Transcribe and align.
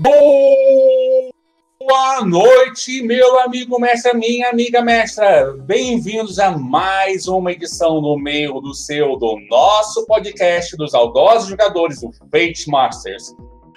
Boa 0.00 1.32
noite, 2.24 3.02
meu 3.02 3.40
amigo 3.40 3.80
mestre, 3.80 4.16
minha 4.16 4.48
amiga 4.48 4.80
mestra. 4.80 5.52
Bem-vindos 5.64 6.38
a 6.38 6.56
mais 6.56 7.26
uma 7.26 7.50
edição 7.50 8.00
no 8.00 8.16
meio 8.16 8.60
do 8.60 8.72
seu, 8.74 9.16
do 9.16 9.36
nosso 9.50 10.06
podcast 10.06 10.76
dos 10.76 10.92
saudosos 10.92 11.48
jogadores, 11.48 12.00
o 12.04 12.12
Fate 12.30 12.70
Masters. 12.70 13.34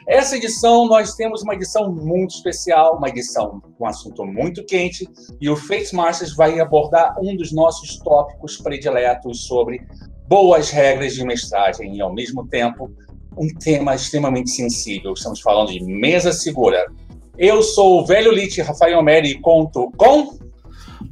Essa 0.08 0.38
edição, 0.38 0.86
nós 0.86 1.16
temos 1.16 1.42
uma 1.42 1.56
edição 1.56 1.92
muito 1.92 2.36
especial, 2.36 2.98
uma 2.98 3.10
edição 3.10 3.60
com 3.76 3.86
um 3.86 3.88
assunto 3.88 4.24
muito 4.24 4.64
quente, 4.64 5.10
e 5.40 5.50
o 5.50 5.56
Fate 5.56 5.96
Masters 5.96 6.36
vai 6.36 6.60
abordar 6.60 7.16
um 7.20 7.36
dos 7.36 7.52
nossos 7.52 7.98
tópicos 7.98 8.58
prediletos 8.58 9.48
sobre 9.48 9.82
boas 10.28 10.70
regras 10.70 11.16
de 11.16 11.26
mestragem 11.26 11.96
e, 11.96 12.02
ao 12.02 12.14
mesmo 12.14 12.48
tempo, 12.48 12.92
um 13.38 13.48
tema 13.48 13.96
extremamente 13.96 14.50
sensível. 14.52 15.14
Estamos 15.14 15.42
falando 15.42 15.72
de 15.72 15.82
mesa 15.84 16.32
segura. 16.32 16.92
Eu 17.38 17.62
sou 17.62 18.02
o 18.02 18.06
velho 18.06 18.32
Lit 18.32 18.62
Rafael 18.62 19.02
Meri 19.02 19.32
e 19.32 19.40
conto 19.40 19.92
com. 19.98 20.38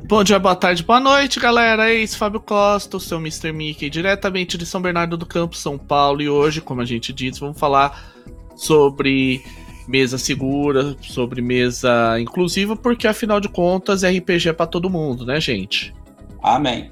Bom 0.08 0.24
dia, 0.24 0.40
boa 0.40 0.56
tarde, 0.56 0.84
boa 0.84 1.00
noite, 1.00 1.40
galera. 1.40 1.92
Eis 1.92 2.16
Fábio 2.16 2.40
Costa, 2.40 2.98
o 2.98 3.00
seu 3.00 3.20
Mr. 3.20 3.52
Mickey, 3.52 3.90
diretamente 3.90 4.58
de 4.58 4.66
São 4.66 4.82
Bernardo 4.82 5.16
do 5.18 5.26
Campo, 5.26 5.56
São 5.56 5.78
Paulo. 5.78 6.22
E 6.22 6.30
hoje, 6.30 6.62
como 6.62 6.82
a 6.82 6.86
gente 6.86 7.14
disse, 7.14 7.40
vamos 7.40 7.60
falar 7.60 8.12
sobre 8.56 9.44
mesa 9.88 10.18
segura, 10.18 10.96
sobre 11.02 11.42
mesa 11.42 12.20
inclusiva, 12.20 12.76
porque 12.76 13.08
afinal 13.08 13.40
de 13.40 13.50
contas, 13.50 14.04
RPG 14.04 14.50
é 14.50 14.54
para 14.54 14.68
todo 14.68 14.90
mundo, 14.90 15.26
né, 15.26 15.40
gente? 15.40 15.94
Amém. 16.44 16.92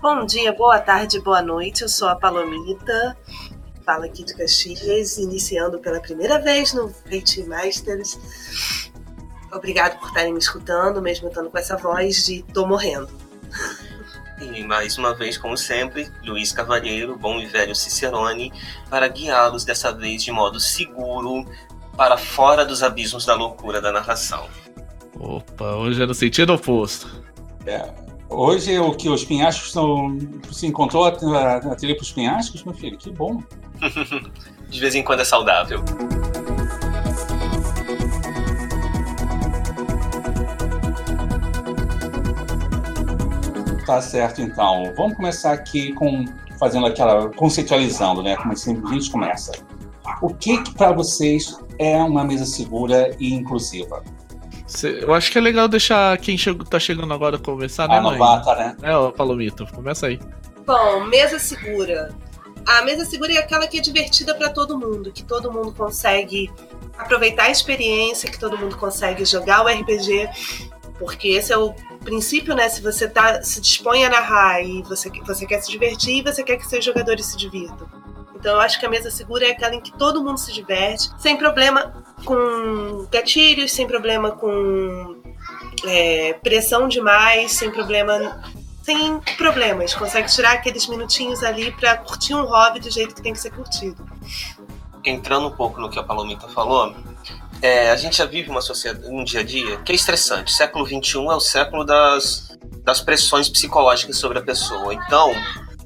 Bom 0.00 0.24
dia, 0.24 0.52
boa 0.52 0.78
tarde, 0.78 1.20
boa 1.20 1.42
noite. 1.42 1.82
Eu 1.82 1.88
sou 1.88 2.08
a 2.08 2.14
Palomita 2.14 3.16
fala 3.88 4.04
aqui 4.04 4.22
de 4.22 4.34
Caxias, 4.34 5.16
iniciando 5.16 5.78
pela 5.78 5.98
primeira 5.98 6.38
vez 6.38 6.74
no 6.74 6.90
Fate 6.90 7.42
Masters. 7.44 8.18
Obrigado 9.50 9.98
por 9.98 10.08
estarem 10.08 10.30
me 10.30 10.38
escutando, 10.38 11.00
mesmo 11.00 11.28
estando 11.28 11.48
com 11.48 11.56
essa 11.56 11.74
voz 11.74 12.26
de 12.26 12.42
tô 12.52 12.66
morrendo. 12.66 13.08
E 14.42 14.62
mais 14.62 14.98
uma 14.98 15.14
vez, 15.14 15.38
como 15.38 15.56
sempre, 15.56 16.06
Luiz 16.22 16.52
Cavalheiro, 16.52 17.16
bom 17.16 17.40
e 17.40 17.46
velho 17.46 17.74
Cicerone, 17.74 18.52
para 18.90 19.08
guiá-los 19.08 19.64
dessa 19.64 19.90
vez 19.90 20.22
de 20.22 20.30
modo 20.30 20.60
seguro 20.60 21.46
para 21.96 22.18
fora 22.18 22.66
dos 22.66 22.82
abismos 22.82 23.24
da 23.24 23.34
loucura 23.34 23.80
da 23.80 23.90
narração. 23.90 24.46
Opa, 25.18 25.76
hoje 25.76 26.02
é 26.02 26.06
no 26.06 26.14
sentido 26.14 26.52
oposto. 26.52 27.24
É, 27.64 27.90
hoje 28.28 28.78
o 28.78 28.92
que 28.94 29.08
os 29.08 29.24
pinhascos 29.24 29.68
estão. 29.68 30.16
Se 30.52 30.66
encontrou 30.66 31.04
a, 31.04 31.08
a, 31.08 31.56
a 31.56 31.74
trilha 31.74 31.94
para 31.94 32.02
os 32.02 32.12
pinhascos, 32.12 32.64
meu 32.64 32.74
filho? 32.74 32.96
Que 32.96 33.10
bom. 33.10 33.42
de 34.68 34.80
vez 34.80 34.94
em 34.94 35.02
quando 35.02 35.20
é 35.20 35.24
saudável. 35.24 35.82
Tá 43.86 44.02
certo, 44.02 44.42
então. 44.42 44.92
Vamos 44.96 45.16
começar 45.16 45.52
aqui 45.52 45.94
com 45.94 46.26
fazendo 46.58 46.86
aquela 46.86 47.30
conceitualizando, 47.30 48.22
né? 48.22 48.36
Como 48.36 48.52
assim 48.52 48.80
a 48.84 48.92
gente 48.92 49.10
começa. 49.10 49.52
O 50.20 50.34
que, 50.34 50.62
que 50.62 50.74
para 50.74 50.92
vocês 50.92 51.58
é 51.78 51.96
uma 52.02 52.24
mesa 52.24 52.44
segura 52.44 53.14
e 53.18 53.32
inclusiva? 53.32 54.02
Eu 55.02 55.14
acho 55.14 55.32
que 55.32 55.38
é 55.38 55.40
legal 55.40 55.66
deixar 55.66 56.16
quem 56.18 56.36
chegou, 56.36 56.64
tá 56.64 56.78
chegando 56.78 57.12
agora 57.12 57.38
começar, 57.38 57.88
né, 57.88 57.98
A 57.98 58.00
novata, 58.00 58.54
né? 58.54 58.76
É, 58.82 58.96
o 58.96 59.10
Palomito, 59.10 59.66
começa 59.72 60.06
aí. 60.06 60.20
Bom, 60.66 61.04
mesa 61.04 61.38
segura. 61.38 62.14
A 62.66 62.82
mesa 62.82 63.06
segura 63.06 63.32
é 63.32 63.38
aquela 63.38 63.66
que 63.66 63.78
é 63.78 63.80
divertida 63.80 64.34
para 64.34 64.50
todo 64.50 64.78
mundo, 64.78 65.10
que 65.10 65.24
todo 65.24 65.50
mundo 65.50 65.72
consegue 65.72 66.50
aproveitar 66.98 67.44
a 67.44 67.50
experiência, 67.50 68.30
que 68.30 68.38
todo 68.38 68.58
mundo 68.58 68.76
consegue 68.76 69.24
jogar 69.24 69.64
o 69.64 69.68
RPG, 69.68 70.28
porque 70.98 71.28
esse 71.28 71.52
é 71.52 71.56
o 71.56 71.72
princípio, 72.04 72.54
né? 72.54 72.68
Se 72.68 72.82
você 72.82 73.08
tá, 73.08 73.42
se 73.42 73.60
dispõe 73.60 74.04
a 74.04 74.10
narrar 74.10 74.62
e 74.62 74.82
você, 74.82 75.10
você 75.26 75.46
quer 75.46 75.62
se 75.62 75.70
divertir 75.70 76.18
e 76.18 76.22
você 76.22 76.42
quer 76.42 76.58
que 76.58 76.66
seus 76.66 76.84
jogadores 76.84 77.24
se 77.24 77.36
divirtam. 77.38 77.88
Então 78.38 78.54
eu 78.54 78.60
acho 78.60 78.78
que 78.78 78.86
a 78.86 78.88
mesa 78.88 79.10
segura 79.10 79.46
é 79.46 79.50
aquela 79.50 79.74
em 79.74 79.80
que 79.80 79.92
todo 79.92 80.22
mundo 80.22 80.38
se 80.38 80.52
diverte, 80.52 81.10
sem 81.18 81.36
problema 81.36 82.04
com 82.24 83.06
gatilhos, 83.10 83.72
sem 83.72 83.86
problema 83.86 84.30
com 84.30 85.20
é, 85.84 86.34
pressão 86.34 86.86
demais, 86.86 87.52
sem 87.52 87.70
problema 87.70 88.40
sem 88.82 89.20
problemas, 89.36 89.94
consegue 89.94 90.32
tirar 90.32 90.52
aqueles 90.52 90.86
minutinhos 90.86 91.42
ali 91.42 91.70
para 91.72 91.98
curtir 91.98 92.32
um 92.32 92.46
hobby 92.46 92.80
do 92.80 92.90
jeito 92.90 93.14
que 93.14 93.20
tem 93.20 93.34
que 93.34 93.38
ser 93.38 93.50
curtido. 93.50 94.02
Entrando 95.04 95.48
um 95.48 95.50
pouco 95.50 95.78
no 95.78 95.90
que 95.90 95.98
a 95.98 96.02
Palomita 96.02 96.48
falou, 96.48 96.94
é, 97.60 97.90
a 97.90 97.96
gente 97.96 98.16
já 98.16 98.24
vive 98.24 98.48
uma 98.48 98.62
sociedade, 98.62 99.06
um 99.06 99.22
dia 99.22 99.40
a 99.40 99.42
dia 99.42 99.76
que 99.78 99.92
é 99.92 99.94
estressante. 99.94 100.52
Século 100.52 100.86
XXI 100.86 101.18
é 101.18 101.34
o 101.34 101.40
século 101.40 101.84
das, 101.84 102.56
das 102.82 103.00
pressões 103.02 103.50
psicológicas 103.50 104.16
sobre 104.16 104.38
a 104.38 104.42
pessoa. 104.42 104.94
Então, 104.94 105.34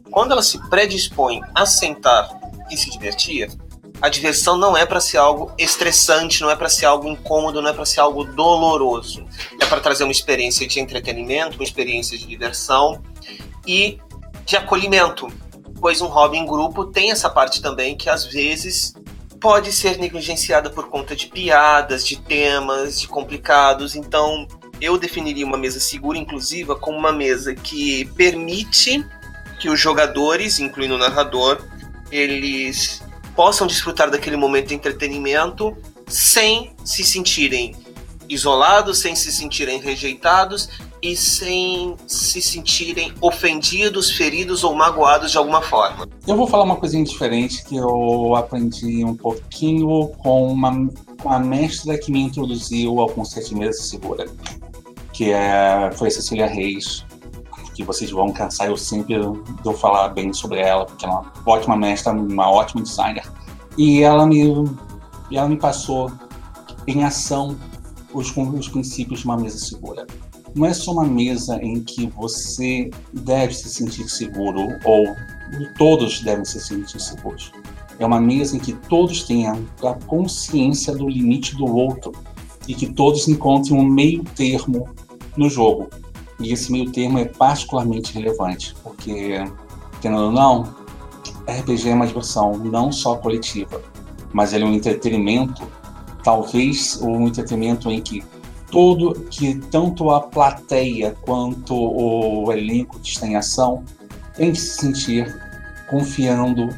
quando 0.09 0.31
ela 0.31 0.43
se 0.43 0.59
predispõe 0.69 1.41
a 1.57 1.67
sentar 1.67 2.42
e 2.73 2.77
se 2.77 2.91
divertir, 2.91 3.51
a 4.01 4.09
diversão 4.09 4.57
não 4.57 4.77
é 4.77 4.85
para 4.85 5.01
ser 5.01 5.19
algo 5.19 5.53
estressante, 5.57 6.41
não 6.41 6.51
é 6.51 6.57
para 6.57 6.69
ser 6.69 6.87
algo 6.87 7.09
incômodo, 7.09 7.63
não 7.63 7.69
é 7.69 7.73
para 7.73 7.87
ser 7.87 8.01
algo 8.01 8.25
doloroso. 8.25 9.25
É 9.61 9.67
para 9.67 9.81
trazer 9.81 10.03
uma 10.03 10.13
experiência 10.13 10.67
de 10.67 10.81
entretenimento, 10.81 11.57
uma 11.57 11.65
experiência 11.65 12.19
de 12.19 12.27
diversão 12.27 13.01
e 13.67 13.99
de 14.45 14.57
acolhimento. 14.57 15.29
Pois 15.81 16.01
um 16.01 16.07
hobby 16.07 16.37
em 16.39 16.47
grupo 16.47 16.87
tem 16.87 17.13
essa 17.13 17.31
parte 17.31 17.63
também 17.63 17.97
que 17.97 18.11
às 18.11 18.25
vezes 18.25 18.95
pode 19.41 19.73
ser 19.73 19.99
negligenciada 19.99 20.71
por 20.71 20.89
conta 20.89 21.15
de 21.15 21.27
piadas, 21.27 22.07
de 22.07 22.17
temas, 22.17 23.01
de 23.01 23.09
complicados. 23.09 23.95
Então, 23.95 24.47
eu 24.81 24.97
definiria 24.97 25.47
uma 25.47 25.59
mesa 25.59 25.79
segura, 25.79 26.19
inclusiva, 26.19 26.75
como 26.75 26.99
uma 26.99 27.13
mesa 27.13 27.55
que 27.55 28.05
permite 28.17 29.05
que 29.61 29.69
os 29.69 29.79
jogadores, 29.79 30.59
incluindo 30.59 30.97
o 30.97 30.99
narrador, 30.99 31.61
eles 32.13 33.03
possam 33.35 33.67
desfrutar 33.67 34.11
daquele 34.11 34.37
momento 34.37 34.69
de 34.69 34.75
entretenimento 34.75 35.75
sem 36.07 36.73
se 36.85 37.03
sentirem 37.03 37.75
isolados, 38.29 38.99
sem 38.99 39.17
se 39.17 39.33
sentirem 39.33 39.81
rejeitados 39.81 40.69
e 41.03 41.17
sem 41.17 41.97
se 42.07 42.41
sentirem 42.41 43.13
ofendidos, 43.21 44.11
feridos 44.11 44.63
ou 44.63 44.75
magoados 44.75 45.33
de 45.33 45.39
alguma 45.39 45.61
forma. 45.61 46.09
Eu 46.27 46.37
vou 46.37 46.47
falar 46.47 46.63
uma 46.63 46.77
coisinha 46.77 47.03
diferente 47.03 47.65
que 47.65 47.77
eu 47.77 48.37
aprendi 48.37 49.05
um 49.05 49.17
pouquinho 49.17 50.09
com 50.19 50.47
uma, 50.53 50.89
com 51.21 51.33
a 51.33 51.41
mestra 51.41 51.99
que 51.99 52.13
me 52.13 52.21
introduziu 52.21 53.01
ao 53.01 53.09
conceito 53.09 53.49
de 53.49 53.57
mesa 53.57 53.83
segura, 53.83 54.27
que 55.13 55.33
é, 55.33 55.91
foi 55.97 56.11
Cecília 56.11 56.47
Reis, 56.47 57.05
que 57.75 57.83
vocês 57.83 58.11
vão 58.11 58.33
cansar 58.33 58.69
eu 58.69 58.77
sempre 58.77 59.15
de 59.15 59.67
eu 59.67 59.73
falar 59.75 60.09
bem 60.11 60.33
sobre 60.33 60.61
ela, 60.61 60.85
porque 60.85 61.05
ela 61.05 61.15
é 61.15 61.19
uma 61.19 61.33
ótima 61.47 61.77
mestra, 61.77 62.13
uma 62.13 62.51
ótima 62.51 62.83
designer. 62.83 63.31
E 63.77 64.03
ela 64.03 64.27
me, 64.27 64.43
ela 65.33 65.49
me 65.49 65.57
passou 65.57 66.13
em 66.87 67.05
ação 67.05 67.57
os, 68.13 68.35
os 68.37 68.69
princípios 68.69 69.21
de 69.21 69.27
uma 69.27 69.37
mesa 69.37 69.59
segura. 69.59 70.07
Não 70.55 70.67
é 70.67 70.75
só 70.75 70.93
uma 70.93 71.05
mesa 71.05 71.59
em 71.63 71.83
que 71.83 72.07
você 72.09 72.91
deve 73.13 73.55
se 73.55 73.71
sentir 73.71 74.09
seguro, 74.09 74.79
ou 74.85 75.07
todos 75.79 76.21
devem 76.21 76.45
se 76.45 76.61
sentir 76.61 77.01
seguros. 77.01 77.51
É 77.99 78.05
uma 78.05 78.21
mesa 78.21 78.57
em 78.57 78.59
que 78.59 78.73
todos 78.73 79.23
tenham 79.23 79.67
a 79.83 79.95
consciência 80.07 80.95
do 80.95 81.09
limite 81.09 81.57
do 81.57 81.65
outro 81.65 82.13
e 82.69 82.75
que 82.75 82.93
todos 82.93 83.29
encontrem 83.29 83.79
um 83.79 83.85
meio 83.85 84.25
termo 84.25 84.89
no 85.37 85.49
jogo. 85.49 85.89
E 86.41 86.53
esse 86.53 86.71
meio 86.73 86.91
termo 86.91 87.19
é 87.19 87.25
particularmente 87.25 88.13
relevante, 88.13 88.75
porque, 88.83 89.45
entendendo 89.99 90.25
ou 90.25 90.33
não, 90.33 90.63
RPG 91.47 91.91
é 91.91 91.95
uma 91.95 92.07
diversão 92.07 92.57
não 92.59 92.91
só 92.91 93.17
coletiva, 93.17 93.81
mas 94.33 94.53
ele 94.53 94.65
é 94.65 94.67
um 94.67 94.75
entretenimento, 94.75 95.63
talvez 96.23 97.01
um 97.03 97.27
entretenimento 97.27 97.91
em 97.91 98.01
que 98.01 98.25
todo, 98.71 99.15
que 99.31 99.55
tanto 99.71 100.11
a 100.11 100.21
plateia 100.21 101.17
quanto 101.21 101.75
o 101.75 102.51
elenco 102.51 102.99
está 103.03 103.27
em 103.27 103.37
ação 103.37 103.85
tem 104.35 104.53
que 104.53 104.59
se 104.59 104.79
sentir 104.79 105.41
confiando 105.89 106.69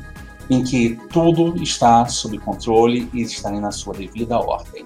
em 0.50 0.62
que 0.62 0.99
tudo 1.11 1.62
está 1.62 2.05
sob 2.06 2.37
controle 2.38 3.08
e 3.14 3.23
está 3.23 3.50
na 3.50 3.70
sua 3.70 3.94
devida 3.94 4.37
ordem. 4.37 4.84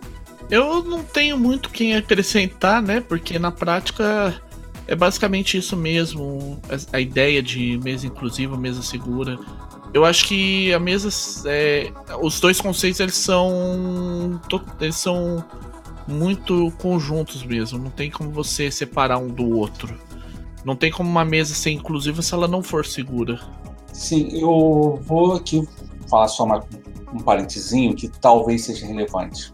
Eu 0.50 0.82
não 0.82 1.02
tenho 1.02 1.38
muito 1.38 1.70
quem 1.70 1.96
acrescentar, 1.96 2.80
né? 2.82 3.00
Porque 3.00 3.38
na 3.38 3.50
prática 3.50 4.40
é 4.88 4.96
basicamente 4.96 5.58
isso 5.58 5.76
mesmo, 5.76 6.58
a 6.92 6.98
ideia 6.98 7.42
de 7.42 7.78
mesa 7.84 8.06
inclusiva, 8.06 8.56
mesa 8.56 8.82
segura. 8.82 9.38
Eu 9.92 10.04
acho 10.04 10.26
que 10.26 10.72
a 10.72 10.78
mesa, 10.78 11.10
é, 11.46 11.92
os 12.22 12.40
dois 12.40 12.58
conceitos 12.58 12.98
eles 12.98 13.14
são, 13.14 14.40
eles 14.80 14.96
são 14.96 15.44
muito 16.06 16.72
conjuntos 16.78 17.44
mesmo. 17.44 17.78
Não 17.78 17.90
tem 17.90 18.10
como 18.10 18.30
você 18.30 18.70
separar 18.70 19.18
um 19.18 19.28
do 19.28 19.56
outro. 19.56 19.94
Não 20.64 20.74
tem 20.74 20.90
como 20.90 21.08
uma 21.08 21.24
mesa 21.24 21.54
ser 21.54 21.70
inclusiva 21.70 22.22
se 22.22 22.32
ela 22.32 22.48
não 22.48 22.62
for 22.62 22.84
segura. 22.86 23.38
Sim, 23.92 24.28
eu 24.32 24.98
vou 25.02 25.34
aqui 25.34 25.68
falar 26.08 26.28
só 26.28 26.44
uma, 26.44 26.64
um 27.12 27.18
parentezinho 27.18 27.94
que 27.94 28.08
talvez 28.08 28.64
seja 28.64 28.86
relevante. 28.86 29.52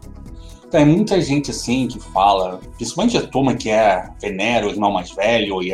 Tem 0.75 0.85
muita 0.85 1.21
gente 1.21 1.51
assim 1.51 1.87
que 1.87 1.97
fala, 1.99 2.59
principalmente 2.75 3.17
a 3.17 3.25
turma 3.25 3.55
que 3.55 3.69
é 3.69 4.09
venera 4.19 4.67
o 4.67 4.69
irmão 4.69 4.91
mais 4.91 5.09
velho 5.09 5.63
e, 5.63 5.73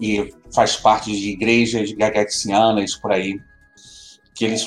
e 0.00 0.34
faz 0.52 0.74
parte 0.74 1.12
de 1.12 1.30
igrejas 1.30 1.92
gagaticianas 1.92 2.96
por 2.96 3.12
aí, 3.12 3.38
que 4.34 4.44
eles 4.44 4.66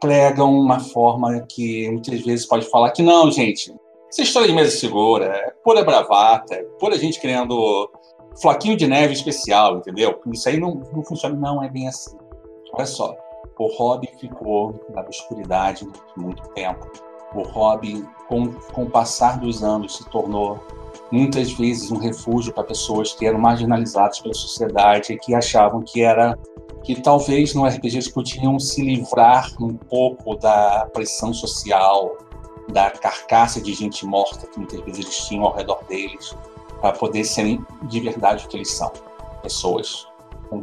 pregam 0.00 0.54
uma 0.54 0.78
forma 0.78 1.40
que 1.40 1.90
muitas 1.90 2.20
vezes 2.20 2.46
pode 2.46 2.70
falar 2.70 2.92
que 2.92 3.02
não, 3.02 3.32
gente, 3.32 3.74
essa 4.08 4.22
história 4.22 4.46
de 4.46 4.54
mesa 4.54 4.70
segura 4.70 5.24
é 5.24 5.50
pura 5.64 5.82
bravata, 5.82 6.54
é 6.54 6.62
pura 6.78 6.96
gente 6.96 7.20
querendo 7.20 7.90
floquinho 8.40 8.76
de 8.76 8.86
neve 8.86 9.12
especial, 9.12 9.78
entendeu? 9.78 10.20
Isso 10.32 10.48
aí 10.48 10.60
não, 10.60 10.76
não 10.94 11.02
funciona, 11.02 11.34
não 11.34 11.64
é 11.64 11.68
bem 11.68 11.88
assim. 11.88 12.16
Olha 12.72 12.86
só, 12.86 13.16
o 13.58 13.66
hobby 13.76 14.08
ficou 14.20 14.72
na 14.94 15.00
obscuridade 15.00 15.84
muito 16.16 16.48
tempo. 16.50 16.86
O 17.34 17.42
hobby, 17.42 18.06
com, 18.28 18.52
com 18.52 18.84
o 18.84 18.90
passar 18.90 19.38
dos 19.38 19.62
anos, 19.62 19.96
se 19.96 20.04
tornou 20.10 20.60
muitas 21.10 21.52
vezes 21.52 21.90
um 21.90 21.96
refúgio 21.96 22.52
para 22.52 22.64
pessoas 22.64 23.12
que 23.12 23.26
eram 23.26 23.38
marginalizadas 23.38 24.20
pela 24.20 24.34
sociedade 24.34 25.12
e 25.12 25.18
que 25.18 25.34
achavam 25.34 25.82
que 25.82 26.02
era 26.02 26.38
que 26.84 27.00
talvez 27.00 27.54
no 27.54 27.66
RPG 27.66 27.96
eles 27.96 28.08
podiam 28.08 28.58
se 28.58 28.82
livrar 28.82 29.50
um 29.60 29.74
pouco 29.74 30.36
da 30.36 30.88
pressão 30.92 31.34
social, 31.34 32.16
da 32.72 32.90
carcaça 32.90 33.60
de 33.60 33.74
gente 33.74 34.06
morta 34.06 34.46
que 34.46 34.58
muitas 34.58 34.80
vezes 34.80 35.00
eles 35.00 35.26
tinham 35.26 35.44
ao 35.44 35.54
redor 35.54 35.82
deles, 35.88 36.34
para 36.80 36.92
poder 36.92 37.24
serem 37.24 37.64
de 37.84 38.00
verdade 38.00 38.44
o 38.44 38.48
que 38.48 38.56
eles 38.56 38.72
são, 38.72 38.92
pessoas 39.42 40.06
com 40.48 40.62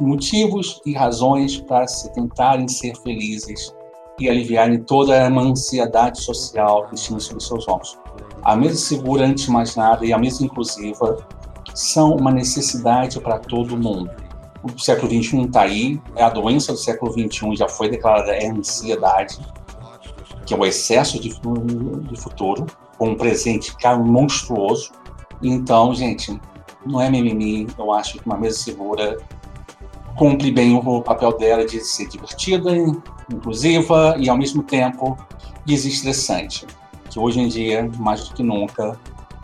motivos 0.00 0.80
e 0.84 0.94
razões 0.94 1.60
para 1.60 1.86
se 1.86 2.12
tentarem 2.12 2.66
ser 2.66 2.96
felizes 2.96 3.72
e 4.18 4.28
aliviarem 4.28 4.82
toda 4.82 5.26
a 5.26 5.28
ansiedade 5.28 6.22
social 6.22 6.86
que 6.88 6.96
tinham 6.96 7.18
sobre 7.18 7.42
seus 7.42 7.66
ombros. 7.68 7.98
A 8.42 8.56
mesa 8.56 8.76
segura, 8.76 9.24
antes 9.24 9.44
de 9.44 9.50
mais 9.50 9.76
nada, 9.76 10.04
e 10.04 10.12
a 10.12 10.18
mesa 10.18 10.44
inclusiva 10.44 11.24
são 11.74 12.16
uma 12.16 12.30
necessidade 12.30 13.20
para 13.20 13.38
todo 13.38 13.76
mundo. 13.76 14.10
O 14.62 14.78
século 14.78 15.10
XXI 15.10 15.42
está 15.42 15.62
aí, 15.62 16.00
é 16.16 16.22
a 16.22 16.30
doença 16.30 16.72
do 16.72 16.78
século 16.78 17.12
XXI 17.12 17.56
já 17.56 17.68
foi 17.68 17.88
declarada 17.88 18.32
é 18.32 18.48
a 18.48 18.52
ansiedade, 18.52 19.38
que 20.46 20.54
é 20.54 20.56
o 20.56 20.64
excesso 20.64 21.20
de, 21.20 21.30
de 21.30 22.20
futuro, 22.20 22.66
com 22.98 23.10
um 23.10 23.14
presente 23.16 23.74
monstruoso. 24.04 24.92
Então, 25.42 25.94
gente, 25.94 26.38
não 26.86 27.00
é 27.00 27.10
mimimi, 27.10 27.66
eu 27.78 27.92
acho 27.92 28.18
que 28.18 28.26
uma 28.26 28.36
mesa 28.36 28.58
segura 28.58 29.18
cumpre 30.16 30.50
bem 30.50 30.74
o 30.74 31.02
papel 31.02 31.36
dela 31.36 31.64
de 31.64 31.80
ser 31.80 32.08
divertida, 32.08 32.70
inclusiva 33.32 34.16
e, 34.18 34.28
ao 34.28 34.36
mesmo 34.36 34.62
tempo, 34.62 35.16
desestressante. 35.64 36.66
Que 37.10 37.18
hoje 37.18 37.40
em 37.40 37.48
dia, 37.48 37.90
mais 37.98 38.28
do 38.28 38.34
que 38.34 38.42
nunca, 38.42 38.98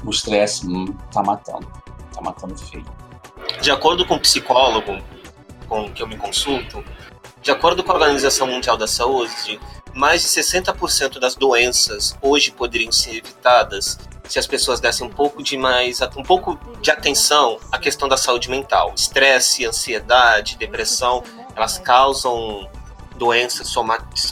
o 0.04 0.10
estresse 0.10 0.66
está 1.08 1.20
hum, 1.20 1.24
matando. 1.24 1.68
Está 2.10 2.20
matando 2.20 2.56
feio. 2.56 2.84
De 3.60 3.70
acordo 3.70 4.06
com 4.06 4.14
o 4.14 4.20
psicólogo 4.20 4.98
com 5.68 5.90
que 5.90 6.02
eu 6.02 6.08
me 6.08 6.16
consulto, 6.16 6.82
de 7.42 7.50
acordo 7.50 7.84
com 7.84 7.92
a 7.92 7.94
Organização 7.94 8.46
Mundial 8.46 8.76
da 8.76 8.86
Saúde, 8.86 9.60
mais 9.94 10.22
de 10.22 10.28
60% 10.28 11.18
das 11.18 11.34
doenças 11.34 12.16
hoje 12.22 12.50
poderiam 12.50 12.92
ser 12.92 13.16
evitadas 13.16 13.98
se 14.28 14.38
as 14.38 14.46
pessoas 14.46 14.78
dessem 14.80 15.06
um 15.06 15.10
pouco 15.10 15.42
de 15.42 15.56
mais 15.56 16.00
um 16.16 16.22
pouco 16.22 16.58
de 16.80 16.90
atenção 16.90 17.58
à 17.72 17.78
questão 17.78 18.08
da 18.08 18.16
saúde 18.16 18.50
mental. 18.50 18.92
Estresse, 18.94 19.64
ansiedade, 19.64 20.56
depressão, 20.56 21.22
elas 21.56 21.78
causam 21.78 22.68
doenças 23.16 23.74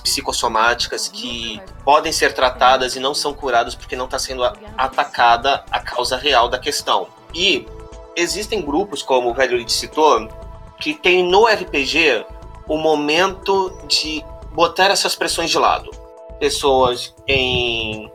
psicossomáticas 0.02 1.08
que 1.08 1.60
podem 1.84 2.12
ser 2.12 2.32
tratadas 2.32 2.94
e 2.94 3.00
não 3.00 3.12
são 3.12 3.34
curadas 3.34 3.74
porque 3.74 3.96
não 3.96 4.04
está 4.04 4.18
sendo 4.18 4.44
atacada 4.78 5.64
a 5.70 5.80
causa 5.80 6.16
real 6.16 6.48
da 6.48 6.58
questão. 6.58 7.08
E 7.34 7.66
existem 8.14 8.62
grupos, 8.62 9.02
como 9.02 9.30
o 9.30 9.34
velho 9.34 9.58
Lid 9.58 9.70
citou, 9.70 10.28
que 10.80 10.94
tem 10.94 11.22
no 11.22 11.46
RPG 11.46 12.24
o 12.68 12.78
momento 12.78 13.76
de 13.86 14.24
botar 14.52 14.90
essas 14.90 15.14
pressões 15.14 15.50
de 15.50 15.58
lado. 15.58 15.90
Pessoas 16.38 17.14
em. 17.26 18.10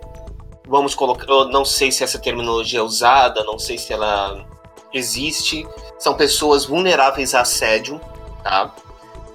Vamos 0.71 0.95
colocar. 0.95 1.25
Eu 1.29 1.49
não 1.49 1.65
sei 1.65 1.91
se 1.91 2.01
essa 2.01 2.17
terminologia 2.17 2.79
é 2.79 2.81
usada, 2.81 3.43
não 3.43 3.59
sei 3.59 3.77
se 3.77 3.91
ela 3.91 4.45
existe. 4.93 5.67
São 5.99 6.15
pessoas 6.15 6.63
vulneráveis 6.63 7.35
a 7.35 7.41
assédio, 7.41 7.99
tá? 8.41 8.73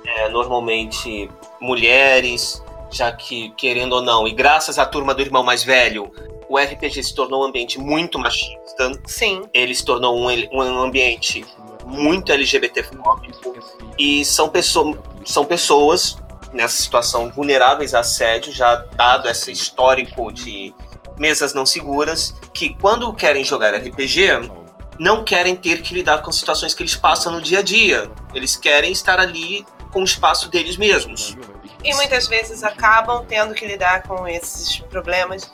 É, 0.06 0.30
normalmente 0.30 1.30
mulheres, 1.60 2.64
já 2.90 3.12
que, 3.12 3.50
querendo 3.50 3.92
ou 3.96 4.02
não, 4.02 4.26
e 4.26 4.32
graças 4.32 4.78
à 4.78 4.86
turma 4.86 5.12
do 5.12 5.20
irmão 5.20 5.44
mais 5.44 5.62
velho, 5.62 6.10
o 6.48 6.56
RPG 6.56 7.02
se 7.02 7.14
tornou 7.14 7.42
um 7.42 7.48
ambiente 7.48 7.78
muito 7.78 8.18
machista. 8.18 8.98
Sim. 9.04 9.42
Ele 9.52 9.74
se 9.74 9.84
tornou 9.84 10.16
um, 10.18 10.28
um 10.52 10.80
ambiente 10.80 11.44
muito 11.84 12.32
LGBTfóbico. 12.32 13.54
E 13.98 14.24
são, 14.24 14.48
pessoa, 14.48 14.98
são 15.26 15.44
pessoas 15.44 16.16
nessa 16.54 16.80
situação 16.80 17.28
vulneráveis 17.28 17.92
a 17.92 18.00
assédio, 18.00 18.54
já 18.54 18.76
dado 18.94 19.28
esse 19.28 19.52
histórico 19.52 20.32
de 20.32 20.74
mesas 21.18 21.54
não 21.54 21.64
seguras, 21.64 22.34
que 22.52 22.74
quando 22.74 23.12
querem 23.12 23.44
jogar 23.44 23.74
RPG, 23.74 24.50
não 24.98 25.24
querem 25.24 25.54
ter 25.54 25.82
que 25.82 25.94
lidar 25.94 26.22
com 26.22 26.32
situações 26.32 26.74
que 26.74 26.82
eles 26.82 26.96
passam 26.96 27.32
no 27.32 27.40
dia 27.40 27.60
a 27.60 27.62
dia. 27.62 28.10
Eles 28.34 28.56
querem 28.56 28.92
estar 28.92 29.18
ali 29.18 29.66
com 29.92 30.00
o 30.00 30.04
espaço 30.04 30.48
deles 30.48 30.76
mesmos. 30.76 31.36
E 31.84 31.94
muitas 31.94 32.26
vezes 32.26 32.64
acabam 32.64 33.24
tendo 33.26 33.54
que 33.54 33.66
lidar 33.66 34.02
com 34.02 34.26
esses 34.26 34.78
problemas 34.80 35.50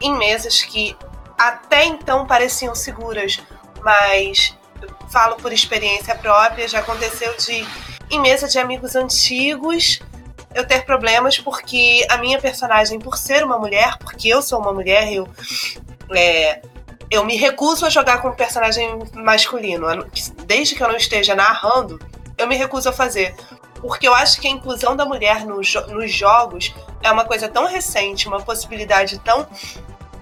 em 0.00 0.16
mesas 0.16 0.62
que 0.62 0.96
até 1.36 1.84
então 1.84 2.26
pareciam 2.26 2.74
seguras, 2.74 3.40
mas 3.82 4.56
falo 5.10 5.36
por 5.36 5.52
experiência 5.52 6.14
própria, 6.14 6.68
já 6.68 6.80
aconteceu 6.80 7.34
de 7.36 7.66
em 8.10 8.20
mesa 8.20 8.46
de 8.46 8.58
amigos 8.58 8.94
antigos 8.94 10.00
eu 10.54 10.66
ter 10.66 10.84
problemas 10.84 11.38
porque 11.38 12.06
a 12.08 12.16
minha 12.18 12.40
personagem, 12.40 12.98
por 12.98 13.16
ser 13.16 13.44
uma 13.44 13.58
mulher, 13.58 13.96
porque 13.98 14.28
eu 14.28 14.42
sou 14.42 14.60
uma 14.60 14.72
mulher, 14.72 15.12
eu, 15.12 15.28
é, 16.14 16.62
eu 17.10 17.24
me 17.24 17.36
recuso 17.36 17.86
a 17.86 17.90
jogar 17.90 18.20
com 18.22 18.28
um 18.28 18.34
personagem 18.34 18.98
masculino. 19.14 19.86
Desde 20.46 20.74
que 20.74 20.82
eu 20.82 20.88
não 20.88 20.96
esteja 20.96 21.34
narrando, 21.34 21.98
eu 22.36 22.46
me 22.46 22.56
recuso 22.56 22.88
a 22.88 22.92
fazer. 22.92 23.34
Porque 23.80 24.06
eu 24.06 24.14
acho 24.14 24.40
que 24.40 24.46
a 24.46 24.50
inclusão 24.50 24.94
da 24.94 25.04
mulher 25.04 25.44
no 25.44 25.56
nos 25.56 26.12
jogos 26.12 26.72
é 27.02 27.10
uma 27.10 27.24
coisa 27.24 27.48
tão 27.48 27.66
recente, 27.66 28.28
uma 28.28 28.40
possibilidade 28.40 29.18
tão 29.18 29.46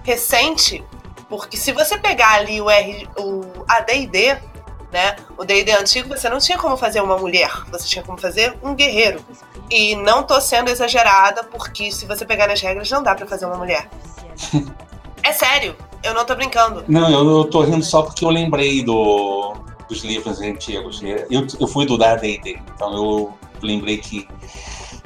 recente, 0.03 0.83
porque 1.29 1.55
se 1.55 1.71
você 1.71 1.97
pegar 1.97 2.33
ali 2.33 2.59
o, 2.59 2.69
R, 2.69 3.07
o 3.17 3.63
AD&D, 3.67 4.37
né? 4.91 5.15
O 5.37 5.45
D&D 5.45 5.71
antigo 5.71 6.09
você 6.09 6.27
não 6.27 6.39
tinha 6.39 6.57
como 6.57 6.75
fazer 6.75 6.99
uma 7.01 7.17
mulher, 7.17 7.49
você 7.71 7.87
tinha 7.87 8.03
como 8.03 8.17
fazer 8.17 8.57
um 8.61 8.75
guerreiro. 8.75 9.23
E 9.71 9.95
não 9.95 10.23
tô 10.23 10.39
sendo 10.41 10.69
exagerada, 10.69 11.43
porque 11.45 11.91
se 11.91 12.05
você 12.05 12.25
pegar 12.25 12.47
nas 12.47 12.61
regras 12.61 12.89
não 12.91 13.01
dá 13.01 13.15
para 13.15 13.25
fazer 13.25 13.45
uma 13.45 13.55
mulher. 13.55 13.89
é 15.23 15.31
sério, 15.31 15.75
eu 16.03 16.13
não 16.13 16.25
tô 16.25 16.35
brincando. 16.35 16.83
Não, 16.87 17.09
eu, 17.09 17.45
tô 17.45 17.61
rindo 17.61 17.83
só 17.83 18.01
porque 18.01 18.25
eu 18.25 18.29
lembrei 18.29 18.83
do, 18.83 19.55
dos 19.87 20.03
livros 20.03 20.41
antigos. 20.41 21.01
Eu, 21.29 21.47
eu 21.59 21.67
fui 21.67 21.85
do 21.85 21.97
D&D, 21.97 22.59
então 22.75 22.93
eu 22.93 23.33
lembrei 23.61 23.97
que 23.97 24.27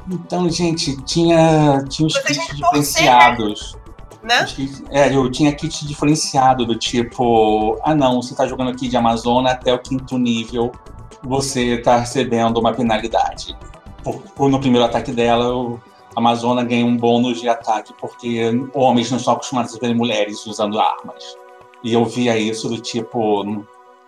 então, 0.07 0.47
gente, 0.49 0.95
tinha, 1.03 1.83
tinha 1.89 2.05
os 2.05 2.15
kits 2.19 2.55
diferenciados 2.55 3.75
né? 4.25 4.45
É, 4.89 5.15
eu 5.15 5.29
tinha 5.29 5.53
kit 5.53 5.85
diferenciado 5.85 6.65
do 6.65 6.75
tipo, 6.75 7.79
ah 7.83 7.93
não, 7.93 8.21
você 8.21 8.33
tá 8.33 8.47
jogando 8.47 8.71
aqui 8.71 8.87
de 8.87 8.97
Amazona 8.97 9.51
até 9.51 9.71
o 9.71 9.77
quinto 9.77 10.17
nível, 10.17 10.71
você 11.23 11.77
tá 11.77 11.99
recebendo 11.99 12.57
uma 12.57 12.73
penalidade. 12.73 13.55
No 14.37 14.59
primeiro 14.59 14.85
ataque 14.85 15.11
dela, 15.11 15.81
a 16.15 16.19
Amazona 16.19 16.63
ganha 16.63 16.85
um 16.85 16.95
bônus 16.95 17.41
de 17.41 17.49
ataque, 17.49 17.93
porque 17.99 18.51
homens 18.73 19.09
não 19.11 19.17
estão 19.17 19.33
acostumados 19.33 19.75
a 19.75 19.79
ver 19.79 19.93
mulheres 19.93 20.45
usando 20.45 20.79
armas. 20.79 21.35
E 21.83 21.93
eu 21.93 22.05
via 22.05 22.37
isso 22.37 22.69
do 22.69 22.81
tipo, 22.81 23.43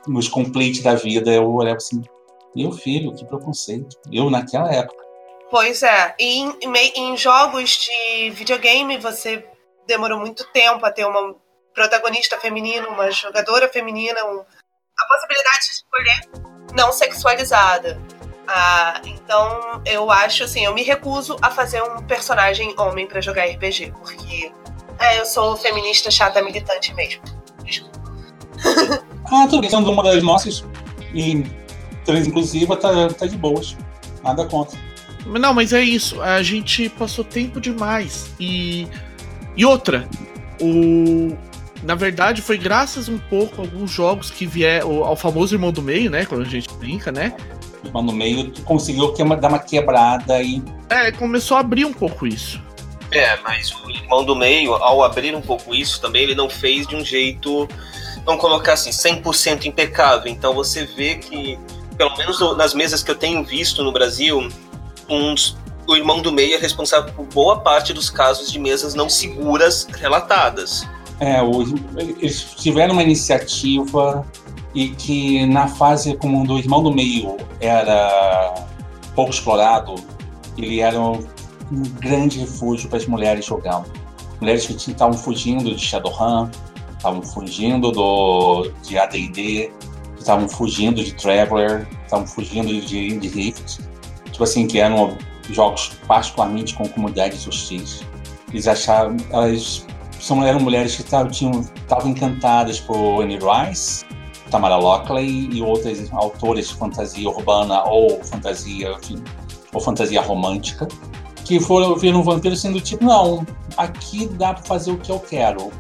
nos 0.08 0.28
complete 0.28 0.82
da 0.82 0.96
vida, 0.96 1.32
eu 1.32 1.52
olhava 1.52 1.78
assim, 1.78 2.04
meu 2.56 2.72
filho, 2.72 3.14
que 3.14 3.26
preconceito. 3.26 3.98
Eu 4.12 4.30
naquela 4.30 4.72
época. 4.74 5.06
Pois 5.50 5.84
é, 5.84 6.16
e 6.20 6.40
em, 6.42 6.58
em, 6.96 7.18
jogos 7.18 7.78
de 7.78 8.32
videogame 8.32 8.98
você 8.98 9.46
demorou 9.86 10.20
muito 10.20 10.46
tempo 10.52 10.86
a 10.86 10.92
ter 10.92 11.06
uma 11.06 11.36
protagonista 11.74 12.38
feminina, 12.38 12.88
uma 12.90 13.10
jogadora 13.12 13.70
feminina, 13.70 14.20
um, 14.26 14.40
a 14.40 15.08
possibilidade 15.08 15.66
de 15.66 15.72
escolher 15.72 16.48
não 16.76 16.92
sexualizada. 16.92 18.02
Ah, 18.48 19.02
então 19.06 19.82
eu 19.86 20.10
acho 20.10 20.46
assim, 20.46 20.64
eu 20.64 20.74
me 20.74 20.84
recuso 20.84 21.36
a 21.42 21.52
fazer 21.52 21.82
um 21.82 22.02
personagem 22.04 22.74
homem 22.78 23.06
para 23.06 23.20
jogar 23.20 23.46
RPG, 23.46 23.94
porque 24.00 24.52
é, 25.00 25.20
eu 25.20 25.26
sou 25.26 25.58
feminista 25.58 26.10
chata 26.10 26.42
militante 26.42 26.94
mesmo. 26.94 27.22
Desculpa. 27.64 28.00
ah, 29.26 29.48
tudo 29.50 29.62
bem, 29.62 29.70
sendo 29.70 29.92
uma 29.92 30.02
das 30.02 30.24
nossas 30.24 30.64
e 31.14 31.44
trans 32.06 32.28
inclusiva 32.28 32.78
tá, 32.78 33.10
tá 33.10 33.26
de 33.26 33.38
boas. 33.38 33.76
Nada 34.24 34.46
contra. 34.46 34.80
Não, 35.26 35.54
mas 35.54 35.74
é 35.74 35.82
isso. 35.82 36.22
A 36.22 36.42
gente 36.42 36.88
passou 36.90 37.26
tempo 37.26 37.60
demais 37.60 38.32
e 38.40 38.88
e 39.58 39.66
outra, 39.66 40.08
o 40.62 41.36
na 41.84 41.96
verdade, 41.96 42.42
foi 42.42 42.58
graças 42.58 43.08
um 43.08 43.18
pouco 43.18 43.62
a 43.62 43.64
alguns 43.64 43.92
jogos 43.92 44.32
que 44.32 44.46
vieram 44.46 45.04
ao 45.04 45.16
famoso 45.16 45.54
irmão 45.54 45.72
do 45.72 45.82
meio, 45.82 46.10
né? 46.10 46.26
Quando 46.26 46.42
a 46.42 46.50
gente 46.50 46.74
brinca, 46.76 47.12
né? 47.12 47.34
O 47.84 47.88
irmão 47.88 48.06
do 48.06 48.12
meio 48.12 48.52
conseguiu 48.64 49.14
dar 49.40 49.50
uma 49.50 49.60
quebrada 49.60 50.42
e. 50.42 50.62
É, 50.90 51.12
começou 51.12 51.58
a 51.58 51.60
abrir 51.60 51.86
um 51.86 51.94
pouco 51.94 52.26
isso. 52.26 52.62
É, 53.12 53.38
mas 53.42 53.72
o 53.72 53.90
irmão 53.90 54.24
do 54.24 54.36
meio, 54.36 54.74
ao 54.74 55.04
abrir 55.04 55.34
um 55.34 55.42
pouco 55.42 55.74
isso 55.74 56.02
também, 56.02 56.24
ele 56.24 56.36
não 56.36 56.50
fez 56.50 56.86
de 56.86 56.96
um 56.96 57.04
jeito, 57.04 57.68
vamos 58.26 58.42
colocar 58.42 58.74
assim, 58.74 58.90
100% 58.90 59.66
impecável. 59.66 60.32
Então 60.32 60.54
você 60.54 60.86
vê 60.86 61.16
que, 61.16 61.58
pelo 61.98 62.16
menos 62.18 62.40
nas 62.58 62.74
mesas 62.74 63.02
que 63.02 63.12
eu 63.12 63.16
tenho 63.16 63.44
visto 63.44 63.84
no 63.84 63.92
Brasil, 63.92 64.50
uns, 65.10 65.58
o 65.88 65.96
irmão 65.96 66.22
do 66.22 66.32
meio 66.32 66.56
é 66.56 66.58
responsável 66.58 67.14
por 67.14 67.26
boa 67.28 67.60
parte 67.60 67.94
dos 67.94 68.10
casos 68.10 68.52
de 68.52 68.60
mesas 68.60 68.94
não 68.94 69.10
seguras 69.10 69.88
relatadas. 70.00 70.86
É, 71.20 71.40
eles 72.20 72.42
tiveram 72.58 72.94
uma 72.94 73.04
iniciativa 73.04 74.26
e 74.78 74.90
que 74.90 75.44
na 75.48 75.68
fase 75.68 76.16
como 76.18 76.46
do 76.46 76.60
irmão 76.60 76.84
do 76.84 76.94
meio 76.94 77.36
era 77.60 78.54
pouco 79.16 79.32
explorado, 79.32 79.96
ele 80.56 80.82
era 80.82 81.02
um 81.02 81.20
grande 82.00 82.42
refúgio 82.42 82.88
para 82.88 83.00
as 83.00 83.08
mulheres 83.08 83.44
jogando. 83.44 83.92
Mulheres 84.40 84.68
que 84.68 84.74
estavam 84.74 85.18
fugindo 85.18 85.74
de 85.76 85.82
Shadowrun, 85.84 86.52
estavam 86.96 87.24
fugindo 87.24 87.92
do, 87.92 88.72
de 88.84 89.00
AD&D, 89.00 89.72
estavam 90.16 90.48
fugindo 90.48 91.04
de 91.04 91.12
Traveler, 91.16 91.88
estavam 92.04 92.28
fugindo 92.28 92.68
de, 92.80 93.18
de 93.18 93.28
Rift. 93.30 93.80
Tipo 94.32 94.44
assim, 94.44 94.68
que 94.68 94.78
eram 94.80 95.18
jogos 95.50 95.94
particularmente 96.08 96.76
com 96.76 96.88
comunidades 96.88 97.48
hostis. 97.48 98.04
Eles 98.52 98.68
achavam, 98.68 99.18
elas 99.32 99.88
são, 100.20 100.46
eram 100.46 100.60
mulheres 100.60 100.96
que 100.96 101.02
estavam 101.02 102.12
encantadas 102.12 102.80
por 102.80 103.24
Annie 103.24 103.40
Rice, 103.40 104.06
Tamara 104.50 104.78
Lockley 104.78 105.50
e 105.52 105.62
outras 105.62 106.12
autoras 106.14 106.68
de 106.68 106.76
fantasia 106.76 107.30
urbana 107.30 107.84
ou 107.84 108.24
fantasia, 108.24 108.92
enfim, 108.92 109.24
ou 109.74 109.82
fantasia 109.82 110.22
romântica, 110.22 110.88
que 111.44 111.60
foram 111.60 111.96
viram 111.96 112.20
um 112.20 112.24
vampiro 112.24 112.56
sendo 112.56 112.80
tipo, 112.82 113.04
não, 113.04 113.46
aqui 113.76 114.28
dá 114.28 114.54
para 114.54 114.64
fazer 114.64 114.92
o 114.92 114.98
que 114.98 115.12
eu 115.12 115.20
quero. 115.20 115.72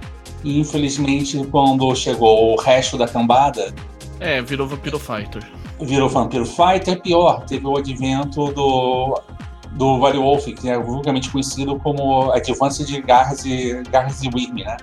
E 0.43 0.59
infelizmente, 0.59 1.43
quando 1.51 1.93
chegou 1.95 2.53
o 2.53 2.55
resto 2.55 2.97
da 2.97 3.07
cambada. 3.07 3.73
É, 4.19 4.41
virou 4.41 4.67
Vampiro 4.67 4.99
Fighter. 4.99 5.43
Virou 5.81 6.09
Vampiro 6.09 6.45
Fighter, 6.45 7.01
pior, 7.01 7.43
teve 7.45 7.65
o 7.65 7.77
advento 7.77 8.51
do 8.51 9.21
do 9.77 9.99
Wolf, 9.99 10.45
que 10.45 10.69
é 10.69 10.77
vulgarmente 10.77 11.29
conhecido 11.29 11.77
como 11.79 12.31
Advance 12.31 12.83
de 12.83 12.99
Garras 13.01 13.45
e, 13.45 13.83
Garras 13.91 14.23
e 14.23 14.27
Wyrm, 14.27 14.63
né? 14.63 14.77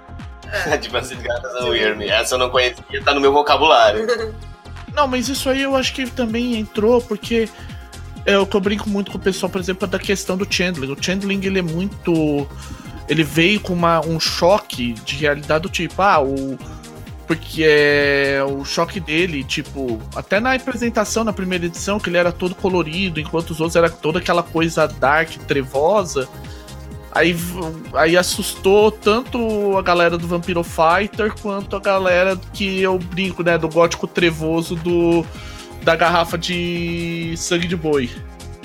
Advance 0.73 1.15
de 1.15 1.23
Garras 1.23 1.53
e 1.53 1.69
Wyrm. 1.69 2.03
Essa 2.03 2.35
eu 2.35 2.39
não 2.39 2.51
conhecia, 2.51 3.03
tá 3.05 3.15
no 3.15 3.21
meu 3.21 3.33
vocabulário. 3.33 4.07
Não, 4.95 5.09
mas 5.09 5.29
isso 5.29 5.51
aí 5.51 5.61
eu 5.61 5.75
acho 5.75 5.93
que 5.93 6.09
também 6.09 6.57
entrou 6.57 7.01
porque 7.01 7.49
é 8.25 8.39
o 8.39 8.47
que 8.47 8.57
eu 8.57 8.61
brinco 8.61 8.89
muito 8.89 9.11
com 9.11 9.19
o 9.19 9.21
pessoal, 9.21 9.51
por 9.51 9.61
exemplo, 9.61 9.89
da 9.89 9.99
questão 9.99 10.37
do 10.37 10.47
Chandling. 10.49 10.93
O 10.93 10.97
Chandling, 11.03 11.45
ele 11.45 11.59
é 11.59 11.63
muito... 11.63 12.47
Ele 13.09 13.25
veio 13.25 13.59
com 13.59 13.73
uma, 13.73 14.01
um 14.07 14.21
choque 14.21 14.93
de 14.93 15.17
realidade 15.17 15.65
do 15.65 15.69
tipo, 15.69 16.01
ah, 16.01 16.23
o 16.23 16.57
porque 17.27 17.65
é 17.65 18.45
o 18.47 18.65
choque 18.65 19.01
dele, 19.01 19.43
tipo, 19.45 20.01
até 20.15 20.41
na 20.41 20.55
apresentação 20.55 21.25
na 21.25 21.33
primeira 21.33 21.67
edição, 21.67 21.99
que 21.99 22.11
ele 22.11 22.19
era 22.19 22.31
todo 22.31 22.55
colorido, 22.55 23.19
enquanto 23.19 23.51
os 23.51 23.61
outros 23.61 23.77
era 23.77 23.89
toda 23.89 24.19
aquela 24.19 24.43
coisa 24.43 24.87
dark, 24.87 25.31
trevosa. 25.47 26.29
Aí, 27.15 27.37
aí 27.95 28.17
assustou 28.17 28.91
tanto 28.91 29.79
a 29.79 29.83
galera 29.83 30.19
do 30.19 30.27
Vampiro 30.27 30.65
Fighter 30.65 31.33
quanto 31.41 31.77
a 31.77 31.81
galera 31.81 32.37
que 32.53 32.83
eu 32.83 32.99
brinco, 32.99 33.45
né, 33.45 33.57
do 33.57 33.69
gótico 33.69 34.07
trevoso 34.09 34.75
do 34.75 35.25
da 35.85 35.95
garrafa 35.95 36.37
de 36.37 37.35
sangue 37.37 37.69
de 37.69 37.77
boi. 37.77 38.11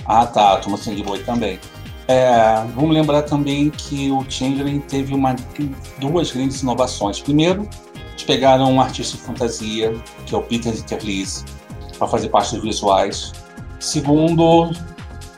Ah, 0.06 0.26
tá, 0.26 0.58
toma 0.58 0.78
sangue 0.78 0.98
de 0.98 1.04
boi 1.04 1.20
também. 1.20 1.60
É, 2.08 2.66
vamos 2.74 2.92
lembrar 2.92 3.22
também 3.22 3.70
que 3.70 4.10
o 4.10 4.26
Changeling 4.28 4.80
teve 4.80 5.14
uma, 5.14 5.36
duas 6.00 6.32
grandes 6.32 6.64
inovações. 6.64 7.20
Primeiro, 7.20 7.70
eles 8.12 8.24
pegaram 8.24 8.72
um 8.74 8.82
artista 8.82 9.16
de 9.16 9.24
fantasia, 9.24 9.94
que 10.26 10.34
é 10.34 10.38
o 10.38 10.42
Peter 10.42 10.74
Interlis, 10.74 11.46
para 12.00 12.08
fazer 12.08 12.30
parte 12.30 12.56
dos 12.56 12.64
visuais. 12.64 13.34
Segundo, 13.80 14.72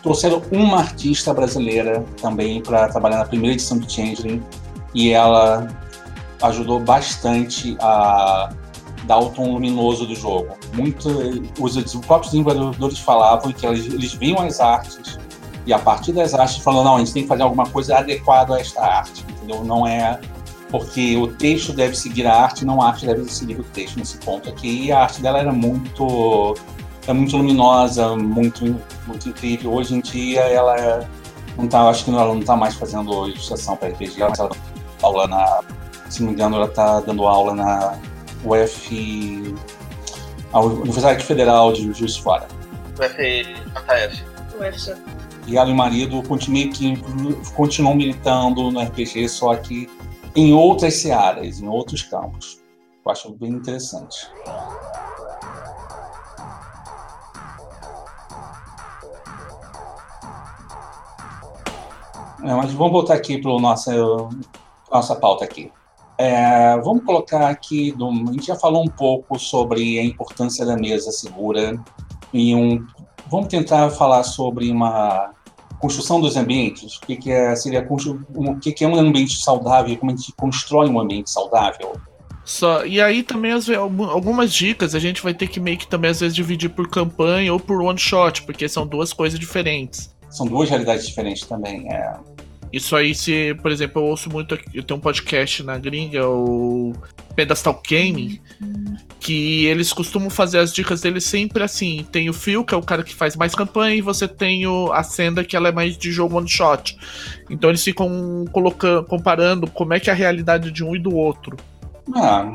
trouxeram 0.02 0.42
uma 0.52 0.80
artista 0.80 1.34
brasileira 1.34 2.04
também 2.22 2.62
para 2.62 2.88
trabalhar 2.90 3.18
na 3.18 3.26
primeira 3.26 3.54
edição 3.54 3.78
do 3.78 3.92
Changeling, 3.92 4.44
e 4.94 5.12
ela 5.12 5.68
ajudou 6.42 6.80
bastante 6.80 7.78
a 7.80 8.52
dar 9.06 9.20
o 9.20 9.30
tom 9.30 9.54
luminoso 9.54 10.06
do 10.06 10.16
jogo. 10.16 10.58
Muito, 10.74 11.10
os, 11.60 11.76
os 11.76 11.94
próprios 12.06 12.32
desenvolvedores 12.32 13.00
falavam 13.00 13.52
que 13.52 13.66
eles, 13.66 13.86
eles 13.86 14.14
viam 14.14 14.42
as 14.42 14.60
artes 14.60 15.20
e 15.66 15.74
a 15.74 15.80
partir 15.80 16.12
das 16.14 16.34
artes 16.34 16.58
falaram, 16.58 16.84
não, 16.84 16.96
a 16.96 17.00
gente 17.00 17.14
tem 17.14 17.24
que 17.24 17.30
fazer 17.30 17.44
alguma 17.44 17.68
coisa 17.68 17.98
adequada 17.98 18.56
a 18.56 18.60
esta 18.60 18.82
arte, 18.82 19.24
entendeu? 19.30 19.64
Não 19.64 19.86
é 19.86 20.20
porque 20.70 21.18
o 21.18 21.28
texto 21.28 21.74
deve 21.74 21.96
seguir 21.96 22.26
a 22.26 22.34
arte, 22.34 22.66
não 22.66 22.82
a 22.82 22.88
arte 22.88 23.06
deve 23.06 23.26
seguir 23.26 23.60
o 23.60 23.64
texto 23.64 23.98
nesse 23.98 24.18
ponto 24.18 24.50
aqui. 24.50 24.86
E 24.86 24.92
a 24.92 25.00
arte 25.02 25.22
dela 25.22 25.40
era 25.40 25.52
muito, 25.52 26.56
é 27.08 27.14
muito 27.14 27.36
luminosa, 27.36 28.16
muito, 28.16 28.64
muito 29.08 29.30
incrível. 29.30 29.74
Hoje 29.74 29.96
em 29.96 30.02
dia 30.02 30.42
ela 30.42 30.78
é, 30.78 31.08
não 31.58 31.68
tá, 31.68 31.90
acho 31.90 32.06
que 32.06 32.12
ela 32.12 32.26
não 32.26 32.40
está 32.40 32.56
mais 32.56 32.76
fazendo 32.76 33.28
ilustração 33.28 33.76
para 33.76 33.90
RPG, 33.90 34.22
ela 34.22 34.32
está 34.32 34.44
dando 34.44 34.58
aula 35.02 35.28
na, 35.28 35.62
se 36.10 36.22
não 36.22 36.28
me 36.30 36.34
engano, 36.34 36.58
ela 36.58 36.68
está 36.68 37.00
dando 37.00 37.26
aula 37.26 37.56
na 37.56 37.98
UF, 38.44 39.56
a 40.54 40.60
Universidade 40.60 41.24
Federal 41.24 41.72
de 41.72 41.84
Juiz 41.94 42.16
de 42.16 42.22
Fora. 42.22 42.48
UFJF. 43.00 44.24
UFJF. 44.60 45.02
E 45.48 45.58
ela 45.58 45.70
e 45.70 45.74
o 45.74 45.76
marido 45.76 46.22
continuam, 46.24 46.70
continuam 47.56 47.96
militando 47.96 48.70
no 48.70 48.80
RPG, 48.80 49.28
só 49.30 49.56
que 49.56 49.90
em 50.36 50.54
outras 50.54 50.96
searas, 50.96 51.60
em 51.60 51.68
outros 51.68 52.04
campos. 52.04 52.62
Eu 53.04 53.12
acho 53.12 53.32
bem 53.32 53.52
interessante. 53.52 54.30
É, 62.44 62.54
mas 62.54 62.72
vamos 62.74 62.92
voltar 62.92 63.16
aqui 63.16 63.38
para 63.38 63.52
a 63.52 63.60
nossa, 63.60 63.92
nossa 64.92 65.16
pauta 65.16 65.46
aqui. 65.46 65.72
É, 66.18 66.78
vamos 66.82 67.04
colocar 67.04 67.50
aqui, 67.50 67.92
do, 67.92 68.08
a 68.10 68.32
gente 68.32 68.46
já 68.46 68.56
falou 68.56 68.84
um 68.84 68.90
pouco 68.90 69.40
sobre 69.40 69.98
a 69.98 70.04
importância 70.04 70.66
da 70.66 70.78
mesa 70.78 71.12
segura 71.12 71.80
e 72.32 72.54
um, 72.54 72.86
vamos 73.28 73.48
tentar 73.48 73.90
falar 73.90 74.24
sobre 74.24 74.70
uma 74.70 75.32
construção 75.80 76.22
dos 76.22 76.38
ambientes, 76.38 76.98
o 76.98 77.02
que, 77.02 77.16
que 77.16 77.32
é, 77.32 77.56
seria 77.56 77.88
o 78.36 78.60
que, 78.60 78.72
que 78.72 78.84
é 78.84 78.88
um 78.88 78.96
ambiente 78.96 79.38
saudável, 79.38 79.98
como 79.98 80.12
a 80.12 80.16
gente 80.16 80.32
constrói 80.34 80.88
um 80.88 81.00
ambiente 81.00 81.32
saudável. 81.32 81.94
Só, 82.46 82.86
e 82.86 83.02
aí 83.02 83.24
também 83.24 83.52
as, 83.52 83.68
algumas 83.70 84.54
dicas 84.54 84.94
a 84.94 85.00
gente 85.00 85.24
vai 85.24 85.34
ter 85.34 85.48
que 85.48 85.60
meio 85.60 85.78
que 85.78 85.88
também 85.88 86.12
às 86.12 86.20
vezes 86.20 86.36
dividir 86.36 86.70
por 86.70 86.88
campanha 86.88 87.52
ou 87.52 87.60
por 87.60 87.82
one 87.82 87.98
shot, 87.98 88.44
porque 88.44 88.70
são 88.70 88.86
duas 88.86 89.12
coisas 89.12 89.40
diferentes. 89.40 90.14
São 90.30 90.46
duas 90.46 90.70
realidades 90.70 91.08
diferentes 91.08 91.48
também, 91.48 91.92
é. 91.92 92.14
Isso 92.72 92.96
aí, 92.96 93.14
se, 93.14 93.54
por 93.62 93.72
exemplo, 93.72 94.02
eu 94.02 94.06
ouço 94.06 94.30
muito. 94.30 94.58
Eu 94.74 94.84
tenho 94.84 94.98
um 94.98 95.02
podcast 95.02 95.62
na 95.62 95.78
gringa, 95.78 96.28
o 96.28 96.94
Pedestal 97.36 97.82
Gaming, 97.88 98.40
que 99.20 99.66
eles 99.66 99.92
costumam 99.92 100.30
fazer 100.30 100.60
as 100.60 100.74
dicas 100.74 101.02
deles 101.02 101.26
sempre 101.26 101.64
assim. 101.64 102.06
Tem 102.12 102.30
o 102.30 102.34
Phil, 102.34 102.64
que 102.64 102.74
é 102.74 102.78
o 102.78 102.82
cara 102.82 103.04
que 103.04 103.14
faz 103.14 103.36
mais 103.36 103.54
campanha, 103.54 103.96
e 103.96 104.02
você 104.02 104.28
tem 104.28 104.66
o, 104.66 104.92
a 104.94 105.04
Senda, 105.04 105.44
que 105.44 105.56
ela 105.56 105.68
é 105.68 105.72
mais 105.72 105.98
de 105.98 106.12
jogo 106.12 106.38
one 106.38 106.50
shot. 106.50 106.98
Então 107.50 107.70
eles 107.70 107.84
ficam 107.84 108.46
colocando, 108.54 109.06
comparando 109.06 109.68
como 109.68 109.94
é 109.94 110.00
que 110.00 110.10
é 110.10 110.14
a 110.14 110.16
realidade 110.16 110.72
de 110.72 110.84
um 110.84 110.96
e 110.96 111.00
do 111.00 111.14
outro. 111.16 111.58
Ah, 112.16 112.52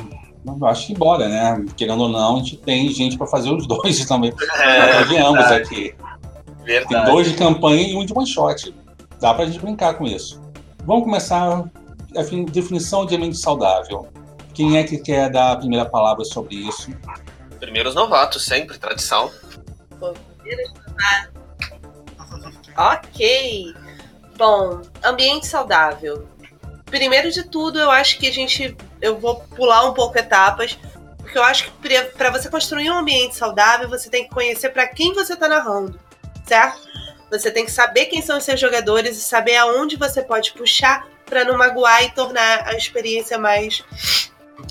eu 0.47 0.67
acho 0.67 0.87
que 0.87 0.95
bora, 0.95 1.29
né? 1.29 1.65
Querendo 1.77 2.05
ou 2.05 2.09
não, 2.09 2.37
a 2.37 2.39
gente 2.39 2.57
tem 2.57 2.89
gente 2.89 3.19
para 3.19 3.27
fazer 3.27 3.51
os 3.51 3.67
dois 3.69 4.05
também. 4.07 4.33
É, 4.61 5.05
de 5.05 5.17
ambos 5.19 5.45
aqui. 5.47 5.95
Verdade. 6.65 7.05
Tem 7.05 7.15
dois 7.15 7.31
de 7.31 7.37
campanha 7.37 7.89
e 7.89 7.95
um 7.95 8.05
de 8.05 8.13
one 8.13 8.27
shot. 8.27 8.75
Dá 9.21 9.35
pra 9.35 9.47
gente 9.47 9.59
brincar 9.59 9.95
com 9.95 10.07
isso. 10.07 10.43
Vamos 10.85 11.05
começar 11.05 11.65
a 12.17 12.23
definição 12.51 13.05
de 13.07 13.17
ambiente 13.17 13.39
saudável. 13.39 14.09
Quem 14.55 14.79
é 14.79 14.85
que 14.85 14.99
quer 14.99 15.31
dar 15.31 15.53
a 15.53 15.57
primeira 15.57 15.85
palavra 15.85 16.25
sobre 16.25 16.55
isso? 16.55 16.91
Primeiros 17.59 17.95
novatos, 17.95 18.45
sempre, 18.45 18.79
tradição. 18.79 19.31
Ok. 22.77 23.75
Bom, 24.37 24.83
ambiente 25.05 25.47
saudável. 25.47 26.29
Primeiro 26.87 27.31
de 27.31 27.43
tudo, 27.45 27.79
eu 27.79 27.91
acho 27.91 28.19
que 28.19 28.29
a 28.29 28.33
gente. 28.33 28.77
Eu 29.01 29.19
vou 29.19 29.37
pular 29.57 29.89
um 29.89 29.93
pouco 29.93 30.17
etapas, 30.19 30.79
porque 31.19 31.37
eu 31.37 31.43
acho 31.43 31.65
que 31.65 31.71
para 32.17 32.31
você 32.31 32.49
construir 32.49 32.91
um 32.91 32.99
ambiente 32.99 33.37
saudável, 33.37 33.89
você 33.89 34.09
tem 34.09 34.25
que 34.25 34.31
conhecer 34.31 34.71
para 34.71 34.87
quem 34.87 35.13
você 35.13 35.33
está 35.33 35.49
narrando, 35.49 35.99
certo? 36.45 36.81
Você 37.31 37.51
tem 37.51 37.65
que 37.65 37.71
saber 37.71 38.07
quem 38.07 38.23
são 38.23 38.39
os 38.39 38.45
seus 38.45 38.61
jogadores 38.61 39.17
e 39.17 39.21
saber 39.21 39.57
aonde 39.57 39.97
você 39.97 40.23
pode 40.23 40.53
puxar 40.53 41.07
para 41.25 41.45
não 41.45 41.59
magoar 41.59 42.05
e 42.05 42.11
tornar 42.11 42.69
a 42.69 42.75
experiência 42.75 43.39
mais 43.39 43.85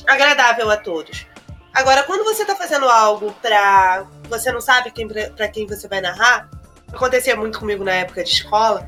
agradável 0.08 0.70
a 0.70 0.78
todos. 0.78 1.28
Agora, 1.74 2.04
quando 2.04 2.24
você 2.24 2.44
está 2.44 2.56
fazendo 2.56 2.88
algo 2.88 3.34
para 3.42 4.06
você 4.30 4.52
não 4.52 4.62
sabe 4.62 4.92
quem 4.92 5.08
para 5.08 5.48
quem 5.50 5.68
você 5.68 5.88
vai 5.88 6.00
narrar, 6.00 6.50
acontecia 6.92 7.36
muito 7.36 7.60
comigo 7.60 7.84
na 7.84 7.94
época 7.94 8.24
de 8.24 8.30
escola. 8.30 8.88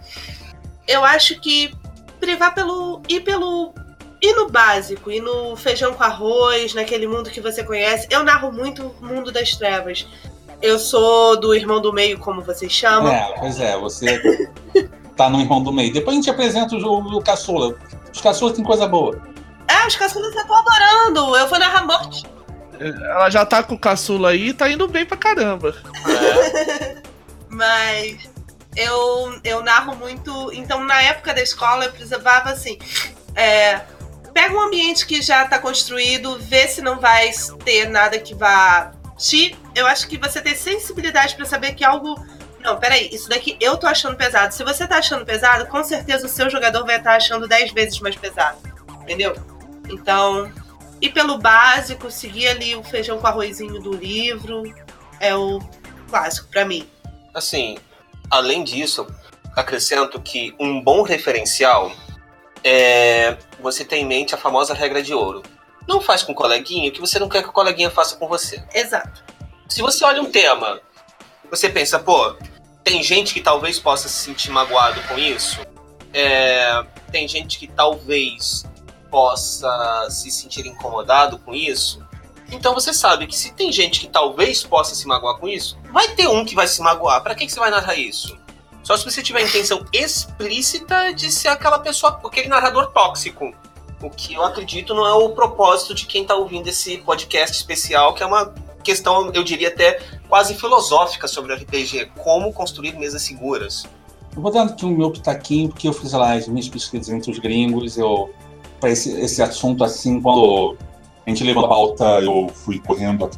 Eu 0.88 1.04
acho 1.04 1.40
que 1.42 1.76
privar 2.20 2.56
pelo 2.56 3.02
ir 3.10 3.22
pelo 3.22 3.74
e 4.22 4.34
no 4.34 4.50
básico, 4.50 5.12
e 5.12 5.20
no 5.20 5.56
feijão 5.56 5.94
com 5.94 6.04
arroz, 6.04 6.74
naquele 6.74 7.08
mundo 7.08 7.30
que 7.30 7.40
você 7.40 7.64
conhece, 7.64 8.08
eu 8.10 8.24
narro 8.24 8.52
muito 8.52 8.88
o 8.88 9.06
mundo 9.06 9.32
das 9.32 9.56
trevas. 9.56 10.08
Eu 10.62 10.80
sou 10.80 11.40
do 11.40 11.54
irmão 11.54 11.82
do 11.82 11.94
meio, 11.94 12.18
como 12.20 12.42
vocês 12.42 12.72
chamam. 12.72 13.12
É, 13.12 13.36
pois 13.40 13.60
é, 13.60 13.78
você 13.78 14.50
tá 15.16 15.30
no 15.30 15.40
irmão 15.40 15.62
do 15.62 15.72
meio. 15.72 15.94
Depois 15.94 16.16
a 16.16 16.20
gente 16.20 16.30
apresenta 16.30 16.76
o, 16.76 17.18
o 17.18 17.22
caçula. 17.22 17.76
Os 18.14 18.22
caçulas 18.22 18.56
têm 18.56 18.64
coisa 18.64 18.88
boa. 18.88 19.22
É, 19.68 19.86
os 19.86 19.96
caçulas 19.96 20.36
eu 20.36 20.48
tô 20.48 20.54
adorando. 20.54 21.36
Eu 21.36 21.48
vou 21.48 21.60
narrar 21.60 21.86
morte. 21.86 22.26
Ela 22.80 23.30
já 23.30 23.46
tá 23.46 23.64
com 23.64 23.76
o 23.76 23.80
caçula 23.80 24.30
aí 24.30 24.50
e 24.50 24.54
tá 24.54 24.70
indo 24.70 24.88
bem 24.88 25.06
pra 25.06 25.18
caramba. 25.18 25.76
É. 26.08 27.02
Mas 27.50 28.30
eu, 28.76 29.40
eu 29.44 29.64
narro 29.64 29.96
muito. 29.96 30.52
Então, 30.54 30.84
na 30.84 31.02
época 31.02 31.34
da 31.34 31.42
escola, 31.42 31.86
eu 31.86 31.92
precisava 31.92 32.50
assim. 32.50 32.78
É, 33.36 33.82
pega 34.34 34.54
um 34.54 34.62
ambiente 34.62 35.06
que 35.06 35.22
já 35.22 35.44
está 35.44 35.58
construído, 35.58 36.38
vê 36.40 36.68
se 36.68 36.82
não 36.82 37.00
vai 37.00 37.32
ter 37.66 37.90
nada 37.90 38.20
que 38.20 38.36
vá 38.36 38.92
te. 39.18 39.56
Eu 39.76 39.88
acho 39.88 40.08
que 40.08 40.18
você 40.18 40.42
tem 40.42 40.56
sensibilidade 40.56 41.36
para 41.36 41.46
saber 41.46 41.74
que 41.74 41.84
algo. 41.84 42.16
Não, 42.60 42.78
peraí, 42.78 43.10
isso 43.12 43.30
daqui 43.30 43.58
eu 43.60 43.78
tô 43.78 43.88
achando 43.88 44.16
pesado. 44.16 44.54
Se 44.54 44.64
você 44.64 44.88
tá 44.88 44.98
achando 44.98 45.26
pesado, 45.26 45.68
com 45.68 45.84
certeza 45.84 46.26
o 46.26 46.30
seu 46.30 46.50
jogador 46.50 46.86
vai 46.86 46.98
estar 46.98 47.12
tá 47.12 47.18
achando 47.18 47.48
10 47.48 47.72
vezes 47.72 48.00
mais 48.00 48.16
pesado. 48.16 48.58
Entendeu? 49.02 49.36
Então, 49.90 50.52
ir 51.02 51.10
pelo 51.10 51.38
básico, 51.38 52.12
seguir 52.12 52.48
ali 52.48 52.76
o 52.76 52.84
feijão 52.84 53.20
com 53.20 53.28
arrozinho 53.28 53.80
do 53.80 53.94
livro, 53.94 54.64
é 55.20 55.36
o 55.36 55.60
clássico 56.10 56.50
para 56.50 56.66
mim. 56.66 56.88
Assim, 57.34 57.78
além 58.30 58.64
disso, 58.64 59.08
acrescento 59.56 60.20
que 60.22 60.54
um 60.60 60.82
bom 60.82 61.04
referencial 61.04 61.92
é, 62.64 63.38
você 63.60 63.86
tem 63.86 64.04
em 64.04 64.06
mente 64.06 64.36
a 64.36 64.38
famosa 64.38 64.74
regra 64.74 65.02
de 65.02 65.14
ouro. 65.14 65.44
Não 65.88 66.02
faz 66.02 66.24
com 66.24 66.34
o 66.34 66.36
coleguinha 66.36 66.90
o 66.90 66.92
que 66.92 67.00
você 67.00 67.18
não 67.18 67.30
quer 67.30 67.42
que 67.42 67.50
o 67.50 67.54
coleguinha 67.54 67.90
faça 67.90 68.16
com 68.18 68.28
você. 68.28 68.64
Exato. 68.74 69.24
Se 69.70 69.82
você 69.82 70.04
olha 70.04 70.22
um 70.22 70.32
tema, 70.32 70.82
você 71.50 71.70
pensa, 71.70 71.98
pô, 72.00 72.36
tem 72.84 73.02
gente 73.02 73.34
que 73.34 73.42
talvez 73.42 73.80
possa 73.80 74.08
se 74.08 74.24
sentir 74.26 74.52
magoado 74.52 75.02
com 75.04 75.18
isso. 75.18 75.60
É, 76.14 76.84
tem 77.12 77.28
gente 77.28 77.60
que 77.60 77.68
talvez 77.68 78.66
possa 79.10 80.08
se 80.10 80.30
sentir 80.32 80.66
incomodado 80.66 81.38
com 81.40 81.54
isso. 81.54 82.06
Então 82.52 82.74
você 82.74 82.94
sabe 82.94 83.28
que 83.28 83.36
se 83.36 83.54
tem 83.54 83.72
gente 83.72 84.00
que 84.00 84.08
talvez 84.08 84.64
possa 84.64 84.96
se 84.96 85.06
magoar 85.06 85.38
com 85.38 85.48
isso, 85.48 85.78
vai 85.92 86.08
ter 86.16 86.28
um 86.28 86.46
que 86.46 86.56
vai 86.56 86.68
se 86.68 86.82
magoar. 86.82 87.22
Para 87.22 87.36
que, 87.36 87.46
que 87.46 87.52
você 87.52 87.60
vai 87.60 87.70
narrar 87.70 87.96
isso? 87.96 88.38
Só 88.84 88.96
se 88.96 89.04
você 89.04 89.22
tiver 89.22 89.40
a 89.40 89.44
intenção 89.44 89.86
explícita 89.92 91.14
de 91.14 91.30
ser 91.30 91.50
aquela 91.50 91.80
pessoa, 91.80 92.22
aquele 92.24 92.48
narrador 92.48 92.92
tóxico. 92.94 93.54
O 94.02 94.10
que 94.10 94.36
eu 94.36 94.44
acredito 94.44 94.94
não 94.94 95.06
é 95.06 95.14
o 95.14 95.30
propósito 95.30 95.94
de 95.94 96.06
quem 96.06 96.22
está 96.22 96.36
ouvindo 96.36 96.68
esse 96.68 96.98
podcast 97.00 97.56
especial, 97.56 98.14
que 98.14 98.22
é 98.22 98.26
uma 98.26 98.54
questão, 98.84 99.32
eu 99.34 99.44
diria 99.44 99.70
até 99.70 100.00
quase 100.30 100.54
filosófica 100.54 101.28
sobre 101.28 101.54
RPG, 101.56 102.12
como 102.24 102.54
construir 102.54 102.98
mesas 102.98 103.24
seguras. 103.24 103.86
Eu 104.36 104.42
vou 104.42 104.52
dar 104.52 104.64
aqui 104.64 104.86
o 104.86 104.90
um 104.90 104.96
meu 104.96 105.10
pitaquinho, 105.10 105.70
porque 105.70 105.88
eu 105.88 105.94
fiz 105.94 106.14
lá 106.14 106.34
as 106.34 106.48
minhas 106.48 106.70
pesquisas 106.70 107.10
entre 107.10 107.32
os 107.32 107.40
gringos, 107.40 107.98
eu 107.98 108.30
para 108.80 108.92
esse, 108.92 109.12
esse 109.20 109.42
assunto 109.42 109.84
assim, 109.84 110.22
quando 110.22 110.78
a 111.26 111.30
gente 111.30 111.44
levou 111.44 111.66
a 111.66 111.68
pauta, 111.68 112.04
eu 112.22 112.48
fui 112.54 112.80
correndo 112.80 113.30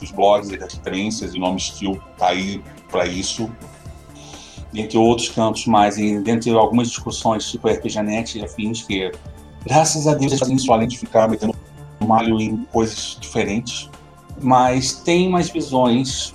os 0.00 0.10
blogs 0.12 0.50
e 0.50 0.56
referências, 0.56 1.34
e 1.34 1.38
o 1.38 1.40
nome 1.40 1.58
Skill 1.58 2.00
tá 2.16 2.28
aí 2.28 2.62
para 2.88 3.06
isso 3.06 3.50
dentre 4.72 4.98
outros 4.98 5.28
cantos 5.30 5.66
mais, 5.66 5.98
e 5.98 6.20
dentre 6.20 6.50
algumas 6.52 6.88
discussões 6.88 7.50
tipo 7.50 7.68
RPGNet 7.68 8.38
e 8.38 8.44
afins, 8.44 8.82
que 8.82 9.10
graças 9.66 10.06
a 10.06 10.14
Deus 10.14 10.32
eles 10.32 10.38
fazem 10.38 10.56
isso 10.56 10.72
além 10.72 10.88
de 10.88 10.98
ficar 10.98 11.28
metendo 11.28 11.54
malho 12.00 12.40
em 12.40 12.56
coisas 12.72 13.16
diferentes, 13.20 13.90
mas 14.40 14.92
tem 14.92 15.28
umas 15.28 15.48
visões 15.48 16.34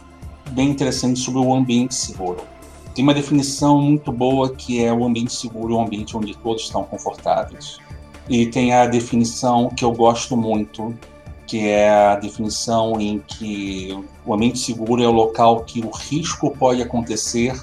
bem 0.52 0.70
interessantes 0.70 1.24
sobre 1.24 1.40
o 1.40 1.54
ambiente 1.54 1.96
seguro. 1.96 2.42
Tem 2.94 3.04
uma 3.04 3.14
definição 3.14 3.82
muito 3.82 4.12
boa 4.12 4.54
que 4.54 4.84
é 4.84 4.92
o 4.92 5.06
ambiente 5.06 5.34
seguro, 5.34 5.78
um 5.78 5.82
ambiente 5.82 6.18
onde 6.18 6.36
todos 6.38 6.64
estão 6.64 6.84
confortáveis. 6.84 7.78
E 8.28 8.48
tem 8.48 8.74
a 8.74 8.86
definição 8.86 9.70
que 9.70 9.86
eu 9.86 9.92
gosto 9.92 10.36
muito, 10.36 10.94
que 11.48 11.68
é 11.68 11.90
a 11.90 12.16
definição 12.16 13.00
em 13.00 13.20
que 13.20 13.98
o 14.26 14.34
ambiente 14.34 14.60
seguro 14.60 15.02
é 15.02 15.08
o 15.08 15.12
local 15.12 15.64
que 15.64 15.80
o 15.80 15.90
risco 15.90 16.52
pode 16.52 16.82
acontecer 16.82 17.54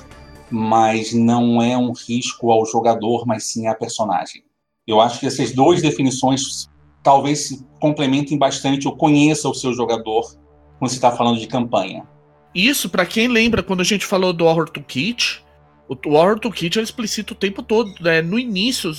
mas 0.51 1.13
não 1.13 1.61
é 1.61 1.77
um 1.77 1.93
risco 1.93 2.51
ao 2.51 2.65
jogador, 2.65 3.27
mas 3.27 3.45
sim 3.45 3.67
à 3.67 3.75
personagem. 3.75 4.43
Eu 4.89 5.03
acho 5.03 5.21
que 5.21 5.27
essas 5.27 5.53
duas 5.53 5.83
definições 5.83 6.67
talvez 7.03 7.41
se 7.47 7.67
complementem 7.79 8.39
bastante 8.39 8.89
ou 8.89 8.97
conheça 8.97 9.47
o 9.47 9.55
seu 9.55 9.75
jogador 9.75 10.35
quando 10.79 10.91
se 10.91 10.97
está 10.97 11.13
falando 11.13 11.39
de 11.39 11.47
campanha. 11.47 12.09
Isso, 12.55 12.89
para 12.89 13.05
quem 13.05 13.29
lembra, 13.29 13.63
quando 13.63 13.83
a 13.83 13.85
gente 13.85 14.07
falou 14.07 14.33
do 14.33 14.47
Horror 14.47 14.71
Toolkit, 14.71 15.45
o 15.89 16.11
Horror 16.11 16.41
Toolkit 16.41 16.79
é 16.79 16.83
explícito 16.83 17.35
o 17.35 17.37
tempo 17.37 17.63
todo, 17.63 17.93
né? 18.01 18.23
no 18.23 18.39
início, 18.39 18.91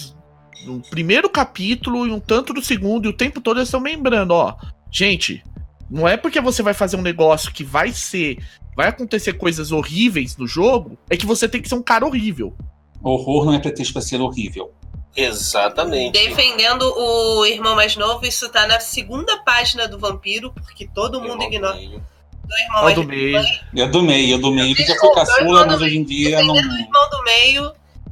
no 0.63 0.79
primeiro 0.79 1.27
capítulo 1.27 2.05
e 2.05 2.11
um 2.11 2.19
tanto 2.19 2.53
do 2.53 2.63
segundo, 2.63 3.07
e 3.07 3.09
o 3.09 3.17
tempo 3.17 3.41
todo 3.41 3.57
eles 3.57 3.69
estão 3.69 3.81
lembrando, 3.81 4.31
ó, 4.31 4.55
gente, 4.91 5.43
não 5.89 6.07
é 6.07 6.15
porque 6.15 6.39
você 6.39 6.61
vai 6.61 6.75
fazer 6.75 6.97
um 6.97 7.01
negócio 7.01 7.51
que 7.51 7.63
vai 7.63 7.91
ser 7.91 8.37
vai 8.77 8.87
acontecer 8.87 9.33
coisas 9.33 9.73
horríveis 9.73 10.37
no 10.37 10.47
jogo, 10.47 10.97
é 11.09 11.17
que 11.17 11.25
você 11.25 11.49
tem 11.49 11.61
que 11.61 11.67
ser 11.67 11.75
um 11.75 11.81
cara 11.81 12.05
horrível. 12.05 12.55
Horror 13.03 13.45
não 13.45 13.53
é 13.53 13.59
pretexto 13.59 13.91
para 13.91 14.01
ser 14.01 14.21
horrível. 14.21 14.71
Exatamente. 15.15 16.13
Defendendo 16.13 16.83
o 16.83 17.45
irmão 17.45 17.75
mais 17.75 17.95
novo, 17.95 18.25
isso 18.25 18.49
tá 18.49 18.67
na 18.67 18.79
segunda 18.79 19.37
página 19.43 19.87
do 19.87 19.99
Vampiro, 19.99 20.53
porque 20.53 20.87
todo 20.87 21.21
mundo 21.21 21.43
ignora. 21.43 21.75
Do 21.75 21.81
irmão 21.81 22.83
mais 22.83 22.95
do 22.95 23.03
meio. 23.03 23.37
É 23.75 23.87
do 23.87 24.01
meio, 24.01 24.35
é 24.35 24.37
do 24.37 24.51
meio. 24.51 24.75
Que 24.75 24.85
já 24.85 24.95
foi 24.95 25.13
caçula, 25.13 25.65
mas 25.65 25.81
hoje 25.81 25.97
em 25.97 26.03
dia 26.03 26.43
não. 26.43 26.53
Defendendo 26.53 26.73
o 26.73 26.79
irmão 26.79 27.09
do 27.09 27.23
meio, 27.23 27.71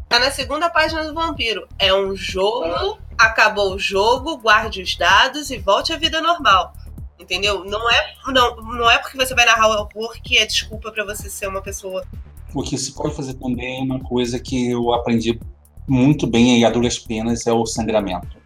tá 0.09 0.19
na 0.19 0.31
segunda 0.31 0.69
página 0.69 1.03
do 1.03 1.13
Vampiro. 1.13 1.67
É 1.79 1.93
um 1.93 2.15
jogo, 2.15 2.99
acabou 3.17 3.73
o 3.73 3.79
jogo, 3.79 4.37
guarde 4.37 4.81
os 4.81 4.95
dados 4.95 5.49
e 5.49 5.57
volte 5.57 5.93
à 5.93 5.97
vida 5.97 6.21
normal. 6.21 6.73
Entendeu? 7.19 7.63
Não 7.65 7.89
é, 7.89 8.13
não, 8.27 8.55
não 8.57 8.89
é 8.89 8.99
porque 8.99 9.17
você 9.17 9.33
vai 9.33 9.45
narrar 9.45 9.67
o 9.67 9.71
horror 9.71 10.13
que 10.23 10.37
é 10.37 10.45
desculpa 10.45 10.91
para 10.91 11.03
você 11.03 11.29
ser 11.29 11.47
uma 11.47 11.61
pessoa. 11.61 12.05
O 12.53 12.61
que 12.61 12.77
se 12.77 12.93
pode 12.93 13.15
fazer 13.15 13.33
também 13.35 13.79
é 13.79 13.83
uma 13.83 13.99
coisa 13.99 14.39
que 14.39 14.71
eu 14.71 14.93
aprendi 14.93 15.39
muito 15.87 16.27
bem 16.27 16.55
aí 16.55 16.65
a 16.65 16.69
duras 16.69 16.99
penas 16.99 17.45
é 17.47 17.53
o 17.53 17.65
sangramento. 17.65 18.37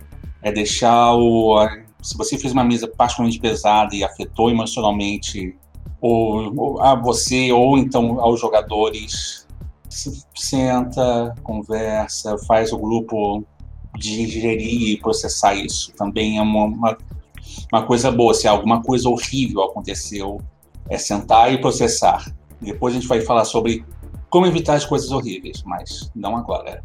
É 0.42 0.52
deixar 0.52 1.14
o. 1.16 1.68
Se 2.02 2.18
você 2.18 2.38
fez 2.38 2.54
uma 2.54 2.64
mesa 2.64 2.88
particularmente 2.88 3.40
pesada 3.40 3.96
e 3.96 4.04
afetou 4.04 4.50
emocionalmente 4.50 5.56
ou, 6.00 6.54
ou 6.58 6.82
a 6.82 6.96
você 6.96 7.52
ou 7.52 7.78
então 7.78 8.20
aos 8.20 8.40
jogadores, 8.40 9.48
senta, 9.90 11.36
conversa, 11.44 12.38
faz 12.48 12.74
o 12.74 12.78
grupo 12.78 13.44
digerir 13.98 14.90
e 14.90 14.98
processar 14.98 15.54
isso. 15.54 15.92
Também 15.94 16.38
é 16.38 16.42
uma, 16.42 16.66
uma 16.66 16.98
uma 17.72 17.84
coisa 17.86 18.12
boa, 18.12 18.34
se 18.34 18.48
alguma 18.48 18.82
coisa 18.82 19.10
horrível 19.10 19.64
aconteceu, 19.64 20.42
é 20.90 20.98
sentar 20.98 21.54
e 21.54 21.60
processar. 21.60 22.34
Depois 22.62 22.94
a 22.94 23.00
gente 23.00 23.08
vai 23.08 23.22
falar 23.22 23.46
sobre 23.46 23.86
como 24.30 24.46
evitar 24.46 24.76
as 24.76 24.86
coisas 24.86 25.12
horríveis, 25.12 25.64
mas 25.64 26.12
não 26.16 26.38
agora. 26.38 26.82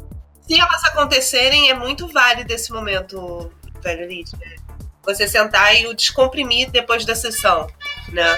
Se 0.47 0.59
elas 0.59 0.83
acontecerem, 0.85 1.69
é 1.69 1.73
muito 1.73 2.07
válido 2.07 2.53
esse 2.53 2.71
momento, 2.71 3.51
velho 3.81 4.03
Elite. 4.03 4.31
Você 5.03 5.27
sentar 5.27 5.75
e 5.75 5.87
o 5.87 5.93
descomprimir 5.93 6.71
depois 6.71 7.05
da 7.05 7.15
sessão, 7.15 7.67
né? 8.09 8.37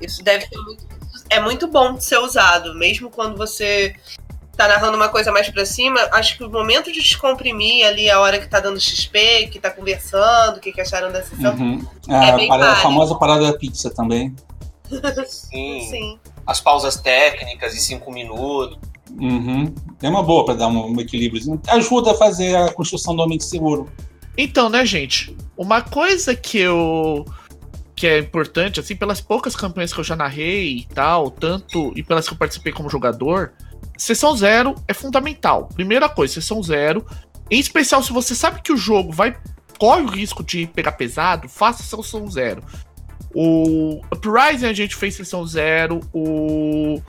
Isso 0.00 0.22
deve 0.22 0.46
ser 0.46 0.58
muito, 0.58 0.86
é 1.30 1.40
muito 1.40 1.68
bom 1.68 1.94
de 1.94 2.04
ser 2.04 2.18
usado, 2.18 2.74
mesmo 2.74 3.10
quando 3.10 3.36
você 3.36 3.94
tá 4.56 4.66
narrando 4.66 4.96
uma 4.96 5.08
coisa 5.08 5.30
mais 5.30 5.50
pra 5.50 5.66
cima, 5.66 6.00
acho 6.12 6.38
que 6.38 6.44
o 6.44 6.50
momento 6.50 6.90
de 6.90 7.00
descomprimir 7.00 7.84
ali, 7.84 8.10
a 8.10 8.18
hora 8.20 8.38
que 8.38 8.48
tá 8.48 8.58
dando 8.58 8.80
XP, 8.80 9.48
que 9.48 9.60
tá 9.60 9.70
conversando, 9.70 10.56
o 10.56 10.60
que, 10.60 10.72
que 10.72 10.80
acharam 10.80 11.12
da 11.12 11.22
sessão. 11.22 11.54
Uhum. 11.54 11.86
É, 12.08 12.46
é 12.46 12.50
a, 12.50 12.72
a 12.72 12.76
famosa 12.76 13.14
parada 13.16 13.52
da 13.52 13.58
pizza 13.58 13.90
também. 13.90 14.34
Sim. 15.28 15.86
Sim. 15.90 16.20
As 16.46 16.60
pausas 16.60 16.96
técnicas 16.96 17.74
de 17.74 17.80
cinco 17.80 18.10
minutos. 18.10 18.78
Uhum. 19.20 19.72
É 20.02 20.08
uma 20.08 20.22
boa 20.22 20.44
para 20.44 20.54
dar 20.54 20.68
um, 20.68 20.92
um 20.92 21.00
equilíbrio. 21.00 21.60
Ajuda 21.68 22.12
a 22.12 22.14
fazer 22.14 22.56
a 22.56 22.72
construção 22.72 23.14
do 23.14 23.22
ambiente 23.22 23.44
seguro. 23.44 23.88
Então, 24.36 24.68
né, 24.68 24.84
gente? 24.84 25.36
Uma 25.56 25.80
coisa 25.80 26.34
que 26.34 26.58
eu 26.58 27.24
que 27.94 28.06
é 28.06 28.18
importante, 28.18 28.78
assim, 28.78 28.94
pelas 28.94 29.22
poucas 29.22 29.56
campanhas 29.56 29.90
que 29.90 29.98
eu 29.98 30.04
já 30.04 30.14
narrei 30.14 30.80
e 30.80 30.84
tal, 30.84 31.30
tanto 31.30 31.94
e 31.96 32.02
pelas 32.02 32.28
que 32.28 32.34
eu 32.34 32.36
participei 32.36 32.70
como 32.70 32.90
jogador, 32.90 33.54
Sessão 33.96 34.36
zero 34.36 34.74
é 34.86 34.92
fundamental. 34.92 35.68
Primeira 35.74 36.08
coisa, 36.08 36.34
sessão 36.34 36.62
zero 36.62 37.04
Em 37.50 37.58
especial, 37.58 38.02
se 38.02 38.12
você 38.12 38.34
sabe 38.34 38.60
que 38.60 38.72
o 38.72 38.76
jogo 38.76 39.12
vai 39.12 39.36
corre 39.78 40.02
o 40.02 40.10
risco 40.10 40.42
de 40.42 40.66
pegar 40.66 40.92
pesado, 40.92 41.48
faça 41.48 41.82
sessão 41.82 42.30
zero. 42.30 42.62
O 43.34 44.00
Uprising 44.10 44.66
a 44.66 44.72
gente 44.72 44.96
fez 44.96 45.14
sessão 45.14 45.46
zero, 45.46 46.00
o, 46.12 47.00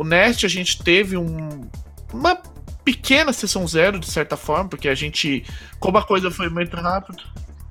o 0.00 0.04
Nest 0.04 0.46
a 0.46 0.48
gente 0.48 0.82
teve 0.82 1.14
um, 1.18 1.68
uma 2.10 2.34
pequena 2.82 3.34
sessão 3.34 3.68
zero, 3.68 3.98
de 3.98 4.10
certa 4.10 4.34
forma, 4.34 4.66
porque 4.70 4.88
a 4.88 4.94
gente, 4.94 5.44
como 5.78 5.98
a 5.98 6.02
coisa 6.02 6.30
foi 6.30 6.48
muito 6.48 6.74
rápida. 6.74 7.22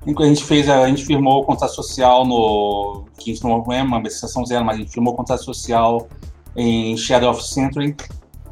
A 0.06 0.24
gente 0.24 0.44
fez, 0.44 0.68
a 0.68 0.86
gente 0.86 1.04
firmou 1.04 1.42
o 1.42 1.44
contrato 1.44 1.74
social 1.74 2.24
no. 2.24 3.04
Que 3.18 3.32
isso 3.32 3.42
não 3.42 3.64
é 3.72 3.82
uma 3.82 4.08
sessão 4.08 4.46
zero, 4.46 4.64
mas 4.64 4.76
a 4.76 4.78
gente 4.78 4.92
firmou 4.92 5.12
o 5.12 5.16
contrato 5.16 5.42
social 5.42 6.08
em 6.54 6.96
Shadow 6.96 7.32
of 7.32 7.42
Century. 7.42 7.96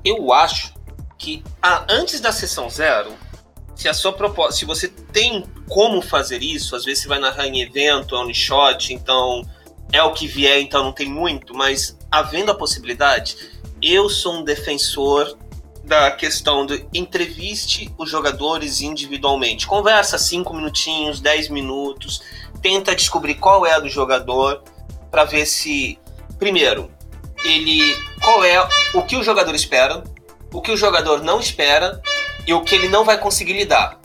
Eu 0.05 0.33
acho 0.33 0.75
que 1.17 1.45
ah, 1.63 1.87
antes 1.89 2.21
da 2.21 2.33
sessão 2.33 2.69
zero, 2.69 3.13
se 3.77 3.89
a 3.89 3.95
sua 3.95 4.13
proposta, 4.13 4.55
se 4.55 4.65
você 4.65 4.89
tem 4.89 5.45
como 5.69 6.03
fazer 6.03 6.43
isso, 6.43 6.75
às 6.75 6.85
vezes 6.85 7.05
você 7.05 7.09
vai 7.09 7.21
narrar 7.21 7.47
em 7.47 7.63
evento, 7.63 8.17
é 8.17 8.25
um 8.25 8.35
shot, 8.35 8.93
então 8.93 9.49
é 9.93 10.03
o 10.03 10.13
que 10.13 10.27
vier, 10.27 10.61
então 10.61 10.83
não 10.83 10.93
tem 10.93 11.09
muito, 11.09 11.55
mas 11.55 11.97
havendo 12.11 12.51
a 12.51 12.55
possibilidade, 12.55 13.37
eu 13.83 14.09
sou 14.09 14.35
um 14.35 14.45
defensor 14.45 15.37
da 15.85 16.11
questão 16.11 16.67
de 16.67 16.87
entreviste 16.93 17.93
os 17.97 18.11
jogadores 18.11 18.83
individualmente. 18.83 19.67
Conversa 19.67 20.19
cinco 20.19 20.55
minutinhos, 20.55 21.21
dez 21.21 21.49
minutos, 21.49 22.21
tenta 22.61 22.95
descobrir 22.95 23.37
qual 23.37 23.65
é 23.65 23.73
a 23.73 23.81
do 23.81 23.89
jogador 23.89 24.63
para 25.11 25.25
ver 25.25 25.47
se, 25.47 25.99
primeiro, 26.39 26.91
ele 27.45 27.97
qual 28.23 28.45
é 28.45 28.69
o 28.93 29.03
que 29.03 29.17
o 29.17 29.23
jogador 29.23 29.55
espera, 29.55 30.05
o 30.53 30.61
que 30.61 30.71
o 30.71 30.77
jogador 30.77 31.23
não 31.23 31.41
espera 31.41 32.03
e 32.47 32.53
o 32.53 32.63
que 32.63 32.75
ele 32.75 32.89
não 32.89 33.05
vai 33.05 33.19
conseguir 33.19 33.55
lidar. 33.55 33.99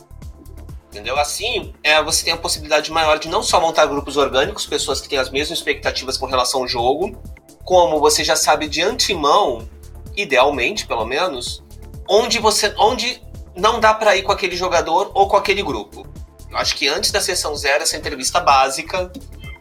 Entendeu? 0.88 1.18
Assim, 1.20 1.74
é, 1.84 2.02
você 2.04 2.24
tem 2.24 2.34
a 2.34 2.38
possibilidade 2.38 2.92
maior 2.92 3.18
de 3.18 3.28
não 3.28 3.42
só 3.42 3.60
montar 3.60 3.88
grupos 3.88 4.16
orgânicos, 4.16 4.66
pessoas 4.66 5.02
que 5.02 5.10
têm 5.10 5.18
as 5.18 5.30
mesmas 5.30 5.58
expectativas 5.58 6.18
com 6.18 6.28
relação 6.28 6.62
ao 6.62 6.68
jogo, 6.68 7.20
como 7.64 8.00
você 8.00 8.24
já 8.24 8.36
sabe 8.36 8.68
de 8.68 8.82
antemão, 8.82 9.68
idealmente 10.16 10.86
pelo 10.86 11.06
menos, 11.06 11.64
onde 12.10 12.40
você 12.40 12.74
onde 12.78 13.22
não 13.56 13.80
dá 13.80 13.94
para 13.94 14.16
ir 14.16 14.24
com 14.24 14.32
aquele 14.32 14.56
jogador 14.56 15.12
ou 15.14 15.28
com 15.28 15.38
aquele 15.38 15.64
grupo. 15.64 16.06
Eu 16.50 16.58
acho 16.58 16.76
que 16.76 16.88
antes 16.88 17.12
da 17.12 17.20
sessão 17.20 17.56
zero, 17.56 17.84
essa 17.84 17.98
entrevista 17.98 18.40
básica 18.40 19.12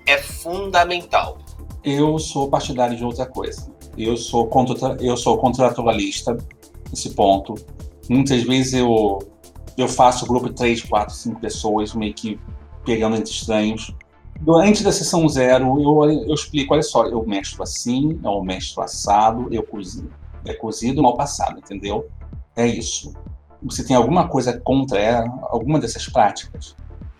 é 0.06 0.18
fundamental. 0.18 1.38
Eu 1.82 2.18
sou 2.18 2.48
partidário 2.48 2.96
de 2.96 3.04
outra 3.04 3.26
coisa. 3.26 3.70
Eu 3.96 4.16
sou, 4.16 4.46
contra, 4.46 4.96
eu 5.00 5.16
sou 5.16 5.38
contratualista 5.38 6.36
nesse 6.90 7.10
ponto. 7.10 7.54
Muitas 8.08 8.42
vezes 8.42 8.74
eu, 8.74 9.18
eu 9.76 9.88
faço 9.88 10.26
grupo 10.26 10.48
de 10.48 10.54
3, 10.54 10.82
4, 10.82 11.14
5 11.14 11.40
pessoas, 11.40 11.94
meio 11.94 12.14
que 12.14 12.38
pegando 12.84 13.16
entre 13.16 13.32
estranhos. 13.32 13.94
Durante 14.42 14.82
da 14.82 14.90
sessão 14.90 15.28
zero, 15.28 15.80
eu, 15.80 16.10
eu 16.26 16.34
explico: 16.34 16.74
olha 16.74 16.82
só, 16.82 17.06
eu 17.06 17.24
mestro 17.24 17.62
assim, 17.62 18.18
eu 18.22 18.42
mestro 18.42 18.82
assado, 18.82 19.46
eu 19.52 19.62
cozinho. 19.62 20.10
É 20.44 20.52
cozido 20.52 21.00
mal 21.00 21.16
passado, 21.16 21.58
entendeu? 21.58 22.08
É 22.56 22.66
isso. 22.66 23.12
Você 23.62 23.84
tem 23.84 23.94
alguma 23.94 24.26
coisa 24.26 24.60
contra 24.60 24.98
ela, 24.98 25.48
alguma 25.50 25.78
dessas 25.78 26.08
práticas? 26.08 26.74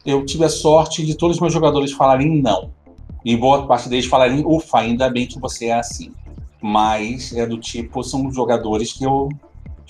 Eu 0.05 0.27
tive 0.27 0.45
a 0.45 0.49
sorte 0.49 1.07
de 1.07 1.15
todos 1.15 1.37
os 1.37 1.41
meus 1.41 1.53
jogadores 1.53 1.93
falarem 1.93 2.43
não. 2.43 2.71
E 3.25 3.37
boa 3.37 3.69
parte 3.69 3.89
deles 3.89 4.07
falarem, 4.07 4.45
ufa, 4.45 4.79
ainda 4.79 5.09
bem 5.09 5.29
que 5.29 5.39
você 5.39 5.67
é 5.67 5.75
assim. 5.75 6.11
Mas 6.61 7.33
é 7.33 7.47
do 7.47 7.57
tipo, 7.57 8.03
são 8.03 8.33
jogadores 8.33 8.93
que 8.93 9.05
eu 9.05 9.29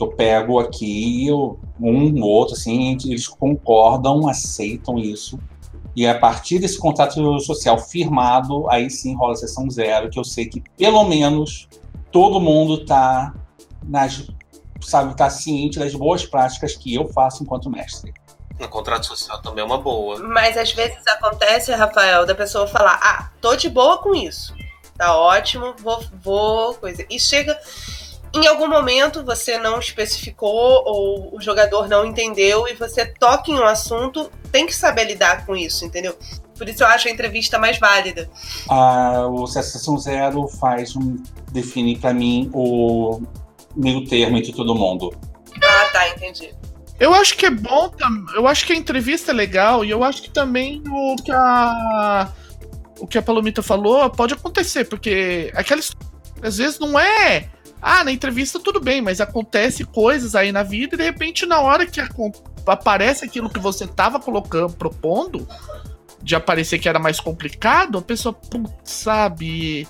eu 0.03 0.09
pego 0.09 0.59
aqui 0.59 1.27
eu, 1.29 1.59
um 1.81 2.21
ou 2.21 2.29
outro, 2.29 2.55
assim, 2.55 2.97
eles 3.05 3.29
concordam, 3.29 4.29
aceitam 4.29 4.99
isso. 4.99 5.39
E 5.95 6.07
a 6.07 6.19
partir 6.19 6.59
desse 6.59 6.79
contrato 6.79 7.41
social 7.41 7.79
firmado, 7.79 8.69
aí 8.71 8.89
sim 8.89 9.15
rola 9.15 9.33
a 9.33 9.37
sessão 9.37 9.69
zero, 9.71 10.09
que 10.09 10.19
eu 10.19 10.25
sei 10.25 10.47
que 10.47 10.63
pelo 10.77 11.05
menos 11.05 11.69
todo 12.11 12.41
mundo 12.41 12.83
está 12.83 13.35
nas 13.83 14.27
sabe 14.81 15.17
tá 15.17 15.31
ciente 15.31 15.79
das 15.79 15.95
boas 15.95 16.27
práticas 16.27 16.75
que 16.77 16.95
eu 16.95 17.07
faço 17.09 17.43
enquanto 17.43 17.71
mestre. 17.71 18.13
No 18.59 18.69
contrato 18.69 19.07
social 19.07 19.41
também 19.41 19.63
é 19.63 19.67
uma 19.67 19.79
boa. 19.79 20.19
Mas 20.19 20.57
às 20.57 20.73
vezes 20.73 21.07
acontece, 21.07 21.73
Rafael, 21.73 22.27
da 22.27 22.35
pessoa 22.35 22.67
falar: 22.67 22.99
"Ah, 23.03 23.31
tô 23.41 23.55
de 23.57 23.69
boa 23.69 23.99
com 23.99 24.15
isso. 24.15 24.55
Tá 24.97 25.17
ótimo, 25.17 25.75
vou 25.79 26.03
vou 26.23 26.75
coisa". 26.75 27.05
E 27.09 27.19
chega 27.19 27.59
em 28.35 28.47
algum 28.47 28.69
momento 28.69 29.25
você 29.25 29.59
não 29.59 29.79
especificou 29.79 30.83
ou 30.87 31.37
o 31.37 31.41
jogador 31.41 31.89
não 31.89 32.05
entendeu 32.05 32.67
e 32.67 32.75
você 32.75 33.05
toca 33.07 33.51
em 33.51 33.55
um 33.55 33.65
assunto, 33.65 34.31
tem 34.51 34.67
que 34.67 34.75
saber 34.75 35.05
lidar 35.05 35.45
com 35.45 35.55
isso, 35.55 35.85
entendeu? 35.85 36.17
Por 36.57 36.69
isso 36.69 36.83
eu 36.83 36.87
acho 36.87 37.09
a 37.09 37.11
entrevista 37.11 37.59
mais 37.59 37.79
válida. 37.79 38.31
Ah, 38.69 39.27
o 39.29 39.47
Sessão 39.47 39.99
Zero 39.99 40.49
faz 40.49 40.97
um, 40.97 41.23
define 41.51 41.99
para 41.99 42.15
mim 42.15 42.51
o 42.55 43.21
meio 43.77 44.07
termo 44.07 44.37
entre 44.39 44.53
todo 44.53 44.75
mundo. 44.75 45.13
Ah, 45.63 45.91
tá, 45.93 46.09
entendi. 46.09 46.55
Eu 46.99 47.13
acho 47.15 47.37
que 47.37 47.47
é 47.47 47.51
bom, 47.51 47.91
eu 48.35 48.47
acho 48.47 48.65
que 48.65 48.73
a 48.73 48.77
entrevista 48.77 49.33
é 49.33 49.35
legal 49.35 49.85
e 49.85 49.91
eu 49.91 50.05
acho 50.05 50.23
que 50.23 50.31
também 50.31 50.83
o 50.89 51.17
que 51.17 51.33
a 51.33 52.33
o 53.01 53.07
que 53.07 53.19
a 53.19 53.23
Palomita 53.23 53.61
falou 53.63 54.09
pode 54.09 54.35
acontecer, 54.35 54.85
porque 54.85 55.51
aquelas 55.55 55.91
às 56.41 56.59
vezes 56.59 56.79
não 56.79 56.97
é 56.99 57.49
ah, 57.83 58.05
na 58.05 58.13
entrevista 58.13 58.61
tudo 58.61 58.81
bem, 58.81 59.03
mas 59.03 59.21
acontece 59.21 59.85
coisas 59.85 60.37
aí 60.37 60.53
na 60.53 60.63
vida 60.63 60.95
e 60.95 60.99
de 60.99 61.03
repente 61.03 61.45
na 61.45 61.61
hora 61.61 61.85
que 61.85 62.01
aparece 62.65 63.25
aquilo 63.25 63.51
que 63.51 63.59
você 63.59 63.89
tava 63.89 64.21
colocando, 64.21 64.73
propondo, 64.75 65.49
de 66.23 66.37
aparecer 66.37 66.79
que 66.79 66.89
era 66.89 67.01
mais 67.01 67.19
complicado, 67.19 67.99
a 67.99 68.03
pessoa, 68.03 68.33
putz, 68.33 68.73
sabe, 68.85 69.89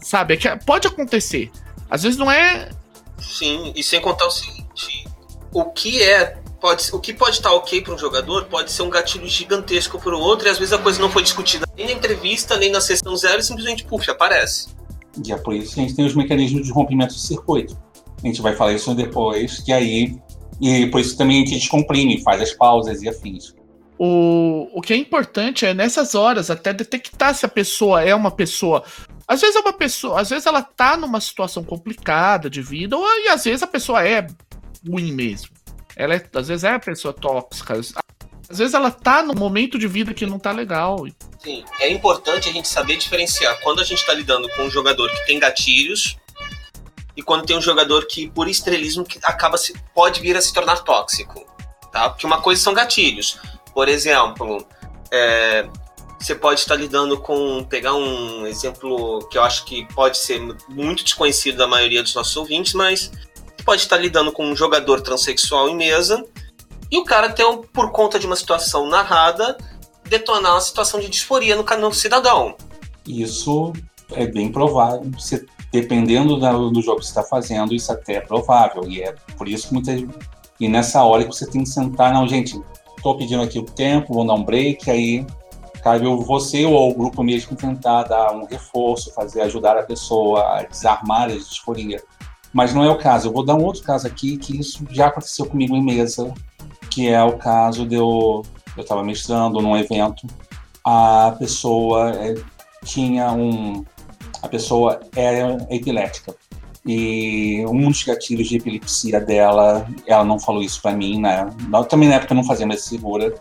sabe, 0.00 0.34
é 0.34 0.36
que 0.36 0.64
pode 0.64 0.86
acontecer. 0.86 1.50
Às 1.90 2.04
vezes 2.04 2.16
não 2.16 2.30
é. 2.30 2.68
Sim, 3.18 3.72
e 3.74 3.82
sem 3.82 4.00
contar 4.00 4.26
o 4.26 4.30
seguinte, 4.30 5.04
o 5.52 5.64
que 5.64 6.00
é 6.00 6.38
pode 6.60 6.88
o 6.92 7.00
que 7.00 7.12
pode 7.12 7.36
estar 7.36 7.52
ok 7.52 7.80
para 7.80 7.94
um 7.94 7.98
jogador 7.98 8.44
pode 8.46 8.70
ser 8.70 8.82
um 8.82 8.90
gatilho 8.90 9.26
gigantesco 9.28 9.98
para 9.98 10.16
o 10.16 10.20
outro 10.20 10.48
e 10.48 10.50
às 10.50 10.58
vezes 10.58 10.72
a 10.72 10.78
coisa 10.78 11.00
não 11.00 11.10
foi 11.10 11.22
discutida 11.22 11.64
nem 11.76 11.86
na 11.86 11.92
entrevista 11.92 12.56
nem 12.56 12.68
na 12.68 12.80
sessão 12.80 13.16
zero 13.16 13.38
e 13.38 13.44
simplesmente 13.44 13.84
puxa 13.84 14.10
aparece 14.10 14.68
e 15.24 15.32
é 15.32 15.36
por 15.36 15.54
isso 15.54 15.74
que 15.74 15.80
a 15.80 15.82
gente 15.82 15.96
tem 15.96 16.04
os 16.04 16.14
mecanismos 16.14 16.66
de 16.66 16.72
rompimento 16.72 17.14
de 17.14 17.20
circuito. 17.20 17.76
A 18.22 18.26
gente 18.26 18.42
vai 18.42 18.54
falar 18.54 18.72
isso 18.72 18.94
depois, 18.94 19.60
que 19.60 19.72
aí. 19.72 20.18
E 20.60 20.86
por 20.86 21.00
isso 21.00 21.16
também 21.16 21.42
a 21.42 21.46
gente 21.46 21.58
descomprime, 21.58 22.20
faz 22.22 22.40
as 22.42 22.52
pausas 22.52 23.02
e 23.02 23.08
afins. 23.08 23.54
O, 23.98 24.68
o 24.72 24.80
que 24.80 24.92
é 24.92 24.96
importante 24.96 25.66
é 25.66 25.74
nessas 25.74 26.14
horas 26.14 26.50
até 26.50 26.72
detectar 26.72 27.34
se 27.34 27.44
a 27.46 27.48
pessoa 27.48 28.02
é 28.02 28.14
uma 28.14 28.30
pessoa. 28.30 28.84
Às 29.26 29.40
vezes 29.40 29.56
é 29.56 29.60
uma 29.60 29.72
pessoa, 29.72 30.20
às 30.20 30.30
vezes 30.30 30.46
ela 30.46 30.62
tá 30.62 30.96
numa 30.96 31.20
situação 31.20 31.62
complicada 31.62 32.48
de 32.48 32.62
vida, 32.62 32.96
ou 32.96 33.04
e 33.04 33.28
às 33.28 33.44
vezes 33.44 33.62
a 33.62 33.66
pessoa 33.66 34.06
é 34.06 34.26
ruim 34.88 35.12
mesmo. 35.12 35.50
Ela 35.96 36.14
é, 36.14 36.24
às 36.32 36.48
vezes 36.48 36.64
é 36.64 36.74
a 36.74 36.78
pessoa 36.78 37.12
tóxica. 37.12 37.74
Às 38.48 38.58
vezes 38.58 38.72
ela 38.72 38.90
tá 38.90 39.22
num 39.22 39.34
momento 39.34 39.78
de 39.78 39.86
vida 39.86 40.14
que 40.14 40.24
não 40.24 40.38
tá 40.38 40.50
legal. 40.52 41.06
Sim, 41.38 41.64
é 41.80 41.90
importante 41.90 42.48
a 42.48 42.52
gente 42.52 42.66
saber 42.66 42.96
diferenciar 42.96 43.60
quando 43.60 43.80
a 43.80 43.84
gente 43.84 44.04
tá 44.04 44.14
lidando 44.14 44.48
com 44.50 44.62
um 44.62 44.70
jogador 44.70 45.10
que 45.10 45.26
tem 45.26 45.38
gatilhos 45.38 46.16
e 47.14 47.22
quando 47.22 47.44
tem 47.44 47.56
um 47.56 47.60
jogador 47.60 48.06
que, 48.06 48.28
por 48.30 48.48
estrelismo, 48.48 49.04
que 49.04 49.18
acaba 49.22 49.58
se, 49.58 49.74
pode 49.94 50.20
vir 50.20 50.36
a 50.36 50.40
se 50.40 50.52
tornar 50.52 50.78
tóxico. 50.78 51.44
Tá? 51.92 52.08
Porque 52.08 52.24
uma 52.24 52.40
coisa 52.40 52.62
são 52.62 52.72
gatilhos. 52.72 53.38
Por 53.74 53.86
exemplo, 53.88 54.66
é, 55.10 55.68
você 56.18 56.34
pode 56.34 56.60
estar 56.60 56.74
lidando 56.74 57.18
com. 57.18 57.64
Pegar 57.64 57.94
um 57.94 58.46
exemplo 58.46 59.26
que 59.30 59.36
eu 59.36 59.42
acho 59.42 59.64
que 59.64 59.86
pode 59.94 60.16
ser 60.16 60.40
muito 60.68 61.04
desconhecido 61.04 61.58
da 61.58 61.66
maioria 61.66 62.02
dos 62.02 62.14
nossos 62.14 62.36
ouvintes, 62.36 62.72
mas 62.72 63.10
pode 63.64 63.82
estar 63.82 63.98
lidando 63.98 64.32
com 64.32 64.46
um 64.46 64.56
jogador 64.56 65.00
transexual 65.02 65.68
em 65.68 65.76
mesa 65.76 66.24
e 66.90 66.98
o 66.98 67.04
cara 67.04 67.30
tem, 67.30 67.62
por 67.72 67.90
conta 67.90 68.18
de 68.18 68.26
uma 68.26 68.36
situação 68.36 68.88
narrada, 68.88 69.56
detonar 70.08 70.52
uma 70.52 70.60
situação 70.60 70.98
de 71.00 71.08
disforia 71.08 71.54
no, 71.54 71.62
no 71.62 71.92
cidadão. 71.92 72.56
Isso 73.06 73.72
é 74.12 74.26
bem 74.26 74.50
provável. 74.50 75.02
Você, 75.18 75.44
dependendo 75.72 76.36
do 76.70 76.82
jogo 76.82 77.00
que 77.00 77.06
você 77.06 77.10
está 77.10 77.22
fazendo, 77.22 77.74
isso 77.74 77.92
até 77.92 78.14
é 78.14 78.20
provável. 78.20 78.88
E 78.88 79.02
é 79.02 79.14
por 79.36 79.48
isso 79.48 79.68
que 79.68 79.74
muitas. 79.74 80.02
E 80.58 80.68
nessa 80.68 81.02
hora 81.04 81.24
que 81.24 81.34
você 81.34 81.48
tem 81.48 81.62
que 81.62 81.68
sentar, 81.68 82.12
não, 82.12 82.26
gente, 82.26 82.60
estou 82.96 83.16
pedindo 83.16 83.42
aqui 83.42 83.58
o 83.58 83.64
tempo, 83.64 84.14
vou 84.14 84.26
dar 84.26 84.34
um 84.34 84.42
break, 84.42 84.90
aí 84.90 85.24
cabe 85.82 86.04
você 86.06 86.64
ou 86.64 86.90
o 86.90 86.94
grupo 86.94 87.22
mesmo 87.22 87.56
tentar 87.56 88.02
dar 88.04 88.32
um 88.32 88.44
reforço, 88.44 89.12
fazer 89.14 89.42
ajudar 89.42 89.78
a 89.78 89.84
pessoa 89.84 90.58
a 90.58 90.62
desarmar 90.64 91.30
a 91.30 91.36
disforia. 91.36 92.02
Mas 92.52 92.74
não 92.74 92.82
é 92.82 92.90
o 92.90 92.98
caso. 92.98 93.28
Eu 93.28 93.32
vou 93.32 93.44
dar 93.44 93.54
um 93.54 93.64
outro 93.64 93.82
caso 93.82 94.06
aqui 94.06 94.36
que 94.36 94.58
isso 94.58 94.84
já 94.90 95.06
aconteceu 95.06 95.46
comigo 95.46 95.76
em 95.76 95.84
mesa 95.84 96.34
que 96.98 97.08
é 97.08 97.22
o 97.22 97.38
caso 97.38 97.86
de 97.86 97.94
eu 97.94 98.42
eu 98.76 98.82
estava 98.82 99.04
mestrando 99.04 99.60
num 99.60 99.76
evento, 99.76 100.26
a 100.84 101.32
pessoa 101.38 102.10
é, 102.10 102.34
tinha 102.84 103.30
um 103.30 103.84
a 104.42 104.48
pessoa 104.48 104.98
era 105.14 105.64
epilética 105.70 106.34
E 106.84 107.64
um 107.68 107.88
dos 107.88 108.02
gatilhos 108.02 108.48
de 108.48 108.56
epilepsia 108.56 109.20
dela, 109.20 109.88
ela 110.08 110.24
não 110.24 110.40
falou 110.40 110.60
isso 110.60 110.82
para 110.82 110.92
mim, 110.92 111.20
né? 111.20 111.48
Também 111.88 112.08
na 112.08 112.16
época 112.16 112.32
eu 112.32 112.36
não 112.36 112.44
fazia 112.44 112.66
mais 112.66 112.82
segura, 112.82 113.32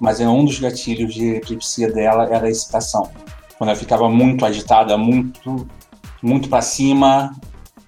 mas 0.00 0.18
é 0.18 0.26
um 0.26 0.44
dos 0.46 0.58
gatilhos 0.58 1.12
de 1.12 1.36
epilepsia 1.36 1.92
dela 1.92 2.24
era 2.34 2.46
a 2.46 2.50
excitação. 2.50 3.10
Quando 3.58 3.70
ela 3.70 3.78
ficava 3.78 4.08
muito 4.08 4.46
agitada, 4.46 4.96
muito, 4.96 5.68
muito 6.22 6.48
para 6.48 6.62
cima, 6.62 7.34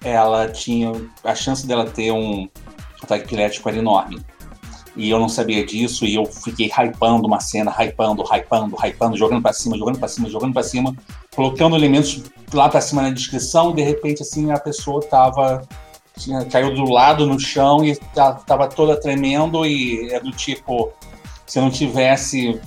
ela 0.03 0.49
tinha 0.49 0.91
a 1.23 1.33
chance 1.33 1.65
dela 1.65 1.85
ter 1.85 2.11
um 2.11 2.47
ataque 3.01 3.25
epilético 3.25 3.69
era 3.69 3.79
enorme. 3.79 4.23
E 4.95 5.09
eu 5.09 5.19
não 5.19 5.27
sabia 5.27 5.65
disso 5.65 6.05
e 6.05 6.15
eu 6.15 6.25
fiquei 6.25 6.67
hypando 6.67 7.27
uma 7.27 7.39
cena, 7.39 7.71
hypando, 7.71 8.23
hypando, 8.23 8.75
hypando, 8.81 9.17
jogando 9.17 9.41
para 9.41 9.53
cima, 9.53 9.77
jogando 9.77 9.99
para 9.99 10.07
cima, 10.07 10.29
jogando 10.29 10.53
para 10.53 10.63
cima, 10.63 10.95
colocando 11.35 11.75
elementos 11.75 12.23
lá 12.53 12.69
para 12.69 12.79
cima 12.79 13.01
na 13.01 13.09
descrição 13.09 13.71
e 13.71 13.75
de 13.75 13.81
repente 13.81 14.21
assim 14.21 14.51
a 14.51 14.59
pessoa 14.59 15.01
tava 15.01 15.67
tinha, 16.17 16.45
caiu 16.45 16.73
do 16.73 16.85
lado 16.85 17.25
no 17.25 17.37
chão 17.37 17.83
e 17.83 17.95
tava 18.15 18.67
toda 18.67 18.99
tremendo 18.99 19.65
e 19.65 20.09
é 20.13 20.19
do 20.19 20.31
tipo 20.31 20.93
se 21.45 21.59
eu 21.59 21.63
não 21.63 21.69
tivesse 21.69 22.59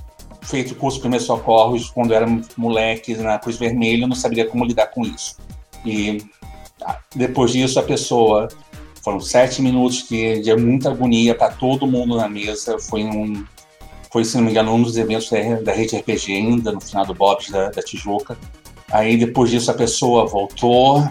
feito 0.42 0.74
curso 0.74 0.96
de 0.96 1.02
primeiros 1.02 1.26
socorros 1.26 1.90
quando 1.90 2.14
era 2.14 2.26
moleque 2.56 3.14
na 3.16 3.38
Cruz 3.38 3.56
Vermelha, 3.56 4.04
eu 4.04 4.08
não 4.08 4.16
saberia 4.16 4.46
como 4.46 4.64
lidar 4.64 4.88
com 4.88 5.02
isso. 5.02 5.36
E 5.84 6.24
ah, 6.82 6.98
depois 7.14 7.52
disso 7.52 7.78
a 7.78 7.82
pessoa 7.82 8.48
foram 9.08 9.20
sete 9.20 9.62
minutos 9.62 10.06
de, 10.06 10.42
de 10.42 10.54
muita 10.54 10.90
agonia 10.90 11.34
para 11.34 11.50
todo 11.50 11.86
mundo 11.86 12.18
na 12.18 12.28
mesa. 12.28 12.78
Foi 12.78 13.02
um, 13.02 13.42
foi 14.12 14.22
se 14.22 14.36
não 14.36 14.44
me 14.44 14.50
engano 14.50 14.74
um 14.74 14.82
dos 14.82 14.98
eventos 14.98 15.30
da, 15.30 15.38
da 15.62 15.72
rede 15.72 15.96
RPG 15.96 16.36
ainda 16.36 16.72
no 16.72 16.78
final 16.78 17.06
do 17.06 17.14
Bob's 17.14 17.48
da, 17.48 17.70
da 17.70 17.80
Tijuca. 17.80 18.36
Aí 18.92 19.16
depois 19.16 19.50
disso 19.50 19.70
a 19.70 19.74
pessoa 19.74 20.26
voltou, 20.26 21.08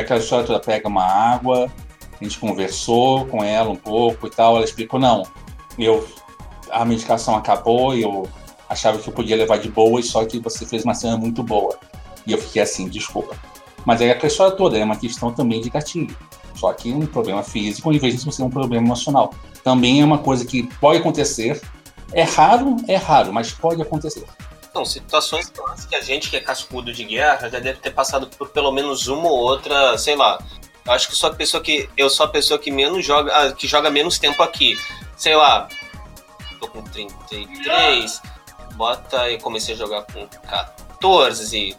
aquela 0.00 0.18
história 0.18 0.44
toda 0.44 0.58
pega 0.58 0.88
uma 0.88 1.04
água, 1.04 1.70
a 2.20 2.24
gente 2.24 2.36
conversou 2.40 3.24
com 3.26 3.44
ela 3.44 3.70
um 3.70 3.76
pouco 3.76 4.26
e 4.26 4.30
tal, 4.30 4.56
ela 4.56 4.64
explicou 4.64 4.98
não, 4.98 5.22
eu 5.78 6.04
a 6.72 6.84
medicação 6.84 7.36
acabou 7.36 7.94
e 7.94 8.02
eu 8.02 8.28
achava 8.68 8.98
que 8.98 9.08
eu 9.08 9.12
podia 9.12 9.36
levar 9.36 9.58
de 9.58 9.68
boa, 9.68 10.02
só 10.02 10.24
que 10.24 10.40
você 10.40 10.66
fez 10.66 10.82
uma 10.82 10.94
cena 10.94 11.16
muito 11.16 11.40
boa. 11.44 11.78
E 12.26 12.32
eu 12.32 12.38
fiquei 12.38 12.62
assim, 12.62 12.88
desculpa. 12.88 13.36
Mas 13.84 14.00
aí 14.00 14.10
a 14.10 14.26
história 14.26 14.56
toda 14.56 14.76
é 14.76 14.84
uma 14.84 14.96
questão 14.96 15.32
também 15.32 15.60
de 15.60 15.70
gatilho. 15.70 16.16
Só 16.60 16.70
que 16.74 16.92
um 16.92 17.06
problema 17.06 17.42
físico, 17.42 17.90
em 17.90 17.98
vez 17.98 18.22
de 18.22 18.34
ser 18.34 18.42
um 18.42 18.50
problema 18.50 18.84
emocional. 18.84 19.32
Também 19.64 20.02
é 20.02 20.04
uma 20.04 20.18
coisa 20.18 20.44
que 20.44 20.64
pode 20.78 20.98
acontecer. 20.98 21.58
É 22.12 22.22
raro, 22.22 22.76
é 22.86 22.96
raro, 22.96 23.32
mas 23.32 23.50
pode 23.50 23.80
acontecer. 23.80 24.26
São 24.70 24.84
situações 24.84 25.50
que 25.88 25.96
a 25.96 26.02
gente 26.02 26.28
que 26.28 26.36
é 26.36 26.40
cascudo 26.40 26.92
de 26.92 27.02
guerra 27.02 27.48
já 27.48 27.58
deve 27.58 27.80
ter 27.80 27.90
passado 27.90 28.28
por 28.36 28.50
pelo 28.50 28.70
menos 28.70 29.08
uma 29.08 29.26
ou 29.26 29.38
outra, 29.38 29.96
sei 29.96 30.14
lá. 30.14 30.38
Acho 30.86 31.08
que 31.08 31.16
sou 31.16 31.30
a 31.30 31.34
pessoa 31.34 31.62
que 31.62 31.88
eu 31.96 32.10
sou 32.10 32.26
a 32.26 32.28
pessoa 32.28 32.58
que 32.58 32.70
menos 32.70 33.04
joga, 33.04 33.32
ah, 33.34 33.52
que 33.52 33.66
joga 33.66 33.90
menos 33.90 34.18
tempo 34.18 34.42
aqui. 34.42 34.76
Sei 35.16 35.34
lá, 35.34 35.66
tô 36.60 36.68
com 36.68 36.82
33, 36.82 38.20
bota 38.74 39.30
e 39.30 39.38
comecei 39.38 39.74
a 39.74 39.78
jogar 39.78 40.02
com 40.02 40.26
14, 40.46 41.76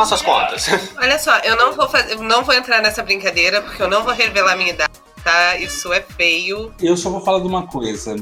Faça 0.00 0.14
as 0.14 0.22
contas. 0.22 0.66
Olha 0.96 1.18
só, 1.18 1.38
eu 1.40 1.56
não 1.56 1.72
vou 1.72 1.86
fazer, 1.88 2.16
não 2.16 2.42
vou 2.42 2.54
entrar 2.54 2.80
nessa 2.80 3.02
brincadeira 3.02 3.60
porque 3.60 3.82
eu 3.82 3.88
não 3.88 4.02
vou 4.02 4.14
revelar 4.14 4.56
minha 4.56 4.70
idade, 4.70 4.92
tá? 5.22 5.56
Isso 5.58 5.92
é 5.92 6.00
feio. 6.00 6.72
Eu 6.80 6.96
só 6.96 7.10
vou 7.10 7.20
falar 7.20 7.40
de 7.40 7.46
uma 7.46 7.66
coisa. 7.66 8.16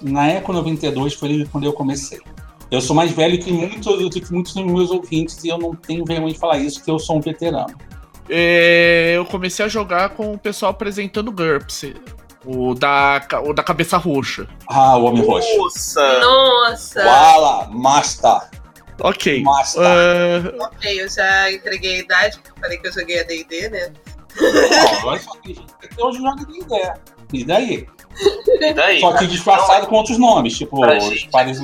Na 0.00 0.28
Eco 0.28 0.50
92 0.52 1.12
foi 1.12 1.46
quando 1.52 1.64
eu 1.64 1.74
comecei. 1.74 2.20
Eu 2.70 2.80
sou 2.80 2.96
mais 2.96 3.10
velho 3.10 3.38
que 3.38 3.52
muitos, 3.52 3.84
que 4.14 4.32
muitos 4.32 4.54
dos 4.54 4.64
meus 4.64 4.90
ouvintes 4.90 5.44
e 5.44 5.48
eu 5.48 5.58
não 5.58 5.74
tenho 5.74 6.04
vergonha 6.06 6.32
de 6.32 6.38
falar 6.38 6.56
isso, 6.58 6.78
porque 6.78 6.90
eu 6.90 6.98
sou 6.98 7.18
um 7.18 7.20
veterano. 7.20 7.76
É, 8.28 9.12
eu 9.16 9.26
comecei 9.26 9.64
a 9.64 9.68
jogar 9.68 10.10
com 10.10 10.32
o 10.32 10.38
pessoal 10.38 10.70
apresentando 10.70 11.30
GURPS. 11.30 11.92
O 12.46 12.72
da, 12.74 13.20
o 13.44 13.52
da 13.52 13.62
cabeça 13.62 13.98
roxa. 13.98 14.46
Ah, 14.66 14.96
o 14.96 15.04
Homem 15.04 15.22
Roxo. 15.22 15.58
Nossa! 15.58 16.20
Nossa! 16.20 17.04
Wala, 17.04 17.68
Master! 17.70 18.59
Ok. 19.00 19.42
Master. 19.42 19.82
Uh... 19.82 20.62
Ok, 20.62 21.02
eu 21.02 21.08
já 21.08 21.52
entreguei 21.52 21.96
a 21.96 21.98
idade, 21.98 22.38
porque 22.38 22.50
eu 22.50 22.62
falei 22.62 22.78
que 22.78 22.86
eu 22.88 22.92
joguei 22.92 23.20
a 23.20 23.22
D&D, 23.24 23.68
né? 23.68 23.92
Não, 24.40 24.98
agora 24.98 25.18
só 25.20 25.32
que 25.36 25.56
hoje 25.98 26.18
joga 26.18 26.44
D&D. 26.44 26.92
E 27.32 27.44
daí? 27.44 27.88
E 28.60 28.74
daí? 28.74 29.00
Só 29.00 29.12
que 29.12 29.26
disfarçado 29.26 29.86
com 29.86 29.96
outros 29.96 30.18
nomes, 30.18 30.56
tipo 30.58 30.84
espadas, 31.12 31.60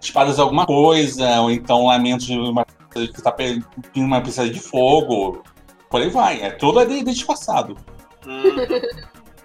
espadas 0.00 0.38
alguma 0.38 0.66
coisa, 0.66 1.40
ou 1.40 1.50
então 1.50 1.86
lamentos 1.86 2.26
de 2.26 2.36
uma 2.36 2.64
que 2.92 3.22
tá 3.22 3.32
pedindo 3.32 3.66
uma 3.94 4.20
precisa 4.20 4.48
de 4.48 4.60
fogo. 4.60 5.42
Por 5.90 6.00
aí 6.00 6.10
vai. 6.10 6.42
É 6.42 6.50
todo 6.50 6.80
é 6.80 6.86
D&D 6.86 7.12
disfarçado. 7.12 7.76
Hum. 8.26 8.42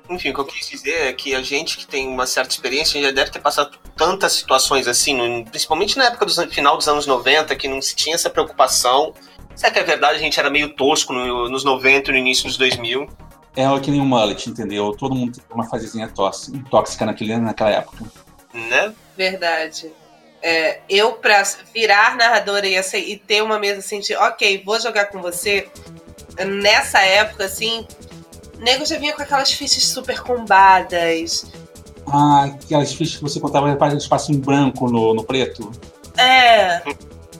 Enfim, 0.09 0.31
o 0.31 0.33
que 0.33 0.39
eu 0.39 0.45
quis 0.45 0.67
dizer 0.67 1.07
é 1.07 1.13
que 1.13 1.35
a 1.35 1.41
gente 1.41 1.77
que 1.77 1.85
tem 1.85 2.07
uma 2.07 2.25
certa 2.25 2.49
experiência 2.49 3.01
já 3.01 3.11
deve 3.11 3.29
ter 3.29 3.39
passado 3.39 3.77
tantas 3.95 4.33
situações 4.33 4.87
assim, 4.87 5.43
principalmente 5.45 5.97
na 5.97 6.05
época 6.05 6.25
do 6.25 6.47
final 6.49 6.75
dos 6.75 6.87
anos 6.87 7.05
90, 7.05 7.55
que 7.55 7.67
não 7.67 7.81
se 7.81 7.95
tinha 7.95 8.15
essa 8.15 8.29
preocupação. 8.29 9.13
Será 9.55 9.71
que 9.71 9.79
é 9.79 9.83
verdade? 9.83 10.15
A 10.15 10.19
gente 10.19 10.39
era 10.39 10.49
meio 10.49 10.73
tosco 10.73 11.13
no, 11.13 11.47
nos 11.49 11.63
90 11.63 12.09
e 12.09 12.13
no 12.13 12.19
início 12.19 12.45
dos 12.45 12.57
2000. 12.57 13.07
É 13.55 13.79
que 13.79 13.91
nem 13.91 14.01
um 14.01 14.05
mullet, 14.05 14.49
entendeu? 14.49 14.95
Todo 14.97 15.13
mundo 15.13 15.33
tem 15.33 15.43
uma 15.53 15.67
fasezinha 15.67 16.07
tóxica 16.07 17.05
naquele, 17.05 17.37
naquela 17.37 17.71
época. 17.71 18.05
Né? 18.53 18.93
Verdade. 19.17 19.91
É, 20.41 20.79
eu, 20.89 21.13
pra 21.13 21.43
virar 21.73 22.15
narradora 22.15 22.65
e, 22.65 22.77
assim, 22.77 22.99
e 22.99 23.17
ter 23.17 23.43
uma 23.43 23.59
mesa 23.59 23.79
assim, 23.79 23.99
de, 23.99 24.15
ok, 24.15 24.63
vou 24.65 24.79
jogar 24.79 25.07
com 25.07 25.21
você, 25.21 25.69
nessa 26.45 27.01
época, 27.01 27.45
assim, 27.45 27.85
o 28.59 28.63
nego 28.63 28.85
já 28.85 28.97
vinha 28.97 29.13
com 29.13 29.21
aquelas 29.21 29.51
fichas 29.51 29.85
super 29.85 30.21
combadas. 30.21 31.45
Ah, 32.05 32.45
aquelas 32.45 32.93
fichas 32.93 33.15
que 33.15 33.21
você 33.21 33.39
contava 33.39 33.73
para 33.75 33.95
espaço 33.95 34.31
em 34.31 34.39
branco 34.39 34.89
no, 34.89 35.13
no 35.13 35.23
preto. 35.23 35.71
É. 36.17 36.81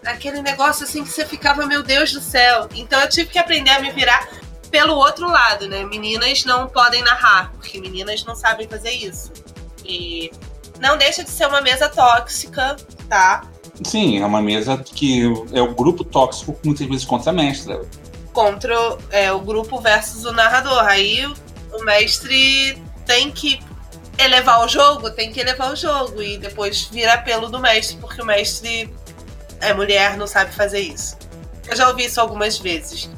Aquele 0.06 0.42
negócio 0.42 0.86
assim 0.86 1.04
que 1.04 1.10
você 1.10 1.26
ficava, 1.26 1.66
meu 1.66 1.84
Deus 1.84 2.14
do 2.14 2.22
céu. 2.22 2.70
Então 2.74 3.00
eu 3.02 3.10
tive 3.10 3.30
que 3.30 3.38
aprender 3.38 3.72
a 3.72 3.82
me 3.82 3.92
virar 3.92 4.30
pelo 4.72 4.96
outro 4.96 5.28
lado, 5.28 5.68
né? 5.68 5.84
Meninas 5.84 6.46
não 6.46 6.68
podem 6.68 7.04
narrar, 7.04 7.52
porque 7.52 7.82
meninas 7.82 8.24
não 8.24 8.36
sabem 8.36 8.68
fazer 8.68 8.92
isso. 8.92 9.32
E 9.84 10.32
não 10.80 10.98
deixa 10.98 11.24
de 11.24 11.30
ser 11.30 11.48
uma 11.48 11.62
mesa 11.62 11.90
tóxica, 11.90 12.78
tá? 13.10 13.44
Sim, 13.84 14.22
é 14.22 14.26
uma 14.26 14.42
mesa 14.42 14.78
que 14.78 15.24
é 15.52 15.62
o 15.62 15.74
grupo 15.74 16.04
tóxico 16.04 16.58
muitas 16.64 16.88
vezes 16.88 17.06
contra 17.06 17.32
a 17.32 17.34
mestra 17.34 17.82
contra 18.40 18.74
é, 19.12 19.30
o 19.34 19.42
grupo 19.42 19.82
versus 19.82 20.24
o 20.24 20.32
narrador. 20.32 20.86
Aí 20.86 21.26
o 21.74 21.84
mestre 21.84 22.82
tem 23.06 23.30
que 23.30 23.60
elevar 24.18 24.64
o 24.64 24.68
jogo, 24.68 25.10
tem 25.12 25.30
que 25.30 25.42
elevar 25.42 25.74
o 25.74 25.76
jogo 25.76 26.22
e 26.22 26.38
depois 26.38 26.84
vira 26.84 27.16
apelo 27.16 27.50
do 27.50 27.60
mestre, 27.60 27.98
porque 27.98 28.22
o 28.22 28.26
mestre 28.26 28.90
é 29.60 29.74
mulher, 29.74 30.16
não 30.16 30.26
sabe 30.26 30.54
fazer 30.54 30.80
isso. 30.80 31.18
Eu 31.68 31.76
já 31.76 31.90
ouvi 31.90 32.06
isso 32.06 32.22
algumas 32.22 32.58
vezes. 32.58 33.10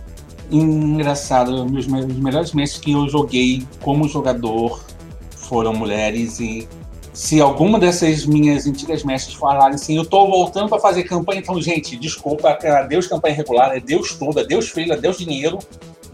Engraçado, 0.50 1.66
os 1.66 1.86
melhores 1.86 2.52
mestres 2.52 2.82
que 2.82 2.92
eu 2.92 3.08
joguei 3.08 3.66
como 3.80 4.08
jogador 4.08 4.84
foram 5.38 5.72
mulheres 5.72 6.40
e 6.40 6.68
se 7.13 7.41
alguma 7.41 7.78
dessas 7.78 8.26
minhas 8.26 8.65
antigas 8.65 9.04
mestres 9.04 9.36
falarem 9.36 9.76
assim, 9.76 9.97
eu 9.97 10.06
tô 10.06 10.28
voltando 10.28 10.69
para 10.69 10.80
fazer 10.80 11.04
campanha, 11.04 11.39
então, 11.39 11.60
gente, 11.62 11.97
desculpa, 11.97 12.58
é 12.62 12.88
Deus 12.88 13.08
campanha 13.08 13.36
regular, 13.36 13.76
é 13.76 13.80
Deus 13.80 14.13
tudo, 14.15 14.39
é 14.39 14.45
Deus 14.45 14.69
filho, 14.69 14.93
é 14.93 14.97
Deus 14.97 15.17
dinheiro, 15.17 15.60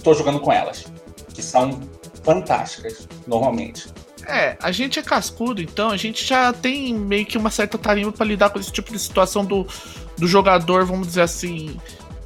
tô 0.04 0.14
jogando 0.14 0.40
com 0.40 0.52
elas. 0.52 0.86
Que 1.34 1.42
são 1.44 1.80
fantásticas, 2.24 3.08
normalmente. 3.28 3.88
É, 4.28 4.58
a 4.62 4.72
gente 4.72 5.00
é 5.00 5.02
cascudo, 5.02 5.62
então 5.62 5.90
a 5.90 5.98
gente 5.98 6.26
já 6.26 6.52
tem 6.52 6.94
meio 6.94 7.26
que 7.26 7.38
uma 7.38 7.50
certa 7.50 7.78
tarimba 7.78 8.12
para 8.12 8.26
lidar 8.26 8.50
com 8.50 8.60
esse 8.60 8.72
tipo 8.72 8.92
de 8.92 9.00
situação 9.00 9.46
do, 9.46 9.66
do 10.18 10.28
jogador, 10.28 10.84
vamos 10.84 11.08
dizer 11.08 11.22
assim, 11.22 11.80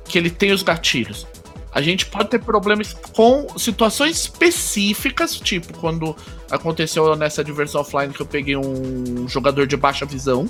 que 0.05 0.17
ele 0.17 0.31
tem 0.31 0.51
os 0.51 0.63
gatilhos. 0.63 1.27
A 1.71 1.81
gente 1.81 2.05
pode 2.05 2.29
ter 2.29 2.39
problemas 2.39 2.93
com 3.13 3.47
situações 3.57 4.17
específicas, 4.21 5.36
tipo 5.36 5.77
quando 5.77 6.15
aconteceu 6.52 7.16
nessa 7.16 7.44
diversão 7.44 7.82
offline 7.82 8.14
que 8.14 8.22
eu 8.22 8.26
peguei 8.26 8.58
um 8.58 9.28
jogador 9.28 9.66
de 9.66 9.78
baixa 9.78 10.06
visão. 10.06 10.48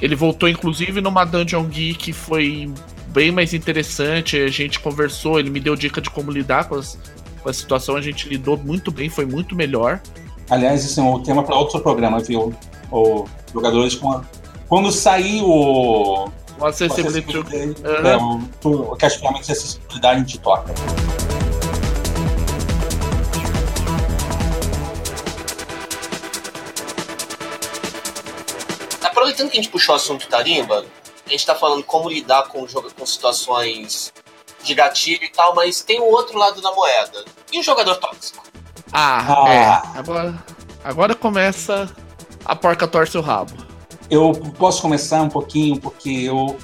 Ele 0.00 0.14
voltou, 0.14 0.48
inclusive, 0.48 1.00
numa 1.00 1.24
Dungeon 1.24 1.64
Geek 1.64 1.98
que 1.98 2.12
foi 2.12 2.72
bem 3.08 3.30
mais 3.30 3.52
interessante. 3.52 4.38
A 4.38 4.48
gente 4.48 4.80
conversou, 4.80 5.38
ele 5.38 5.50
me 5.50 5.60
deu 5.60 5.76
dica 5.76 6.00
de 6.00 6.08
como 6.08 6.30
lidar 6.30 6.68
com, 6.68 6.76
as, 6.76 6.98
com 7.42 7.48
a 7.48 7.52
situação. 7.52 7.96
A 7.96 8.00
gente 8.00 8.28
lidou 8.28 8.56
muito 8.56 8.90
bem, 8.90 9.10
foi 9.10 9.26
muito 9.26 9.54
melhor. 9.54 10.00
Aliás, 10.48 10.84
isso 10.84 11.00
é 11.00 11.02
um 11.02 11.22
tema 11.22 11.42
para 11.42 11.56
outro 11.56 11.80
programa, 11.80 12.20
viu? 12.20 12.54
O 12.90 13.26
jogadores 13.52 13.94
com 13.94 14.12
a... 14.12 14.22
Quando 14.68 14.90
sair 14.92 15.42
o 15.42 16.30
o 16.60 16.66
acessibility. 16.66 17.36
O 17.36 17.40
uhum. 18.20 18.48
o, 18.64 18.68
o 18.92 18.96
que 18.96 19.06
as 19.06 19.14
ferramentas 19.14 19.46
de 19.46 19.52
acessibilidade 19.52 20.24
te 20.24 20.38
toca. 20.38 20.72
Aproveitando 29.40 29.50
que 29.50 29.58
a 29.58 29.62
gente 29.62 29.70
puxou 29.70 29.94
o 29.94 29.96
assunto 29.96 30.26
tarimba, 30.28 30.84
a 31.26 31.30
gente 31.30 31.40
está 31.40 31.54
falando 31.54 31.82
como 31.84 32.08
lidar 32.10 32.44
com, 32.48 32.66
com 32.66 33.06
situações 33.06 34.12
de 34.62 34.74
gatilho 34.74 35.24
e 35.24 35.30
tal, 35.30 35.54
mas 35.54 35.82
tem 35.82 35.98
o 36.00 36.04
outro 36.04 36.38
lado 36.38 36.60
da 36.60 36.70
moeda. 36.74 37.24
E 37.52 37.58
o 37.58 37.62
jogador 37.62 37.96
tóxico? 37.96 38.44
Ah, 38.92 39.24
Ah. 39.46 39.48
é. 39.94 39.98
Agora, 39.98 40.44
agora 40.84 41.14
começa 41.14 41.90
a 42.44 42.54
porca 42.54 42.86
torce 42.86 43.16
o 43.16 43.20
rabo. 43.22 43.52
Eu 44.10 44.32
posso 44.58 44.82
começar 44.82 45.22
um 45.22 45.28
pouquinho, 45.30 45.80
porque 45.80 46.10
eu, 46.10 46.58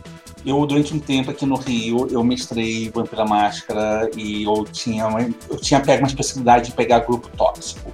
eu 0.44 0.66
durante 0.66 0.92
um 0.92 0.98
tempo 0.98 1.30
aqui 1.30 1.46
no 1.46 1.56
Rio, 1.56 2.08
eu 2.10 2.22
mestrei 2.22 2.90
Vampira 2.90 3.24
Máscara 3.24 4.10
e 4.16 4.42
eu 4.44 4.64
tinha, 4.70 5.06
uma- 5.06 5.22
eu 5.22 5.56
tinha 5.56 5.80
pego 5.80 6.02
uma 6.02 6.08
especialidade 6.08 6.66
de 6.66 6.72
pegar 6.72 7.00
grupo 7.00 7.28
tóxico. 7.36 7.90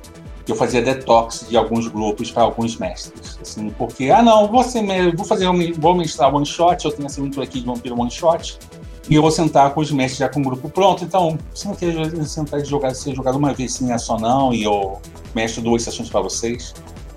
Eu 0.49 0.57
fazia 0.57 0.83
detox 0.83 1.47
de 1.49 1.57
alguns 1.57 1.87
grupos 1.87 2.31
para 2.31 2.43
alguns 2.43 2.77
mestres. 2.77 3.39
Assim, 3.41 3.71
porque, 3.71 4.11
ah 4.11 4.23
não, 4.23 4.49
me- 4.83 5.13
vou 5.13 5.25
fazer 5.25 5.47
um, 5.49 5.73
vou 5.75 5.95
mestrar 5.95 6.35
one 6.35 6.45
shot, 6.45 6.85
eu 6.85 6.91
tenho 6.91 7.07
essa 7.07 7.21
aventura 7.21 7.45
aqui 7.45 7.61
de 7.61 7.67
Vampiro 7.67 7.99
One 8.01 8.11
Shot, 8.11 8.59
e 9.09 9.15
eu 9.15 9.23
vou 9.23 9.31
sentar 9.31 9.73
com 9.73 9.81
os 9.81 9.91
mestres 9.93 10.19
já 10.19 10.29
com 10.29 10.41
o 10.41 10.43
grupo 10.43 10.69
pronto. 10.69 11.05
Então, 11.05 11.39
você 11.55 11.69
não 11.69 11.75
quer 11.75 12.27
sentar 12.27 12.61
e 12.61 12.65
jogar, 12.65 12.93
ser 12.95 13.15
jogado 13.15 13.37
uma 13.37 13.53
vez 13.55 13.75
sim, 13.75 13.93
é 13.93 13.99
só 13.99 14.19
não, 14.19 14.53
e 14.53 14.65
eu 14.65 15.01
mestro 15.35 15.63
duas 15.63 15.83
sessões 15.83 16.09
para 16.11 16.21
vocês. 16.21 16.75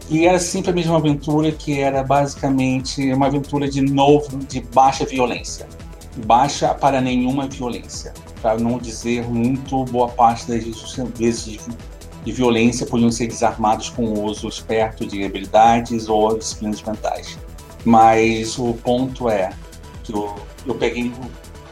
E 0.08 0.28
era 0.28 0.38
sempre 0.40 0.70
a 0.70 0.74
mesma 0.74 0.98
aventura, 0.98 1.52
que 1.52 1.80
era 1.80 2.04
basicamente 2.04 3.12
uma 3.12 3.26
aventura 3.26 3.68
de 3.68 3.82
novo, 3.82 4.38
de 4.38 4.62
baixa 4.62 5.04
violência. 5.04 5.68
Baixa 6.28 6.76
para 6.76 7.02
nenhuma 7.02 7.48
violência. 7.48 8.14
Para 8.40 8.60
não 8.60 8.78
dizer 8.78 9.28
muito, 9.28 9.84
boa 9.86 10.08
parte 10.08 10.48
das 10.48 10.64
vezes 11.18 11.58
de, 12.26 12.32
violência 12.32 12.86
podiam 12.86 13.12
ser 13.12 13.28
desarmados 13.28 13.90
com 13.90 14.06
o 14.06 14.24
uso 14.26 14.48
esperto 14.48 15.06
de 15.06 15.24
habilidades 15.24 16.10
ou 16.10 16.38
disciplinas 16.38 16.82
mentais. 16.82 17.38
Mas 17.84 18.58
o 18.58 18.74
ponto 18.74 19.30
é 19.30 19.52
que 20.04 20.14
eu, 20.14 20.36
eu 20.66 20.76
peguei 20.76 21.12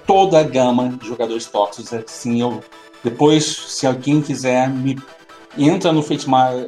toda 0.06 0.40
a 0.40 0.44
gama 0.44 0.90
de 0.90 1.08
jogadores 1.08 1.46
tóxicos. 1.46 1.94
Assim, 1.94 2.42
eu, 2.42 2.64
depois, 3.04 3.44
se 3.46 3.88
alguém 3.88 4.22
quiser, 4.22 4.70
me 4.70 4.98
entra 5.58 5.92
no 5.92 6.02
Fate 6.02 6.28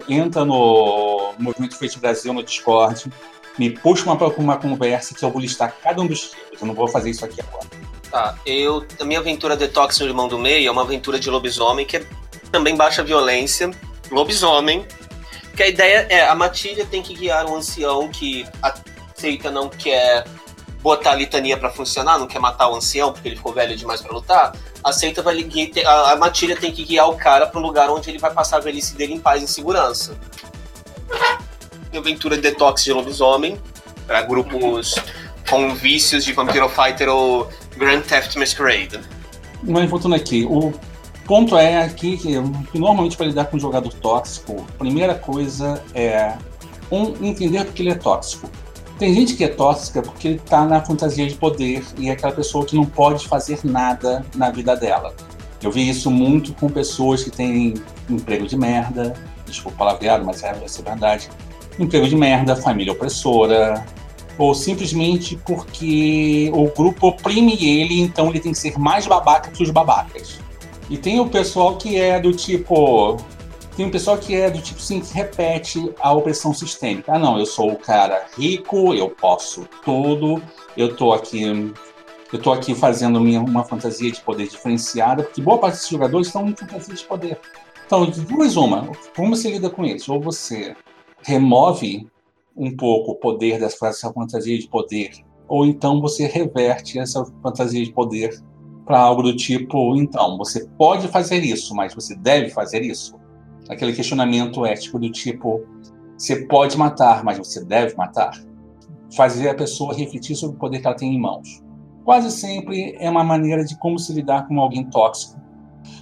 entra 0.10 0.46
no 0.46 1.34
Movimento 1.38 1.78
Fate 1.78 2.00
Brasil 2.00 2.34
no 2.34 2.44
Discord, 2.44 3.12
me 3.58 3.70
puxa 3.70 4.06
uma, 4.06 4.16
uma 4.16 4.58
conversa 4.58 5.16
que 5.16 5.24
eu 5.24 5.32
vou 5.32 5.42
listar 5.42 5.76
cada 5.82 6.02
um 6.02 6.08
dos 6.08 6.32
tipos. 6.32 6.62
Eu 6.62 6.68
não 6.68 6.74
vou 6.74 6.88
fazer 6.88 7.10
isso 7.10 7.24
aqui 7.24 7.42
agora. 7.42 7.66
Tá, 8.12 8.36
eu. 8.46 8.86
A 9.00 9.06
minha 9.06 9.20
aventura 9.20 9.56
Detox 9.58 10.00
no 10.00 10.06
Irmão 10.06 10.28
do 10.28 10.38
Meio 10.38 10.68
é 10.68 10.72
uma 10.72 10.84
aventura 10.84 11.20
de 11.20 11.30
lobisomem 11.30 11.86
que 11.86 11.98
é 11.98 12.06
também 12.56 12.74
baixa 12.78 13.04
violência. 13.04 13.70
Lobisomem. 14.10 14.86
Que 15.58 15.64
a 15.64 15.68
ideia 15.68 16.08
é, 16.10 16.26
a 16.26 16.34
Matilha 16.36 16.86
tem 16.86 17.02
que 17.02 17.14
guiar 17.14 17.46
um 17.46 17.56
ancião 17.58 18.08
que 18.08 18.46
aceita 18.62 19.52
não 19.52 19.68
quer 19.68 20.26
botar 20.82 21.12
a 21.12 21.16
litania 21.16 21.58
pra 21.58 21.70
funcionar, 21.70 22.18
não 22.18 22.28
quer 22.28 22.40
matar 22.40 22.70
o 22.70 22.76
ancião 22.76 23.12
porque 23.12 23.28
ele 23.28 23.36
ficou 23.36 23.52
velho 23.52 23.76
demais 23.76 24.02
pra 24.02 24.14
lutar. 24.14 24.56
Aceita, 24.82 25.22
vai 25.22 25.36
lhe- 25.36 25.72
a, 25.86 26.12
a 26.12 26.16
Matilha 26.16 26.56
tem 26.56 26.72
que 26.72 26.84
guiar 26.86 27.10
o 27.10 27.18
cara 27.18 27.46
pro 27.48 27.60
lugar 27.60 27.90
onde 27.90 28.10
ele 28.10 28.20
vai 28.20 28.32
passar 28.32 28.58
a 28.58 28.60
velhice 28.62 28.96
dele 28.96 29.14
em 29.16 29.20
paz 29.20 29.44
e 29.44 29.48
segurança. 29.48 30.18
Aventura 31.96 32.38
Detox 32.38 32.84
de 32.84 32.94
lobisomem. 32.94 33.60
Pra 34.08 34.22
grupos 34.22 34.96
com 35.50 35.74
vícios 35.74 36.24
de 36.24 36.32
Vampiro 36.32 36.70
Fighter 36.70 37.10
ou 37.10 37.50
Grand 37.76 38.02
Theft 38.02 38.36
Masquerade. 38.36 39.00
Mas 39.64 39.90
voltando 39.90 40.14
aqui, 40.14 40.46
o 40.46 40.72
ponto 41.26 41.58
é 41.58 41.84
aqui 41.84 42.18
que, 42.18 42.36
normalmente 42.78 43.18
para 43.18 43.26
lidar 43.26 43.46
com 43.46 43.58
um 43.58 43.60
jogador 43.60 43.92
tóxico, 43.94 44.66
a 44.76 44.78
primeira 44.78 45.16
coisa 45.16 45.84
é 45.94 46.34
um 46.92 47.14
entender 47.26 47.66
porque 47.66 47.82
ele 47.82 47.90
é 47.90 47.96
tóxico. 47.96 48.50
Tem 48.98 49.14
gente 49.14 49.36
que 49.36 49.44
é 49.44 49.50
tóxica 49.50 50.02
porque 50.02 50.30
ele 50.30 50.40
tá 50.40 50.66
na 50.66 50.82
fantasia 50.82 51.28
de 51.28 51.36
poder 51.36 51.84
e 51.98 52.10
é 52.10 52.14
aquela 52.14 52.32
pessoa 52.32 52.66
que 52.66 52.76
não 52.76 52.86
pode 52.86 53.28
fazer 53.28 53.60
nada 53.64 54.26
na 54.36 54.50
vida 54.50 54.76
dela. 54.76 55.14
Eu 55.62 55.72
vi 55.72 55.90
isso 55.90 56.10
muito 56.10 56.54
com 56.54 56.70
pessoas 56.70 57.24
que 57.24 57.32
têm 57.32 57.74
emprego 58.10 58.48
de 58.48 58.56
merda, 58.56 59.14
desculpa 59.46 59.80
palavreado, 59.80 60.24
mas 60.24 60.44
é, 60.44 60.56
essa 60.64 60.82
é 60.82 60.84
verdade. 60.84 61.30
Emprego 61.78 62.08
de 62.08 62.16
merda, 62.16 62.56
família 62.56 62.94
opressora, 62.94 63.84
ou 64.38 64.54
simplesmente 64.54 65.36
porque 65.46 66.50
o 66.54 66.70
grupo 66.70 67.08
oprime 67.08 67.58
ele, 67.66 68.00
então 68.00 68.30
ele 68.30 68.40
tem 68.40 68.52
que 68.52 68.58
ser 68.58 68.78
mais 68.78 69.08
babaca 69.08 69.52
que 69.52 69.64
os 69.64 69.72
babacas. 69.72 70.40
E 70.90 70.98
tem 70.98 71.20
o 71.20 71.28
pessoal 71.28 71.78
que 71.78 72.00
é 72.00 72.20
do 72.20 72.32
tipo. 72.32 73.18
Tem 73.76 73.86
um 73.86 73.92
pessoal 73.92 74.18
que 74.18 74.34
é 74.36 74.50
do 74.50 74.62
tipo 74.62 74.80
assim, 74.80 75.02
que 75.02 75.14
repete 75.14 75.94
a 76.00 76.14
opressão 76.14 76.54
sistêmica. 76.54 77.14
Ah, 77.14 77.20
não, 77.20 77.38
eu 77.38 77.46
sou 77.46 77.72
o 77.72 77.76
cara 77.76 78.26
rico, 78.38 78.94
eu 78.94 79.10
posso 79.10 79.68
tudo, 79.84 80.42
eu 80.78 80.96
tô 80.96 81.12
aqui. 81.12 81.74
Eu 82.32 82.42
tô 82.42 82.52
aqui 82.52 82.74
fazendo 82.74 83.20
minha, 83.20 83.42
uma 83.42 83.64
fantasia 83.64 84.12
de 84.12 84.22
poder 84.22 84.48
diferenciada, 84.48 85.24
porque 85.24 85.42
boa 85.42 85.58
parte 85.58 85.76
desses 85.76 85.90
jogadores 85.90 86.28
estão 86.28 86.48
em 86.48 86.56
fantasia 86.56 86.94
de 86.94 87.04
poder. 87.04 87.40
Então, 87.86 88.06
duas 88.06 88.56
uma, 88.56 88.90
como 89.16 89.36
você 89.36 89.52
lida 89.52 89.70
com 89.70 89.86
eles? 89.86 90.10
Ou 90.10 90.20
você 90.20 90.76
remove 91.22 92.08
um 92.56 92.76
pouco 92.76 93.12
o 93.12 93.16
poder 93.16 93.60
dessa 93.60 94.12
fantasia 94.12 94.58
de 94.58 94.68
poder, 94.68 95.12
ou 95.48 95.66
então 95.66 96.02
você 96.02 96.26
reverte 96.26 96.98
essa 96.98 97.26
fantasia 97.44 97.84
de 97.84 97.92
poder 97.92 98.42
para 98.86 99.00
algo 99.00 99.24
do 99.24 99.36
tipo, 99.36 99.96
então, 99.96 100.38
você 100.38 100.68
pode 100.78 101.08
fazer 101.08 101.44
isso, 101.44 101.74
mas 101.74 101.94
você 101.94 102.16
deve 102.16 102.50
fazer 102.50 102.82
isso. 102.82 103.16
Aquele 103.68 103.94
questionamento 103.94 104.66
ético 104.66 105.00
do 105.00 105.12
tipo, 105.12 105.64
você 106.18 106.46
pode 106.46 106.78
matar, 106.78 107.24
mas 107.24 107.38
você 107.38 107.64
deve 107.64 107.96
matar. 107.96 108.40
Fazer 109.16 109.50
a 109.50 109.56
pessoa 109.56 109.94
refletir 109.94 110.36
sobre 110.36 110.56
o 110.56 110.60
poder 110.60 110.80
que 110.80 110.88
ela 110.88 110.96
tem 110.96 111.16
em 111.16 111.20
mãos. 111.20 111.64
Quase 112.04 112.30
sempre 112.32 112.96
é 113.00 113.10
uma 113.10 113.24
maneira 113.24 113.66
de 113.66 113.78
como 113.80 113.98
se 113.98 114.14
lidar 114.14 114.48
com 114.48 114.60
alguém 114.60 114.88
tóxico. 114.90 115.42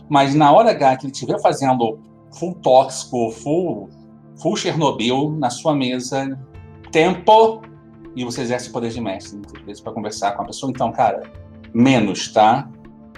Mas 0.09 0.35
na 0.35 0.51
hora 0.51 0.71
H 0.71 0.97
que 0.97 1.05
ele 1.05 1.13
estiver 1.13 1.39
fazendo 1.41 1.99
full 2.37 2.55
tóxico, 2.55 3.31
full, 3.31 3.89
full 4.41 4.57
Chernobyl 4.57 5.31
na 5.31 5.49
sua 5.49 5.73
mesa, 5.73 6.37
tempo, 6.91 7.61
e 8.15 8.23
você 8.25 8.41
exerce 8.41 8.69
o 8.69 8.73
poder 8.73 8.89
de 8.89 9.01
mestre, 9.01 9.37
muitas 9.37 9.61
vezes, 9.63 9.81
para 9.81 9.93
conversar 9.93 10.33
com 10.33 10.43
a 10.43 10.45
pessoa. 10.45 10.69
Então, 10.69 10.91
cara, 10.91 11.23
menos, 11.73 12.31
tá? 12.31 12.69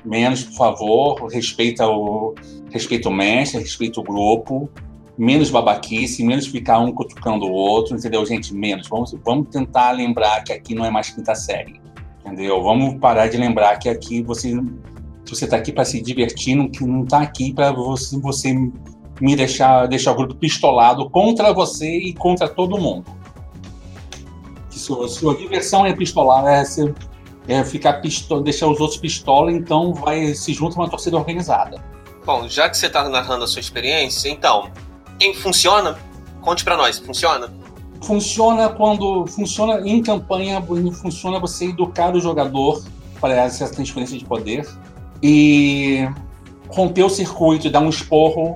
Menos, 0.03 0.43
por 0.43 0.53
favor, 0.53 1.27
respeita 1.27 1.87
o, 1.87 2.35
respeita 2.71 3.09
o 3.09 3.13
mestre, 3.13 3.59
respeita 3.59 3.99
o 3.99 4.03
grupo, 4.03 4.69
menos 5.17 5.49
babaquice, 5.49 6.23
menos 6.23 6.47
ficar 6.47 6.79
um 6.79 6.91
cutucando 6.91 7.45
o 7.45 7.51
outro, 7.51 7.95
entendeu, 7.95 8.25
gente? 8.25 8.53
Menos. 8.53 8.87
Vamos, 8.87 9.15
vamos 9.25 9.49
tentar 9.49 9.91
lembrar 9.91 10.43
que 10.43 10.53
aqui 10.53 10.75
não 10.75 10.85
é 10.85 10.91
mais 10.91 11.09
quinta 11.09 11.33
série, 11.33 11.81
entendeu? 12.23 12.61
Vamos 12.61 12.99
parar 12.99 13.27
de 13.27 13.37
lembrar 13.37 13.77
que 13.77 13.89
aqui 13.89 14.21
você, 14.21 14.53
você 15.25 15.47
tá 15.47 15.57
aqui 15.57 15.71
para 15.71 15.85
se 15.85 16.01
divertir, 16.01 16.55
não, 16.55 16.69
não 16.81 17.05
tá 17.05 17.21
aqui 17.21 17.53
para 17.53 17.71
você, 17.71 18.19
você 18.19 18.53
me 19.21 19.35
deixar, 19.35 19.87
deixar 19.87 20.11
o 20.11 20.15
grupo 20.15 20.35
pistolado 20.35 21.09
contra 21.09 21.53
você 21.53 21.97
e 21.97 22.13
contra 22.13 22.47
todo 22.47 22.77
mundo. 22.77 23.05
Que 24.69 24.77
sua, 24.77 25.07
sua 25.07 25.35
diversão 25.35 25.85
é 25.85 25.93
pistolar, 25.93 26.45
é, 26.45 26.65
ser, 26.65 26.93
é 27.47 27.63
ficar 27.63 27.93
pistola, 28.01 28.41
deixar 28.41 28.67
os 28.67 28.79
outros 28.79 28.99
pistola, 28.99 29.51
então 29.51 29.93
vai 29.93 30.33
se 30.33 30.53
junta 30.53 30.75
uma 30.75 30.89
torcida 30.89 31.17
organizada. 31.17 31.83
Bom, 32.25 32.47
já 32.47 32.69
que 32.69 32.77
você 32.77 32.89
tá 32.89 33.07
narrando 33.07 33.43
a 33.43 33.47
sua 33.47 33.59
experiência, 33.59 34.29
então, 34.29 34.69
quem 35.19 35.33
funciona? 35.33 35.97
Conte 36.41 36.63
pra 36.63 36.75
nós, 36.75 36.97
funciona? 36.97 37.53
Funciona 38.01 38.69
quando 38.69 39.25
funciona 39.27 39.87
em 39.87 40.01
campanha, 40.01 40.63
funciona 41.01 41.39
você 41.39 41.65
educar 41.65 42.15
o 42.15 42.19
jogador 42.19 42.83
para 43.19 43.33
essa 43.33 43.69
transferência 43.69 44.17
de 44.17 44.25
poder 44.25 44.67
e 45.21 46.07
romper 46.67 47.03
o 47.03 47.09
circuito 47.09 47.69
dar 47.69 47.79
um 47.79 47.89
esporro 47.89 48.55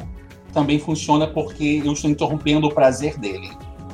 também 0.53 0.79
funciona 0.79 1.27
porque 1.27 1.81
eu 1.85 1.93
estou 1.93 2.09
interrompendo 2.09 2.67
o 2.67 2.73
prazer 2.73 3.17
dele. 3.17 3.51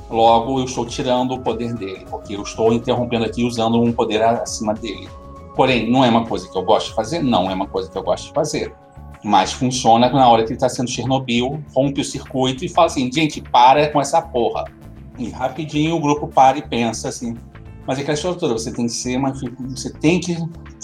Logo, 0.10 0.60
eu 0.60 0.66
estou 0.66 0.86
tirando 0.86 1.34
o 1.34 1.40
poder 1.40 1.74
dele, 1.74 2.06
porque 2.10 2.36
eu 2.36 2.44
estou 2.44 2.72
interrompendo 2.72 3.26
aqui 3.26 3.44
usando 3.44 3.82
um 3.82 3.92
poder 3.92 4.22
acima 4.22 4.74
dele. 4.74 5.10
Porém, 5.56 5.90
não 5.90 6.04
é 6.04 6.10
uma 6.10 6.26
coisa 6.26 6.50
que 6.50 6.58
eu 6.58 6.64
gosto 6.64 6.90
de 6.90 6.96
fazer? 6.96 7.24
Não 7.24 7.50
é 7.50 7.54
uma 7.54 7.68
coisa 7.68 7.90
que 7.90 7.98
eu 7.98 8.04
gosto 8.04 8.28
de 8.28 8.34
fazer. 8.34 8.74
Mas 9.24 9.52
funciona 9.52 10.10
na 10.10 10.30
hora 10.30 10.44
que 10.44 10.50
ele 10.50 10.58
está 10.58 10.70
sendo 10.70 10.90
Chernobyl, 10.90 11.64
rompe 11.74 12.02
o 12.02 12.04
circuito 12.04 12.64
e 12.64 12.70
fala 12.70 12.88
assim: 12.88 13.12
gente, 13.12 13.42
para 13.42 13.90
com 13.90 14.00
essa 14.00 14.22
porra. 14.22 14.66
E 15.18 15.30
rapidinho 15.30 15.96
o 15.96 16.00
grupo 16.00 16.28
para 16.28 16.58
e 16.58 16.62
pensa 16.62 17.10
assim. 17.10 17.36
Mas 17.88 17.98
é 17.98 18.02
aquela 18.02 18.16
história 18.16 18.38
toda, 18.38 18.54
você 18.54 18.72
tem 18.72 18.86
que 18.86 18.92
ser 18.92 19.18
uma 19.18 19.34
você 19.34 19.92
tem 19.94 20.20
que 20.20 20.36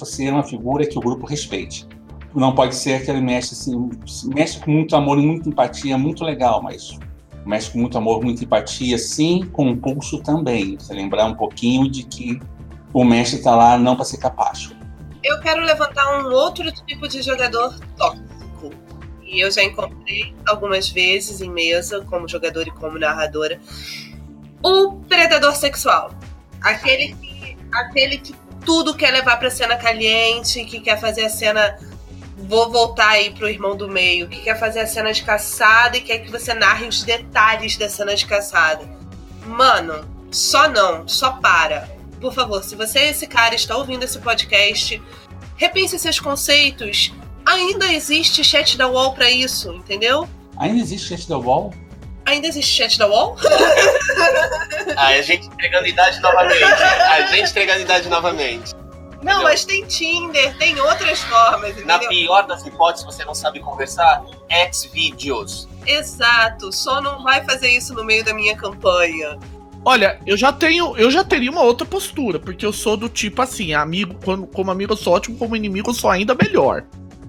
ser 0.03 0.31
uma 0.31 0.43
figura 0.43 0.85
que 0.85 0.97
o 0.97 1.01
grupo 1.01 1.25
respeite. 1.25 1.87
Não 2.33 2.55
pode 2.55 2.75
ser 2.75 2.93
aquele 2.93 3.19
mestre 3.19 3.57
assim, 3.57 3.89
mestre 4.33 4.63
com 4.63 4.71
muito 4.71 4.95
amor 4.95 5.19
e 5.19 5.21
muita 5.21 5.49
empatia, 5.49 5.97
muito 5.97 6.23
legal, 6.23 6.61
mas 6.63 6.97
mestre 7.45 7.73
com 7.73 7.79
muito 7.79 7.97
amor, 7.97 8.23
muita 8.23 8.43
empatia, 8.43 8.97
sim, 8.97 9.47
com 9.51 9.67
um 9.67 9.77
pulso 9.77 10.21
também. 10.21 10.77
Você 10.77 10.93
lembrar 10.93 11.25
um 11.25 11.35
pouquinho 11.35 11.89
de 11.89 12.03
que 12.03 12.39
o 12.93 13.03
mestre 13.03 13.39
está 13.39 13.55
lá 13.55 13.77
não 13.77 13.95
para 13.95 14.05
ser 14.05 14.17
capacho. 14.17 14.75
Eu 15.23 15.39
quero 15.39 15.61
levantar 15.61 16.19
um 16.19 16.31
outro 16.31 16.71
tipo 16.71 17.07
de 17.07 17.21
jogador 17.21 17.77
tóxico. 17.97 18.71
E 19.23 19.39
eu 19.39 19.51
já 19.51 19.63
encontrei 19.63 20.35
algumas 20.47 20.89
vezes 20.89 21.41
em 21.41 21.49
mesa, 21.49 22.03
como 22.09 22.27
jogador 22.27 22.67
e 22.67 22.71
como 22.71 22.99
narradora. 22.99 23.59
O 24.63 24.97
predador 25.07 25.55
sexual. 25.55 26.11
Aquele 26.61 27.15
que, 27.15 27.57
aquele 27.71 28.17
que 28.17 28.35
tudo 28.65 28.95
quer 28.95 29.11
levar 29.11 29.37
pra 29.37 29.49
cena 29.49 29.77
caliente, 29.77 30.65
que 30.65 30.79
quer 30.79 30.99
fazer 30.99 31.25
a 31.25 31.29
cena 31.29 31.77
vou 32.51 32.69
voltar 32.69 33.11
aí 33.11 33.29
pro 33.29 33.47
irmão 33.47 33.77
do 33.77 33.87
meio, 33.87 34.27
que 34.27 34.41
quer 34.41 34.59
fazer 34.59 34.81
a 34.81 34.85
cena 34.85 35.13
de 35.13 35.23
caçada 35.23 35.95
e 35.95 36.01
quer 36.01 36.17
que 36.17 36.29
você 36.29 36.53
narre 36.53 36.85
os 36.85 37.01
detalhes 37.01 37.77
da 37.77 37.87
cena 37.87 38.13
de 38.13 38.25
caçada. 38.25 38.83
Mano, 39.45 40.05
só 40.29 40.67
não, 40.67 41.07
só 41.07 41.31
para. 41.31 41.89
Por 42.19 42.33
favor, 42.33 42.61
se 42.61 42.75
você 42.75 42.99
é 42.99 43.09
esse 43.11 43.25
cara 43.25 43.55
está 43.55 43.77
ouvindo 43.77 44.03
esse 44.03 44.19
podcast, 44.19 45.01
repense 45.55 45.97
seus 45.97 46.19
conceitos. 46.19 47.13
Ainda 47.45 47.89
existe 47.93 48.43
chat 48.43 48.77
da 48.77 48.85
wall 48.85 49.13
para 49.13 49.31
isso, 49.31 49.71
entendeu? 49.71 50.27
Ainda 50.57 50.81
existe 50.81 51.07
chat 51.07 51.29
da 51.29 51.37
wall? 51.37 51.73
Ainda 52.25 52.47
existe 52.47 52.75
chat 52.75 52.99
da 52.99 53.07
wall? 53.07 53.37
ah, 54.97 55.07
a 55.07 55.21
gente 55.21 55.47
entregando 55.47 55.87
idade 55.87 56.19
novamente. 56.19 56.63
A 56.63 57.21
gente 57.27 57.49
entregando 57.49 57.79
idade 57.79 58.09
novamente. 58.09 58.80
Não, 59.21 59.33
Entendeu? 59.33 59.43
mas 59.43 59.65
tem 59.65 59.85
Tinder, 59.85 60.57
tem 60.57 60.79
outras 60.79 61.19
formas. 61.21 61.71
Entendeu? 61.71 61.87
Na 61.87 61.99
pior 61.99 62.47
das 62.47 62.65
hipóteses, 62.65 63.05
você 63.05 63.23
não 63.23 63.35
sabe 63.35 63.59
conversar, 63.59 64.23
Xvideos. 64.73 65.67
Exato, 65.85 66.71
só 66.71 67.01
não 67.01 67.23
vai 67.23 67.43
fazer 67.43 67.69
isso 67.69 67.93
no 67.93 68.03
meio 68.03 68.23
da 68.23 68.33
minha 68.33 68.55
campanha. 68.55 69.37
Olha, 69.83 70.19
eu 70.27 70.37
já 70.37 70.53
tenho, 70.53 70.95
eu 70.95 71.09
já 71.09 71.23
teria 71.23 71.49
uma 71.49 71.61
outra 71.61 71.85
postura, 71.85 72.39
porque 72.39 72.65
eu 72.65 72.71
sou 72.71 72.95
do 72.95 73.09
tipo 73.09 73.41
assim, 73.41 73.73
amigo, 73.73 74.15
quando, 74.23 74.45
como 74.45 74.69
amigo 74.69 74.93
eu 74.93 74.97
sou 74.97 75.13
ótimo, 75.13 75.37
como 75.37 75.55
inimigo 75.55 75.89
eu 75.89 75.93
sou 75.93 76.09
ainda 76.09 76.35
melhor. 76.35 76.85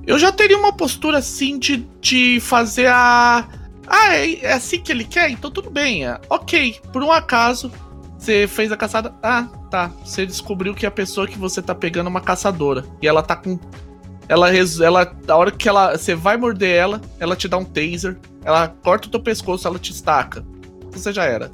Eu 0.06 0.18
já 0.18 0.30
teria 0.30 0.58
uma 0.58 0.72
postura 0.72 1.18
assim 1.18 1.58
de, 1.58 1.78
de 2.00 2.40
fazer 2.40 2.88
a. 2.88 3.48
Ah, 3.86 4.14
é, 4.14 4.40
é 4.40 4.52
assim 4.52 4.80
que 4.80 4.92
ele 4.92 5.04
quer? 5.04 5.30
Então 5.30 5.50
tudo 5.50 5.70
bem. 5.70 6.06
É, 6.06 6.20
ok, 6.28 6.78
por 6.92 7.02
um 7.02 7.12
acaso, 7.12 7.72
você 8.18 8.46
fez 8.46 8.70
a 8.70 8.76
caçada. 8.76 9.14
Ah, 9.22 9.48
tá. 9.72 9.90
Você 10.04 10.26
descobriu 10.26 10.74
que 10.74 10.84
a 10.84 10.90
pessoa 10.90 11.26
que 11.26 11.38
você 11.38 11.62
tá 11.62 11.74
pegando 11.74 12.06
é 12.08 12.10
uma 12.10 12.20
caçadora. 12.20 12.84
E 13.00 13.08
ela 13.08 13.22
tá 13.22 13.34
com. 13.34 13.58
Ela, 14.28 14.50
ela. 14.54 15.16
A 15.26 15.36
hora 15.36 15.50
que 15.50 15.66
ela. 15.66 15.96
Você 15.96 16.14
vai 16.14 16.36
morder 16.36 16.76
ela, 16.76 17.00
ela 17.18 17.34
te 17.34 17.48
dá 17.48 17.56
um 17.56 17.64
taser. 17.64 18.18
Ela 18.44 18.68
corta 18.68 19.08
o 19.08 19.10
teu 19.10 19.20
pescoço, 19.20 19.66
ela 19.66 19.78
te 19.78 19.90
estaca. 19.90 20.44
Você 20.92 21.10
já 21.12 21.24
era. 21.24 21.50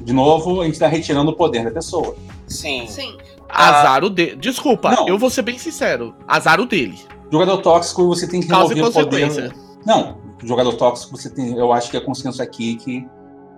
De 0.00 0.12
novo, 0.12 0.60
a 0.60 0.66
gente 0.66 0.78
tá 0.78 0.86
retirando 0.86 1.30
o 1.30 1.34
poder 1.34 1.64
da 1.64 1.70
pessoa. 1.70 2.14
Sim. 2.46 2.86
Sim. 2.86 3.16
Azar 3.48 4.04
o 4.04 4.10
dele. 4.10 4.36
Desculpa, 4.36 4.90
Não. 4.90 5.08
eu 5.08 5.18
vou 5.18 5.30
ser 5.30 5.42
bem 5.42 5.58
sincero. 5.58 6.14
Azar 6.26 6.60
o 6.60 6.66
dele. 6.66 6.98
Jogador 7.32 7.58
tóxico, 7.58 8.06
você 8.06 8.28
tem 8.28 8.40
que 8.40 8.48
remover 8.48 8.84
o 8.84 8.92
poder. 8.92 9.54
Não, 9.86 10.18
jogador 10.44 10.74
tóxico, 10.74 11.16
você 11.16 11.30
tem. 11.30 11.56
Eu 11.56 11.72
acho 11.72 11.90
que 11.90 11.96
é 11.96 12.00
consenso 12.00 12.42
aqui 12.42 12.76
que 12.76 13.08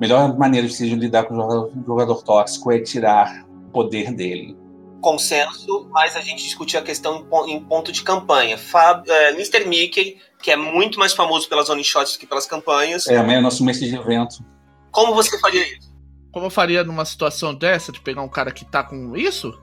melhor 0.01 0.37
maneira 0.39 0.67
de 0.67 0.73
se 0.73 0.89
lidar 0.95 1.25
com 1.25 1.35
o 1.37 1.71
jogador 1.87 2.23
tóxico 2.23 2.71
é 2.71 2.79
tirar 2.79 3.45
poder 3.71 4.13
dele. 4.13 4.57
Consenso, 5.01 5.89
mas 5.91 6.15
a 6.15 6.21
gente 6.21 6.43
discutiu 6.43 6.79
a 6.79 6.83
questão 6.83 7.27
em 7.47 7.61
ponto 7.61 7.91
de 7.91 8.03
campanha. 8.03 8.59
Fab, 8.59 9.09
é, 9.09 9.31
Mr. 9.31 9.65
Mickey, 9.67 10.19
que 10.43 10.51
é 10.51 10.57
muito 10.57 10.99
mais 10.99 11.15
famoso 11.15 11.49
pelas 11.49 11.71
one 11.71 11.83
shots 11.83 12.17
que 12.17 12.27
pelas 12.27 12.47
campanhas. 12.47 13.07
É, 13.07 13.15
é 13.15 13.41
nosso 13.41 13.65
mestre 13.65 13.89
de 13.89 13.97
evento. 13.97 14.45
Como 14.91 15.15
você 15.15 15.39
faria 15.39 15.63
isso? 15.79 15.91
Como 16.33 16.47
eu 16.47 16.51
faria 16.51 16.85
numa 16.85 17.05
situação 17.05 17.55
dessa, 17.55 17.91
de 17.91 18.01
pegar 18.01 18.23
um 18.23 18.29
cara 18.29 18.53
que 18.53 18.65
tá 18.65 18.83
com 18.83 19.17
isso? 19.17 19.59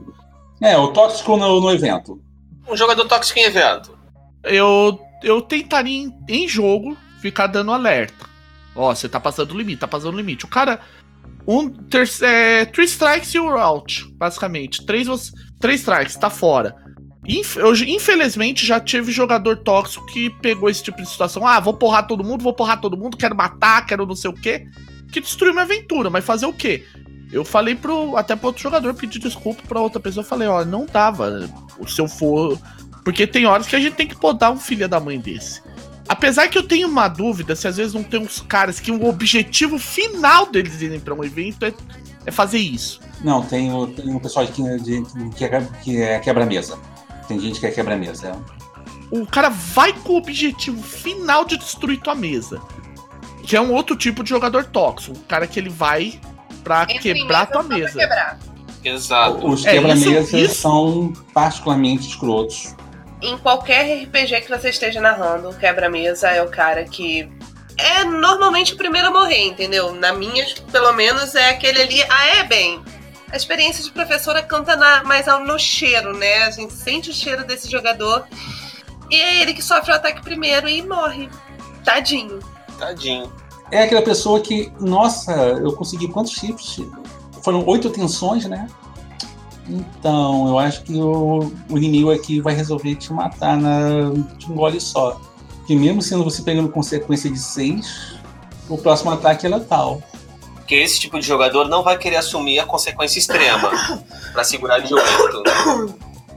É, 0.62 0.78
o 0.78 0.88
tóxico 0.90 1.38
no, 1.38 1.62
no 1.62 1.72
evento. 1.72 2.20
Um 2.68 2.76
jogador 2.76 3.06
tóxico 3.08 3.40
em 3.40 3.44
evento. 3.44 3.98
Eu, 4.44 5.00
eu 5.24 5.42
tentaria 5.42 5.98
em, 5.98 6.14
em 6.28 6.48
jogo 6.48 6.98
ficar 7.22 7.48
dando 7.48 7.72
alerta. 7.72 8.26
Ó, 8.76 8.94
você 8.94 9.10
tá 9.10 9.20
passando 9.20 9.52
o 9.52 9.58
limite, 9.58 9.80
tá 9.80 9.88
passando 9.88 10.14
o 10.14 10.18
limite. 10.18 10.46
O 10.46 10.48
cara. 10.48 10.80
Um. 11.48 11.70
Ter, 11.70 12.10
é, 12.22 12.66
three 12.66 12.86
strikes 12.86 13.34
e 13.34 13.38
you're 13.38 13.58
out, 13.60 14.06
basicamente. 14.16 14.86
Três, 14.86 15.08
três 15.60 15.80
strikes, 15.80 16.16
tá 16.16 16.30
fora. 16.30 16.76
Inf, 17.28 17.58
eu, 17.58 17.74
infelizmente, 17.74 18.66
já 18.66 18.80
tive 18.80 19.12
jogador 19.12 19.58
tóxico 19.58 20.06
que 20.08 20.30
pegou 20.30 20.70
esse 20.70 20.84
tipo 20.84 21.02
de 21.02 21.10
situação. 21.10 21.46
Ah, 21.46 21.60
vou 21.60 21.74
porrar 21.74 22.08
todo 22.08 22.24
mundo, 22.24 22.44
vou 22.44 22.54
porrar 22.54 22.80
todo 22.80 22.98
mundo, 22.98 23.18
quero 23.18 23.36
matar, 23.36 23.86
quero 23.86 24.06
não 24.06 24.16
sei 24.16 24.30
o 24.30 24.34
quê. 24.34 24.68
Que 25.12 25.20
destruiu 25.20 25.54
minha 25.54 25.66
aventura, 25.66 26.10
mas 26.10 26.26
fazer 26.26 26.46
o 26.46 26.54
quê? 26.54 26.86
Eu 27.32 27.44
falei 27.44 27.76
pro. 27.76 28.16
Até 28.16 28.36
pro 28.36 28.48
outro 28.48 28.62
jogador 28.62 28.94
pedir 28.94 29.20
desculpa 29.20 29.62
pra 29.68 29.82
outra 29.82 30.00
pessoa. 30.00 30.24
Eu 30.24 30.28
falei, 30.28 30.48
ó, 30.48 30.64
não 30.64 30.86
dava. 30.86 31.50
Se 31.88 32.00
eu 32.00 32.08
for. 32.08 32.58
Porque 33.04 33.28
tem 33.28 33.46
horas 33.46 33.68
que 33.68 33.76
a 33.76 33.80
gente 33.80 33.96
tem 33.96 34.08
que 34.08 34.16
podar 34.16 34.52
um 34.52 34.58
filho 34.58 34.88
da 34.88 35.00
mãe 35.00 35.20
desse. 35.20 35.62
Apesar 36.08 36.48
que 36.48 36.58
eu 36.58 36.64
tenho 36.64 36.88
uma 36.88 37.08
dúvida 37.08 37.56
se 37.56 37.68
às 37.68 37.78
vezes 37.78 37.94
não 37.94 38.04
tem 38.04 38.20
uns 38.20 38.40
caras 38.40 38.80
que 38.80 38.92
o 38.92 39.06
objetivo 39.06 39.78
final 39.78 40.46
deles 40.46 40.82
irem 40.82 41.00
para 41.00 41.14
um 41.14 41.24
evento 41.24 41.66
é, 41.66 41.74
é, 42.26 42.32
fazer 42.32 42.60
isso. 42.60 43.00
Não, 43.24 43.42
tem 43.42 43.74
o, 43.74 43.88
tem 43.88 44.16
o 44.16 44.20
pessoal 44.20 44.48
que, 44.48 44.62
de, 44.80 45.04
que, 45.36 45.46
é, 45.46 45.68
que 45.84 46.02
é 46.02 46.20
quebra-mesa. 46.20 46.78
Tem 47.28 47.40
gente 47.40 47.60
que 47.60 47.66
é 47.66 47.72
quebra-mesa. 47.72 48.28
É. 48.30 48.58
O 49.12 49.26
cara 49.26 49.50
vai 49.50 49.94
com 49.94 50.14
o 50.14 50.18
objetivo 50.18 50.82
final 50.82 51.44
de 51.44 51.58
destruir 51.58 52.00
tua 52.00 52.16
mesa. 52.16 52.62
Que 53.44 53.56
é 53.56 53.62
um 53.62 53.74
outro 53.74 53.96
tipo 53.96 54.24
de 54.24 54.30
jogador 54.30 54.66
tóxico. 54.66 55.18
O 55.18 55.22
cara 55.22 55.48
que 55.48 55.60
ele 55.60 55.70
vai 55.70 56.20
pra 56.64 56.84
Entre 56.84 57.00
quebrar 57.00 57.48
tua 57.48 57.64
mesa. 57.64 57.98
Quebrar. 57.98 58.40
Exato. 58.84 59.48
Os 59.48 59.64
quebra-mesas 59.64 60.34
é, 60.34 60.48
são 60.48 61.12
particularmente 61.34 62.08
escrotos 62.08 62.76
em 63.22 63.38
qualquer 63.38 64.04
RPG 64.04 64.42
que 64.42 64.50
você 64.50 64.70
esteja 64.70 65.02
narrando, 65.02 65.50
o 65.50 65.56
quebra-mesa 65.56 66.30
é 66.30 66.42
o 66.42 66.50
cara 66.50 66.84
que 66.84 67.30
é 67.78 68.04
normalmente 68.04 68.74
o 68.74 68.78
primeiro 68.78 69.08
a 69.08 69.12
morrer, 69.12 69.46
entendeu? 69.46 69.94
Na 69.94 70.14
minha, 70.14 70.46
pelo 70.72 70.92
menos, 70.94 71.36
é 71.36 71.50
aquele 71.50 71.82
ali. 71.82 72.04
Ah, 72.10 72.28
é 72.38 72.44
bem. 72.44 72.82
A 73.32 73.36
experiência 73.36 73.84
de 73.84 73.92
professora 73.92 74.42
canta 74.42 74.76
na, 74.76 75.04
mais 75.04 75.26
no 75.46 75.60
cheiro, 75.60 76.18
né? 76.18 76.44
A 76.44 76.52
gente 76.52 76.74
sente 76.74 77.10
o 77.10 77.14
cheiro 77.14 77.46
desse 77.46 77.70
jogador. 77.70 78.26
E 79.10 79.16
é 79.16 79.42
ele 79.42 79.54
que 79.54 79.62
sofre 79.62 79.92
o 79.92 79.96
ataque 79.96 80.22
primeiro 80.22 80.68
e 80.68 80.82
morre. 80.82 81.30
Tadinho. 81.84 82.40
Tadinho. 82.80 83.32
É 83.70 83.84
aquela 83.84 84.02
pessoa 84.02 84.40
que, 84.40 84.72
nossa, 84.80 85.32
eu 85.34 85.74
consegui 85.74 86.08
quantos 86.08 86.32
chips? 86.34 86.80
Foram 87.44 87.66
oito 87.66 87.90
tensões, 87.90 88.46
né? 88.46 88.68
Então, 89.70 90.48
eu 90.48 90.60
acho 90.60 90.84
que 90.84 90.94
o, 90.94 91.52
o 91.70 91.78
inimigo 91.78 92.12
aqui 92.12 92.40
vai 92.40 92.54
resolver 92.54 92.96
te 92.96 93.12
matar 93.12 93.58
na, 93.58 94.12
de 94.38 94.52
um 94.52 94.56
gole 94.56 94.80
só. 94.80 95.20
Que 95.66 95.76
mesmo 95.76 96.02
sendo 96.02 96.24
você 96.24 96.42
pegando 96.42 96.70
consequência 96.70 97.30
de 97.30 97.40
6, 97.40 98.16
o 98.70 98.78
próximo 98.78 99.12
ataque 99.12 99.46
é 99.46 99.50
letal. 99.50 100.02
Porque 100.56 100.76
esse 100.76 101.00
tipo 101.00 101.20
de 101.20 101.26
jogador 101.26 101.68
não 101.68 101.84
vai 101.84 101.98
querer 101.98 102.18
assumir 102.18 102.60
a 102.60 102.66
consequência 102.66 103.20
extrema 103.20 103.72
para 104.32 104.44
segurar 104.44 104.80
de 104.80 104.94
8. 104.94 105.04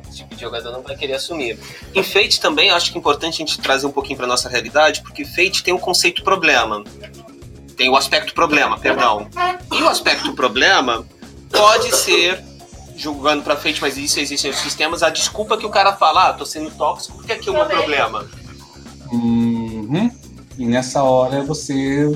Esse 0.09 0.19
tipo 0.19 0.35
de 0.35 0.41
jogador 0.41 0.73
não 0.73 0.83
vai 0.83 0.97
querer 0.97 1.15
assumir. 1.15 1.59
Em 1.95 2.03
Fate 2.03 2.41
também 2.41 2.71
acho 2.71 2.91
que 2.91 2.99
é 2.99 3.01
importante 3.01 3.35
a 3.35 3.47
gente 3.47 3.61
trazer 3.61 3.87
um 3.87 3.93
pouquinho 3.93 4.17
para 4.17 4.27
nossa 4.27 4.49
realidade, 4.49 5.03
porque 5.03 5.25
Fate 5.25 5.63
tem 5.63 5.73
o 5.73 5.77
um 5.77 5.81
conceito 5.81 6.25
problema. 6.25 6.83
Tem 7.77 7.89
o 7.89 7.97
aspecto 7.97 8.35
problema, 8.35 8.77
perdão. 8.79 9.29
E 9.73 9.83
o 9.83 9.89
aspecto 9.89 10.33
problema 10.33 11.07
pode 11.51 11.95
ser 11.95 12.50
julgando 13.01 13.43
pra 13.43 13.57
frente, 13.57 13.81
mas 13.81 13.97
isso 13.97 14.21
existem 14.21 14.51
os 14.51 14.59
sistemas, 14.59 15.03
a 15.03 15.09
desculpa 15.09 15.57
que 15.57 15.65
o 15.65 15.71
cara 15.71 15.97
fala, 15.97 16.29
ah, 16.29 16.33
tô 16.35 16.45
sendo 16.45 16.71
tóxico, 16.71 17.17
porque 17.17 17.33
aqui 17.33 17.49
é 17.49 17.53
o 17.53 17.55
meu 17.55 17.67
problema. 17.67 18.29
Uhum. 19.11 20.11
E 20.59 20.67
nessa 20.67 21.03
hora 21.03 21.43
você 21.43 22.07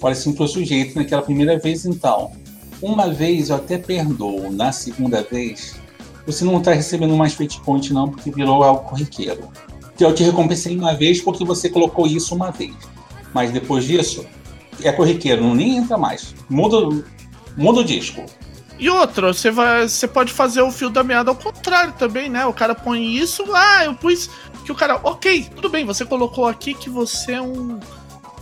olha 0.00 0.12
assim 0.12 0.32
pro 0.32 0.48
sujeito 0.48 0.96
naquela 0.96 1.22
primeira 1.22 1.58
vez, 1.58 1.84
então. 1.84 2.32
Uma 2.80 3.12
vez 3.12 3.50
eu 3.50 3.56
até 3.56 3.78
perdoo, 3.78 4.50
na 4.50 4.72
segunda 4.72 5.22
vez, 5.22 5.76
você 6.26 6.44
não 6.44 6.58
está 6.58 6.72
recebendo 6.72 7.16
mais 7.16 7.34
fate 7.34 7.60
point 7.60 7.92
não, 7.92 8.08
porque 8.08 8.30
virou 8.30 8.62
algo 8.62 8.88
corriqueiro. 8.88 9.50
Que 9.96 10.04
eu 10.04 10.14
te 10.14 10.24
recompensei 10.24 10.76
uma 10.76 10.94
vez 10.94 11.20
porque 11.20 11.44
você 11.44 11.68
colocou 11.68 12.06
isso 12.06 12.34
uma 12.34 12.50
vez. 12.50 12.74
Mas 13.32 13.52
depois 13.52 13.84
disso, 13.84 14.26
é 14.82 14.90
corriqueiro, 14.90 15.42
não 15.42 15.54
nem 15.54 15.76
entra 15.76 15.96
mais. 15.98 16.34
Muda, 16.48 17.04
muda 17.56 17.80
o 17.80 17.84
disco. 17.84 18.24
E 18.82 18.90
outra, 18.90 19.32
você 19.32 19.48
vai, 19.48 19.88
você 19.88 20.08
pode 20.08 20.32
fazer 20.32 20.60
o 20.60 20.72
fio 20.72 20.90
da 20.90 21.04
meada 21.04 21.30
ao 21.30 21.36
contrário 21.36 21.92
também, 21.92 22.28
né? 22.28 22.44
O 22.46 22.52
cara 22.52 22.74
põe 22.74 23.14
isso, 23.14 23.44
ah, 23.54 23.84
eu 23.84 23.94
pus 23.94 24.28
que 24.64 24.72
o 24.72 24.74
cara, 24.74 24.98
ok, 25.04 25.48
tudo 25.54 25.68
bem, 25.68 25.86
você 25.86 26.04
colocou 26.04 26.48
aqui 26.48 26.74
que 26.74 26.90
você 26.90 27.34
é 27.34 27.40
um 27.40 27.78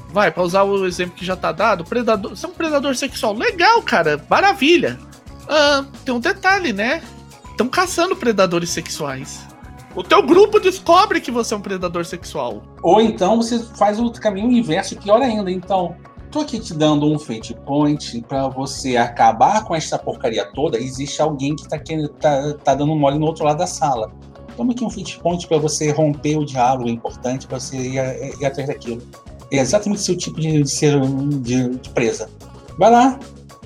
vai, 0.09 0.31
para 0.31 0.43
usar 0.43 0.63
o 0.63 0.87
exemplo 0.87 1.15
que 1.15 1.27
já 1.27 1.37
tá 1.37 1.53
dado, 1.53 1.85
predador, 1.85 2.31
você 2.31 2.47
é 2.47 2.49
um 2.49 2.53
predador 2.53 2.97
sexual. 2.97 3.35
Legal, 3.35 3.83
cara, 3.83 4.19
maravilha. 4.31 4.99
Ah, 5.47 5.85
tem 6.07 6.15
um 6.15 6.19
detalhe, 6.19 6.73
né? 6.73 7.03
Estão 7.51 7.69
caçando 7.69 8.17
predadores 8.17 8.71
sexuais. 8.71 9.47
O 9.95 10.03
teu 10.03 10.23
grupo 10.23 10.59
descobre 10.59 11.21
que 11.21 11.31
você 11.31 11.53
é 11.53 11.57
um 11.59 11.61
predador 11.61 12.07
sexual. 12.07 12.63
Ou 12.83 12.99
então 12.99 13.37
você 13.37 13.59
faz 13.77 14.01
o 14.01 14.11
caminho 14.13 14.51
inverso, 14.51 14.97
pior 14.97 15.21
ainda. 15.21 15.51
Então, 15.51 15.97
tô 16.31 16.41
aqui 16.41 16.61
te 16.61 16.73
dando 16.73 17.07
um 17.07 17.19
fate 17.19 17.55
point 17.67 18.23
para 18.29 18.49
você 18.49 18.97
acabar 18.97 19.65
com 19.65 19.75
essa 19.75 19.99
porcaria 19.99 20.45
toda. 20.53 20.79
Existe 20.79 21.21
alguém 21.21 21.57
que 21.57 21.69
tá, 21.69 21.79
querendo, 21.79 22.09
tá, 22.09 22.55
tá 22.55 22.75
dando 22.75 22.95
mole 22.95 23.19
no 23.19 23.27
outro 23.27 23.45
lado 23.45 23.59
da 23.59 23.67
sala. 23.67 24.13
Toma 24.57 24.73
aqui 24.73 24.85
um 24.85 24.91
fate 24.91 25.19
point 25.19 25.47
para 25.47 25.59
você 25.59 25.91
romper 25.91 26.37
o 26.39 26.45
diálogo 26.45 26.89
importante, 26.89 27.47
para 27.47 27.59
você 27.59 27.77
ir, 27.77 28.41
ir, 28.41 28.45
atrás 28.45 28.69
daquilo. 28.69 29.03
É 29.51 29.59
exatamente 29.59 29.99
o 29.99 30.03
seu 30.03 30.17
tipo 30.17 30.41
de, 30.41 30.69
ser 30.69 31.01
de, 31.41 31.69
de 31.77 31.89
presa. 31.91 32.31
Vai 32.79 32.91
lá. 32.91 33.19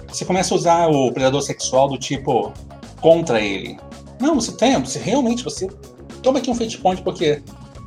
Você 0.08 0.24
começa 0.24 0.54
a 0.54 0.56
usar 0.56 0.88
o 0.88 1.12
predador 1.12 1.42
sexual 1.42 1.88
do 1.88 1.98
tipo 1.98 2.52
contra 3.00 3.40
ele. 3.40 3.76
Não, 4.20 4.36
você 4.36 4.52
tem, 4.52 4.80
você 4.80 4.98
realmente 4.98 5.44
você 5.44 5.68
toma 6.22 6.38
aqui 6.38 6.50
um 6.50 6.54
fate 6.54 6.78
point 6.78 7.02
porque 7.02 7.42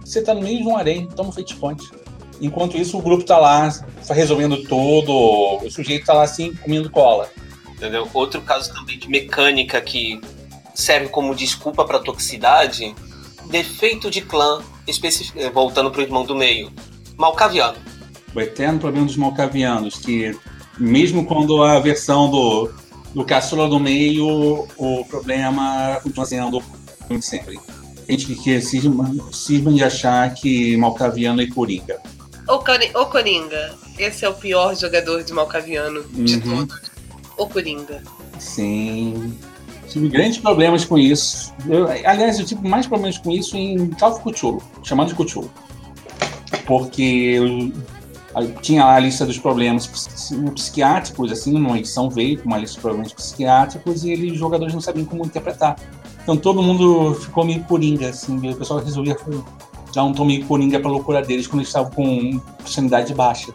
Você 0.05 0.21
tá 0.21 0.34
no 0.34 0.41
meio 0.41 0.61
de 0.61 0.67
um 0.67 0.78
harém, 0.78 1.07
toma 1.07 1.30
um 1.30 1.32
fate 1.32 1.55
point. 1.55 1.84
Enquanto 2.39 2.77
isso, 2.77 2.97
o 2.97 3.01
grupo 3.01 3.23
tá 3.23 3.38
lá 3.38 3.69
resolvendo 4.09 4.63
tudo, 4.63 5.65
o 5.65 5.71
sujeito 5.71 6.05
tá 6.05 6.13
lá 6.13 6.23
assim, 6.23 6.53
comendo 6.55 6.89
cola. 6.89 7.29
Entendeu? 7.69 8.07
Outro 8.13 8.41
caso 8.41 8.73
também 8.73 8.97
de 8.97 9.09
mecânica 9.09 9.79
que 9.81 10.19
serve 10.73 11.09
como 11.09 11.33
desculpa 11.35 11.85
para 11.85 11.99
toxicidade, 11.99 12.95
defeito 13.49 14.09
de 14.11 14.21
clã, 14.21 14.61
especific... 14.85 15.49
voltando 15.49 15.89
pro 15.89 16.01
irmão 16.01 16.23
do 16.23 16.35
meio, 16.35 16.71
malcaviano. 17.17 17.77
O 18.35 18.39
eterno 18.39 18.79
problema 18.79 19.05
dos 19.05 19.17
malcavianos, 19.17 19.95
que 19.95 20.38
mesmo 20.77 21.25
quando 21.25 21.63
a 21.63 21.79
versão 21.79 22.29
do, 22.29 22.71
do 23.13 23.25
caçula 23.25 23.67
do 23.67 23.79
meio, 23.79 24.67
o 24.77 25.05
problema 25.05 25.99
continua 26.03 26.25
sendo 26.25 26.63
sempre. 27.21 27.59
Gente 28.07 28.35
que 28.35 28.61
cisma, 28.61 29.13
cisma 29.31 29.71
de 29.73 29.83
achar 29.83 30.33
que 30.33 30.77
malcaviano 30.77 31.41
é 31.41 31.47
coringa. 31.47 31.99
O, 32.48 33.06
Coringa. 33.06 33.76
Esse 33.98 34.26
é 34.26 34.30
o 34.30 34.34
pior 34.34 34.76
jogador 34.76 35.24
de 35.24 35.34
Malcaviano 35.34 36.04
de 36.04 36.36
uhum. 36.36 36.66
todos. 36.66 36.82
O 37.38 37.48
Coringa. 37.48 38.02
Sim. 38.39 39.38
Tive 39.89 40.10
grandes 40.10 40.38
problemas 40.38 40.86
com 40.86 40.98
isso. 40.98 41.54
Eu, 41.68 41.88
aliás, 41.88 42.39
eu 42.39 42.45
tive 42.45 42.68
mais 42.68 42.88
problemas 42.88 43.18
com 43.18 43.32
isso 43.32 43.56
em 43.58 43.89
Call 43.91 44.20
Cthulhu, 44.20 44.62
chamado 44.84 45.08
de 45.08 45.16
Cthulhu. 45.16 45.50
Porque 46.66 47.02
eu, 47.02 47.72
eu, 48.41 48.54
tinha 48.62 48.84
lá 48.84 48.95
a 48.95 49.00
lista 49.00 49.26
dos 49.26 49.38
problemas 49.38 49.88
psiquiátricos, 50.54 51.32
assim, 51.32 51.56
uma 51.56 51.78
edição 51.78 52.10
veio 52.10 52.39
com 52.39 52.48
uma 52.48 52.58
lista 52.58 52.76
de 52.76 52.82
problemas 52.82 53.14
psiquiátricos 53.14 54.04
e 54.04 54.12
eles, 54.12 54.34
os 54.34 54.39
jogadores 54.39 54.74
não 54.74 54.82
sabiam 54.82 55.06
como 55.06 55.26
interpretar. 55.26 55.78
Então 56.22 56.36
todo 56.36 56.62
mundo 56.62 57.16
ficou 57.16 57.45
meio 57.45 57.64
coringa, 57.64 58.10
assim, 58.10 58.36
o 58.50 58.56
pessoal 58.56 58.82
resolvia 58.82 59.16
dar 59.98 60.04
um 60.04 60.14
tom 60.14 60.26
meio 60.26 60.45
coringa 60.45 60.80
pra 60.80 60.91
loucura 60.91 61.24
deles 61.24 61.48
quando 61.48 61.62
eles 61.62 61.70
estavam 61.70 61.89
com 61.89 62.39
sanidade 62.64 63.16
baixa. 63.16 63.52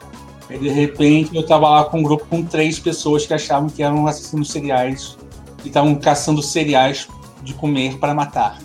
E 0.51 0.59
de 0.59 0.68
repente 0.68 1.36
eu 1.36 1.47
tava 1.47 1.68
lá 1.68 1.84
com 1.84 2.01
um 2.01 2.03
grupo 2.03 2.26
com 2.26 2.43
três 2.43 2.80
pessoas 2.80 3.24
que 3.24 3.32
achavam 3.32 3.68
que 3.68 3.80
eram 3.80 4.09
assassinos 4.09 4.51
seriais 4.51 5.16
e 5.64 5.68
estavam 5.68 5.95
caçando 5.95 6.43
cereais 6.43 7.07
de 7.43 7.55
comer 7.55 7.97
para 7.99 8.12
matar. 8.12 8.59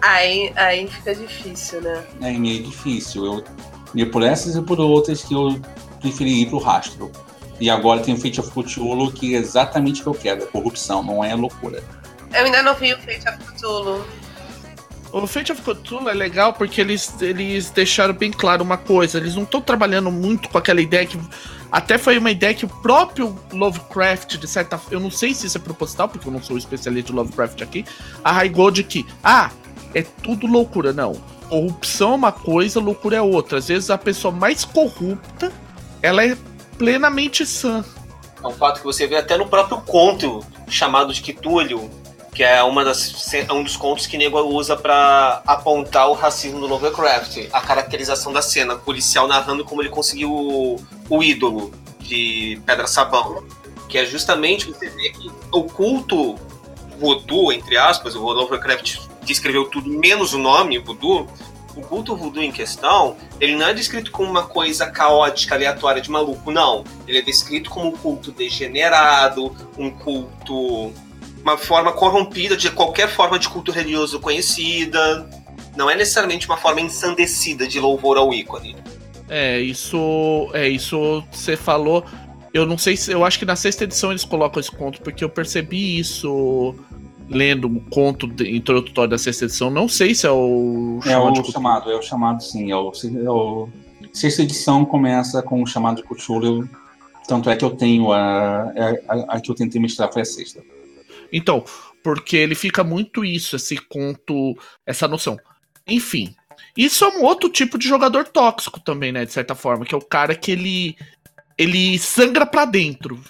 Aí, 0.00 0.52
aí 0.54 0.86
fica 0.86 1.16
difícil, 1.16 1.80
né? 1.80 2.04
É 2.20 2.30
meio 2.30 2.62
difícil. 2.62 3.24
Eu 3.24 3.44
ia 3.92 4.08
por 4.08 4.22
essas 4.22 4.54
e 4.54 4.62
por 4.62 4.78
outras 4.78 5.24
que 5.24 5.34
eu 5.34 5.60
preferi 6.00 6.42
ir 6.42 6.46
pro 6.46 6.58
rastro. 6.58 7.10
E 7.58 7.68
agora 7.68 8.00
tem 8.00 8.14
o 8.14 8.16
Fate 8.16 8.38
of 8.38 8.52
Cthulhu, 8.52 9.10
que 9.10 9.34
é 9.34 9.38
exatamente 9.38 10.00
o 10.00 10.04
que 10.04 10.08
eu 10.10 10.14
quero, 10.14 10.44
é 10.44 10.46
corrupção, 10.46 11.02
não 11.02 11.24
é 11.24 11.34
loucura. 11.34 11.82
Eu 12.32 12.44
ainda 12.44 12.62
não 12.62 12.76
vi 12.76 12.94
o 12.94 12.98
Fate 12.98 13.28
of 13.28 13.38
Cthulhu. 13.38 14.06
O 15.10 15.26
Fate 15.26 15.52
of 15.52 15.62
Cthulhu 15.62 16.08
é 16.08 16.14
legal 16.14 16.52
porque 16.52 16.80
eles, 16.80 17.20
eles 17.22 17.70
deixaram 17.70 18.12
bem 18.12 18.30
claro 18.30 18.62
uma 18.62 18.76
coisa. 18.76 19.18
Eles 19.18 19.34
não 19.34 19.44
estão 19.44 19.60
trabalhando 19.60 20.10
muito 20.10 20.48
com 20.48 20.58
aquela 20.58 20.80
ideia 20.80 21.06
que. 21.06 21.18
Até 21.70 21.98
foi 21.98 22.18
uma 22.18 22.30
ideia 22.30 22.54
que 22.54 22.64
o 22.64 22.68
próprio 22.68 23.38
Lovecraft, 23.52 24.36
de 24.36 24.46
certa. 24.46 24.78
Eu 24.90 25.00
não 25.00 25.10
sei 25.10 25.32
se 25.32 25.46
isso 25.46 25.56
é 25.56 25.60
proposital, 25.60 26.08
porque 26.08 26.28
eu 26.28 26.32
não 26.32 26.42
sou 26.42 26.58
especialista 26.58 27.10
de 27.10 27.16
Lovecraft 27.16 27.62
aqui. 27.62 27.84
Arraigou 28.22 28.70
de 28.70 28.82
que, 28.84 29.06
ah, 29.24 29.50
é 29.94 30.02
tudo 30.02 30.46
loucura. 30.46 30.92
Não. 30.92 31.12
Corrupção 31.48 32.12
é 32.12 32.16
uma 32.16 32.32
coisa, 32.32 32.78
loucura 32.78 33.16
é 33.16 33.22
outra. 33.22 33.58
Às 33.58 33.68
vezes 33.68 33.88
a 33.88 33.96
pessoa 33.96 34.32
mais 34.32 34.64
corrupta, 34.64 35.50
ela 36.02 36.22
é 36.24 36.36
plenamente 36.76 37.46
sã. 37.46 37.82
É 38.42 38.46
um 38.46 38.52
fato 38.52 38.80
que 38.80 38.84
você 38.84 39.06
vê 39.06 39.16
até 39.16 39.36
no 39.36 39.48
próprio 39.48 39.78
conto 39.80 40.44
chamado 40.68 41.12
de 41.12 41.22
Cthulhu, 41.22 41.90
que 42.38 42.44
é 42.44 42.62
uma 42.62 42.84
das, 42.84 43.34
é 43.34 43.52
um 43.52 43.64
dos 43.64 43.76
contos 43.76 44.06
que 44.06 44.16
Nego 44.16 44.38
usa 44.42 44.76
para 44.76 45.42
apontar 45.44 46.08
o 46.08 46.12
racismo 46.12 46.60
do 46.60 46.68
Lovecraft, 46.68 47.48
a 47.52 47.60
caracterização 47.60 48.32
da 48.32 48.40
cena, 48.40 48.74
o 48.74 48.78
policial 48.78 49.26
narrando 49.26 49.64
como 49.64 49.82
ele 49.82 49.88
conseguiu 49.88 50.32
o, 50.32 50.76
o 51.10 51.20
ídolo 51.20 51.72
de 51.98 52.62
Pedra 52.64 52.86
Sabão, 52.86 53.42
que 53.88 53.98
é 53.98 54.06
justamente 54.06 54.68
você 54.68 54.88
vê 54.88 55.10
que 55.10 55.28
o 55.50 55.64
culto 55.64 56.36
voodoo, 56.96 57.52
entre 57.52 57.76
aspas, 57.76 58.14
o 58.14 58.22
Lovecraft 58.22 58.98
descreveu 59.22 59.64
tudo 59.64 59.90
menos 59.90 60.32
o 60.32 60.38
nome 60.38 60.78
voodoo, 60.78 61.26
o 61.74 61.80
culto 61.80 62.14
voodoo 62.14 62.44
em 62.44 62.52
questão, 62.52 63.16
ele 63.40 63.56
não 63.56 63.66
é 63.66 63.74
descrito 63.74 64.12
como 64.12 64.30
uma 64.30 64.44
coisa 64.44 64.86
caótica, 64.86 65.56
aleatória 65.56 66.00
de 66.00 66.08
maluco, 66.08 66.52
não. 66.52 66.84
Ele 67.04 67.18
é 67.18 67.22
descrito 67.22 67.68
como 67.68 67.88
um 67.88 67.92
culto 67.96 68.30
degenerado, 68.30 69.56
um 69.76 69.90
culto 69.90 70.92
uma 71.42 71.56
forma 71.56 71.92
corrompida 71.92 72.56
de 72.56 72.70
qualquer 72.70 73.08
forma 73.08 73.38
de 73.38 73.48
culto 73.48 73.72
religioso 73.72 74.20
conhecida. 74.20 75.28
Não 75.76 75.88
é 75.88 75.94
necessariamente 75.94 76.46
uma 76.46 76.56
forma 76.56 76.80
ensandecida 76.80 77.66
de 77.66 77.78
louvor 77.78 78.16
ao 78.16 78.32
ícone. 78.32 78.76
É, 79.28 79.60
isso. 79.60 80.48
É, 80.52 80.68
isso 80.68 81.22
você 81.30 81.56
falou. 81.56 82.04
Eu 82.52 82.66
não 82.66 82.78
sei 82.78 82.96
se. 82.96 83.12
Eu 83.12 83.24
acho 83.24 83.38
que 83.38 83.44
na 83.44 83.56
sexta 83.56 83.84
edição 83.84 84.10
eles 84.10 84.24
colocam 84.24 84.60
esse 84.60 84.70
conto, 84.70 85.00
porque 85.02 85.22
eu 85.22 85.28
percebi 85.28 85.98
isso 85.98 86.74
lendo 87.28 87.68
um 87.68 87.78
conto 87.78 88.26
introdutório 88.42 89.10
da 89.10 89.18
sexta 89.18 89.44
edição. 89.44 89.70
Não 89.70 89.88
sei 89.88 90.14
se 90.14 90.26
é 90.26 90.30
o. 90.30 90.98
É 91.04 91.16
o 91.18 91.44
chamado, 91.44 91.90
é 91.90 91.96
o 91.96 92.02
chamado 92.02 92.42
sim. 92.42 92.70
É 92.70 92.76
o, 92.76 92.90
é 93.24 93.30
o, 93.30 93.68
sexta 94.12 94.42
edição 94.42 94.84
começa 94.84 95.42
com 95.42 95.62
o 95.62 95.66
chamado 95.66 95.96
de 95.96 96.02
Cthulhu. 96.02 96.68
Tanto 97.26 97.50
é 97.50 97.56
que 97.56 97.64
eu 97.64 97.70
tenho 97.70 98.10
a, 98.10 98.72
a, 99.06 99.36
a 99.36 99.40
que 99.40 99.50
eu 99.50 99.54
tentei 99.54 99.80
mostrar 99.80 100.10
foi 100.10 100.22
a 100.22 100.24
sexta. 100.24 100.62
Então, 101.32 101.64
porque 102.02 102.36
ele 102.36 102.54
fica 102.54 102.82
muito 102.82 103.24
isso, 103.24 103.56
esse 103.56 103.76
conto, 103.76 104.56
essa 104.86 105.06
noção. 105.06 105.38
Enfim, 105.86 106.34
isso 106.76 107.04
é 107.04 107.08
um 107.08 107.22
outro 107.22 107.48
tipo 107.48 107.78
de 107.78 107.88
jogador 107.88 108.26
tóxico 108.26 108.80
também, 108.80 109.12
né? 109.12 109.24
De 109.24 109.32
certa 109.32 109.54
forma, 109.54 109.84
que 109.84 109.94
é 109.94 109.98
o 109.98 110.04
cara 110.04 110.34
que 110.34 110.50
ele 110.50 110.96
ele 111.56 111.98
sangra 111.98 112.46
para 112.46 112.64
dentro. 112.64 113.20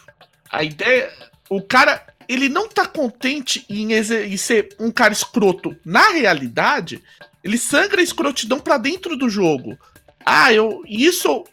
A 0.51 0.63
ideia, 0.63 1.11
o 1.49 1.63
cara, 1.63 2.07
ele 2.29 2.49
não 2.49 2.69
tá 2.69 2.87
contente 2.87 3.65
em, 3.71 3.95
em, 3.95 4.37
ser 4.37 4.69
um 4.79 4.91
cara 4.91 5.15
escroto. 5.15 5.75
Na 5.83 6.11
realidade, 6.11 7.03
ele 7.43 7.57
sangra 7.57 8.03
a 8.03 8.05
escrotidão 8.05 8.61
para 8.61 8.77
dentro 8.77 9.17
do 9.17 9.31
jogo. 9.31 9.79
Ah, 10.25 10.53
eu 10.53 10.83
isso 10.87 11.45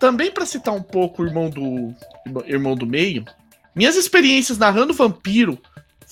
também 0.00 0.32
para 0.32 0.44
citar 0.44 0.74
um 0.74 0.82
pouco 0.82 1.22
o 1.22 1.26
irmão 1.26 1.48
do 1.48 1.94
irmão 2.46 2.74
do 2.74 2.86
meio. 2.86 3.24
Minhas 3.74 3.96
experiências 3.96 4.58
narrando 4.58 4.92
vampiro 4.92 5.58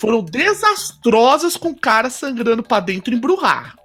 foram 0.03 0.21
desastrosas 0.21 1.57
com 1.57 1.69
o 1.69 1.79
cara 1.79 2.11
sangrando 2.11 2.61
para 2.61 2.81
dentro 2.81 3.15
em 3.15 3.21
Bruhar. 3.21 3.77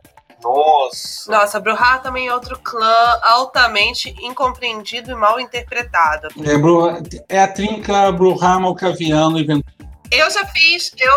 Nossa. 0.41 1.31
Nossa, 1.31 1.59
Bruhar 1.59 2.01
também 2.01 2.27
é 2.27 2.33
outro 2.33 2.57
clã 2.57 3.19
altamente 3.21 4.15
incompreendido 4.19 5.11
e 5.11 5.15
mal 5.15 5.39
interpretado. 5.39 6.29
É, 6.43 6.57
Bruhar, 6.57 7.03
é 7.29 7.39
a 7.39 7.47
trinca 7.47 8.11
Bruhar, 8.11 8.59
Malcaviano 8.59 9.37
e 9.37 9.43
Ventura. 9.43 9.75
Eu 10.11 10.27
já 10.31 10.43
fiz, 10.47 10.91
eu 10.97 11.13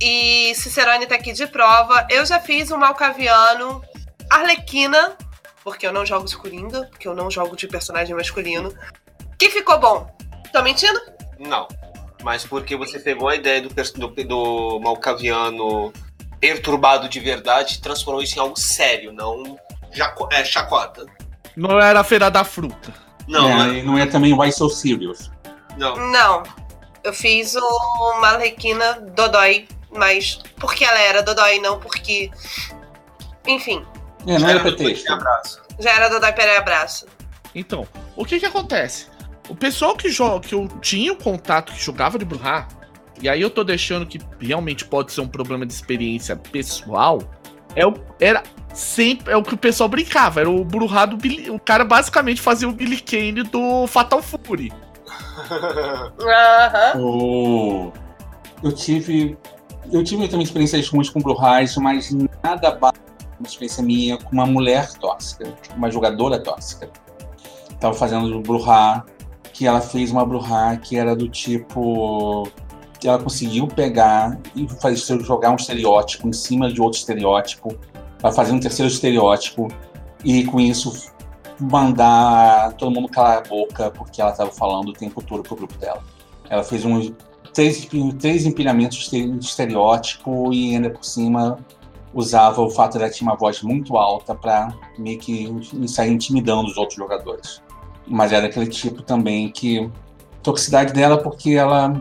e 0.00 0.54
Cicerone 0.54 1.06
tá 1.06 1.16
aqui 1.16 1.34
de 1.34 1.46
prova, 1.46 2.06
eu 2.08 2.24
já 2.24 2.40
fiz 2.40 2.70
um 2.70 2.78
Malcaviano 2.78 3.82
Arlequina, 4.30 5.14
porque 5.62 5.86
eu 5.86 5.92
não 5.92 6.06
jogo 6.06 6.26
de 6.26 6.38
Coringa, 6.38 6.88
porque 6.90 7.06
eu 7.06 7.14
não 7.14 7.30
jogo 7.30 7.54
de 7.54 7.68
personagem 7.68 8.16
masculino, 8.16 8.72
que 9.38 9.50
ficou 9.50 9.78
bom. 9.78 10.10
Tô 10.50 10.62
mentindo? 10.62 10.98
Não 11.38 11.68
mas 12.22 12.44
porque 12.44 12.76
você 12.76 12.98
pegou 12.98 13.28
a 13.28 13.36
ideia 13.36 13.62
do, 13.62 13.68
do, 13.68 14.08
do 14.24 14.80
Malcaviano 14.80 15.92
perturbado 16.40 17.08
de 17.08 17.20
verdade 17.20 17.76
e 17.76 17.80
transformou 17.80 18.22
isso 18.22 18.36
em 18.36 18.40
algo 18.40 18.58
sério, 18.58 19.12
não 19.12 19.58
jaco, 19.92 20.28
é, 20.32 20.44
chacota. 20.44 21.06
Não 21.56 21.78
era 21.78 22.00
a 22.00 22.04
feira 22.04 22.30
da 22.30 22.44
fruta. 22.44 22.92
Não, 23.28 23.48
é, 23.48 23.82
não 23.82 23.98
é 23.98 24.06
também 24.06 24.32
Why 24.32 24.52
So 24.52 24.68
Serious. 24.68 25.30
Não. 25.76 25.96
Não. 26.10 26.42
Eu 27.04 27.12
fiz 27.12 27.54
o 27.54 28.20
Marlequina 28.20 29.00
Dodói, 29.14 29.68
mas 29.92 30.40
porque 30.56 30.84
ela 30.84 30.98
era 30.98 31.22
Dodói, 31.22 31.58
não 31.58 31.78
porque. 31.78 32.30
Enfim. 33.46 33.84
É, 34.26 34.38
não 34.38 34.48
era 34.48 34.60
pretexto. 34.60 35.06
Já 35.78 35.90
era 35.90 36.08
Dodói 36.08 36.32
Pereira 36.32 36.60
Abraço. 36.60 37.06
Então, 37.54 37.86
o 38.16 38.24
que 38.24 38.40
que 38.40 38.46
acontece? 38.46 39.06
O 39.48 39.54
pessoal 39.54 39.96
que 39.96 40.08
joga, 40.08 40.40
que 40.46 40.54
eu 40.54 40.68
tinha 40.80 41.12
o 41.12 41.16
contato 41.16 41.72
que 41.72 41.82
jogava 41.82 42.18
de 42.18 42.24
Bruhá, 42.24 42.68
e 43.20 43.28
aí 43.28 43.40
eu 43.40 43.50
tô 43.50 43.64
deixando 43.64 44.06
que 44.06 44.20
realmente 44.40 44.84
pode 44.84 45.12
ser 45.12 45.20
um 45.20 45.28
problema 45.28 45.66
de 45.66 45.72
experiência 45.72 46.36
pessoal, 46.36 47.20
é 47.74 47.86
o, 47.86 47.94
era 48.20 48.42
sempre 48.72 49.32
é 49.32 49.36
o 49.36 49.42
que 49.42 49.54
o 49.54 49.58
pessoal 49.58 49.88
brincava, 49.88 50.40
era 50.40 50.50
o 50.50 50.64
Bruhá 50.64 51.06
do 51.06 51.16
Billy, 51.16 51.50
o 51.50 51.58
cara 51.58 51.84
basicamente 51.84 52.40
fazia 52.40 52.68
o 52.68 52.72
Billy 52.72 53.00
Kane 53.00 53.42
do 53.44 53.86
Fatal 53.86 54.22
Fury. 54.22 54.72
oh, 56.98 57.92
eu 58.62 58.72
tive 58.72 59.36
eu 59.90 60.04
tive 60.04 60.28
também 60.28 60.44
experiências 60.44 60.88
ruins 60.88 61.10
com 61.10 61.20
Bruhás, 61.20 61.76
mas 61.76 62.14
nada 62.42 62.70
bate 62.72 62.98
uma 63.38 63.46
experiência 63.46 63.82
minha 63.82 64.16
com 64.16 64.30
uma 64.30 64.46
mulher 64.46 64.92
tóxica, 64.94 65.52
uma 65.76 65.90
jogadora 65.90 66.40
tóxica. 66.40 66.88
Tava 67.80 67.94
fazendo 67.94 68.40
Bruhá 68.40 69.04
que 69.62 69.66
ela 69.68 69.80
fez 69.80 70.10
uma 70.10 70.26
Bruhá 70.26 70.76
que 70.76 70.96
era 70.96 71.14
do 71.14 71.28
tipo. 71.28 72.48
ela 73.04 73.22
conseguiu 73.22 73.68
pegar 73.68 74.36
e 74.56 74.66
fazer 74.68 75.20
jogar 75.22 75.52
um 75.52 75.54
estereótipo 75.54 76.28
em 76.28 76.32
cima 76.32 76.72
de 76.72 76.80
outro 76.80 76.98
estereótipo 76.98 77.78
para 78.18 78.32
fazer 78.32 78.50
um 78.50 78.58
terceiro 78.58 78.90
estereótipo 78.90 79.68
e 80.24 80.44
com 80.46 80.58
isso 80.58 81.12
mandar 81.60 82.72
todo 82.72 82.90
mundo 82.90 83.08
calar 83.08 83.38
a 83.38 83.40
boca 83.42 83.88
porque 83.92 84.20
ela 84.20 84.32
estava 84.32 84.50
falando 84.50 84.88
o 84.88 84.92
tempo 84.92 85.22
todo 85.22 85.44
pro 85.44 85.54
grupo 85.54 85.78
dela. 85.78 86.02
Ela 86.50 86.64
fez 86.64 86.84
uns 86.84 87.12
três, 87.54 87.88
três 88.18 88.44
empilhamentos 88.44 89.08
de 89.10 89.38
estereótipo 89.38 90.52
e 90.52 90.74
ainda 90.74 90.90
por 90.90 91.04
cima 91.04 91.60
usava 92.12 92.60
o 92.60 92.68
fato 92.68 92.98
de 92.98 93.04
ela 93.04 93.12
ter 93.12 93.22
uma 93.22 93.36
voz 93.36 93.62
muito 93.62 93.96
alta 93.96 94.34
para 94.34 94.74
meio 94.98 95.20
que 95.20 95.48
sair 95.86 96.10
intimidando 96.10 96.66
os 96.66 96.76
outros 96.76 96.96
jogadores. 96.96 97.61
Mas 98.06 98.32
era 98.32 98.46
aquele 98.46 98.66
tipo 98.66 99.02
também 99.02 99.50
que 99.50 99.90
toxicidade 100.42 100.92
dela 100.92 101.18
porque 101.18 101.50
ela, 101.50 101.94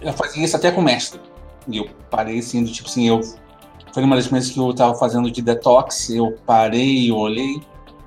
ela 0.00 0.12
fazia 0.12 0.44
isso 0.44 0.56
até 0.56 0.70
com 0.70 0.80
o 0.80 0.84
mestre. 0.84 1.20
E 1.68 1.78
eu 1.78 1.88
parei 2.10 2.38
assim, 2.38 2.64
do 2.64 2.70
tipo 2.70 2.88
assim, 2.88 3.08
eu 3.08 3.20
foi 3.94 4.02
uma 4.02 4.16
das 4.16 4.26
vezes 4.26 4.50
que 4.50 4.58
eu 4.58 4.70
estava 4.70 4.94
fazendo 4.96 5.30
de 5.30 5.40
detox, 5.40 6.10
eu 6.10 6.36
parei, 6.44 7.12
olhei, 7.12 7.60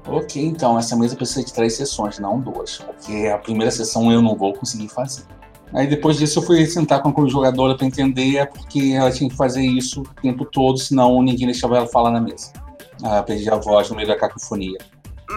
ok, 0.05 0.43
então 0.43 0.77
essa 0.77 0.97
mesa 0.97 1.15
precisa 1.15 1.45
de 1.45 1.53
três 1.53 1.77
sessões, 1.77 2.19
não 2.19 2.41
duas, 2.41 2.77
porque 2.77 3.31
a 3.33 3.37
primeira 3.37 3.71
sessão 3.71 4.11
eu 4.11 4.21
não 4.21 4.35
vou 4.35 4.53
conseguir 4.53 4.89
fazer. 4.89 5.23
Aí 5.73 5.87
depois 5.87 6.17
disso 6.17 6.39
eu 6.39 6.43
fui 6.43 6.65
sentar 6.65 7.01
com 7.01 7.23
a 7.23 7.29
jogadora 7.29 7.75
para 7.75 7.87
entender, 7.87 8.35
é 8.35 8.45
porque 8.45 8.93
ela 8.95 9.11
tinha 9.11 9.29
que 9.29 9.35
fazer 9.35 9.61
isso 9.61 10.01
o 10.01 10.21
tempo 10.21 10.43
todo, 10.43 10.77
senão 10.77 11.21
ninguém 11.21 11.47
deixava 11.47 11.77
ela 11.77 11.87
falar 11.87 12.11
na 12.11 12.19
mesa. 12.19 12.51
Ela 13.01 13.23
perdia 13.23 13.53
a 13.53 13.57
voz 13.57 13.89
no 13.89 13.95
meio 13.95 14.09
da 14.09 14.17
cacofonia. 14.17 14.77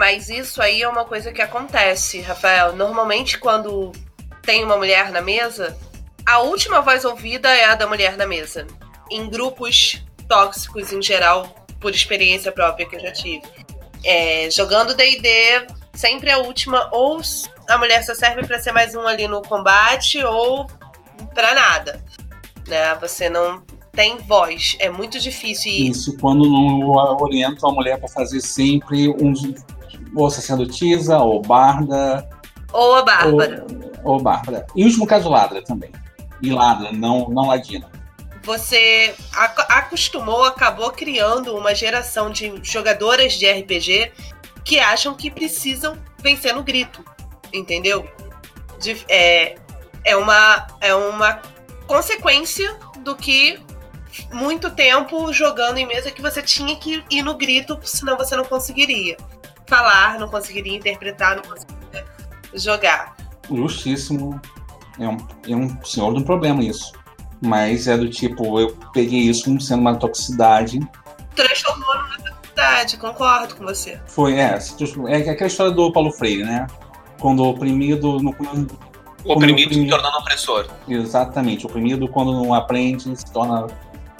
Mas 0.01 0.31
isso 0.31 0.59
aí 0.63 0.81
é 0.81 0.89
uma 0.89 1.05
coisa 1.05 1.31
que 1.31 1.43
acontece, 1.43 2.21
Rafael. 2.21 2.75
Normalmente 2.75 3.37
quando 3.37 3.91
tem 4.41 4.63
uma 4.63 4.75
mulher 4.75 5.11
na 5.11 5.21
mesa, 5.21 5.77
a 6.25 6.39
última 6.39 6.81
voz 6.81 7.05
ouvida 7.05 7.47
é 7.55 7.65
a 7.65 7.75
da 7.75 7.85
mulher 7.85 8.17
na 8.17 8.25
mesa. 8.25 8.65
Em 9.11 9.29
grupos 9.29 10.03
tóxicos 10.27 10.91
em 10.91 11.03
geral, 11.03 11.55
por 11.79 11.91
experiência 11.91 12.51
própria 12.51 12.87
que 12.87 12.95
eu 12.95 12.99
já 12.99 13.11
tive. 13.11 13.43
É, 14.03 14.49
jogando 14.49 14.95
D&D, 14.95 15.67
sempre 15.93 16.31
a 16.31 16.39
última 16.39 16.89
ou 16.91 17.21
a 17.69 17.77
mulher 17.77 18.03
só 18.03 18.15
serve 18.15 18.43
para 18.47 18.59
ser 18.59 18.71
mais 18.71 18.95
um 18.95 19.05
ali 19.05 19.27
no 19.27 19.43
combate 19.43 20.17
ou 20.23 20.65
para 21.31 21.53
nada. 21.53 22.03
Né? 22.67 22.95
Você 22.95 23.29
não 23.29 23.61
tem 23.91 24.17
voz, 24.17 24.75
é 24.79 24.89
muito 24.89 25.19
difícil. 25.19 25.71
Isso 25.71 26.17
quando 26.17 26.49
não 26.49 26.89
orientam 27.21 27.69
a 27.69 27.71
mulher 27.71 27.99
para 27.99 28.09
fazer 28.09 28.41
sempre 28.41 29.07
um 29.09 29.31
ou 30.15 30.29
sacerdotisa 30.29 31.17
ou 31.19 31.41
barda 31.41 32.27
ou 32.73 32.95
a 32.95 33.03
Bárbara. 33.03 33.65
Ou, 34.03 34.13
ou 34.13 34.21
Bárbara. 34.21 34.65
E 34.75 34.83
o 34.83 34.85
último 34.85 35.05
caso 35.05 35.29
Ladra 35.29 35.61
também. 35.61 35.91
E 36.41 36.51
Ladra, 36.51 36.91
não, 36.91 37.29
não 37.29 37.47
Ladina. 37.47 37.89
Você 38.43 39.13
acostumou, 39.69 40.45
acabou 40.45 40.89
criando 40.91 41.55
uma 41.55 41.75
geração 41.75 42.31
de 42.31 42.53
jogadoras 42.63 43.33
de 43.33 43.45
RPG 43.51 44.11
que 44.63 44.79
acham 44.79 45.13
que 45.13 45.29
precisam 45.29 45.97
vencer 46.23 46.55
no 46.55 46.63
grito 46.63 47.03
entendeu? 47.53 48.09
De, 48.79 49.03
é, 49.07 49.55
é, 50.05 50.15
uma, 50.15 50.67
é 50.79 50.93
uma 50.93 51.41
consequência 51.87 52.77
do 52.99 53.15
que 53.15 53.59
muito 54.31 54.69
tempo 54.71 55.31
jogando 55.31 55.77
em 55.77 55.85
mesa 55.85 56.11
que 56.11 56.21
você 56.21 56.41
tinha 56.41 56.75
que 56.75 57.03
ir 57.09 57.21
no 57.21 57.35
grito, 57.35 57.79
senão 57.83 58.17
você 58.17 58.35
não 58.35 58.43
conseguiria 58.43 59.17
falar, 59.71 60.19
não 60.19 60.27
conseguiria 60.27 60.75
interpretar, 60.75 61.37
não 61.37 61.43
conseguiria 61.43 62.05
jogar. 62.53 63.15
Justíssimo. 63.49 64.39
É 64.99 65.07
um, 65.07 65.17
é 65.47 65.55
um 65.55 65.83
senhor 65.83 66.13
de 66.13 66.19
um 66.19 66.23
problema 66.23 66.61
isso. 66.61 66.91
Mas 67.41 67.87
é 67.87 67.97
do 67.97 68.09
tipo, 68.09 68.59
eu 68.59 68.75
peguei 68.93 69.21
isso 69.21 69.45
como 69.45 69.59
sendo 69.59 69.79
uma 69.79 69.95
toxicidade. 69.95 70.79
Transformou 71.35 71.95
numa 71.95 72.17
toxicidade, 72.17 72.97
concordo 72.97 73.55
com 73.55 73.63
você. 73.63 73.99
Foi, 74.05 74.35
é. 74.35 74.59
É 75.07 75.29
aquela 75.29 75.47
história 75.47 75.71
do 75.71 75.91
Paulo 75.91 76.11
Freire, 76.11 76.43
né? 76.43 76.67
quando 77.21 77.43
oprimido. 77.43 78.19
No, 78.19 78.35
o 79.23 79.33
oprimido 79.33 79.73
se 79.73 79.87
tornando 79.87 80.17
opressor. 80.17 80.67
Exatamente, 80.89 81.65
oprimido 81.65 82.07
quando 82.09 82.33
não 82.33 82.53
aprende 82.53 83.15
se 83.15 83.31
torna, 83.31 83.67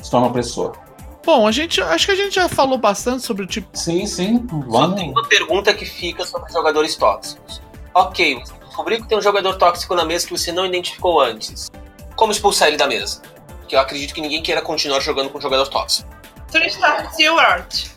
se 0.02 0.10
torna 0.10 0.28
opressor. 0.28 0.78
Bom, 1.24 1.48
a 1.48 1.52
gente 1.52 1.80
acho 1.82 2.06
que 2.08 2.12
a 2.12 2.16
gente 2.16 2.34
já 2.34 2.50
falou 2.50 2.78
bastante 2.78 3.24
sobre 3.24 3.44
o 3.44 3.48
tipo. 3.48 3.70
Sim, 3.78 4.06
sim. 4.06 4.46
Só 4.70 4.92
tem 4.94 5.12
uma 5.12 5.28
pergunta 5.28 5.74
que 5.74 5.86
fica 5.86 6.26
sobre 6.26 6.52
jogadores 6.52 6.96
tóxicos. 6.96 7.62
Ok, 7.94 8.40
você 8.40 8.54
descobriu 8.66 9.02
que 9.02 9.08
tem 9.08 9.18
um 9.18 9.22
jogador 9.22 9.56
tóxico 9.58 9.94
na 9.94 10.04
mesa 10.04 10.26
que 10.26 10.38
você 10.38 10.52
não 10.52 10.66
identificou 10.66 11.22
antes. 11.22 11.70
Como 12.16 12.32
expulsar 12.32 12.70
ele 12.70 12.78
da 12.78 12.88
mesa? 12.88 13.22
Porque 13.60 13.76
eu 13.76 13.80
acredito 13.80 14.14
que 14.14 14.22
ninguém 14.22 14.42
queira 14.42 14.62
continuar 14.62 15.00
jogando 15.00 15.30
com 15.30 15.38
um 15.38 15.42
jogador 15.42 15.68
tóxico. 15.68 16.10
Three 16.52 16.70
Star 16.70 17.14
Stewart. 17.14 17.88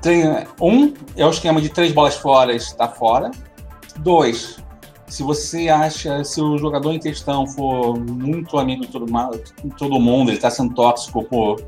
Tem, 0.00 0.24
um 0.60 0.94
é 1.16 1.26
o 1.26 1.30
esquema 1.30 1.60
de 1.60 1.68
três 1.68 1.92
bolas 1.92 2.16
fora 2.16 2.54
está 2.54 2.88
fora. 2.88 3.30
Dois, 3.98 4.58
se 5.06 5.22
você 5.22 5.68
acha, 5.68 6.24
se 6.24 6.40
o 6.40 6.56
jogador 6.56 6.92
em 6.92 6.98
questão 6.98 7.46
for 7.46 7.98
muito 7.98 8.56
amigo 8.58 8.86
de 8.86 8.88
todo, 8.88 9.06
todo 9.76 10.00
mundo, 10.00 10.30
ele 10.30 10.38
está 10.38 10.50
sendo 10.50 10.72
tóxico 10.72 11.22
por, 11.24 11.60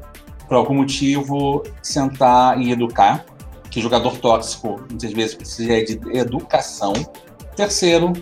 por 0.53 0.59
algum 0.59 0.75
motivo, 0.75 1.63
sentar 1.83 2.61
e 2.61 2.73
educar, 2.73 3.25
que 3.71 3.81
jogador 3.81 4.19
tóxico 4.19 4.85
muitas 4.91 5.11
vezes 5.11 5.35
precisa 5.35 5.83
de 5.83 5.99
educação. 6.15 6.93
Terceiro, 7.57 8.13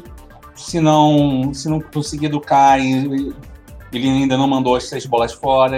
se 0.54 0.78
não, 0.78 1.52
se 1.52 1.68
não 1.68 1.80
conseguir 1.80 2.26
educar 2.26 2.78
e 2.78 3.34
ele 3.92 4.08
ainda 4.08 4.38
não 4.38 4.46
mandou 4.46 4.76
as 4.76 4.88
três 4.88 5.04
bolas 5.06 5.32
fora, 5.32 5.76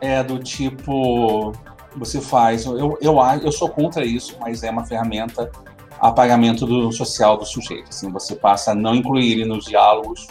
é 0.00 0.22
do 0.22 0.38
tipo 0.38 1.52
você 1.96 2.20
faz. 2.20 2.64
Eu, 2.64 2.96
eu, 3.00 3.16
eu 3.42 3.50
sou 3.50 3.68
contra 3.68 4.04
isso, 4.04 4.36
mas 4.40 4.62
é 4.62 4.70
uma 4.70 4.84
ferramenta 4.84 5.50
apagamento 5.98 6.64
do 6.64 6.92
social 6.92 7.36
do 7.36 7.44
sujeito. 7.44 7.88
Assim, 7.88 8.08
você 8.12 8.36
passa 8.36 8.70
a 8.70 8.74
não 8.74 8.94
incluir 8.94 9.32
ele 9.32 9.44
nos 9.44 9.64
diálogos 9.64 10.28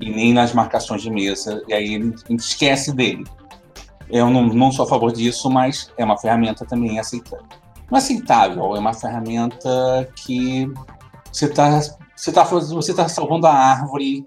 e 0.00 0.08
nem 0.08 0.32
nas 0.32 0.54
marcações 0.54 1.02
de 1.02 1.10
mesa, 1.10 1.62
e 1.68 1.74
aí 1.74 1.94
a 1.94 1.98
gente 1.98 2.38
esquece 2.38 2.90
dele. 2.90 3.26
Eu 4.10 4.30
não, 4.30 4.46
não 4.46 4.72
sou 4.72 4.84
a 4.84 4.88
favor 4.88 5.12
disso, 5.12 5.50
mas 5.50 5.92
é 5.96 6.04
uma 6.04 6.16
ferramenta 6.16 6.64
também 6.64 6.98
aceitável. 6.98 7.46
Não 7.90 7.96
é 7.96 7.98
aceitável, 7.98 8.76
é 8.76 8.78
uma 8.78 8.92
ferramenta 8.92 10.08
que 10.16 10.66
você 11.32 11.46
está 11.46 11.80
você 12.16 12.32
tá, 12.32 12.42
você 12.42 12.94
tá 12.94 13.08
salvando 13.08 13.46
a 13.46 13.54
árvore, 13.54 14.26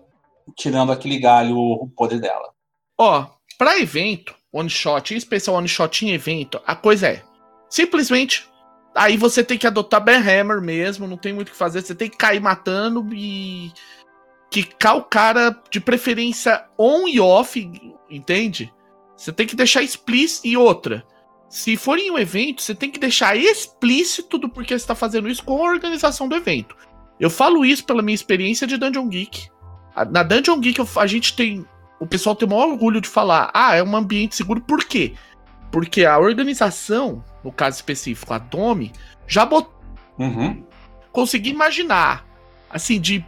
tirando 0.55 0.91
aquele 0.91 1.19
galho 1.19 1.57
o 1.57 1.89
poder 1.89 2.19
dela. 2.19 2.49
Ó, 2.97 3.27
para 3.57 3.79
evento, 3.79 4.33
one 4.51 4.69
shot, 4.69 5.13
em 5.13 5.17
especial 5.17 5.57
one 5.57 5.67
shot 5.67 6.05
em 6.05 6.11
evento, 6.11 6.61
a 6.65 6.75
coisa 6.75 7.07
é 7.07 7.23
simplesmente 7.69 8.49
Aí 8.93 9.15
você 9.15 9.43
tem 9.43 9.57
que 9.57 9.67
adotar 9.67 10.03
Ben 10.03 10.17
Hammer 10.17 10.61
mesmo, 10.61 11.07
não 11.07 11.15
tem 11.15 11.31
muito 11.31 11.47
o 11.47 11.51
que 11.51 11.57
fazer, 11.57 11.81
você 11.81 11.95
tem 11.95 12.09
que 12.09 12.17
cair 12.17 12.41
matando 12.41 13.07
e 13.13 13.71
quicar 14.49 14.97
o 14.97 15.03
cara 15.03 15.57
de 15.69 15.79
preferência 15.79 16.65
on 16.77 17.07
e 17.07 17.19
off, 17.19 17.71
entende? 18.09 18.73
Você 19.21 19.31
tem 19.31 19.45
que 19.45 19.55
deixar 19.55 19.83
explícito 19.83 20.47
e 20.47 20.57
outra. 20.57 21.05
Se 21.47 21.75
for 21.77 21.99
em 21.99 22.09
um 22.09 22.17
evento, 22.17 22.61
você 22.61 22.73
tem 22.73 22.89
que 22.89 22.99
deixar 22.99 23.35
explícito 23.35 24.37
do 24.37 24.49
porquê 24.49 24.69
você 24.69 24.83
está 24.83 24.95
fazendo 24.95 25.29
isso 25.29 25.43
com 25.43 25.57
a 25.65 25.69
organização 25.69 26.27
do 26.27 26.35
evento. 26.35 26.75
Eu 27.19 27.29
falo 27.29 27.63
isso 27.63 27.85
pela 27.85 28.01
minha 28.01 28.15
experiência 28.15 28.65
de 28.65 28.77
Dungeon 28.77 29.07
Geek. 29.07 29.49
Na 30.09 30.23
Dungeon 30.23 30.59
Geek 30.59 30.81
a 30.97 31.05
gente 31.05 31.35
tem. 31.35 31.65
O 31.99 32.07
pessoal 32.07 32.35
tem 32.35 32.47
o 32.47 32.51
maior 32.51 32.69
orgulho 32.69 32.99
de 32.99 33.07
falar: 33.07 33.51
ah, 33.53 33.75
é 33.75 33.83
um 33.83 33.95
ambiente 33.95 34.35
seguro. 34.35 34.61
Por 34.61 34.83
quê? 34.85 35.13
Porque 35.71 36.03
a 36.03 36.17
organização 36.17 37.23
no 37.43 37.51
caso 37.51 37.77
específico, 37.77 38.33
a 38.33 38.37
Domi, 38.37 38.91
já 39.27 39.45
botou. 39.45 39.73
Uhum. 40.17 40.63
Consegui 41.11 41.49
imaginar, 41.49 42.25
assim, 42.69 42.99
de 42.99 43.25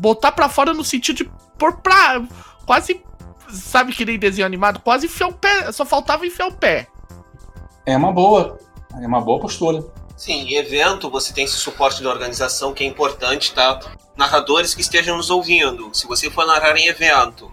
botar 0.00 0.32
para 0.32 0.48
fora 0.48 0.72
no 0.72 0.84
sentido 0.84 1.16
de 1.16 1.30
pôr 1.58 1.76
pra. 1.78 2.22
Quase. 2.64 3.02
Sabe 3.52 3.92
que 3.92 4.04
nem 4.04 4.18
desenho 4.18 4.46
animado? 4.46 4.80
Quase 4.80 5.06
enfiar 5.06 5.28
o 5.28 5.32
pé. 5.32 5.70
Só 5.72 5.84
faltava 5.84 6.26
enfiar 6.26 6.48
o 6.48 6.52
pé. 6.52 6.86
É 7.86 7.96
uma 7.96 8.12
boa. 8.12 8.58
É 9.00 9.06
uma 9.06 9.20
boa 9.20 9.40
postura. 9.40 9.84
Sim, 10.16 10.48
em 10.48 10.56
evento 10.56 11.08
você 11.08 11.32
tem 11.32 11.44
esse 11.44 11.56
suporte 11.56 12.02
da 12.02 12.10
organização 12.10 12.74
que 12.74 12.84
é 12.84 12.86
importante, 12.86 13.54
tá? 13.54 13.80
Narradores 14.16 14.74
que 14.74 14.82
estejam 14.82 15.16
nos 15.16 15.30
ouvindo. 15.30 15.90
Se 15.94 16.06
você 16.06 16.30
for 16.30 16.46
narrar 16.46 16.76
em 16.76 16.88
evento, 16.88 17.50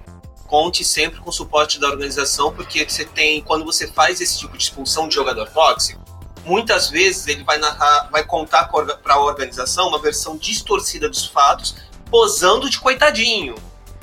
conte 0.48 0.84
sempre 0.84 1.22
com 1.22 1.30
o 1.30 1.34
suporte 1.34 1.80
da 1.80 1.88
organização, 1.88 2.54
porque 2.54 2.84
você 2.88 3.06
tem, 3.06 3.42
quando 3.42 3.64
você 3.64 3.88
faz 3.88 4.20
esse 4.20 4.40
tipo 4.40 4.58
de 4.58 4.64
expulsão 4.64 5.08
de 5.08 5.16
jogador 5.16 5.48
tóxico, 5.50 6.04
muitas 6.44 6.90
vezes 6.90 7.28
ele 7.28 7.44
vai 7.44 7.58
narrar, 7.58 8.10
vai 8.12 8.26
contar 8.26 8.66
para 8.66 9.14
a 9.14 9.20
organização 9.22 9.88
uma 9.88 10.02
versão 10.02 10.36
distorcida 10.36 11.08
dos 11.08 11.26
fatos, 11.26 11.76
posando 12.10 12.70
de 12.70 12.80
coitadinho. 12.80 13.56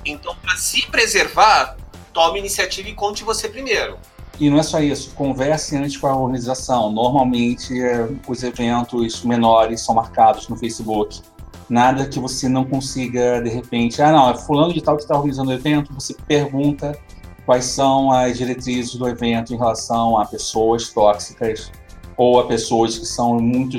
Então, 0.05 0.36
para 0.36 0.57
se 0.57 0.86
preservar, 0.86 1.76
tome 2.15 2.39
iniciativa 2.39 2.89
e 2.89 2.95
conte 2.95 3.23
você 3.23 3.49
primeiro. 3.49 3.99
E 4.41 4.49
não 4.49 4.59
é 4.59 4.62
só 4.62 4.81
isso, 4.81 5.11
converse 5.15 5.77
antes 5.77 5.97
com 5.97 6.07
a 6.07 6.17
organização. 6.17 6.91
Normalmente, 6.91 7.79
é, 7.79 8.09
os 8.27 8.43
eventos 8.43 9.23
menores 9.23 9.83
são 9.83 9.95
marcados 9.95 10.49
no 10.49 10.57
Facebook 10.57 11.21
nada 11.69 12.07
que 12.07 12.19
você 12.19 12.49
não 12.49 12.65
consiga, 12.65 13.41
de 13.41 13.51
repente, 13.51 14.01
ah, 14.03 14.12
não, 14.12 14.31
é 14.31 14.37
fulano 14.37 14.73
de 14.73 14.81
tal 14.81 14.97
que 14.97 15.03
está 15.03 15.15
organizando 15.15 15.51
o 15.51 15.53
evento, 15.53 15.93
você 15.93 16.15
pergunta 16.27 16.99
quais 17.47 17.65
são 17.65 18.11
as 18.11 18.39
diretrizes 18.39 18.95
do 18.95 19.09
evento 19.09 19.53
em 19.53 19.57
relação 19.57 20.19
a 20.19 20.25
pessoas 20.25 20.91
tóxicas 20.91 21.71
ou 22.17 22.41
a 22.41 22.47
pessoas 22.47 22.99
que 22.99 23.07
são 23.07 23.39
muito 23.39 23.77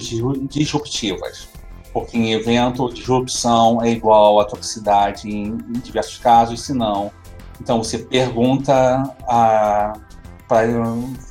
disruptivas. 0.49 1.47
Porque 1.93 2.17
em 2.17 2.33
evento, 2.33 2.93
disrupção 2.93 3.81
é 3.81 3.89
igual 3.89 4.39
a 4.39 4.45
toxicidade 4.45 5.29
em, 5.29 5.55
diversos 5.81 6.17
casos, 6.17 6.61
se 6.61 6.73
não. 6.73 7.11
Então 7.59 7.83
você 7.83 7.99
pergunta 7.99 9.03
para 9.27 9.93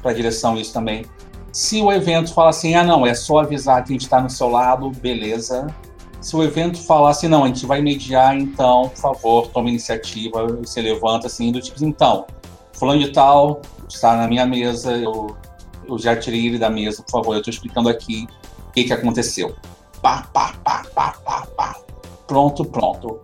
a 0.04 0.12
direção 0.12 0.56
isso 0.56 0.72
também. 0.72 1.04
Se 1.52 1.80
o 1.80 1.92
evento 1.92 2.34
fala 2.34 2.50
assim, 2.50 2.74
ah 2.74 2.82
não, 2.82 3.06
é 3.06 3.14
só 3.14 3.38
avisar 3.38 3.84
que 3.84 3.92
a 3.92 3.94
gente 3.94 4.02
está 4.02 4.20
no 4.20 4.28
seu 4.28 4.48
lado, 4.48 4.90
beleza. 4.90 5.66
Se 6.20 6.34
o 6.34 6.42
evento 6.42 6.82
falar 6.82 7.10
assim, 7.10 7.28
não, 7.28 7.44
a 7.44 7.46
gente 7.46 7.66
vai 7.66 7.80
mediar, 7.82 8.36
então, 8.36 8.88
por 8.88 8.96
favor, 8.96 9.48
tome 9.48 9.70
iniciativa, 9.70 10.46
você 10.46 10.80
levanta 10.80 11.26
assim, 11.26 11.52
do 11.52 11.60
tipo, 11.60 11.84
então, 11.84 12.26
fulano 12.72 12.98
de 12.98 13.12
tal 13.12 13.60
está 13.88 14.16
na 14.16 14.26
minha 14.26 14.46
mesa, 14.46 14.96
eu, 14.96 15.36
eu 15.86 15.98
já 15.98 16.16
tirei 16.16 16.46
ele 16.46 16.58
da 16.58 16.70
mesa, 16.70 17.02
por 17.02 17.10
favor, 17.10 17.34
eu 17.34 17.38
estou 17.38 17.52
explicando 17.52 17.88
aqui 17.88 18.26
o 18.68 18.72
que, 18.72 18.84
que 18.84 18.92
aconteceu. 18.92 19.54
Pá, 20.02 20.26
pá, 20.32 20.54
pá, 20.64 20.82
pá, 20.94 21.14
pá, 21.24 21.46
pá. 21.56 21.76
Pronto, 22.26 22.64
pronto. 22.64 23.20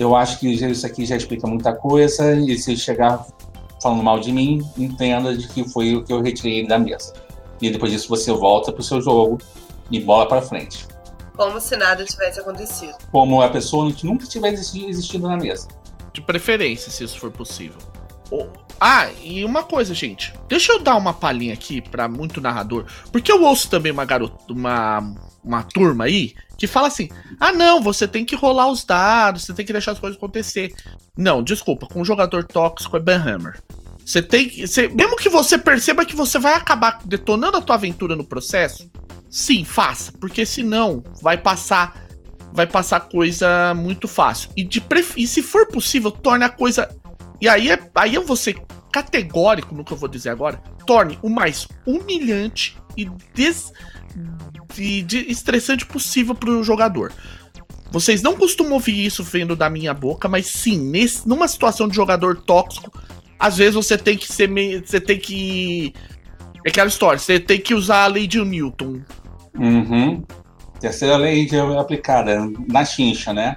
Eu 0.00 0.16
acho 0.16 0.40
que 0.40 0.48
isso 0.48 0.86
aqui 0.86 1.04
já 1.04 1.14
explica 1.14 1.46
muita 1.46 1.74
coisa, 1.74 2.34
e 2.34 2.56
se 2.56 2.74
chegar 2.74 3.26
falando 3.82 4.02
mal 4.02 4.18
de 4.18 4.32
mim, 4.32 4.66
entenda 4.78 5.36
de 5.36 5.46
que 5.46 5.62
foi 5.68 5.94
o 5.94 6.02
que 6.02 6.10
eu 6.10 6.22
retirei 6.22 6.66
da 6.66 6.78
mesa. 6.78 7.12
E 7.60 7.68
depois 7.68 7.92
disso 7.92 8.08
você 8.08 8.32
volta 8.32 8.72
pro 8.72 8.82
seu 8.82 9.02
jogo 9.02 9.36
e 9.90 10.00
bola 10.00 10.26
para 10.26 10.40
frente. 10.40 10.88
Como 11.36 11.60
se 11.60 11.76
nada 11.76 12.02
tivesse 12.02 12.40
acontecido. 12.40 12.94
Como 13.12 13.42
a 13.42 13.50
pessoa 13.50 13.92
que 13.92 14.06
nunca 14.06 14.26
tivesse 14.26 14.88
existido 14.88 15.28
na 15.28 15.36
mesa. 15.36 15.68
De 16.14 16.22
preferência, 16.22 16.90
se 16.90 17.04
isso 17.04 17.20
for 17.20 17.30
possível. 17.30 17.76
Ah, 18.80 19.10
e 19.22 19.44
uma 19.44 19.64
coisa, 19.64 19.92
gente. 19.92 20.32
Deixa 20.48 20.72
eu 20.72 20.78
dar 20.78 20.96
uma 20.96 21.12
palhinha 21.12 21.52
aqui 21.52 21.82
para 21.82 22.08
muito 22.08 22.40
narrador. 22.40 22.86
Porque 23.12 23.30
eu 23.30 23.42
ouço 23.42 23.68
também 23.68 23.92
uma 23.92 24.06
garota, 24.06 24.50
uma, 24.50 25.14
uma 25.44 25.62
turma 25.62 26.04
aí 26.04 26.34
que 26.60 26.66
fala 26.66 26.88
assim: 26.88 27.08
ah, 27.40 27.52
não, 27.52 27.80
você 27.80 28.06
tem 28.06 28.22
que 28.22 28.36
rolar 28.36 28.70
os 28.70 28.84
dados, 28.84 29.44
você 29.44 29.54
tem 29.54 29.64
que 29.64 29.72
deixar 29.72 29.92
as 29.92 29.98
coisas 29.98 30.18
acontecer. 30.18 30.74
Não, 31.16 31.42
desculpa, 31.42 31.86
com 31.86 32.02
um 32.02 32.04
jogador 32.04 32.44
tóxico 32.44 32.98
é 32.98 33.00
Ben 33.00 33.16
Hammer. 33.16 33.58
Você 34.04 34.20
tem 34.20 34.46
que. 34.46 34.66
Você, 34.66 34.86
mesmo 34.88 35.16
que 35.16 35.30
você 35.30 35.56
perceba 35.56 36.04
que 36.04 36.14
você 36.14 36.38
vai 36.38 36.52
acabar 36.52 37.00
detonando 37.02 37.56
a 37.56 37.62
tua 37.62 37.76
aventura 37.76 38.14
no 38.14 38.24
processo, 38.24 38.90
sim, 39.30 39.64
faça. 39.64 40.12
Porque 40.12 40.44
senão 40.44 41.02
vai 41.22 41.38
passar. 41.38 42.08
Vai 42.52 42.66
passar 42.66 43.00
coisa 43.00 43.72
muito 43.74 44.06
fácil. 44.06 44.50
E, 44.56 44.62
de 44.62 44.82
e 45.16 45.26
se 45.26 45.40
for 45.40 45.66
possível, 45.66 46.10
torne 46.10 46.44
a 46.44 46.50
coisa. 46.50 46.94
E 47.40 47.48
aí, 47.48 47.70
é, 47.70 47.78
aí 47.94 48.14
eu 48.14 48.26
vou 48.26 48.36
ser 48.36 48.60
categórico 48.92 49.74
no 49.74 49.84
que 49.84 49.92
eu 49.92 49.96
vou 49.96 50.08
dizer 50.08 50.28
agora. 50.28 50.60
Torne 50.84 51.18
o 51.22 51.30
mais 51.30 51.68
humilhante 51.86 52.76
e, 53.02 53.10
des, 53.34 53.72
e 54.78 55.02
de 55.02 55.30
estressante 55.30 55.86
possível 55.86 56.34
pro 56.34 56.62
jogador. 56.62 57.12
Vocês 57.90 58.22
não 58.22 58.36
costumam 58.36 58.74
ouvir 58.74 59.04
isso 59.04 59.24
vendo 59.24 59.56
da 59.56 59.68
minha 59.68 59.92
boca, 59.92 60.28
mas 60.28 60.46
sim, 60.46 60.78
nesse, 60.78 61.28
numa 61.28 61.48
situação 61.48 61.88
de 61.88 61.96
jogador 61.96 62.36
tóxico, 62.36 62.92
às 63.38 63.56
vezes 63.56 63.74
você 63.74 63.98
tem 63.98 64.16
que 64.16 64.32
ser 64.32 64.48
meio. 64.48 64.86
Você 64.86 65.00
tem 65.00 65.18
que. 65.18 65.92
É 66.64 66.68
aquela 66.68 66.88
história, 66.88 67.18
você 67.18 67.40
tem 67.40 67.58
que 67.58 67.74
usar 67.74 68.04
a 68.04 68.06
lei 68.06 68.26
de 68.26 68.38
Newton. 68.44 69.00
Uhum. 69.58 70.22
Terceira 70.78 71.16
lei 71.16 71.46
de, 71.46 71.58
aplicada 71.58 72.38
na 72.68 72.84
chincha, 72.84 73.32
né? 73.32 73.56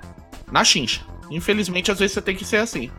Na 0.51 0.63
chincha. 0.63 1.01
Infelizmente, 1.29 1.91
às 1.91 1.99
vezes 1.99 2.13
você 2.13 2.21
tem 2.21 2.35
que 2.35 2.45
ser 2.45 2.57
assim. 2.57 2.89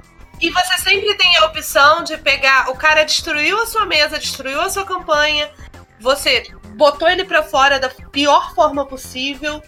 E 0.40 0.50
você 0.50 0.78
sempre 0.78 1.14
tem 1.14 1.36
a 1.38 1.46
opção 1.46 2.04
de 2.04 2.16
pegar. 2.18 2.70
O 2.70 2.76
cara 2.76 3.04
destruiu 3.04 3.60
a 3.62 3.66
sua 3.66 3.86
mesa, 3.86 4.18
destruiu 4.18 4.60
a 4.60 4.68
sua 4.68 4.84
campanha. 4.84 5.50
Você 6.04 6.44
botou 6.76 7.08
ele 7.08 7.24
para 7.24 7.42
fora 7.42 7.80
da 7.80 7.88
pior 7.88 8.54
forma 8.54 8.84
possível, 8.84 9.62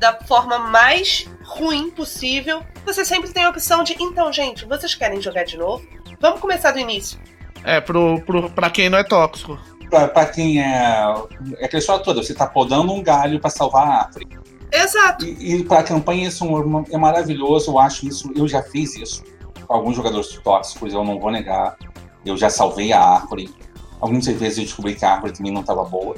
da 0.00 0.12
forma 0.12 0.58
mais 0.58 1.30
ruim 1.44 1.92
possível. 1.92 2.60
Você 2.84 3.04
sempre 3.04 3.32
tem 3.32 3.44
a 3.44 3.50
opção 3.50 3.84
de, 3.84 3.94
então, 4.00 4.32
gente, 4.32 4.64
vocês 4.64 4.96
querem 4.96 5.22
jogar 5.22 5.44
de 5.44 5.56
novo? 5.56 5.86
Vamos 6.20 6.40
começar 6.40 6.72
do 6.72 6.80
início. 6.80 7.20
É, 7.62 7.80
pro, 7.80 8.20
pro, 8.22 8.50
pra 8.50 8.68
quem 8.68 8.90
não 8.90 8.98
é 8.98 9.04
tóxico. 9.04 9.56
Pra, 9.88 10.08
pra 10.08 10.26
quem 10.26 10.60
é. 10.60 11.14
É 11.58 11.66
aquela 11.66 11.78
história 11.78 12.02
toda, 12.02 12.20
você 12.20 12.34
tá 12.34 12.48
podando 12.48 12.92
um 12.92 13.00
galho 13.00 13.38
para 13.38 13.48
salvar 13.48 13.86
a 13.86 13.94
árvore. 14.06 14.26
Exato. 14.72 15.24
E, 15.24 15.54
e 15.54 15.64
pra 15.64 15.84
campanha 15.84 16.26
isso 16.26 16.44
é 16.90 16.98
maravilhoso, 16.98 17.70
eu 17.70 17.78
acho 17.78 18.08
isso. 18.08 18.32
Eu 18.34 18.48
já 18.48 18.60
fiz 18.60 18.96
isso 18.96 19.22
com 19.64 19.72
alguns 19.72 19.94
jogadores 19.94 20.28
tóxicos, 20.42 20.92
eu 20.92 21.04
não 21.04 21.20
vou 21.20 21.30
negar. 21.30 21.76
Eu 22.24 22.36
já 22.36 22.50
salvei 22.50 22.92
a 22.92 23.00
árvore. 23.00 23.54
Algumas 24.00 24.26
vezes 24.26 24.58
eu 24.58 24.64
descobri 24.64 24.94
que 24.94 25.04
a 25.04 25.14
árvore 25.14 25.32
também 25.32 25.52
não 25.52 25.60
estava 25.60 25.84
boa. 25.84 26.16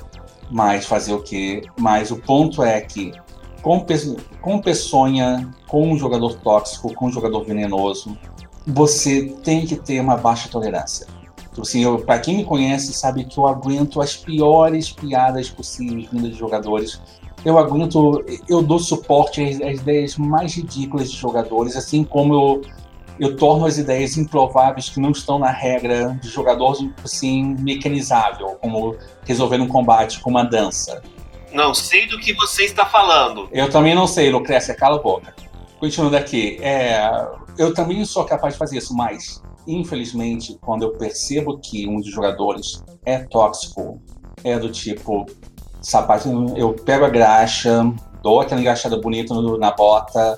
Mas 0.51 0.87
fazer 0.87 1.13
o 1.13 1.23
quê? 1.23 1.63
Mas 1.79 2.11
o 2.11 2.17
ponto 2.17 2.63
é 2.63 2.81
que 2.81 3.13
com, 3.63 3.85
com 4.41 4.61
peçonha, 4.61 5.51
com 5.67 5.93
um 5.93 5.99
jogador 5.99 6.35
tóxico, 6.37 6.93
com 6.95 7.07
um 7.07 7.13
jogador 7.13 7.45
venenoso, 7.45 8.17
você 8.67 9.35
tem 9.43 9.67
que 9.67 9.77
ter 9.77 10.01
uma 10.01 10.17
baixa 10.17 10.49
tolerância. 10.49 11.07
Então, 11.51 11.63
assim, 11.63 11.85
para 12.05 12.19
quem 12.21 12.37
me 12.37 12.45
conhece 12.45 12.93
sabe 12.93 13.25
que 13.25 13.39
eu 13.39 13.47
aguento 13.47 14.01
as 14.01 14.17
piores 14.17 14.93
piadas 14.93 15.51
possíveis 15.51 16.09
vindas 16.11 16.31
de 16.31 16.39
jogadores. 16.39 17.01
Eu 17.45 17.59
aguento, 17.59 18.25
eu 18.49 18.63
dou 18.63 18.79
suporte 18.79 19.43
às, 19.43 19.61
às 19.61 19.81
ideias 19.81 20.17
mais 20.17 20.55
ridículas 20.55 21.11
de 21.11 21.17
jogadores, 21.17 21.77
assim 21.77 22.05
como 22.05 22.35
eu, 22.35 22.63
eu 23.19 23.37
torno 23.37 23.67
as 23.67 23.79
ideias 23.79 24.17
improváveis 24.17 24.89
que 24.89 25.01
não 25.01 25.11
estão 25.11 25.39
na 25.39 25.51
regra 25.51 26.19
de 26.21 26.29
jogador 26.29 26.77
assim, 27.05 27.57
mecanizável, 27.59 28.57
como 28.61 28.97
resolver 29.25 29.61
um 29.61 29.69
combate 29.69 30.21
com 30.21 30.31
uma 30.31 30.45
dança. 30.45 31.03
Não 31.53 31.73
sei 31.75 32.07
do 32.07 32.19
que 32.19 32.33
você 32.35 32.65
está 32.65 32.85
falando. 32.87 33.49
Eu 33.53 33.71
também 33.71 33.95
não 33.95 34.07
sei, 34.07 34.31
Lucrécia, 34.31 34.75
cala 34.75 34.97
a 34.97 35.03
boca. 35.03 35.35
Continuando 35.81 36.17
aqui, 36.17 36.59
é, 36.61 37.11
eu 37.57 37.73
também 37.73 38.05
sou 38.05 38.25
capaz 38.25 38.55
de 38.55 38.59
fazer 38.59 38.79
isso, 38.79 38.95
mas 38.95 39.43
infelizmente, 39.67 40.59
quando 40.61 40.83
eu 40.83 40.93
percebo 40.93 41.59
que 41.59 41.87
um 41.87 42.01
dos 42.01 42.11
jogadores 42.11 42.83
é 43.05 43.19
tóxico, 43.19 44.01
é 44.43 44.59
do 44.59 44.71
tipo 44.71 45.27
sapato, 45.81 46.29
eu 46.57 46.73
pego 46.73 47.05
a 47.05 47.11
graxa, 47.11 47.85
dou 48.23 48.41
aquela 48.41 48.61
engraxada 48.61 48.99
bonita 48.99 49.35
na 49.59 49.71
bota, 49.71 50.37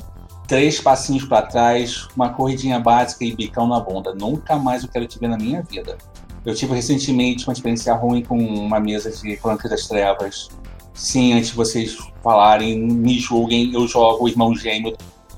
três 0.50 0.80
passinhos 0.80 1.24
para 1.24 1.46
trás, 1.46 2.08
uma 2.16 2.30
corridinha 2.30 2.80
básica 2.80 3.24
e 3.24 3.36
bicão 3.36 3.68
na 3.68 3.78
bunda. 3.78 4.12
Nunca 4.12 4.56
mais 4.56 4.82
eu 4.82 4.88
quero 4.88 5.06
te 5.06 5.16
ver 5.16 5.28
na 5.28 5.36
minha 5.36 5.62
vida. 5.62 5.96
Eu 6.44 6.52
tive 6.56 6.74
recentemente 6.74 7.46
uma 7.46 7.52
experiência 7.52 7.94
ruim 7.94 8.24
com 8.24 8.36
uma 8.36 8.80
mesa 8.80 9.12
de 9.12 9.36
Crônica 9.36 9.68
das 9.68 9.86
Trevas. 9.86 10.48
Sim, 10.92 11.34
antes 11.34 11.50
de 11.50 11.54
vocês 11.56 11.96
falarem, 12.20 12.80
me 12.80 13.16
julguem, 13.20 13.72
eu 13.72 13.86
jogo 13.86 14.24
o 14.24 14.28
irmão 14.28 14.52
gêmeo, 14.52 14.96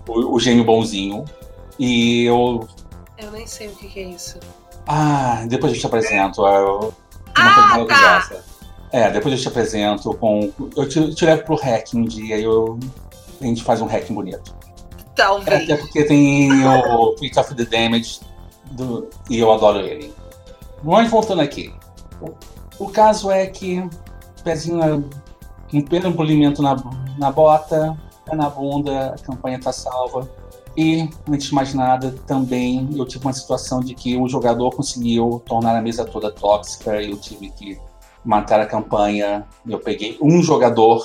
o, 0.08 0.34
o 0.34 0.40
gêmeo 0.40 0.64
bonzinho. 0.64 1.26
E 1.78 2.24
eu. 2.24 2.66
Eu 3.18 3.30
nem 3.32 3.46
sei 3.46 3.68
o 3.68 3.72
que, 3.72 3.88
que 3.88 4.00
é 4.00 4.04
isso. 4.04 4.38
Ah, 4.86 5.44
depois 5.46 5.74
eu 5.74 5.78
te 5.78 5.86
apresento. 5.86 6.46
Eu... 6.46 6.94
Ah, 7.34 7.84
tá. 7.86 8.30
É, 8.90 9.10
depois 9.10 9.34
eu 9.34 9.40
te 9.40 9.48
apresento 9.48 10.14
com. 10.14 10.50
Eu 10.74 10.88
te, 10.88 11.14
te 11.14 11.26
levo 11.26 11.44
pro 11.44 11.56
hack 11.56 11.92
um 11.92 12.02
dia 12.02 12.38
e 12.38 12.44
eu... 12.44 12.78
a 13.42 13.44
gente 13.44 13.62
faz 13.62 13.82
um 13.82 13.86
hack 13.86 14.10
bonito. 14.10 14.62
Talvez. 15.14 15.64
Até 15.64 15.76
porque 15.76 16.04
tem 16.04 16.50
o 16.66 17.14
Pit 17.14 17.38
of 17.38 17.54
the 17.54 17.64
Damage 17.64 18.20
do... 18.70 19.08
e 19.28 19.38
eu 19.38 19.52
adoro 19.52 19.80
ele. 19.80 20.12
Mas 20.82 21.10
voltando 21.10 21.42
aqui. 21.42 21.72
O, 22.78 22.88
caso 22.88 23.30
é 23.30 23.46
que 23.46 23.84
pezinho 24.42 25.08
um 25.72 25.82
pleno 25.82 26.12
polimento 26.12 26.62
na, 26.62 26.76
na 27.18 27.30
bota, 27.30 27.96
pé 28.24 28.36
na 28.36 28.48
bunda, 28.48 29.14
a 29.14 29.18
campanha 29.24 29.60
tá 29.60 29.72
salva 29.72 30.28
e, 30.76 31.08
antes 31.28 31.48
de 31.48 31.54
mais 31.54 31.74
nada, 31.74 32.14
também 32.26 32.88
eu 32.96 33.04
tive 33.04 33.24
uma 33.24 33.32
situação 33.32 33.80
de 33.80 33.94
que 33.94 34.16
o 34.16 34.26
jogador 34.26 34.70
conseguiu 34.70 35.42
tornar 35.46 35.76
a 35.76 35.82
mesa 35.82 36.04
toda 36.04 36.30
tóxica 36.30 37.00
e 37.02 37.10
eu 37.10 37.18
tive 37.18 37.50
que 37.50 37.78
matar 38.24 38.60
a 38.60 38.66
campanha. 38.66 39.46
Eu 39.66 39.78
peguei 39.78 40.16
um 40.20 40.42
jogador 40.42 41.04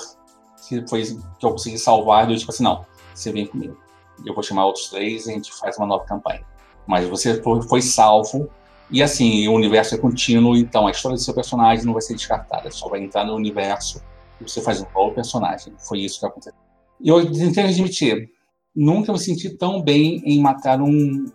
que 0.66 0.86
foi 0.88 1.02
que 1.02 1.46
eu 1.46 1.50
consegui 1.50 1.78
salvar 1.78 2.28
e 2.28 2.32
eu 2.32 2.38
tipo 2.38 2.50
assim, 2.50 2.64
não, 2.64 2.84
você 3.14 3.30
vem 3.30 3.46
comigo. 3.46 3.76
Eu 4.24 4.34
vou 4.34 4.42
chamar 4.42 4.66
outros 4.66 4.88
três 4.88 5.26
e 5.26 5.30
a 5.30 5.34
gente 5.34 5.52
faz 5.54 5.76
uma 5.76 5.86
nova 5.86 6.04
campanha. 6.04 6.44
Mas 6.86 7.08
você 7.08 7.42
foi, 7.42 7.62
foi 7.62 7.82
salvo 7.82 8.48
e 8.90 9.02
assim, 9.02 9.46
o 9.48 9.52
universo 9.52 9.94
é 9.94 9.98
contínuo, 9.98 10.56
então 10.56 10.86
a 10.86 10.90
história 10.90 11.16
do 11.16 11.22
seu 11.22 11.34
personagem 11.34 11.84
não 11.84 11.92
vai 11.92 12.00
ser 12.00 12.14
descartada, 12.14 12.70
só 12.70 12.88
vai 12.88 13.02
entrar 13.02 13.24
no 13.24 13.34
universo 13.34 14.02
e 14.40 14.48
você 14.48 14.62
faz 14.62 14.80
um 14.80 14.86
novo 14.94 15.14
personagem. 15.14 15.74
Foi 15.78 16.00
isso 16.00 16.20
que 16.20 16.26
aconteceu. 16.26 16.54
E 17.00 17.08
eu 17.08 17.30
que 17.30 17.60
admitir, 17.60 18.30
nunca 18.74 19.12
me 19.12 19.18
senti 19.18 19.50
tão 19.50 19.82
bem 19.82 20.22
em 20.24 20.40
matar 20.40 20.80
um, 20.80 21.26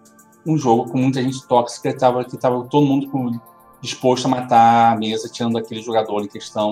um 0.45 0.57
jogo 0.57 0.91
com 0.91 0.97
muita 0.97 1.21
gente 1.21 1.47
tóxica 1.47 1.89
que 1.89 1.95
estava 1.95 2.25
que 2.25 2.38
tava 2.38 2.65
todo 2.65 2.86
mundo 2.86 3.39
disposto 3.81 4.25
a 4.25 4.29
matar 4.29 4.93
a 4.93 4.97
mesa, 4.97 5.29
tirando 5.29 5.57
aquele 5.57 5.81
jogador 5.81 6.23
em 6.23 6.27
questão, 6.27 6.71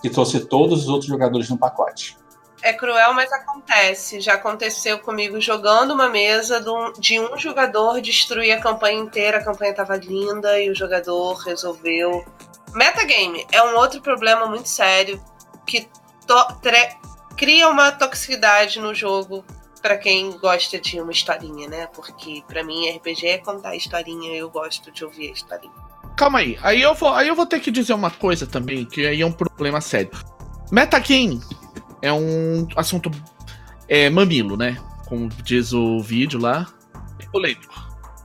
que 0.00 0.08
trouxe 0.08 0.40
todos 0.46 0.82
os 0.82 0.88
outros 0.88 1.08
jogadores 1.08 1.50
no 1.50 1.58
pacote. 1.58 2.16
É 2.64 2.72
cruel, 2.72 3.12
mas 3.12 3.30
acontece. 3.30 4.20
Já 4.22 4.34
aconteceu 4.34 4.98
comigo 4.98 5.38
jogando 5.38 5.92
uma 5.92 6.08
mesa 6.08 6.60
de 6.60 6.70
um, 6.70 6.92
de 6.94 7.20
um 7.20 7.36
jogador 7.36 8.00
destruir 8.00 8.52
a 8.52 8.60
campanha 8.60 8.98
inteira, 8.98 9.36
a 9.36 9.44
campanha 9.44 9.72
estava 9.72 9.96
linda 9.96 10.58
e 10.58 10.70
o 10.70 10.74
jogador 10.74 11.34
resolveu 11.34 12.24
Metagame 12.74 13.46
é 13.52 13.62
um 13.62 13.76
outro 13.76 14.00
problema 14.00 14.46
muito 14.46 14.68
sério 14.68 15.22
que 15.64 15.88
cria 17.36 17.68
uma 17.68 17.92
toxicidade 17.92 18.80
no 18.80 18.92
jogo 18.92 19.44
para 19.80 19.96
quem 19.96 20.32
gosta 20.38 20.80
de 20.80 21.00
uma 21.00 21.12
historinha, 21.12 21.68
né? 21.68 21.86
Porque 21.94 22.42
para 22.48 22.64
mim 22.64 22.90
RPG 22.90 23.26
é 23.26 23.38
contar 23.38 23.76
historinha, 23.76 24.32
eu 24.32 24.50
gosto 24.50 24.90
de 24.90 25.04
ouvir 25.04 25.28
a 25.28 25.32
historinha. 25.32 25.72
Calma 26.16 26.40
aí, 26.40 26.58
aí 26.62 26.82
eu 26.82 26.94
vou, 26.94 27.12
aí 27.12 27.28
eu 27.28 27.34
vou 27.36 27.46
ter 27.46 27.60
que 27.60 27.70
dizer 27.70 27.92
uma 27.92 28.10
coisa 28.10 28.46
também, 28.46 28.84
que 28.84 29.06
aí 29.06 29.20
é 29.20 29.26
um 29.26 29.32
problema 29.32 29.80
sério. 29.80 30.10
Metagame 30.72 31.40
é 32.04 32.12
um 32.12 32.68
assunto 32.76 33.10
é, 33.88 34.10
mamilo, 34.10 34.58
né? 34.58 34.76
Como 35.06 35.28
diz 35.42 35.72
o 35.72 36.00
vídeo 36.00 36.38
lá. 36.38 36.66
É 37.18 37.24
polêmico. 37.26 37.74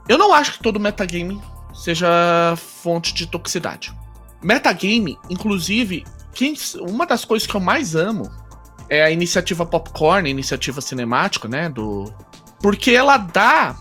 Eu 0.07 0.17
não 0.17 0.33
acho 0.33 0.53
que 0.53 0.59
todo 0.59 0.79
metagame 0.79 1.41
seja 1.73 2.55
fonte 2.57 3.13
de 3.13 3.25
toxicidade. 3.25 3.93
Metagame, 4.43 5.17
inclusive, 5.29 6.03
quem, 6.33 6.53
uma 6.81 7.05
das 7.05 7.23
coisas 7.23 7.47
que 7.47 7.55
eu 7.55 7.61
mais 7.61 7.95
amo 7.95 8.29
é 8.89 9.01
a 9.01 9.11
iniciativa 9.11 9.65
Popcorn, 9.65 10.27
a 10.27 10.31
iniciativa 10.31 10.81
cinemática, 10.81 11.47
né? 11.47 11.69
Do, 11.69 12.13
porque 12.61 12.91
ela 12.91 13.15
dá 13.15 13.77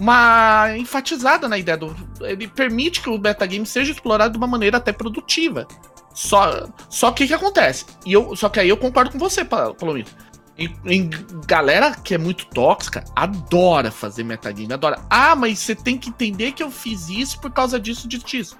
uma 0.00 0.76
enfatizada 0.78 1.46
na 1.46 1.58
ideia 1.58 1.76
do. 1.76 1.94
Ele 2.22 2.48
permite 2.48 3.02
que 3.02 3.10
o 3.10 3.18
metagame 3.18 3.66
seja 3.66 3.92
explorado 3.92 4.32
de 4.32 4.38
uma 4.38 4.46
maneira 4.46 4.78
até 4.78 4.92
produtiva. 4.92 5.66
Só, 6.14 6.68
só 6.88 7.10
que 7.10 7.24
o 7.24 7.26
que 7.26 7.34
acontece? 7.34 7.86
E 8.04 8.12
eu, 8.12 8.34
só 8.36 8.48
que 8.48 8.60
aí 8.60 8.68
eu 8.68 8.76
concordo 8.76 9.10
com 9.10 9.18
você, 9.18 9.44
Palomito. 9.44 10.10
Em, 10.58 10.76
em, 10.84 11.10
galera 11.46 11.94
que 11.96 12.14
é 12.14 12.18
muito 12.18 12.44
tóxica 12.46 13.02
adora 13.16 13.90
fazer 13.90 14.22
metagame, 14.22 14.72
adora. 14.72 15.00
Ah, 15.08 15.34
mas 15.34 15.58
você 15.58 15.74
tem 15.74 15.96
que 15.96 16.10
entender 16.10 16.52
que 16.52 16.62
eu 16.62 16.70
fiz 16.70 17.08
isso 17.08 17.40
por 17.40 17.50
causa 17.50 17.80
disso, 17.80 18.06
disso. 18.06 18.58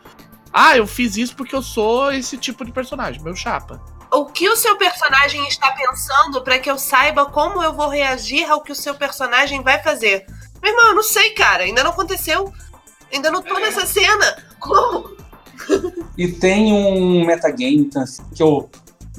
Ah, 0.52 0.76
eu 0.76 0.86
fiz 0.86 1.16
isso 1.16 1.36
porque 1.36 1.54
eu 1.54 1.62
sou 1.62 2.10
esse 2.12 2.36
tipo 2.38 2.64
de 2.64 2.72
personagem, 2.72 3.22
meu 3.22 3.36
chapa 3.36 3.80
o 4.12 4.26
que 4.26 4.46
o 4.48 4.56
seu 4.56 4.76
personagem 4.76 5.46
está 5.48 5.72
pensando 5.72 6.42
para 6.42 6.58
que 6.58 6.70
eu 6.70 6.78
saiba 6.78 7.26
como 7.26 7.62
eu 7.62 7.72
vou 7.72 7.88
reagir 7.88 8.48
ao 8.48 8.60
que 8.60 8.70
o 8.70 8.76
seu 8.76 8.94
personagem 8.94 9.62
vai 9.62 9.82
fazer. 9.82 10.26
Meu 10.62 10.70
irmão, 10.70 10.88
eu 10.88 10.94
não 10.94 11.02
sei, 11.02 11.30
cara. 11.30 11.64
Ainda 11.64 11.82
não 11.82 11.92
aconteceu. 11.92 12.52
Ainda 13.10 13.30
não 13.30 13.42
tô 13.42 13.58
nessa 13.58 13.86
cena. 13.86 14.36
Como? 14.60 15.16
E 16.16 16.28
tem 16.28 16.72
um 16.72 17.24
metagame 17.24 17.88
que 18.34 18.42
eu, 18.42 18.68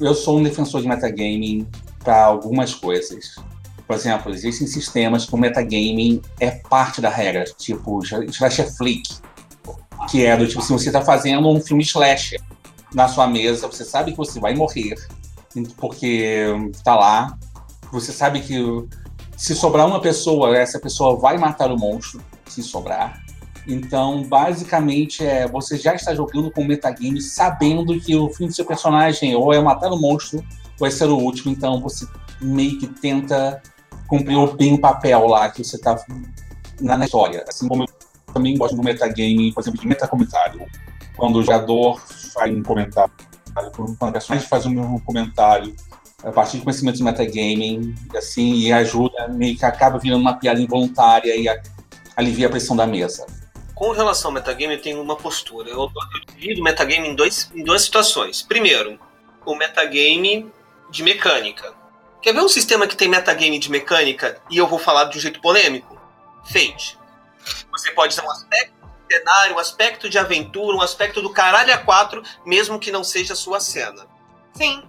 eu 0.00 0.14
sou 0.14 0.38
um 0.38 0.42
defensor 0.42 0.80
de 0.80 0.88
metagame 0.88 1.66
para 2.02 2.24
algumas 2.24 2.74
coisas. 2.74 3.36
Por 3.86 3.96
exemplo, 3.96 4.32
existem 4.32 4.66
sistemas 4.66 5.26
que 5.26 5.34
o 5.34 5.38
metagame 5.38 6.22
é 6.40 6.50
parte 6.50 7.00
da 7.00 7.10
regra, 7.10 7.44
tipo 7.58 8.00
slasher 8.02 8.72
flick, 8.74 9.02
que 10.08 10.24
é 10.24 10.36
do 10.36 10.46
tipo, 10.46 10.62
se 10.62 10.72
você 10.72 10.88
está 10.88 11.02
fazendo 11.02 11.48
um 11.48 11.60
filme 11.60 11.82
slasher, 11.82 12.40
na 12.94 13.08
sua 13.08 13.26
mesa, 13.26 13.66
você 13.66 13.84
sabe 13.84 14.12
que 14.12 14.16
você 14.16 14.38
vai 14.38 14.54
morrer, 14.54 14.94
porque 15.76 16.46
tá 16.84 16.94
lá. 16.94 17.36
Você 17.92 18.12
sabe 18.12 18.40
que 18.40 18.56
se 19.36 19.54
sobrar 19.54 19.86
uma 19.86 20.00
pessoa, 20.00 20.56
essa 20.56 20.78
pessoa 20.78 21.18
vai 21.18 21.36
matar 21.36 21.70
o 21.70 21.78
monstro, 21.78 22.22
se 22.46 22.62
sobrar. 22.62 23.23
Então, 23.66 24.22
basicamente, 24.24 25.24
é, 25.24 25.48
você 25.48 25.76
já 25.76 25.94
está 25.94 26.14
jogando 26.14 26.50
com 26.50 26.62
o 26.62 26.66
metagame 26.66 27.20
sabendo 27.20 27.98
que 27.98 28.14
o 28.14 28.28
fim 28.28 28.46
do 28.46 28.54
seu 28.54 28.64
personagem 28.64 29.34
ou 29.34 29.52
é 29.52 29.60
matar 29.60 29.90
o 29.90 29.98
monstro 29.98 30.44
ou 30.78 30.86
é 30.86 30.90
ser 30.90 31.06
o 31.06 31.16
último. 31.16 31.50
Então, 31.50 31.80
você 31.80 32.06
meio 32.40 32.78
que 32.78 32.86
tenta 32.86 33.62
cumprir 34.06 34.36
bem 34.56 34.74
o 34.74 34.80
papel 34.80 35.26
lá 35.26 35.48
que 35.50 35.64
você 35.64 35.76
está 35.76 35.98
na 36.80 37.04
história. 37.04 37.44
Assim 37.48 37.66
como 37.66 37.84
eu 37.84 37.88
também 38.32 38.56
gosto 38.56 38.76
do 38.76 38.82
metagame, 38.82 39.52
por 39.52 39.60
exemplo, 39.60 39.80
de 39.80 39.86
metacomentário. 39.86 40.66
Quando 41.16 41.36
o 41.36 41.42
jogador 41.42 42.00
faz 42.34 42.54
um 42.54 42.62
comentário, 42.62 43.12
quando 43.74 43.96
a 44.00 44.12
personagem 44.12 44.46
faz 44.46 44.66
um 44.66 44.98
comentário 45.00 45.74
a 46.22 46.32
partir 46.32 46.58
de 46.58 46.64
conhecimento 46.64 46.96
de 46.96 47.04
metagaming, 47.04 47.94
assim, 48.16 48.54
e 48.54 48.72
ajuda, 48.72 49.28
meio 49.28 49.56
que 49.56 49.64
acaba 49.64 49.98
virando 49.98 50.22
uma 50.22 50.34
piada 50.34 50.60
involuntária 50.60 51.36
e 51.36 51.48
a, 51.48 51.62
alivia 52.16 52.46
a 52.46 52.50
pressão 52.50 52.74
da 52.74 52.86
mesa. 52.86 53.26
Com 53.74 53.90
relação 53.90 54.30
ao 54.30 54.34
metagame, 54.34 54.74
eu 54.74 54.82
tenho 54.82 55.02
uma 55.02 55.16
postura. 55.16 55.68
Eu, 55.68 55.80
eu 55.80 56.34
divido 56.34 56.60
o 56.60 56.64
metagame 56.64 57.08
em, 57.08 57.14
dois, 57.14 57.50
em 57.54 57.64
duas 57.64 57.82
situações. 57.82 58.42
Primeiro, 58.42 58.98
o 59.44 59.54
metagame 59.54 60.50
de 60.90 61.02
mecânica. 61.02 61.74
Quer 62.22 62.32
ver 62.32 62.40
um 62.40 62.48
sistema 62.48 62.86
que 62.86 62.96
tem 62.96 63.08
metagame 63.08 63.58
de 63.58 63.70
mecânica 63.70 64.40
e 64.48 64.56
eu 64.56 64.66
vou 64.66 64.78
falar 64.78 65.04
de 65.04 65.18
um 65.18 65.20
jeito 65.20 65.40
polêmico? 65.40 66.00
Fate. 66.44 66.98
Você 67.70 67.90
pode 67.90 68.14
usar 68.14 68.24
um 68.24 68.30
aspecto 68.30 68.72
cenário, 69.10 69.56
um 69.56 69.58
aspecto 69.58 70.08
de 70.08 70.18
aventura, 70.18 70.76
um 70.76 70.80
aspecto 70.80 71.20
do 71.20 71.30
caralho 71.30 71.74
a 71.74 71.78
quatro, 71.78 72.22
mesmo 72.46 72.78
que 72.78 72.92
não 72.92 73.04
seja 73.04 73.34
a 73.34 73.36
sua 73.36 73.60
cena. 73.60 74.06
Sim, 74.54 74.82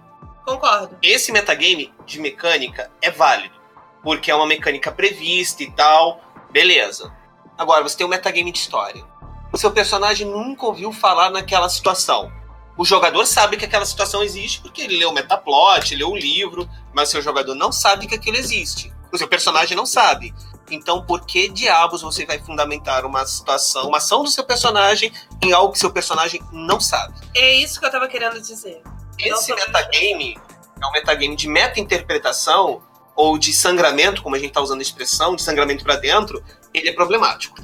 concordo. 0.44 0.96
Esse 1.02 1.32
metagame 1.32 1.92
de 2.06 2.20
mecânica 2.20 2.90
é 3.02 3.10
válido, 3.10 3.54
porque 4.02 4.30
é 4.30 4.34
uma 4.34 4.46
mecânica 4.46 4.90
prevista 4.90 5.62
e 5.62 5.70
tal, 5.72 6.22
beleza. 6.50 7.12
Agora, 7.58 7.82
você 7.82 7.96
tem 7.96 8.06
um 8.06 8.10
metagame 8.10 8.52
de 8.52 8.58
história. 8.58 9.04
O 9.52 9.56
seu 9.58 9.70
personagem 9.70 10.26
nunca 10.26 10.66
ouviu 10.66 10.92
falar 10.92 11.30
naquela 11.30 11.68
situação. 11.68 12.30
O 12.76 12.84
jogador 12.84 13.24
sabe 13.24 13.56
que 13.56 13.64
aquela 13.64 13.86
situação 13.86 14.22
existe 14.22 14.60
porque 14.60 14.82
ele 14.82 14.98
leu 14.98 15.08
o 15.08 15.14
metaplot, 15.14 15.94
leu 15.94 16.10
o 16.10 16.16
livro, 16.16 16.68
mas 16.92 17.08
o 17.08 17.12
seu 17.12 17.22
jogador 17.22 17.54
não 17.54 17.72
sabe 17.72 18.06
que 18.06 18.14
aquilo 18.14 18.36
existe. 18.36 18.92
O 19.10 19.16
seu 19.16 19.26
personagem 19.26 19.74
não 19.74 19.86
sabe. 19.86 20.34
Então, 20.70 21.02
por 21.02 21.24
que 21.24 21.48
diabos 21.48 22.02
você 22.02 22.26
vai 22.26 22.38
fundamentar 22.38 23.06
uma 23.06 23.24
situação, 23.24 23.88
uma 23.88 23.98
ação 23.98 24.22
do 24.22 24.30
seu 24.30 24.44
personagem 24.44 25.10
em 25.40 25.52
algo 25.52 25.72
que 25.72 25.78
seu 25.78 25.90
personagem 25.90 26.42
não 26.52 26.78
sabe? 26.78 27.14
É 27.34 27.54
isso 27.54 27.80
que 27.80 27.86
eu 27.86 27.90
tava 27.90 28.08
querendo 28.08 28.38
dizer. 28.40 28.82
Esse 29.18 29.54
metagame 29.54 30.38
é 30.82 30.86
um 30.86 30.92
metagame 30.92 31.34
de 31.36 31.48
meta-interpretação 31.48 32.82
ou 33.14 33.38
de 33.38 33.52
sangramento, 33.54 34.22
como 34.22 34.36
a 34.36 34.38
gente 34.38 34.52
tá 34.52 34.60
usando 34.60 34.80
a 34.80 34.82
expressão, 34.82 35.34
de 35.34 35.42
sangramento 35.42 35.82
para 35.82 35.96
dentro, 35.96 36.44
ele 36.78 36.90
é 36.90 36.92
problemático. 36.92 37.56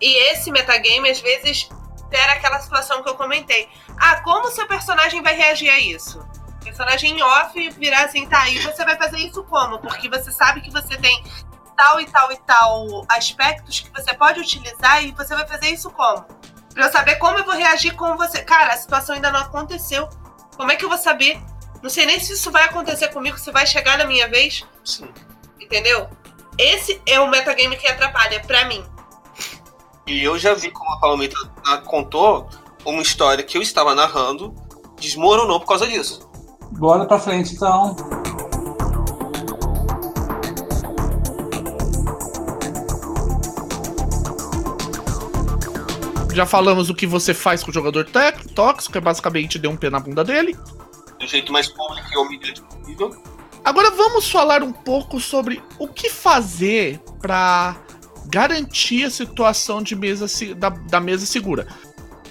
E 0.00 0.32
esse 0.32 0.50
metagame, 0.50 1.10
às 1.10 1.20
vezes, 1.20 1.68
era 2.10 2.32
aquela 2.34 2.60
situação 2.60 3.02
que 3.02 3.08
eu 3.08 3.14
comentei. 3.14 3.68
Ah, 3.98 4.20
como 4.22 4.50
seu 4.50 4.66
personagem 4.66 5.22
vai 5.22 5.34
reagir 5.34 5.70
a 5.70 5.78
isso? 5.78 6.18
O 6.60 6.64
personagem 6.64 7.18
em 7.18 7.22
off 7.22 7.70
virar 7.70 8.04
assim, 8.04 8.26
tá, 8.26 8.48
e 8.48 8.58
você 8.58 8.84
vai 8.84 8.96
fazer 8.96 9.18
isso 9.18 9.42
como? 9.44 9.78
Porque 9.78 10.08
você 10.08 10.30
sabe 10.30 10.60
que 10.60 10.70
você 10.70 10.96
tem 10.96 11.22
tal 11.76 12.00
e 12.00 12.06
tal 12.06 12.30
e 12.32 12.36
tal 12.38 13.06
aspectos 13.08 13.80
que 13.80 13.90
você 13.90 14.12
pode 14.14 14.40
utilizar 14.40 15.02
e 15.02 15.12
você 15.12 15.34
vai 15.34 15.46
fazer 15.46 15.68
isso 15.68 15.90
como? 15.90 16.26
Pra 16.74 16.86
eu 16.86 16.92
saber 16.92 17.16
como 17.16 17.38
eu 17.38 17.44
vou 17.44 17.54
reagir 17.54 17.94
com 17.94 18.16
você. 18.16 18.42
Cara, 18.42 18.74
a 18.74 18.76
situação 18.76 19.14
ainda 19.14 19.30
não 19.30 19.40
aconteceu. 19.40 20.08
Como 20.56 20.70
é 20.70 20.76
que 20.76 20.84
eu 20.84 20.88
vou 20.88 20.98
saber? 20.98 21.40
Não 21.82 21.88
sei 21.88 22.04
nem 22.04 22.20
se 22.20 22.34
isso 22.34 22.50
vai 22.50 22.64
acontecer 22.64 23.08
comigo, 23.08 23.38
se 23.38 23.50
vai 23.50 23.66
chegar 23.66 23.96
na 23.96 24.04
minha 24.04 24.28
vez. 24.28 24.64
Sim. 24.84 25.08
Entendeu? 25.58 26.08
Esse 26.62 27.00
é 27.06 27.18
o 27.18 27.26
metagame 27.26 27.74
que 27.74 27.88
atrapalha, 27.88 28.38
pra 28.40 28.66
mim. 28.66 28.84
E 30.06 30.22
eu 30.22 30.38
já 30.38 30.52
vi, 30.52 30.70
como 30.70 30.92
a 30.92 31.00
Palomita 31.00 31.34
contou, 31.86 32.50
uma 32.84 33.00
história 33.00 33.42
que 33.42 33.56
eu 33.56 33.62
estava 33.62 33.94
narrando 33.94 34.54
desmoronou 35.00 35.58
por 35.58 35.68
causa 35.68 35.86
disso. 35.86 36.28
Bora 36.72 37.06
pra 37.06 37.18
frente, 37.18 37.54
então. 37.54 37.96
Já 46.34 46.44
falamos 46.44 46.90
o 46.90 46.94
que 46.94 47.06
você 47.06 47.32
faz 47.32 47.64
com 47.64 47.70
o 47.70 47.74
jogador 47.74 48.06
tóxico, 48.54 48.98
é 48.98 49.00
basicamente 49.00 49.58
deu 49.58 49.70
um 49.70 49.78
pé 49.78 49.88
na 49.88 49.98
bunda 49.98 50.22
dele. 50.22 50.54
Do 51.18 51.26
jeito 51.26 51.50
mais 51.54 51.68
público 51.68 52.06
e 52.12 52.18
humilhante 52.18 52.60
possível. 52.60 53.39
Agora 53.64 53.90
vamos 53.90 54.30
falar 54.30 54.62
um 54.62 54.72
pouco 54.72 55.20
sobre 55.20 55.62
o 55.78 55.86
que 55.86 56.08
fazer 56.08 56.98
para 57.20 57.76
garantir 58.26 59.04
a 59.04 59.10
situação 59.10 59.82
de 59.82 59.94
mesa 59.94 60.26
da, 60.54 60.68
da 60.70 61.00
mesa 61.00 61.26
segura. 61.26 61.66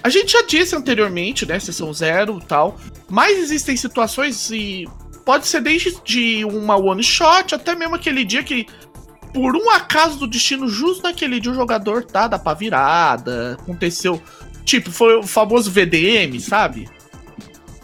A 0.02 0.08
gente 0.08 0.32
já 0.32 0.42
disse 0.42 0.74
anteriormente, 0.74 1.46
né, 1.46 1.58
sessão 1.60 1.92
zero 1.92 2.40
tal, 2.40 2.78
mas 3.08 3.38
existem 3.38 3.76
situações 3.76 4.50
e 4.50 4.88
pode 5.24 5.46
ser 5.46 5.60
desde 5.60 5.94
de 6.02 6.44
uma 6.44 6.76
one 6.76 7.02
shot 7.02 7.54
até 7.54 7.74
mesmo 7.74 7.94
aquele 7.94 8.24
dia 8.24 8.42
que 8.42 8.66
por 9.32 9.54
um 9.56 9.70
acaso 9.70 10.18
do 10.18 10.26
destino, 10.26 10.68
justo 10.68 11.02
naquele 11.02 11.38
dia 11.38 11.52
o 11.52 11.54
jogador 11.54 12.04
tá 12.04 12.26
da 12.26 12.38
pá 12.38 12.54
virada, 12.54 13.56
aconteceu. 13.60 14.20
Tipo, 14.64 14.90
foi 14.90 15.18
o 15.18 15.22
famoso 15.22 15.70
VDM, 15.70 16.40
sabe? 16.40 16.88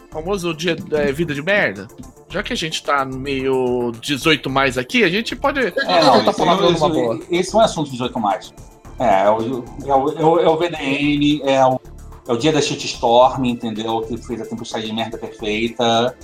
O 0.09 0.13
famoso 0.13 0.53
dia 0.53 0.75
é, 0.91 1.11
vida 1.11 1.33
de 1.33 1.41
merda. 1.41 1.87
Já 2.29 2.43
que 2.43 2.51
a 2.51 2.55
gente 2.55 2.83
tá 2.83 3.05
meio 3.05 3.91
18 4.01 4.49
mais 4.49 4.77
aqui, 4.77 5.03
a 5.03 5.09
gente 5.09 5.35
pode. 5.35 5.59
É, 5.61 6.03
não, 6.03 6.25
tá 6.25 6.33
falando 6.33 6.71
isso, 6.71 6.89
boa. 6.89 7.19
Esse 7.31 7.53
não 7.53 7.61
é 7.61 7.65
assunto 7.65 7.89
18 7.89 8.19
mais. 8.19 8.53
É, 8.99 9.23
é 9.23 9.29
o, 9.29 9.63
é 9.85 9.95
o, 9.95 10.09
é 10.09 10.25
o, 10.25 10.39
é 10.39 10.49
o 10.49 10.57
VDM, 10.57 11.41
é 11.43 11.65
o, 11.65 11.79
é 12.27 12.33
o 12.33 12.37
dia 12.37 12.51
da 12.51 12.61
shitstorm, 12.61 13.45
entendeu? 13.45 14.01
Que 14.01 14.17
fez 14.17 14.41
a 14.41 14.45
tempestade 14.45 14.85
de 14.85 14.93
merda 14.93 15.17
perfeita. 15.17 16.17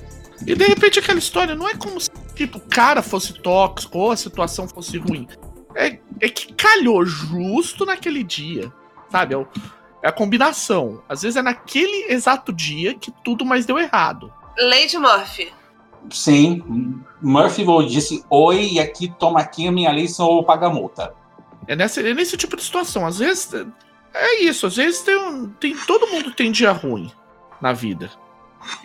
E 0.45 0.55
de 0.55 0.65
repente 0.65 0.99
aquela 0.99 1.19
história 1.19 1.55
não 1.55 1.69
é 1.69 1.75
como 1.75 1.99
se 2.01 2.09
tipo, 2.35 2.57
o 2.57 2.61
cara 2.61 3.01
fosse 3.01 3.33
tóxico 3.33 3.97
ou 3.97 4.11
a 4.11 4.17
situação 4.17 4.67
fosse 4.67 4.97
ruim. 4.97 5.27
É, 5.75 5.99
é 6.19 6.29
que 6.29 6.53
calhou 6.53 7.05
justo 7.05 7.85
naquele 7.85 8.23
dia. 8.23 8.71
Sabe? 9.09 9.35
É 9.35 9.37
o, 9.37 9.47
É 10.01 10.09
a 10.09 10.11
combinação. 10.11 11.01
Às 11.07 11.21
vezes 11.21 11.37
é 11.37 11.41
naquele 11.41 12.11
exato 12.11 12.51
dia 12.51 12.93
que 12.93 13.11
tudo 13.23 13.45
mais 13.45 13.65
deu 13.65 13.79
errado. 13.79 14.31
Lady 14.57 14.97
Murphy. 14.97 15.51
Sim, 16.11 17.01
Murphy 17.21 17.65
disse 17.87 18.23
oi 18.29 18.73
e 18.73 18.79
aqui 18.79 19.11
toma 19.17 19.39
aqui 19.39 19.67
a 19.67 19.71
minha 19.71 19.91
lei 19.91 20.07
ou 20.19 20.43
paga 20.43 20.69
multa. 20.69 21.13
É 21.67 21.75
nesse, 21.75 22.05
é 22.05 22.13
nesse 22.13 22.37
tipo 22.37 22.55
de 22.55 22.63
situação. 22.63 23.05
Às 23.05 23.19
vezes 23.19 23.49
é 24.13 24.43
isso. 24.43 24.67
Às 24.67 24.75
vezes 24.75 25.01
tem, 25.01 25.47
tem 25.59 25.77
todo 25.87 26.07
mundo 26.07 26.31
tem 26.31 26.51
dia 26.51 26.71
ruim 26.71 27.11
na 27.61 27.73
vida. 27.73 28.11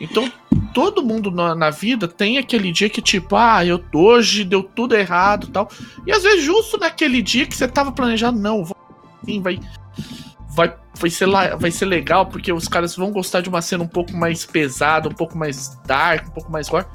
Então 0.01 0.31
todo 0.73 1.05
mundo 1.05 1.31
na, 1.31 1.55
na, 1.55 1.71
vida 1.71 2.09
tem 2.09 2.39
aquele 2.39 2.73
dia 2.73 2.91
que 2.91 3.01
tipo, 3.01 3.37
ah, 3.37 3.65
eu 3.65 3.83
hoje 3.95 4.45
deu 4.45 4.63
tudo 4.63 4.97
errado, 4.97 5.49
tal. 5.49 5.69
E 6.07 6.13
às 6.13 6.23
vezes 6.23 6.45
justo 6.45 6.79
naquele 6.79 7.23
dia 7.23 7.47
que 7.47 7.57
você 7.57 7.69
tava 7.69 7.93
planejando, 7.93 8.39
não, 8.39 8.65
vou, 8.65 8.77
vai 9.41 9.61
vai, 10.59 10.75
vai, 10.95 11.11
ser, 11.11 11.29
vai 11.57 11.71
ser 11.71 11.85
legal, 11.85 12.27
porque 12.27 12.53
os 12.53 12.67
caras 12.67 12.97
vão 12.97 13.13
gostar 13.13 13.41
de 13.41 13.49
uma 13.49 13.63
cena 13.63 13.85
um 13.85 13.89
pouco 13.89 14.13
mais 14.17 14.45
pesada, 14.45 15.09
um 15.09 15.15
pouco 15.15 15.39
mais 15.39 15.79
dark, 15.87 16.27
um 16.27 16.33
pouco 16.33 16.51
mais 16.51 16.69
gore. 16.69 16.87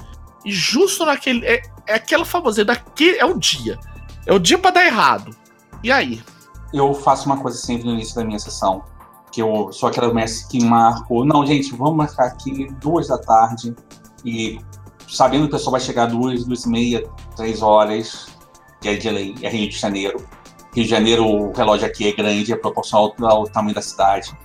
E 0.44 0.52
justo 0.52 1.04
naquele. 1.04 1.44
É, 1.46 1.62
é 1.86 1.94
aquela 1.94 2.24
famosa, 2.24 2.62
é 2.62 2.64
daquele, 2.64 3.18
é 3.18 3.24
o 3.24 3.38
dia. 3.38 3.78
É 4.26 4.32
o 4.32 4.38
dia 4.38 4.58
para 4.58 4.72
dar 4.72 4.86
errado. 4.86 5.34
E 5.82 5.90
aí? 5.90 6.22
Eu 6.72 6.92
faço 6.94 7.26
uma 7.26 7.36
coisa 7.36 7.56
sempre 7.58 7.86
no 7.86 7.92
início 7.92 8.14
da 8.14 8.24
minha 8.24 8.38
sessão. 8.38 8.84
Que 9.30 9.42
eu 9.42 9.72
sou 9.72 9.88
aquela 9.88 10.12
mestre 10.12 10.48
que 10.48 10.64
marco. 10.64 11.24
Não, 11.24 11.44
gente, 11.44 11.74
vamos 11.74 11.96
marcar 11.96 12.26
aqui 12.26 12.68
duas 12.80 13.08
da 13.08 13.18
tarde. 13.18 13.74
E 14.24 14.60
sabendo 15.08 15.42
que 15.42 15.48
o 15.48 15.50
pessoal 15.50 15.72
vai 15.72 15.80
chegar 15.80 16.06
duas, 16.06 16.44
duas 16.44 16.64
e 16.64 16.68
meia, 16.68 17.08
três 17.36 17.62
horas, 17.62 18.26
que 18.80 18.88
é 18.88 18.94
de 18.96 19.08
é 19.44 19.48
Rio 19.48 19.68
de 19.68 19.76
Janeiro. 19.76 20.26
Rio 20.74 20.84
de 20.84 20.90
Janeiro, 20.90 21.26
o 21.26 21.52
relógio 21.52 21.86
aqui 21.86 22.08
é 22.08 22.12
grande, 22.12 22.52
é 22.52 22.56
proporcional 22.56 23.14
ao 23.22 23.44
tamanho 23.44 23.74
da 23.74 23.82
cidade. 23.82 24.36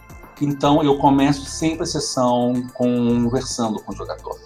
Então 0.42 0.84
eu 0.84 0.98
começo 0.98 1.46
sempre 1.46 1.84
a 1.84 1.86
sessão 1.86 2.54
conversando 2.74 3.82
com 3.84 3.92
o 3.92 3.96
jogador. 3.96 4.40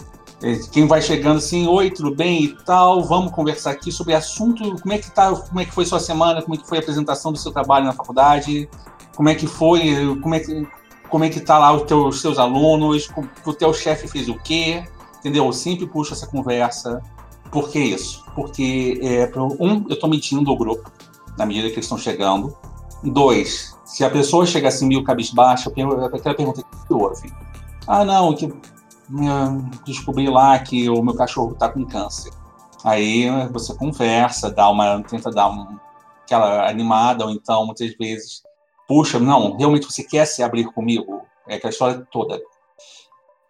Quem 0.72 0.88
vai 0.88 1.02
chegando 1.02 1.38
assim, 1.38 1.68
oi, 1.68 1.90
tudo 1.90 2.14
bem 2.14 2.44
e 2.44 2.48
tal, 2.66 3.02
vamos 3.04 3.32
conversar 3.32 3.72
aqui 3.72 3.94
sobre 3.94 4.14
assunto, 4.14 4.76
como 4.82 4.94
é 4.94 4.98
que 4.98 5.10
tá, 5.10 5.34
como 5.34 5.60
é 5.62 5.66
que 5.66 5.72
foi 5.72 5.86
sua 5.86 6.02
semana, 6.02 6.42
como 6.42 6.56
é 6.56 6.58
que 6.58 6.68
foi 6.68 6.80
a 6.80 6.82
apresentação 6.82 7.32
do 7.32 7.38
seu 7.38 7.50
trabalho 7.52 7.86
na 7.86 7.94
faculdade, 7.94 8.70
como 9.16 9.30
é 9.30 9.36
que 9.36 9.48
foi, 9.48 10.18
como 10.22 10.36
é 10.36 10.40
que 10.40 10.68
como 11.14 11.24
é 11.24 11.30
que 11.30 11.40
tá 11.40 11.60
lá 11.60 11.72
os 11.72 11.84
teus, 11.84 12.22
seus 12.22 12.40
alunos, 12.40 13.08
o 13.46 13.54
teu 13.54 13.72
chefe 13.72 14.08
fez 14.08 14.28
o 14.28 14.34
quê, 14.40 14.84
entendeu? 15.20 15.46
Eu 15.46 15.54
sempre 15.54 15.86
puxo 15.86 16.12
essa 16.12 16.26
conversa. 16.26 17.04
Por 17.52 17.70
que 17.70 17.78
isso? 17.78 18.26
Porque, 18.34 19.00
é, 19.00 19.32
um, 19.60 19.86
eu 19.88 19.94
estou 19.94 20.10
mentindo 20.10 20.50
o 20.52 20.58
grupo, 20.58 20.92
na 21.38 21.46
medida 21.46 21.68
que 21.68 21.76
eles 21.76 21.86
estão 21.86 22.00
chegando. 22.00 22.58
Dois, 23.04 23.78
se 23.86 24.04
a 24.04 24.10
pessoa 24.10 24.44
chega 24.44 24.70
assim 24.70 24.88
meio 24.88 25.04
cabisbaixa, 25.04 25.70
aquela 25.70 26.34
pergunta 26.34 26.62
o 26.62 26.88
que 26.88 26.94
houve? 26.96 27.32
Ah, 27.86 28.04
não, 28.04 28.34
que 28.34 28.52
descobri 29.86 30.30
lá 30.30 30.58
que 30.60 30.90
o 30.90 31.02
meu 31.04 31.16
cachorro 31.16 31.54
está 31.54 31.70
com 31.70 31.86
câncer. 31.86 32.32
Aí 32.84 33.30
você 33.52 33.76
conversa, 33.76 34.52
dá 34.52 34.70
uma, 34.70 35.02
tenta 35.04 35.32
dar 35.32 35.52
aquela 36.24 36.70
animada, 36.70 37.26
ou 37.26 37.32
então 37.32 37.66
muitas 37.66 37.94
vezes 37.96 38.44
puxa, 38.88 39.20
não, 39.20 39.58
realmente 39.58 39.86
você 39.86 40.04
quer 40.04 40.26
se 40.26 40.44
abrir 40.44 40.66
comigo? 40.66 41.22
É 41.48 41.56
aquela 41.56 41.72
história 41.72 42.08
toda. 42.12 42.42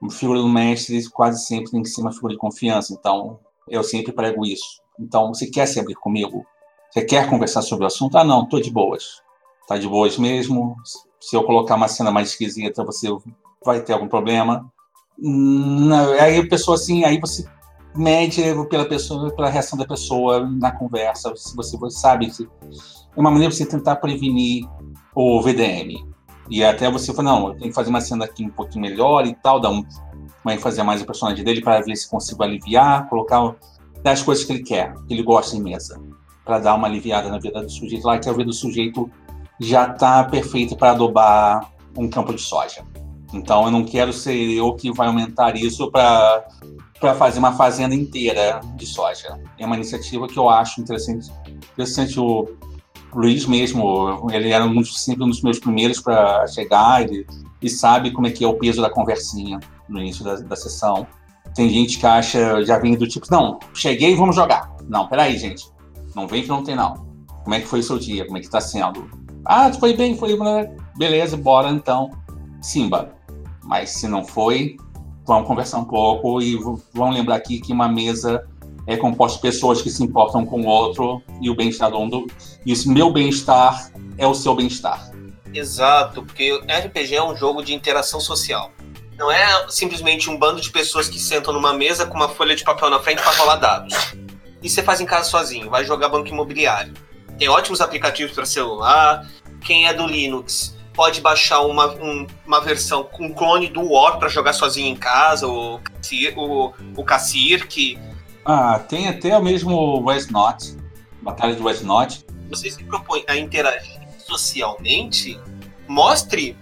Uma 0.01 0.11
figura 0.11 0.39
do 0.39 0.49
mestre 0.49 1.09
quase 1.09 1.45
sempre 1.45 1.71
tem 1.71 1.81
que 1.81 1.89
ser 1.89 2.01
uma 2.01 2.11
figura 2.11 2.33
de 2.33 2.39
confiança, 2.39 2.93
então 2.93 3.39
eu 3.67 3.83
sempre 3.83 4.11
prego 4.11 4.45
isso. 4.45 4.81
Então, 4.99 5.33
você 5.33 5.47
quer 5.47 5.65
se 5.65 5.79
abrir 5.79 5.95
comigo? 5.95 6.45
Você 6.91 7.03
quer 7.03 7.29
conversar 7.29 7.61
sobre 7.61 7.85
o 7.85 7.87
assunto? 7.87 8.17
Ah, 8.17 8.23
não, 8.23 8.45
tô 8.45 8.59
de 8.59 8.69
boas. 8.69 9.21
Tá 9.67 9.77
de 9.77 9.87
boas 9.87 10.17
mesmo. 10.17 10.75
Se 11.19 11.35
eu 11.35 11.43
colocar 11.43 11.75
uma 11.75 11.87
cena 11.87 12.11
mais 12.11 12.29
esquisita, 12.29 12.83
você 12.83 13.07
vai 13.65 13.81
ter 13.81 13.93
algum 13.93 14.07
problema. 14.07 14.71
Não, 15.17 16.13
aí 16.13 16.39
a 16.39 16.47
pessoa 16.47 16.75
assim, 16.75 17.03
aí 17.03 17.19
você 17.19 17.45
mede 17.95 18.41
pela 18.69 18.85
pessoa, 18.85 19.31
pela 19.35 19.49
reação 19.49 19.77
da 19.77 19.85
pessoa 19.85 20.49
na 20.49 20.71
conversa. 20.71 21.33
Se 21.35 21.55
você, 21.55 21.77
você 21.77 21.99
sabe 21.99 22.27
que 22.29 22.43
é 22.43 23.19
uma 23.19 23.29
maneira 23.29 23.51
de 23.51 23.57
você 23.57 23.65
tentar 23.65 23.97
prevenir 23.97 24.67
o 25.15 25.41
VDM. 25.41 26.05
E 26.49 26.63
até 26.63 26.89
você 26.91 27.13
fala, 27.13 27.31
não, 27.31 27.47
eu 27.47 27.53
tenho 27.53 27.69
que 27.69 27.75
fazer 27.75 27.89
uma 27.89 28.01
cena 28.01 28.25
aqui 28.25 28.45
um 28.45 28.49
pouquinho 28.49 28.81
melhor 28.81 29.25
e 29.25 29.33
tal, 29.35 29.59
dar 29.59 29.69
um, 29.69 29.85
uma 30.43 30.53
ênfase 30.53 30.81
mais 30.83 31.01
o 31.01 31.05
personagem 31.05 31.43
dele 31.43 31.61
para 31.61 31.81
ver 31.81 31.95
se 31.95 32.09
consigo 32.09 32.43
aliviar, 32.43 33.07
colocar 33.07 33.55
das 34.01 34.21
coisas 34.21 34.43
que 34.43 34.51
ele 34.51 34.63
quer, 34.63 34.93
que 35.07 35.13
ele 35.13 35.23
gosta 35.23 35.55
em 35.55 35.61
mesa 35.61 36.01
para 36.43 36.59
dar 36.59 36.75
uma 36.75 36.87
aliviada 36.87 37.29
na 37.29 37.39
vida 37.39 37.61
do 37.61 37.69
sujeito 37.69 38.05
lá, 38.05 38.19
que 38.19 38.27
a 38.27 38.33
vida 38.33 38.45
do 38.45 38.53
sujeito 38.53 39.09
já 39.59 39.89
está 39.89 40.23
perfeita 40.25 40.75
para 40.75 40.91
adobar 40.91 41.71
um 41.97 42.09
campo 42.09 42.33
de 42.33 42.41
soja. 42.41 42.83
Então 43.33 43.65
eu 43.65 43.71
não 43.71 43.83
quero 43.83 44.13
ser 44.13 44.35
eu 44.35 44.73
que 44.73 44.91
vai 44.91 45.07
aumentar 45.07 45.55
isso 45.55 45.89
para 45.91 46.45
para 46.99 47.13
fazer 47.15 47.39
uma 47.39 47.51
fazenda 47.51 47.93
inteira 47.93 48.61
de 48.75 48.85
soja. 48.85 49.37
É 49.59 49.65
uma 49.65 49.75
iniciativa 49.75 50.25
que 50.25 50.39
eu 50.39 50.49
acho 50.49 50.79
interessante. 50.79 51.29
Interessante 51.73 52.17
o 52.17 52.47
Luiz 53.13 53.45
mesmo, 53.45 54.25
ele 54.31 54.51
era 54.51 54.65
um, 54.65 54.83
sempre 54.85 55.25
um 55.25 55.27
dos 55.27 55.41
meus 55.41 55.59
primeiros 55.59 55.99
para 55.99 56.47
chegar 56.47 57.05
e 57.61 57.69
sabe 57.69 58.11
como 58.11 58.27
é 58.27 58.31
que 58.31 58.45
é 58.45 58.47
o 58.47 58.53
peso 58.53 58.81
da 58.81 58.89
conversinha 58.89 59.59
no 59.89 59.99
início 59.99 60.23
da, 60.23 60.35
da 60.35 60.55
sessão. 60.55 61.05
Tem 61.53 61.69
gente 61.69 61.99
que 61.99 62.05
acha, 62.05 62.63
já 62.63 62.79
vem 62.79 62.95
do 62.95 63.05
tipo, 63.05 63.27
não, 63.29 63.59
cheguei, 63.73 64.15
vamos 64.15 64.35
jogar. 64.35 64.73
Não, 64.87 65.07
peraí, 65.07 65.37
gente. 65.37 65.65
Não 66.15 66.25
vem 66.25 66.41
que 66.41 66.49
não 66.49 66.63
tem, 66.63 66.75
não. 66.75 67.05
Como 67.43 67.53
é 67.53 67.59
que 67.59 67.67
foi 67.67 67.79
o 67.79 67.83
seu 67.83 67.99
dia? 67.99 68.25
Como 68.25 68.37
é 68.37 68.41
que 68.41 68.49
tá 68.49 68.61
sendo? 68.61 69.09
Ah, 69.45 69.71
foi 69.73 69.93
bem, 69.93 70.17
foi. 70.17 70.37
Beleza, 70.95 71.35
bora 71.35 71.69
então. 71.69 72.09
Simba. 72.61 73.13
Mas 73.63 73.91
se 73.91 74.07
não 74.07 74.23
foi, 74.23 74.77
vamos 75.25 75.47
conversar 75.47 75.79
um 75.79 75.85
pouco 75.85 76.41
e 76.41 76.57
vamos 76.93 77.15
lembrar 77.15 77.35
aqui 77.35 77.59
que 77.59 77.71
uma 77.71 77.87
mesa 77.87 78.47
é 78.85 78.97
composta 78.97 79.37
de 79.37 79.41
pessoas 79.41 79.81
que 79.81 79.89
se 79.89 80.03
importam 80.03 80.45
com 80.45 80.61
o 80.61 80.65
outro 80.65 81.21
e 81.41 81.49
o 81.49 81.55
bem-estar 81.55 81.89
do 81.89 81.99
mundo. 81.99 82.27
E 82.65 82.73
o 82.73 82.89
meu 82.89 83.11
bem-estar 83.11 83.91
é 84.17 84.27
o 84.27 84.33
seu 84.33 84.53
bem-estar. 84.55 85.11
Exato, 85.53 86.23
porque 86.23 86.51
RPG 86.67 87.15
é 87.15 87.23
um 87.23 87.35
jogo 87.35 87.63
de 87.63 87.73
interação 87.73 88.19
social. 88.19 88.71
Não 89.17 89.31
é 89.31 89.69
simplesmente 89.69 90.29
um 90.29 90.37
bando 90.37 90.59
de 90.59 90.69
pessoas 90.69 91.07
que 91.07 91.19
sentam 91.19 91.53
numa 91.53 91.73
mesa 91.73 92.05
com 92.05 92.15
uma 92.15 92.27
folha 92.27 92.55
de 92.55 92.63
papel 92.63 92.89
na 92.89 92.99
frente 92.99 93.21
para 93.21 93.31
rolar 93.31 93.55
dados 93.57 93.93
e 94.63 94.69
você 94.69 94.81
faz 94.81 95.01
em 95.01 95.05
casa 95.05 95.29
sozinho, 95.29 95.69
vai 95.69 95.83
jogar 95.83 96.07
banco 96.07 96.29
imobiliário. 96.29 96.93
Tem 97.37 97.49
ótimos 97.49 97.81
aplicativos 97.81 98.33
para 98.33 98.45
celular. 98.45 99.27
Quem 99.61 99.87
é 99.87 99.93
do 99.93 100.07
Linux 100.07 100.75
pode 100.93 101.21
baixar 101.21 101.61
uma, 101.61 101.87
um, 101.93 102.27
uma 102.45 102.61
versão 102.61 103.03
com 103.03 103.25
um 103.25 103.33
clone 103.33 103.67
do 103.67 103.91
War 103.91 104.17
para 104.17 104.29
jogar 104.29 104.53
sozinho 104.53 104.87
em 104.87 104.95
casa, 104.95 105.47
o, 105.47 105.79
o, 106.35 106.73
o 106.95 107.03
Cassir, 107.03 107.67
que. 107.67 107.99
Ah, 108.45 108.79
tem 108.79 109.07
até 109.07 109.37
o 109.37 109.41
mesmo 109.41 110.03
West 110.03 110.29
Not, 110.29 110.77
Batalha 111.21 111.55
de 111.55 111.61
West 111.61 111.83
Not. 111.83 112.25
Você 112.49 112.69
se 112.69 112.83
propõe 112.83 113.23
a 113.27 113.35
interagir 113.35 114.01
socialmente, 114.19 115.39
mostre 115.87 116.57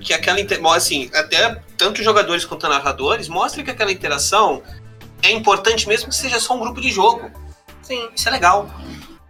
que 0.00 0.12
aquela 0.12 0.38
assim, 0.74 1.10
até 1.14 1.60
tanto 1.76 2.02
jogadores 2.02 2.44
quanto 2.44 2.68
narradores, 2.68 3.28
mostre 3.28 3.64
que 3.64 3.70
aquela 3.70 3.90
interação 3.90 4.62
é 5.22 5.30
importante 5.30 5.88
mesmo 5.88 6.08
que 6.08 6.14
seja 6.14 6.38
só 6.38 6.54
um 6.54 6.60
grupo 6.60 6.80
de 6.80 6.90
jogo. 6.90 7.30
Sim. 7.82 8.08
Isso 8.14 8.28
é 8.28 8.32
legal. 8.32 8.68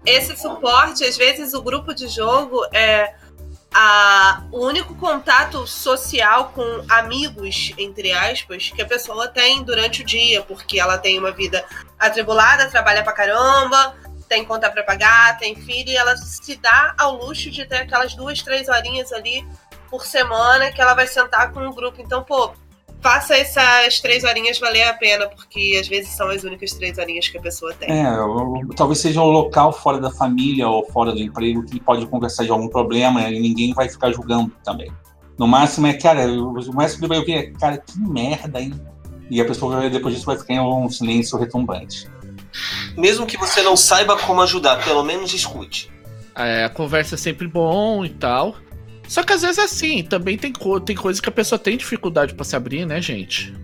Esse 0.05 0.37
suporte, 0.37 1.05
às 1.05 1.17
vezes, 1.17 1.53
o 1.53 1.63
grupo 1.63 1.95
de 1.95 2.07
jogo 2.09 2.65
é 2.73 3.15
a, 3.73 4.45
o 4.51 4.65
único 4.65 4.95
contato 4.95 5.67
social 5.67 6.53
com 6.55 6.85
amigos, 6.89 7.73
entre 7.77 8.13
aspas, 8.13 8.71
que 8.71 8.81
a 8.81 8.87
pessoa 8.87 9.29
tem 9.29 9.63
durante 9.63 10.03
o 10.03 10.05
dia, 10.05 10.43
porque 10.43 10.81
ela 10.81 10.99
tem 10.99 11.19
uma 11.19 11.33
vida 11.33 11.65
atribulada, 11.99 12.71
trabalha 12.71 13.03
pra 13.03 13.13
caramba, 13.13 13.95
tem 14.29 14.45
conta 14.45 14.71
para 14.71 14.83
pagar, 14.83 15.39
tem 15.39 15.55
filho, 15.55 15.91
e 15.91 15.97
ela 15.97 16.17
se 16.17 16.57
dá 16.57 16.95
ao 16.99 17.17
luxo 17.17 17.51
de 17.51 17.67
ter 17.67 17.79
aquelas 17.79 18.15
duas, 18.15 18.43
três 18.43 18.69
horinhas 18.69 19.13
ali 19.13 19.47
por 19.91 20.05
semana 20.05 20.73
que 20.73 20.81
ela 20.81 20.95
vai 20.95 21.07
sentar 21.07 21.53
com 21.53 21.67
o 21.67 21.73
grupo. 21.73 22.01
Então, 22.01 22.25
pô, 22.25 22.53
faça 23.01 23.37
essas 23.37 24.01
três 24.01 24.25
horinhas 24.25 24.59
valer 24.59 24.85
a 24.85 24.93
pena, 24.93 25.29
porque 25.29 25.79
às 25.81 25.89
vezes 25.89 26.11
são 26.11 26.29
as 26.29 26.45
únicas 26.45 26.73
três 26.73 26.99
horinhas 26.99 27.29
que 27.29 27.39
a 27.39 27.41
pessoa 27.41 27.73
tem. 27.75 27.91
É, 27.91 28.05
talvez 28.77 28.99
seja 28.99 29.21
um 29.21 29.31
local 29.31 29.73
fora 29.73 30.01
da 30.01 30.11
família 30.11 30.69
ou 30.69 30.85
fora 30.91 31.13
do 31.13 31.21
emprego 31.21 31.65
que 31.65 31.81
pode 31.81 32.07
conversar 32.07 32.45
de 32.45 32.51
algum 32.51 32.69
problema 32.69 33.29
e 33.31 33.39
ninguém 33.39 33.73
vai 33.75 33.89
ficar 33.89 34.13
julgando 34.13 34.53
também. 34.65 34.91
No 35.39 35.47
máximo 35.47 35.87
é, 35.87 35.93
cara, 35.93 36.27
o 36.27 36.75
máximo 36.75 37.03
que 37.03 37.09
vai 37.09 37.19
ouvir 37.19 37.35
é, 37.35 37.51
cara, 37.51 37.79
que 37.79 37.99
merda, 38.01 38.61
hein? 38.61 38.73
E 39.31 39.41
a 39.41 39.45
pessoa 39.45 39.89
depois 39.91 40.15
disso 40.15 40.27
vai 40.27 40.39
ficar 40.39 40.55
em 40.55 40.61
um 40.61 40.89
silêncio 40.89 41.39
retumbante. 41.39 42.09
Mesmo 42.97 43.27
que 43.27 43.37
você 43.37 43.63
não 43.63 43.77
saiba 43.77 44.17
como 44.17 44.41
ajudar, 44.41 44.83
pelo 44.83 45.03
menos 45.03 45.35
escute. 45.35 45.93
É, 46.35 46.65
a 46.65 46.71
conversa 46.71 47.15
é 47.15 47.19
sempre 47.19 47.47
bom 47.47 48.05
e 48.05 48.11
tal. 48.11 48.57
Só 49.09 49.23
que 49.23 49.33
às 49.33 49.43
vezes 49.43 49.59
é 49.59 49.63
assim, 49.63 50.03
também 50.03 50.37
tem, 50.37 50.53
co 50.53 50.81
tem 50.81 50.97
coisa 50.97 51.21
que 51.21 51.29
a 51.29 51.33
pessoa 51.33 51.59
tem 51.59 51.77
dificuldade 51.77 52.35
para 52.35 52.45
se 52.45 52.57
abrir, 52.57 52.87
né, 52.87 53.01
gente? 53.01 53.55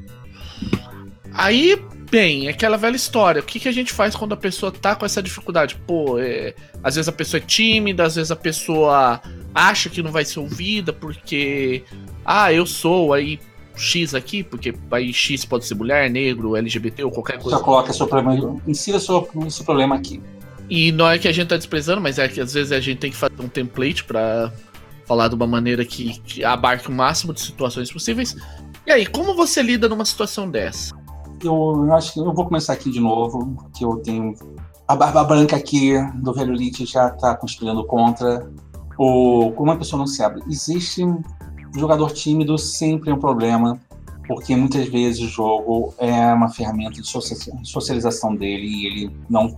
Aí, 1.35 1.81
bem, 2.11 2.47
é 2.47 2.51
aquela 2.51 2.77
velha 2.77 2.97
história. 2.97 3.41
O 3.41 3.45
que, 3.45 3.59
que 3.59 3.69
a 3.69 3.73
gente 3.73 3.93
faz 3.93 4.15
quando 4.15 4.33
a 4.33 4.37
pessoa 4.37 4.71
tá 4.71 4.95
com 4.95 5.07
essa 5.07 5.23
dificuldade? 5.23 5.77
Pô, 5.87 6.19
é, 6.19 6.55
às 6.83 6.97
vezes 6.97 7.09
a 7.09 7.13
pessoa 7.13 7.39
é 7.43 7.45
tímida, 7.45 8.05
às 8.05 8.17
vezes 8.17 8.31
a 8.31 8.37
pessoa 8.37 9.21
acha 9.55 9.89
que 9.89 10.03
não 10.03 10.13
vai 10.13 10.25
ser 10.25 10.41
ouvida 10.41 10.93
porque 10.93 11.85
ah, 12.25 12.53
eu 12.53 12.67
sou 12.67 13.13
aí 13.13 13.39
X 13.77 14.15
aqui, 14.15 14.43
porque 14.43 14.75
aí 14.91 15.13
X 15.13 15.45
pode 15.45 15.67
ser 15.67 15.75
mulher, 15.75 16.11
negro, 16.11 16.57
LGBT 16.57 17.05
ou 17.05 17.11
qualquer 17.11 17.39
coisa. 17.39 17.59
Só 17.59 17.65
coloca 17.65 17.93
seu 17.93 18.07
problema, 18.07 18.61
insira 18.67 19.01
seu, 19.01 19.29
seu 19.51 19.65
problema 19.65 19.97
aqui. 19.97 20.21
E 20.69 20.93
não 20.93 21.09
é 21.09 21.19
que 21.19 21.29
a 21.29 21.33
gente 21.33 21.49
tá 21.49 21.57
desprezando, 21.57 22.01
mas 22.01 22.19
é 22.19 22.29
que 22.29 22.41
às 22.41 22.55
vezes 22.55 22.73
a 22.73 22.81
gente 22.81 22.99
tem 22.99 23.11
que 23.11 23.17
fazer 23.17 23.35
um 23.41 23.49
template 23.49 24.05
para 24.05 24.53
falar 25.13 25.29
de 25.29 25.35
uma 25.35 25.47
maneira 25.47 25.85
que, 25.85 26.19
que 26.21 26.43
abarque 26.43 26.89
o 26.89 26.93
máximo 26.93 27.35
de 27.35 27.43
situações 27.43 27.93
possíveis. 27.93 28.35
E 28.87 28.91
aí, 28.91 29.05
como 29.05 29.35
você 29.35 29.63
lida 29.63 29.87
numa 29.87 30.07
situação 30.07 30.51
dessa? 30.51 30.95
Eu, 31.45 31.85
eu 31.87 31.93
acho 31.93 32.15
que 32.15 32.21
eu 32.21 32.33
vou 32.33 32.47
começar 32.47 32.73
aqui 32.73 32.91
de 32.91 32.99
novo, 32.99 33.69
que 33.77 33.85
eu 33.85 33.97
tenho 33.99 34.35
a 34.89 34.97
barba 34.97 35.23
branca 35.23 35.55
aqui 35.55 35.93
do 36.15 36.33
velho 36.33 36.55
Lich 36.55 36.87
já 36.87 37.11
tá 37.11 37.35
conspirando 37.37 37.85
contra. 37.85 38.51
O, 38.99 39.53
como 39.53 39.71
a 39.71 39.77
pessoa 39.77 39.99
não 39.99 40.07
se 40.07 40.23
abre. 40.23 40.43
Existe 40.49 41.05
jogador 41.77 42.13
tímido 42.13 42.57
sempre 42.57 43.11
é 43.11 43.15
um 43.15 43.19
problema, 43.19 43.79
porque 44.27 44.57
muitas 44.57 44.89
vezes 44.89 45.21
o 45.21 45.29
jogo 45.29 45.95
é 45.99 46.33
uma 46.33 46.49
ferramenta 46.49 47.03
de 47.03 47.07
socialização 47.65 48.35
dele 48.35 48.67
e 48.67 48.87
ele 48.87 49.17
não 49.29 49.55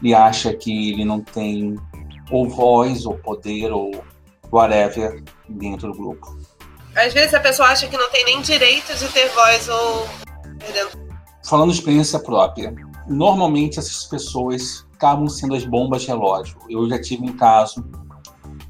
ele 0.00 0.14
acha 0.14 0.52
que 0.54 0.92
ele 0.92 1.04
não 1.04 1.20
tem 1.20 1.76
ou 2.30 2.48
voz 2.48 3.04
ou 3.06 3.14
poder 3.14 3.72
ou 3.72 3.90
whatever 4.52 5.22
dentro 5.48 5.92
do 5.92 5.98
grupo. 5.98 6.38
Às 6.94 7.12
vezes 7.12 7.34
a 7.34 7.40
pessoa 7.40 7.68
acha 7.68 7.86
que 7.86 7.96
não 7.96 8.10
tem 8.10 8.24
nem 8.24 8.40
direito 8.40 8.96
de 8.96 9.08
ter 9.08 9.28
voz 9.30 9.68
ou 9.68 10.08
Falando 11.44 11.70
de 11.70 11.78
experiência 11.78 12.18
própria, 12.18 12.74
normalmente 13.06 13.78
essas 13.78 14.04
pessoas 14.04 14.86
acabam 14.94 15.28
sendo 15.28 15.54
as 15.54 15.64
bombas 15.64 16.04
relógio. 16.04 16.58
Eu 16.68 16.88
já 16.88 17.00
tive 17.00 17.24
um 17.24 17.32
caso 17.32 17.84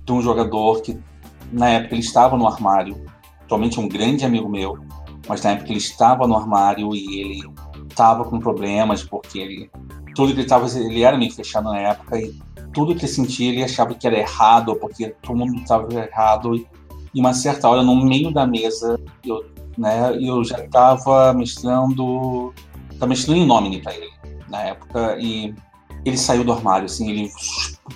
de 0.05 0.13
um 0.13 0.21
jogador 0.21 0.83
que 0.83 0.99
na 1.51 1.71
época 1.71 1.95
ele 1.95 2.03
estava 2.03 2.37
no 2.37 2.47
armário, 2.47 3.05
atualmente 3.43 3.81
um 3.81 3.89
grande 3.89 4.25
amigo 4.25 4.49
meu, 4.49 4.79
mas 5.27 5.43
na 5.43 5.51
época 5.51 5.71
ele 5.71 5.79
estava 5.79 6.27
no 6.27 6.37
armário 6.37 6.95
e 6.95 7.21
ele 7.21 7.53
estava 7.89 8.25
com 8.25 8.39
problemas 8.39 9.03
porque 9.03 9.39
ele 9.39 9.71
tudo 10.15 10.29
que 10.29 10.35
ele 10.35 10.43
estava 10.43 10.67
ele 10.79 11.03
era 11.03 11.17
meio 11.17 11.33
fechado 11.33 11.65
na 11.65 11.79
época 11.79 12.19
e 12.19 12.37
tudo 12.79 12.95
que 12.95 13.09
sentia 13.09 13.51
ele 13.51 13.65
achava 13.65 13.93
que 13.93 14.07
era 14.07 14.17
errado 14.17 14.77
porque 14.77 15.09
todo 15.21 15.37
mundo 15.37 15.57
estava 15.57 15.93
errado 15.93 16.55
e 16.55 17.21
uma 17.21 17.35
certa 17.35 17.69
hora 17.69 17.83
no 17.83 17.97
meio 17.97 18.31
da 18.31 18.47
mesa 18.47 19.01
eu 19.25 19.45
né 19.77 20.17
eu 20.21 20.45
já 20.45 20.59
estava 20.65 21.33
mestrando 21.33 22.55
estava 22.93 23.09
mestrando 23.09 23.41
em 23.41 23.47
nome 23.47 23.83
para 23.83 23.97
ele 23.97 24.13
na 24.49 24.63
época 24.63 25.17
e 25.19 25.53
ele 26.05 26.17
saiu 26.17 26.45
do 26.45 26.53
armário 26.53 26.85
assim 26.85 27.11
ele 27.11 27.33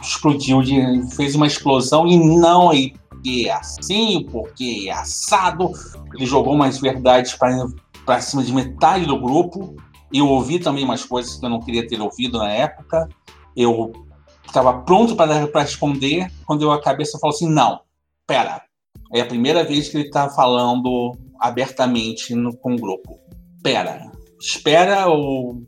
explodiu 0.02 0.62
de, 0.62 1.14
fez 1.14 1.36
uma 1.36 1.46
explosão 1.46 2.08
e 2.08 2.16
não 2.16 2.70
aí 2.70 2.92
porque 3.22 3.46
é 3.46 3.52
assim, 3.52 4.26
porque 4.32 4.86
é 4.88 4.92
assado. 4.92 5.70
Ele 6.12 6.26
jogou 6.26 6.54
umas 6.54 6.80
verdades 6.80 7.36
para 7.36 8.20
cima 8.20 8.42
de 8.42 8.52
metade 8.52 9.06
do 9.06 9.16
grupo. 9.16 9.76
Eu 10.12 10.26
ouvi 10.26 10.58
também 10.58 10.82
umas 10.82 11.04
coisas 11.04 11.36
que 11.36 11.46
eu 11.46 11.48
não 11.48 11.60
queria 11.60 11.86
ter 11.86 12.00
ouvido 12.00 12.38
na 12.38 12.50
época. 12.50 13.08
Eu 13.56 13.92
estava 14.52 14.82
pronto 14.82 15.16
para 15.16 15.48
responder 15.62 16.30
quando 16.46 16.62
eu 16.62 16.70
a 16.70 16.80
cabeça 16.80 17.18
falou 17.18 17.34
assim: 17.34 17.48
não, 17.48 17.80
pera. 18.26 18.62
É 19.12 19.20
a 19.20 19.26
primeira 19.26 19.64
vez 19.64 19.88
que 19.88 19.96
ele 19.96 20.06
está 20.06 20.28
falando 20.28 21.16
abertamente 21.40 22.34
no, 22.34 22.56
com 22.56 22.74
o 22.74 22.78
grupo. 22.78 23.18
Pera, 23.62 24.10
espera 24.40 25.08
ou. 25.08 25.62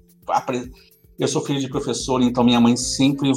Eu 1.18 1.28
sou 1.28 1.42
filho 1.42 1.60
de 1.60 1.68
professor, 1.68 2.22
então 2.22 2.44
minha 2.44 2.60
mãe 2.60 2.76
sempre 2.76 3.30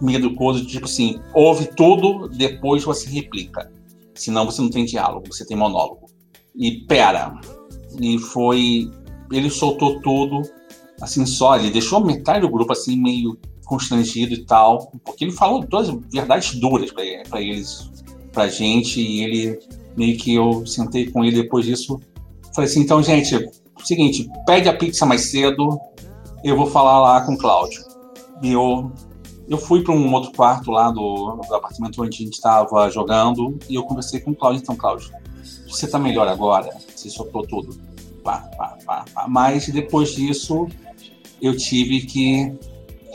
me 0.00 0.16
educou 0.16 0.54
tipo 0.64 0.86
assim, 0.86 1.20
ouve 1.34 1.66
tudo, 1.76 2.28
depois 2.28 2.82
você 2.82 3.08
replica. 3.08 3.70
Senão 4.14 4.44
você 4.46 4.60
não 4.60 4.70
tem 4.70 4.84
diálogo, 4.84 5.26
você 5.30 5.46
tem 5.46 5.56
monólogo. 5.56 6.06
E 6.54 6.84
pera. 6.86 7.38
E 8.00 8.18
foi. 8.18 8.90
Ele 9.30 9.48
soltou 9.48 10.00
tudo, 10.00 10.42
assim, 11.00 11.24
só. 11.24 11.56
Ele 11.56 11.70
deixou 11.70 12.04
metade 12.04 12.40
do 12.40 12.50
grupo, 12.50 12.72
assim, 12.72 13.00
meio 13.00 13.38
constrangido 13.70 14.34
e 14.34 14.44
tal. 14.44 14.90
Porque 15.04 15.24
ele 15.24 15.32
falou 15.32 15.64
todas 15.64 15.88
verdades 16.12 16.58
duras 16.58 16.90
para 16.90 17.40
eles, 17.40 17.88
pra 18.32 18.48
gente. 18.48 19.00
E 19.00 19.22
ele, 19.22 19.58
meio 19.96 20.18
que 20.18 20.34
eu 20.34 20.66
sentei 20.66 21.08
com 21.08 21.24
ele 21.24 21.42
depois 21.42 21.64
disso. 21.64 22.00
Falei 22.52 22.68
assim: 22.68 22.80
então, 22.80 23.00
gente, 23.00 23.48
seguinte, 23.84 24.28
pede 24.44 24.68
a 24.68 24.76
pizza 24.76 25.06
mais 25.06 25.30
cedo. 25.30 25.78
Eu 26.42 26.56
vou 26.56 26.66
falar 26.66 27.00
lá 27.00 27.20
com 27.20 27.34
o 27.34 27.38
Cláudio. 27.38 27.82
E 28.42 28.50
eu 28.50 28.90
eu 29.48 29.58
fui 29.58 29.82
para 29.82 29.92
um 29.92 30.12
outro 30.14 30.30
quarto 30.30 30.70
lá 30.70 30.92
do, 30.92 31.32
do 31.48 31.54
apartamento 31.54 32.00
onde 32.00 32.14
a 32.14 32.24
gente 32.24 32.34
estava 32.34 32.88
jogando 32.88 33.58
e 33.68 33.74
eu 33.74 33.82
conversei 33.82 34.20
com 34.20 34.30
o 34.30 34.34
Cláudio. 34.34 34.62
Então, 34.62 34.76
Cláudio, 34.76 35.10
você 35.68 35.86
está 35.86 35.98
melhor 35.98 36.28
agora? 36.28 36.70
Você 36.94 37.10
soltou 37.10 37.44
tudo. 37.46 37.76
Pá, 38.22 38.48
pá, 38.56 38.78
pá, 38.86 39.04
pá. 39.12 39.26
Mas 39.28 39.66
depois 39.68 40.10
disso, 40.10 40.68
eu 41.42 41.56
tive 41.56 42.02
que 42.02 42.54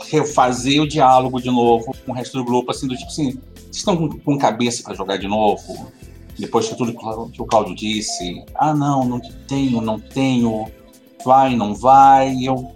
refazer 0.04 0.82
o 0.82 0.88
diálogo 0.88 1.40
de 1.40 1.50
novo 1.50 1.94
com 2.04 2.12
o 2.12 2.14
resto 2.14 2.38
do 2.38 2.44
grupo, 2.44 2.70
assim, 2.70 2.86
do 2.86 2.96
tipo 2.96 3.10
assim, 3.10 3.32
vocês 3.54 3.76
estão 3.76 4.08
com, 4.08 4.38
cabeça 4.38 4.82
para 4.82 4.94
jogar 4.94 5.16
de 5.16 5.26
novo? 5.26 5.90
Depois 6.38 6.68
de 6.68 6.76
tudo 6.76 6.92
que 7.32 7.42
o 7.42 7.46
Cláudio 7.46 7.74
disse, 7.74 8.44
ah, 8.54 8.74
não, 8.74 9.04
não 9.04 9.20
tenho, 9.48 9.80
não 9.80 9.98
tenho, 9.98 10.66
vai, 11.24 11.56
não 11.56 11.74
vai, 11.74 12.36
eu, 12.44 12.72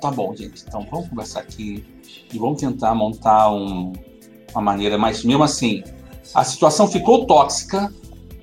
tá 0.00 0.10
bom, 0.10 0.34
gente, 0.34 0.62
então 0.66 0.86
vamos 0.90 1.08
conversar 1.08 1.40
aqui, 1.40 1.84
e 2.32 2.38
vamos 2.38 2.60
tentar 2.60 2.94
montar 2.94 3.52
um, 3.52 3.92
uma 4.52 4.62
maneira, 4.62 4.96
mas 4.96 5.24
mesmo 5.24 5.42
assim, 5.42 5.82
a 6.34 6.44
situação 6.44 6.86
ficou 6.86 7.26
tóxica 7.26 7.92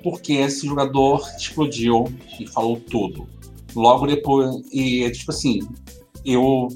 porque 0.04 0.34
esse 0.34 0.66
jogador 0.68 1.22
explodiu 1.38 2.06
e 2.40 2.48
falou 2.48 2.80
tudo. 2.80 3.28
Logo 3.76 4.08
depois, 4.08 4.56
e 4.72 5.10
tipo 5.12 5.32
assim, 5.32 5.60
eu 6.26 6.68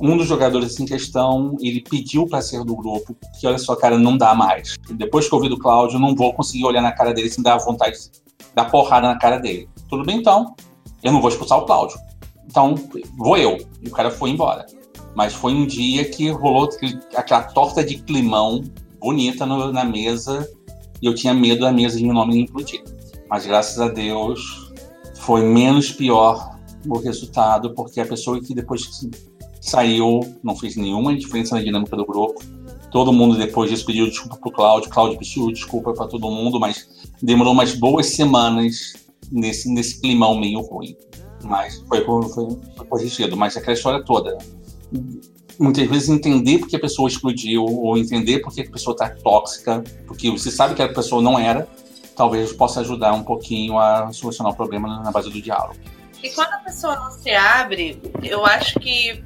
um 0.00 0.16
dos 0.16 0.26
jogadores 0.26 0.78
em 0.78 0.86
questão, 0.86 1.56
ele 1.60 1.80
pediu 1.80 2.26
para 2.26 2.40
ser 2.40 2.64
do 2.64 2.76
grupo, 2.76 3.16
que 3.38 3.46
olha 3.46 3.58
só, 3.58 3.74
cara, 3.74 3.98
não 3.98 4.16
dá 4.16 4.34
mais. 4.34 4.76
Depois 4.90 5.28
que 5.28 5.34
eu 5.34 5.38
ouvi 5.38 5.48
do 5.48 5.58
Cláudio, 5.58 5.98
não 5.98 6.14
vou 6.14 6.32
conseguir 6.34 6.64
olhar 6.64 6.82
na 6.82 6.92
cara 6.92 7.12
dele 7.12 7.30
sem 7.30 7.42
dar 7.42 7.58
vontade 7.58 7.96
de 7.96 8.10
dar 8.54 8.66
porrada 8.66 9.08
na 9.08 9.18
cara 9.18 9.38
dele. 9.38 9.68
Tudo 9.88 10.04
bem 10.04 10.18
então, 10.18 10.54
eu 11.02 11.12
não 11.12 11.20
vou 11.20 11.30
expulsar 11.30 11.58
o 11.58 11.66
Cláudio. 11.66 11.98
Então, 12.46 12.74
vou 13.16 13.36
eu. 13.36 13.58
E 13.82 13.88
o 13.88 13.90
cara 13.90 14.10
foi 14.10 14.30
embora. 14.30 14.66
Mas 15.14 15.34
foi 15.34 15.52
um 15.52 15.66
dia 15.66 16.04
que 16.08 16.30
rolou 16.30 16.68
aquela 17.14 17.42
torta 17.42 17.84
de 17.84 17.96
climão 17.96 18.62
bonita 19.00 19.44
no, 19.44 19.72
na 19.72 19.84
mesa 19.84 20.48
e 21.00 21.06
eu 21.06 21.14
tinha 21.14 21.34
medo 21.34 21.60
da 21.60 21.72
mesa 21.72 21.98
de 21.98 22.04
meu 22.04 22.14
nome 22.14 22.40
implodir. 22.40 22.82
Mas 23.28 23.46
graças 23.46 23.80
a 23.80 23.88
Deus 23.88 24.72
foi 25.16 25.42
menos 25.42 25.92
pior 25.92 26.56
o 26.86 26.98
resultado, 26.98 27.74
porque 27.74 28.00
a 28.00 28.06
pessoa 28.06 28.40
que 28.40 28.54
depois 28.54 29.06
saiu 29.68 30.20
não 30.42 30.56
fez 30.56 30.76
nenhuma 30.76 31.16
diferença 31.16 31.54
na 31.54 31.62
dinâmica 31.62 31.96
do 31.96 32.06
grupo. 32.06 32.42
Todo 32.90 33.12
mundo 33.12 33.36
depois 33.36 33.70
disso 33.70 33.84
pediu 33.84 34.06
desculpa 34.06 34.36
pro 34.36 34.50
Cláudio, 34.50 34.90
Cláudio 34.90 35.18
pediu 35.18 35.52
desculpa 35.52 35.92
para 35.92 36.06
todo 36.06 36.30
mundo, 36.30 36.58
mas 36.58 36.88
demorou 37.22 37.52
umas 37.52 37.74
boas 37.74 38.06
semanas 38.06 38.94
nesse, 39.30 39.72
nesse 39.72 40.00
climão 40.00 40.38
meio 40.38 40.60
ruim. 40.60 40.96
Mas 41.44 41.82
foi, 41.86 42.04
foi, 42.04 42.30
foi 42.30 42.86
corrigido. 42.88 43.36
Mas 43.36 43.56
aquela 43.56 43.74
história 43.74 44.02
toda, 44.02 44.38
muitas 45.58 45.86
vezes 45.88 46.08
entender 46.08 46.58
porque 46.58 46.76
a 46.76 46.80
pessoa 46.80 47.08
explodiu 47.08 47.64
ou 47.64 47.98
entender 47.98 48.40
porque 48.40 48.62
a 48.62 48.70
pessoa 48.70 48.92
está 48.92 49.10
tóxica, 49.10 49.82
porque 50.06 50.30
você 50.30 50.50
sabe 50.50 50.74
que 50.74 50.82
a 50.82 50.92
pessoa 50.92 51.20
não 51.20 51.38
era, 51.38 51.68
talvez 52.16 52.52
possa 52.52 52.80
ajudar 52.80 53.12
um 53.12 53.22
pouquinho 53.22 53.78
a 53.78 54.10
solucionar 54.12 54.52
o 54.52 54.56
problema 54.56 55.02
na 55.02 55.10
base 55.10 55.30
do 55.30 55.40
diálogo. 55.40 55.78
E 56.22 56.30
quando 56.30 56.52
a 56.52 56.58
pessoa 56.58 56.96
não 56.96 57.10
se 57.10 57.30
abre, 57.30 58.00
eu 58.22 58.44
acho 58.44 58.78
que. 58.80 59.22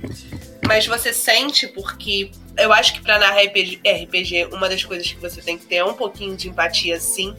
Mas 0.66 0.86
você 0.86 1.12
sente 1.12 1.66
porque. 1.69 2.31
Eu 2.56 2.73
acho 2.73 2.93
que 2.93 3.01
para 3.01 3.19
narrar 3.19 3.43
RPG, 3.43 4.48
uma 4.52 4.69
das 4.69 4.85
coisas 4.85 5.10
que 5.10 5.19
você 5.19 5.40
tem 5.40 5.56
que 5.56 5.64
ter 5.64 5.77
é 5.77 5.85
um 5.85 5.94
pouquinho 5.94 6.36
de 6.36 6.51
empatia, 6.51 7.01
sim. 7.01 7.35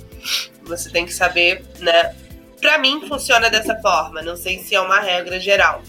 Você 0.64 0.90
tem 0.90 1.06
que 1.06 1.14
saber, 1.14 1.64
né? 1.80 2.16
Pra 2.60 2.80
mim 2.80 3.08
funciona 3.08 3.50
dessa 3.50 3.76
forma. 3.80 4.22
Não 4.24 4.36
sei 4.36 4.60
se 4.60 4.74
é 4.74 4.82
uma 4.82 5.00
regra 5.00 5.40
geral. 5.40 5.84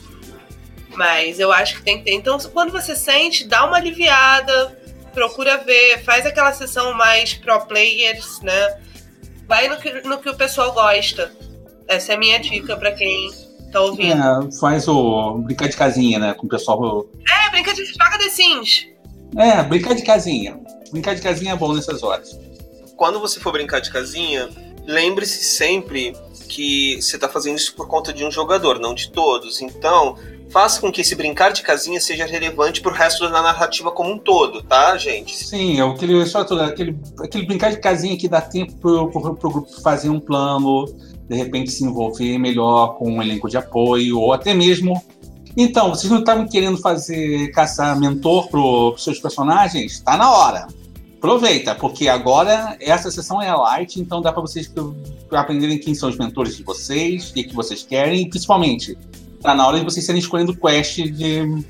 Mas 0.91 1.41
eu 1.41 1.51
acho 1.51 1.77
que 1.77 1.83
tem 1.83 1.99
que 1.99 2.05
ter. 2.05 2.13
Então, 2.13 2.39
quando 2.53 2.71
você 2.71 2.95
sente, 2.95 3.47
dá 3.47 3.65
uma 3.65 3.79
aliviada, 3.79 4.79
procura 5.15 5.57
ver, 5.57 6.03
faz 6.05 6.27
aquela 6.27 6.53
sessão 6.53 6.93
mais 6.93 7.33
pro 7.33 7.65
players, 7.67 8.41
né? 8.43 8.79
Vai 9.47 9.69
no 9.69 9.79
que, 9.79 9.91
no 10.03 10.19
que 10.19 10.29
o 10.29 10.37
pessoal 10.37 10.73
gosta. 10.73 11.33
Essa 11.89 12.13
é 12.13 12.15
a 12.15 12.19
minha 12.19 12.39
dica 12.39 12.77
para 12.77 12.93
quem 12.93 13.31
tá 13.75 13.81
ouvindo. 13.81 14.23
É, 14.23 14.53
faz 14.59 14.89
o 14.89 15.39
brincar 15.39 15.69
de 15.69 15.77
casinha, 15.77 16.19
né? 16.19 16.35
Com 16.35 16.47
o 16.47 16.49
pessoal. 16.49 17.07
É, 17.29 17.51
brincar 17.51 17.75
de 17.75 17.85
joga 17.85 18.19
The 18.19 18.31
Sims. 18.31 18.87
É, 19.37 19.63
brincar 19.65 19.95
de 19.95 20.03
casinha. 20.03 20.59
Brincar 20.91 21.15
de 21.15 21.21
casinha 21.21 21.53
é 21.53 21.57
bom 21.57 21.75
nessas 21.75 22.03
horas. 22.03 22.39
Quando 22.97 23.19
você 23.19 23.41
for 23.41 23.53
brincar 23.53 23.81
de 23.81 23.91
casinha, 23.91 24.49
lembre-se 24.87 25.43
sempre 25.43 26.17
que 26.49 27.01
você 27.03 27.17
está 27.17 27.29
fazendo 27.29 27.57
isso 27.57 27.75
por 27.75 27.89
conta 27.89 28.13
de 28.13 28.25
um 28.25 28.31
jogador, 28.31 28.79
não 28.79 28.95
de 28.95 29.11
todos. 29.11 29.61
Então, 29.61 30.17
faça 30.51 30.81
com 30.81 30.93
que 30.93 31.01
esse 31.01 31.17
brincar 31.17 31.53
de 31.53 31.63
casinha 31.63 32.01
seja 32.01 32.25
relevante 32.25 32.81
pro 32.81 32.93
resto 32.93 33.29
da 33.29 33.43
narrativa 33.43 33.91
como 33.91 34.13
um 34.13 34.19
todo, 34.19 34.63
tá, 34.63 34.97
gente? 34.97 35.37
Sim, 35.37 35.81
é 35.81 35.83
aquele, 35.83 36.25
só 36.27 36.43
aquele, 36.43 36.97
aquele 37.19 37.47
brincar 37.47 37.71
de 37.73 37.81
casinha 37.81 38.17
que 38.17 38.29
dá 38.29 38.41
tempo 38.41 38.73
pro, 38.77 39.11
pro, 39.11 39.35
pro 39.35 39.51
grupo 39.51 39.81
fazer 39.83 40.11
um 40.11 40.21
plano, 40.21 40.87
de 41.29 41.37
repente 41.37 41.71
se 41.71 41.85
envolver 41.85 42.39
melhor 42.39 42.97
com 42.97 43.11
um 43.11 43.23
elenco 43.23 43.49
de 43.49 43.57
apoio, 43.57 44.19
ou 44.19 44.33
até 44.33 44.55
mesmo. 44.55 45.03
Então, 45.57 45.91
vocês 45.91 46.11
não 46.11 46.21
estavam 46.21 46.47
querendo 46.49 46.79
fazer 46.79 47.51
caçar 47.53 47.99
mentor 47.99 48.49
para 48.49 48.61
os 48.61 49.05
seus 49.05 49.21
personagens? 49.21 49.93
Está 49.93 50.17
na 50.17 50.31
hora. 50.31 50.67
Aproveita, 51.17 51.75
porque 51.75 52.09
agora 52.09 52.77
essa 52.81 53.11
sessão 53.11 53.41
é 53.41 53.51
light, 53.55 53.99
então 53.99 54.21
dá 54.21 54.31
para 54.31 54.43
vocês 54.43 54.71
aprenderem 55.31 55.79
quem 55.79 55.95
são 55.95 56.09
os 56.09 56.19
mentores 56.19 56.57
de 56.57 56.63
vocês, 56.63 57.31
o 57.31 57.35
que 57.35 57.55
vocês 57.55 57.83
querem, 57.83 58.23
e 58.23 58.29
principalmente, 58.29 58.99
tá 59.41 59.55
na 59.55 59.67
hora 59.67 59.79
de 59.79 59.85
vocês 59.85 60.05
serem 60.05 60.21
escolhendo 60.21 60.55
quest 60.55 60.97
de 60.97 61.65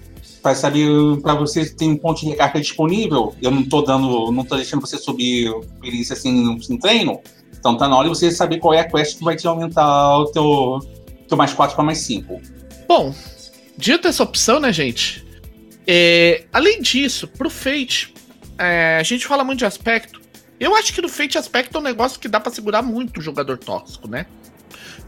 para 0.44 0.54
saber 0.54 0.86
para 1.22 1.34
vocês 1.34 1.72
tem 1.72 1.92
um 1.92 1.96
ponto 1.96 2.20
de 2.20 2.26
recarga 2.26 2.60
disponível. 2.60 3.34
Eu 3.40 3.50
não 3.50 3.62
estou 3.62 3.82
dando, 3.82 4.30
não 4.30 4.44
tô 4.44 4.56
deixando 4.56 4.82
você 4.82 4.98
subir 4.98 5.50
perícia 5.80 6.12
assim 6.12 6.58
em 6.68 6.78
treino. 6.78 7.18
Então 7.64 7.78
tá 7.78 7.88
na 7.88 7.96
hora 7.96 8.10
de 8.10 8.14
você 8.14 8.30
saber 8.30 8.58
qual 8.58 8.74
é 8.74 8.80
a 8.80 8.84
quest 8.84 9.16
que 9.16 9.24
vai 9.24 9.34
te 9.34 9.46
aumentar 9.46 10.18
o 10.18 10.26
teu, 10.26 10.80
teu 11.26 11.34
mais 11.34 11.54
4 11.54 11.74
para 11.74 11.82
mais 11.82 11.96
5. 11.96 12.38
Bom, 12.86 13.14
dito 13.78 14.06
essa 14.06 14.22
opção, 14.22 14.60
né, 14.60 14.70
gente? 14.70 15.24
É, 15.86 16.44
além 16.52 16.82
disso, 16.82 17.26
pro 17.26 17.48
Fate, 17.48 18.12
é, 18.58 18.98
a 19.00 19.02
gente 19.02 19.26
fala 19.26 19.42
muito 19.42 19.60
de 19.60 19.64
aspecto. 19.64 20.20
Eu 20.60 20.76
acho 20.76 20.92
que 20.92 21.00
no 21.00 21.08
Fate 21.08 21.38
aspecto 21.38 21.78
é 21.78 21.80
um 21.80 21.82
negócio 21.82 22.20
que 22.20 22.28
dá 22.28 22.38
para 22.38 22.52
segurar 22.52 22.82
muito 22.82 23.18
o 23.18 23.22
jogador 23.22 23.56
tóxico, 23.56 24.06
né? 24.08 24.26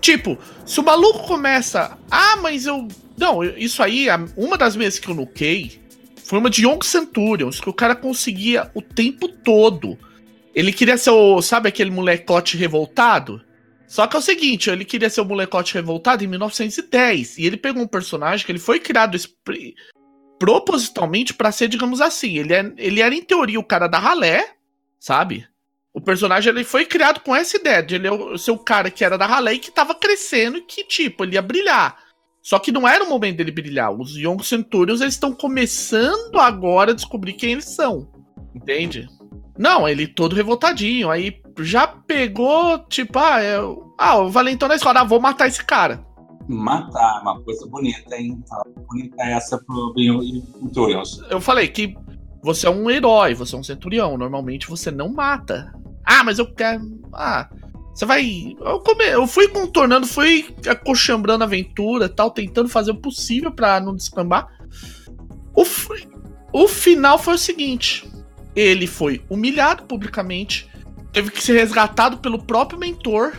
Tipo, 0.00 0.38
se 0.64 0.80
o 0.80 0.82
maluco 0.82 1.26
começa. 1.26 1.98
Ah, 2.10 2.38
mas 2.40 2.64
eu. 2.64 2.88
Não, 3.18 3.44
isso 3.44 3.82
aí, 3.82 4.06
uma 4.34 4.56
das 4.56 4.74
mesas 4.74 4.98
que 4.98 5.10
eu 5.10 5.14
nuquei 5.14 5.78
foi 6.24 6.38
uma 6.38 6.48
de 6.48 6.64
Young 6.64 6.82
Centurions, 6.82 7.60
que 7.60 7.68
o 7.68 7.74
cara 7.74 7.94
conseguia 7.94 8.70
o 8.74 8.80
tempo 8.80 9.28
todo 9.28 9.98
ele 10.56 10.72
queria 10.72 10.96
ser 10.96 11.10
o. 11.10 11.42
Sabe 11.42 11.68
aquele 11.68 11.90
molecote 11.90 12.56
revoltado? 12.56 13.44
Só 13.86 14.06
que 14.06 14.16
é 14.16 14.18
o 14.18 14.22
seguinte, 14.22 14.70
ele 14.70 14.86
queria 14.86 15.10
ser 15.10 15.20
o 15.20 15.24
molecote 15.24 15.74
revoltado 15.74 16.24
em 16.24 16.26
1910. 16.26 17.36
E 17.38 17.44
ele 17.44 17.58
pegou 17.58 17.82
um 17.82 17.86
personagem 17.86 18.44
que 18.44 18.50
ele 18.50 18.58
foi 18.58 18.80
criado 18.80 19.16
propositalmente 20.40 21.34
para 21.34 21.52
ser, 21.52 21.68
digamos 21.68 22.00
assim, 22.00 22.38
ele, 22.38 22.52
é, 22.52 22.72
ele 22.78 23.00
era 23.00 23.14
em 23.14 23.22
teoria 23.22 23.60
o 23.60 23.64
cara 23.64 23.86
da 23.86 23.98
ralé, 23.98 24.54
sabe? 24.98 25.46
O 25.94 26.00
personagem 26.00 26.52
ele 26.52 26.64
foi 26.64 26.84
criado 26.84 27.20
com 27.20 27.34
essa 27.34 27.56
ideia 27.56 27.82
de 27.82 27.94
ele 27.94 28.08
ser 28.38 28.50
o 28.50 28.58
cara 28.58 28.90
que 28.90 29.04
era 29.04 29.16
da 29.16 29.26
ralé 29.26 29.54
e 29.54 29.58
que 29.58 29.70
tava 29.70 29.94
crescendo 29.94 30.58
e 30.58 30.62
que, 30.62 30.84
tipo, 30.84 31.24
ele 31.24 31.34
ia 31.34 31.42
brilhar. 31.42 31.96
Só 32.42 32.58
que 32.58 32.72
não 32.72 32.88
era 32.88 33.04
o 33.04 33.08
momento 33.08 33.36
dele 33.36 33.50
brilhar. 33.50 33.92
Os 33.92 34.16
Young 34.16 34.42
Centurions 34.42 35.00
estão 35.00 35.32
começando 35.32 36.38
agora 36.38 36.92
a 36.92 36.94
descobrir 36.94 37.34
quem 37.34 37.52
eles 37.52 37.74
são. 37.74 38.10
Entende? 38.54 39.08
Não, 39.58 39.88
ele 39.88 40.06
todo 40.06 40.36
revoltadinho. 40.36 41.10
Aí 41.10 41.40
já 41.60 41.86
pegou, 41.86 42.78
tipo, 42.88 43.18
ah, 43.18 43.42
eu, 43.42 43.94
ah 43.98 44.18
o 44.18 44.30
Valentão 44.30 44.68
na 44.68 44.76
escola, 44.76 45.00
ah, 45.00 45.04
vou 45.04 45.20
matar 45.20 45.48
esse 45.48 45.64
cara. 45.64 46.04
Matar, 46.48 47.22
uma 47.22 47.40
coisa 47.42 47.66
bonita, 47.66 48.16
hein? 48.16 48.38
Bonita 48.88 49.22
essa 49.24 49.58
pro 49.58 49.94
Centurions. 50.60 51.20
Eu 51.28 51.40
falei 51.40 51.68
que 51.68 51.96
você 52.42 52.68
é 52.68 52.70
um 52.70 52.88
herói, 52.88 53.34
você 53.34 53.56
é 53.56 53.58
um 53.58 53.64
centurião. 53.64 54.16
Normalmente 54.16 54.68
você 54.68 54.90
não 54.90 55.12
mata. 55.12 55.72
Ah, 56.04 56.22
mas 56.22 56.38
eu 56.38 56.46
quero. 56.46 57.00
Ah, 57.12 57.50
você 57.92 58.06
vai. 58.06 58.54
Eu, 58.60 58.78
come... 58.80 59.04
eu 59.04 59.26
fui 59.26 59.48
contornando, 59.48 60.06
fui 60.06 60.54
acochambrando 60.68 61.42
a 61.42 61.46
aventura 61.46 62.08
tal, 62.08 62.30
tentando 62.30 62.68
fazer 62.68 62.92
o 62.92 63.00
possível 63.00 63.50
para 63.50 63.80
não 63.80 63.96
descambar. 63.96 64.46
O, 65.52 65.64
f... 65.64 66.06
o 66.52 66.68
final 66.68 67.18
foi 67.18 67.34
o 67.34 67.38
seguinte: 67.38 68.08
ele 68.56 68.86
foi 68.86 69.22
humilhado 69.28 69.84
publicamente, 69.84 70.68
teve 71.12 71.30
que 71.30 71.42
ser 71.42 71.52
resgatado 71.52 72.16
pelo 72.16 72.42
próprio 72.42 72.78
mentor, 72.78 73.34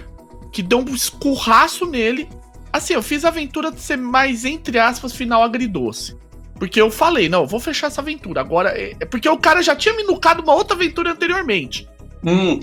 que 0.54 0.62
deu 0.62 0.78
um 0.78 0.94
escurraço 0.94 1.86
nele. 1.88 2.30
Assim, 2.72 2.94
eu 2.94 3.02
fiz 3.02 3.26
a 3.26 3.30
aventura 3.30 3.72
de 3.72 3.82
ser 3.82 3.98
mais, 3.98 4.46
entre 4.46 4.78
aspas, 4.78 5.14
final 5.14 5.42
agridoce. 5.42 6.16
Porque 6.60 6.80
eu 6.80 6.90
falei, 6.92 7.28
não, 7.28 7.42
eu 7.42 7.48
vou 7.48 7.60
fechar 7.60 7.88
essa 7.88 8.02
aventura. 8.02 8.42
Agora, 8.42 8.70
é, 8.70 8.96
é 9.00 9.06
porque 9.06 9.28
o 9.28 9.38
cara 9.38 9.62
já 9.62 9.76
tinha 9.76 9.96
me 9.96 10.04
nucado 10.04 10.44
uma 10.44 10.54
outra 10.54 10.76
aventura 10.76 11.12
anteriormente. 11.12 11.88
Hum, 12.24 12.60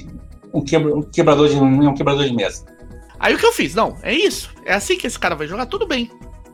um, 0.52 0.64
quebra, 0.64 0.96
um 0.96 1.02
quebrador 1.02 1.48
de 1.48 1.56
um 1.56 1.94
quebrador 1.94 2.24
de 2.24 2.34
mesa. 2.34 2.64
Aí 3.18 3.34
o 3.34 3.38
que 3.38 3.46
eu 3.46 3.52
fiz? 3.52 3.74
Não, 3.74 3.96
é 4.02 4.12
isso. 4.12 4.50
É 4.64 4.74
assim 4.74 4.96
que 4.96 5.06
esse 5.06 5.18
cara 5.18 5.34
vai 5.34 5.46
jogar, 5.46 5.66
tudo 5.66 5.86
bem. 5.86 6.10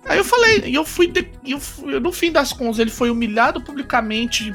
Aí 0.06 0.18
eu 0.18 0.24
falei, 0.24 0.62
e 0.66 0.74
eu 0.74 0.84
fui. 0.84 1.06
De, 1.06 1.30
eu, 1.46 2.00
no 2.00 2.12
fim 2.12 2.32
das 2.32 2.52
contas, 2.52 2.78
ele 2.78 2.90
foi 2.90 3.10
humilhado 3.10 3.60
publicamente 3.60 4.54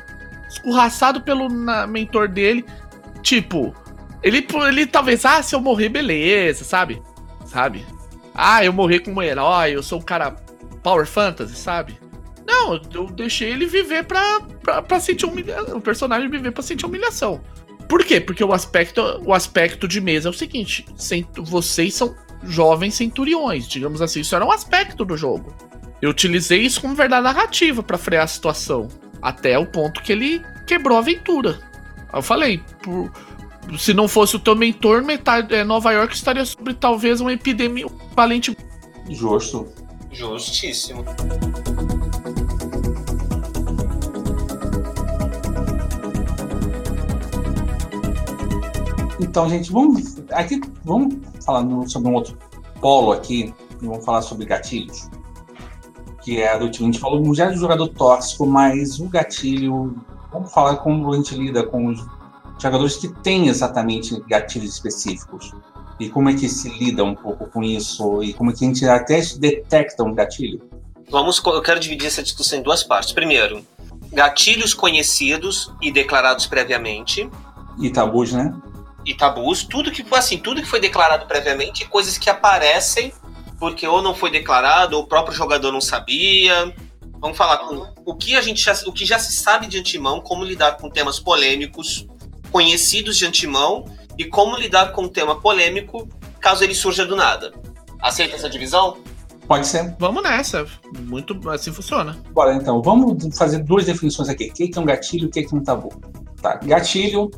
escorraçado 0.55 1.21
pelo 1.21 1.49
na, 1.49 1.85
mentor 1.85 2.27
dele. 2.27 2.65
Tipo, 3.21 3.75
ele, 4.23 4.45
ele 4.67 4.85
talvez, 4.85 5.25
ah, 5.25 5.41
se 5.43 5.55
eu 5.55 5.61
morrer, 5.61 5.89
beleza, 5.89 6.63
sabe? 6.63 7.01
Sabe? 7.45 7.85
Ah, 8.33 8.63
eu 8.65 8.73
morrer 8.73 8.99
como 8.99 9.21
herói, 9.21 9.75
eu 9.75 9.83
sou 9.83 9.99
um 9.99 10.03
cara 10.03 10.31
Power 10.83 11.05
Fantasy, 11.05 11.55
sabe? 11.55 11.97
Não, 12.45 12.79
eu 12.93 13.07
deixei 13.07 13.51
ele 13.51 13.65
viver 13.65 14.03
pra, 14.03 14.41
pra, 14.61 14.81
pra 14.81 14.99
sentir 14.99 15.25
humilhação. 15.25 15.77
O 15.77 15.81
personagem 15.81 16.29
viver 16.29 16.51
pra 16.51 16.61
sentir 16.61 16.85
humilhação. 16.85 17.41
Por 17.87 18.03
quê? 18.03 18.19
Porque 18.19 18.43
o 18.43 18.53
aspecto, 18.53 19.01
o 19.23 19.33
aspecto 19.33 19.87
de 19.87 19.99
mesa 20.01 20.29
é 20.29 20.31
o 20.31 20.33
seguinte: 20.33 20.85
vocês 21.37 21.93
são 21.93 22.15
jovens 22.43 22.93
centuriões, 22.93 23.67
digamos 23.67 24.01
assim. 24.01 24.19
Isso 24.19 24.35
era 24.35 24.45
um 24.45 24.51
aspecto 24.51 25.03
do 25.03 25.17
jogo. 25.17 25.55
Eu 26.01 26.11
utilizei 26.11 26.61
isso 26.61 26.81
como 26.81 26.93
verdade 26.93 27.23
narrativa 27.23 27.81
para 27.81 27.97
frear 27.97 28.23
a 28.23 28.27
situação. 28.27 28.87
Até 29.25 29.57
o 29.57 29.65
ponto 29.65 30.03
que 30.03 30.11
ele 30.11 30.45
quebrou 30.67 30.95
a 30.95 31.01
aventura. 31.01 31.59
Eu 32.13 32.21
falei, 32.21 32.61
por, 32.83 33.11
se 33.75 33.91
não 33.91 34.07
fosse 34.07 34.35
o 34.35 34.39
teu 34.39 34.55
mentor, 34.55 35.03
metade, 35.03 35.51
é, 35.55 35.63
Nova 35.63 35.91
York 35.91 36.13
estaria 36.13 36.45
sobre 36.45 36.75
talvez 36.75 37.19
uma 37.21 37.33
epidemia 37.33 37.87
valente. 38.15 38.55
Justo. 39.09 39.67
Justíssimo. 40.11 41.03
Então, 49.19 49.49
gente, 49.49 49.71
vamos 49.71 50.17
aqui 50.29 50.61
vamos 50.83 51.15
falar 51.43 51.65
sobre 51.87 52.09
um 52.09 52.13
outro 52.13 52.37
polo 52.79 53.11
aqui. 53.11 53.51
Vamos 53.81 54.05
falar 54.05 54.21
sobre 54.21 54.45
gatilhos 54.45 55.09
que 56.25 56.41
é 56.41 56.57
do 56.57 56.69
time. 56.71 56.89
A 56.89 56.91
gente 56.91 56.99
falou 56.99 57.35
já 57.35 57.51
de 57.51 57.57
jogador 57.57 57.87
tóxico, 57.89 58.47
mas 58.47 58.99
o 58.99 59.07
gatilho, 59.07 59.95
vamos 60.33 60.51
falar 60.51 60.77
como 60.77 61.13
a 61.13 61.17
gente 61.17 61.35
lida 61.35 61.63
com 61.63 61.85
os 61.85 62.03
jogadores 62.59 62.97
que 62.97 63.07
têm 63.21 63.47
exatamente 63.47 64.19
gatilhos 64.27 64.73
específicos. 64.73 65.53
E 65.99 66.09
como 66.09 66.27
é 66.27 66.33
que 66.33 66.49
se 66.49 66.67
lida 66.67 67.03
um 67.03 67.13
pouco 67.13 67.45
com 67.45 67.63
isso? 67.63 68.23
E 68.23 68.33
como 68.33 68.49
é 68.49 68.53
que 68.55 68.65
a 68.65 68.67
gente 68.67 68.85
até 68.87 69.21
detecta 69.37 70.03
um 70.03 70.15
gatilho? 70.15 70.67
Vamos, 71.11 71.39
eu 71.45 71.61
quero 71.61 71.79
dividir 71.79 72.07
essa 72.07 72.23
discussão 72.23 72.57
em 72.57 72.63
duas 72.63 72.83
partes. 72.83 73.13
Primeiro, 73.13 73.63
gatilhos 74.11 74.73
conhecidos 74.73 75.71
e 75.79 75.91
declarados 75.91 76.47
previamente. 76.47 77.29
E 77.79 77.91
tabus, 77.91 78.33
né? 78.33 78.51
E 79.05 79.13
tabus, 79.13 79.63
tudo 79.63 79.91
que 79.91 80.03
assim, 80.15 80.39
tudo 80.39 80.59
que 80.59 80.67
foi 80.67 80.79
declarado 80.79 81.27
previamente, 81.27 81.87
coisas 81.87 82.17
que 82.17 82.31
aparecem 82.31 83.13
porque 83.59 83.87
ou 83.87 84.01
não 84.01 84.13
foi 84.13 84.31
declarado, 84.31 84.97
ou 84.97 85.03
o 85.03 85.07
próprio 85.07 85.35
jogador 85.35 85.71
não 85.71 85.81
sabia. 85.81 86.73
Vamos 87.19 87.37
falar 87.37 87.57
com 87.57 87.87
o 88.05 88.15
que 88.15 88.35
a 88.35 88.41
gente 88.41 88.61
já, 88.61 88.73
o 88.85 88.91
que 88.91 89.05
já 89.05 89.17
se 89.17 89.33
sabe 89.33 89.67
de 89.67 89.79
antemão, 89.79 90.21
como 90.21 90.43
lidar 90.43 90.77
com 90.77 90.89
temas 90.89 91.19
polêmicos 91.19 92.07
conhecidos 92.51 93.17
de 93.17 93.25
antemão 93.25 93.85
e 94.17 94.25
como 94.25 94.55
lidar 94.55 94.91
com 94.91 95.03
um 95.03 95.09
tema 95.09 95.39
polêmico 95.39 96.07
caso 96.39 96.63
ele 96.63 96.75
surja 96.75 97.05
do 97.05 97.15
nada. 97.15 97.53
Aceita 97.99 98.35
essa 98.35 98.49
divisão? 98.49 98.97
Pode 99.47 99.67
ser. 99.67 99.95
Vamos 99.99 100.23
nessa. 100.23 100.65
Muito 100.99 101.49
assim 101.49 101.71
funciona. 101.71 102.17
Bora 102.31 102.53
então, 102.53 102.81
vamos 102.81 103.35
fazer 103.37 103.63
duas 103.63 103.85
definições 103.85 104.29
aqui. 104.29 104.49
O 104.49 104.53
que 104.53 104.71
é 104.75 104.79
um 104.79 104.85
gatilho 104.85 105.25
e 105.25 105.27
o 105.27 105.29
que 105.29 105.39
é 105.39 105.57
um 105.57 105.63
tabu? 105.63 105.89
Tá. 106.41 106.55
Gatilho 106.55 107.31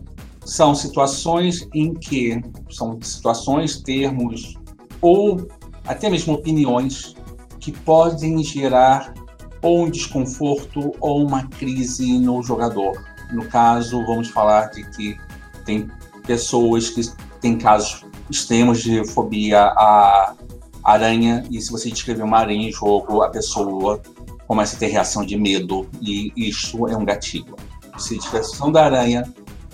são 0.46 0.74
situações 0.74 1.68
em 1.74 1.94
que 1.94 2.42
são 2.70 3.00
situações, 3.02 3.82
termos 3.82 4.56
ou 5.02 5.48
até 5.88 6.10
mesmo 6.10 6.34
opiniões 6.34 7.16
que 7.60 7.72
podem 7.72 8.44
gerar 8.44 9.14
ou 9.62 9.86
um 9.86 9.90
desconforto 9.90 10.94
ou 11.00 11.26
uma 11.26 11.48
crise 11.48 12.20
no 12.20 12.44
jogador. 12.44 13.04
No 13.32 13.46
caso, 13.46 14.06
vamos 14.06 14.30
falar 14.30 14.68
de 14.68 14.84
que 14.92 15.18
tem 15.66 15.90
pessoas 16.26 16.90
que 16.90 17.02
têm 17.42 17.58
casos 17.58 18.06
extremos 18.30 18.82
de 18.82 19.06
fobia 19.08 19.62
à 19.62 20.36
aranha, 20.84 21.44
e 21.50 21.60
se 21.62 21.72
você 21.72 21.90
descrever 21.90 22.24
uma 22.24 22.38
aranha 22.38 22.70
em 22.70 22.72
jogo, 22.72 23.22
a 23.22 23.30
pessoa 23.30 24.02
começa 24.48 24.76
a 24.76 24.80
ter 24.80 24.88
reação 24.88 25.26
de 25.26 25.38
medo, 25.38 25.88
e 26.02 26.32
isso 26.36 26.88
é 26.88 26.96
um 26.96 27.04
gatilho. 27.04 27.56
Se 27.98 28.16
a 28.16 28.18
descrição 28.18 28.72
da 28.72 28.86
aranha 28.86 29.24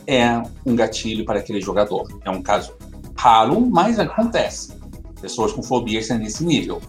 é 0.08 0.42
um 0.66 0.76
gatilho 0.76 1.26
para 1.26 1.40
aquele 1.40 1.62
jogador. 1.62 2.08
É 2.24 2.30
um 2.30 2.42
caso 2.42 2.74
raro, 3.16 3.62
mas 3.62 4.00
acontece 4.00 4.83
pessoas 5.24 5.54
com 5.54 5.64
fobias 5.64 6.10
nesse 6.10 6.44
nível. 6.44 6.82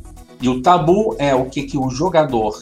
E 0.42 0.48
o 0.48 0.60
tabu 0.60 1.14
é 1.20 1.32
o 1.32 1.44
que, 1.46 1.62
que 1.62 1.78
o 1.78 1.88
jogador 1.88 2.52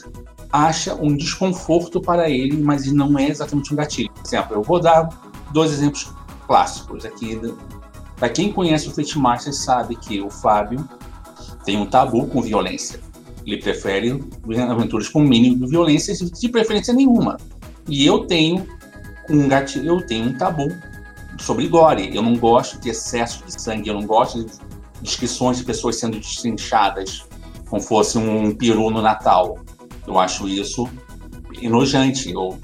acha 0.53 0.94
um 0.94 1.16
desconforto 1.16 1.99
para 1.99 2.28
ele, 2.28 2.59
mas 2.59 2.93
não 2.93 3.19
é 3.19 3.27
exatamente 3.28 3.73
um 3.73 3.77
gatilho. 3.77 4.11
Por 4.12 4.27
exemplo, 4.27 4.55
eu 4.55 4.62
vou 4.62 4.78
dar 4.78 5.09
dois 5.51 5.73
exemplos 5.73 6.12
clássicos 6.47 7.07
aqui. 7.07 7.40
Para 8.16 8.28
quem 8.28 8.53
conhece 8.53 8.86
o 8.86 8.90
Fate 8.90 9.19
Master 9.19 9.55
sabe 9.55 9.97
que 9.97 10.20
o 10.20 10.28
Fábio 10.28 10.86
tem 11.65 11.78
um 11.78 11.86
tabu 11.86 12.27
com 12.27 12.43
violência. 12.43 13.01
Ele 13.47 13.57
prefere 13.57 14.23
aventuras 14.70 15.09
com 15.09 15.20
mínimo 15.23 15.65
de 15.65 15.70
violência, 15.70 16.15
de 16.15 16.49
preferência 16.51 16.93
nenhuma. 16.93 17.39
E 17.89 18.05
eu 18.05 18.27
tenho 18.27 18.69
um 19.31 19.49
gatilho, 19.49 19.86
eu 19.86 20.07
tenho 20.07 20.28
um 20.28 20.35
tabu 20.35 20.69
sobre 21.40 21.66
gore. 21.66 22.15
Eu 22.15 22.23
não 22.23 22.36
gosto 22.36 22.78
de 22.78 22.90
excesso 22.90 23.43
de 23.47 23.61
sangue, 23.61 23.89
eu 23.89 23.94
não 23.94 24.07
gosto 24.07 24.44
de 24.44 24.53
descrições 25.03 25.59
de 25.59 25.65
pessoas 25.65 25.97
sendo 25.97 26.19
destrinchadas 26.19 27.27
como 27.69 27.83
fosse 27.83 28.19
um 28.19 28.55
peru 28.55 28.91
no 28.91 29.03
Natal. 29.03 29.59
Eu 30.07 30.19
acho 30.19 30.49
isso 30.49 30.89
enojante. 31.61 32.31
Eu, 32.31 32.59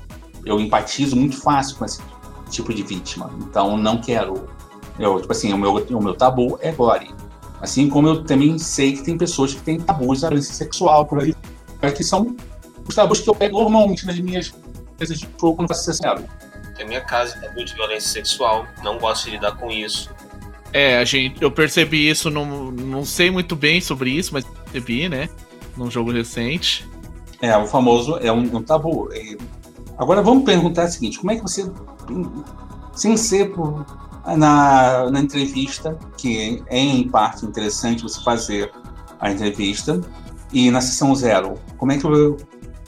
eu 0.44 0.60
empatizo 0.60 1.16
muito 1.16 1.40
fácil 1.40 1.76
com 1.76 1.84
esse 1.84 2.00
tipo 2.50 2.72
de 2.72 2.82
vítima. 2.82 3.30
Então, 3.40 3.76
não 3.76 4.00
quero. 4.00 4.48
Eu, 4.98 5.20
tipo 5.20 5.32
assim, 5.32 5.52
o 5.52 5.58
meu, 5.58 5.74
o 5.74 6.02
meu 6.02 6.14
tabu 6.14 6.58
é 6.60 6.72
gore. 6.72 7.10
Assim 7.60 7.88
como 7.88 8.08
eu 8.08 8.24
também 8.24 8.58
sei 8.58 8.92
que 8.92 9.02
tem 9.02 9.16
pessoas 9.16 9.54
que 9.54 9.60
têm 9.60 9.80
tabus 9.80 10.20
da 10.20 10.28
violência 10.28 10.54
sexual 10.54 11.06
por 11.06 11.20
aí, 11.20 11.34
que 11.96 12.04
são 12.04 12.36
os 12.86 12.94
tabus 12.94 13.20
que 13.20 13.28
eu 13.28 13.34
pego 13.34 13.60
normalmente 13.60 14.06
nas 14.06 14.18
minhas 14.18 14.52
coisas 14.96 15.18
de 15.18 15.28
jogo 15.40 15.66
faço 15.66 15.84
sincero. 15.84 16.24
Tem 16.76 16.86
minha 16.86 17.00
casa 17.00 17.40
tabu 17.40 17.64
de 17.64 17.74
violência 17.74 18.10
sexual, 18.10 18.66
não 18.84 18.98
gosto 18.98 19.24
de 19.24 19.32
lidar 19.32 19.56
com 19.56 19.70
isso. 19.70 20.10
É, 20.72 20.98
a 20.98 21.04
gente, 21.04 21.42
eu 21.42 21.50
percebi 21.50 22.08
isso, 22.08 22.30
não, 22.30 22.70
não 22.70 23.04
sei 23.04 23.30
muito 23.30 23.56
bem 23.56 23.80
sobre 23.80 24.10
isso, 24.10 24.32
mas 24.32 24.44
percebi, 24.44 25.08
né? 25.08 25.28
Num 25.76 25.90
jogo 25.90 26.10
recente. 26.10 26.86
É, 27.40 27.56
o 27.56 27.66
famoso 27.66 28.16
é 28.18 28.32
um, 28.32 28.56
um 28.56 28.62
tabu. 28.62 29.08
Agora 29.96 30.22
vamos 30.22 30.44
perguntar 30.44 30.86
o 30.86 30.88
seguinte: 30.90 31.18
como 31.18 31.32
é 31.32 31.36
que 31.36 31.42
você, 31.42 31.70
sem 32.92 33.16
ser 33.16 33.52
por, 33.52 33.86
na, 34.36 35.10
na 35.10 35.20
entrevista, 35.20 35.98
que 36.16 36.62
é 36.66 36.78
em 36.78 37.08
parte 37.08 37.46
interessante 37.46 38.02
você 38.02 38.20
fazer 38.22 38.70
a 39.20 39.30
entrevista, 39.30 40.00
e 40.52 40.70
na 40.70 40.80
sessão 40.80 41.14
zero, 41.14 41.54
como 41.76 41.92
é 41.92 41.96
que, 41.96 42.02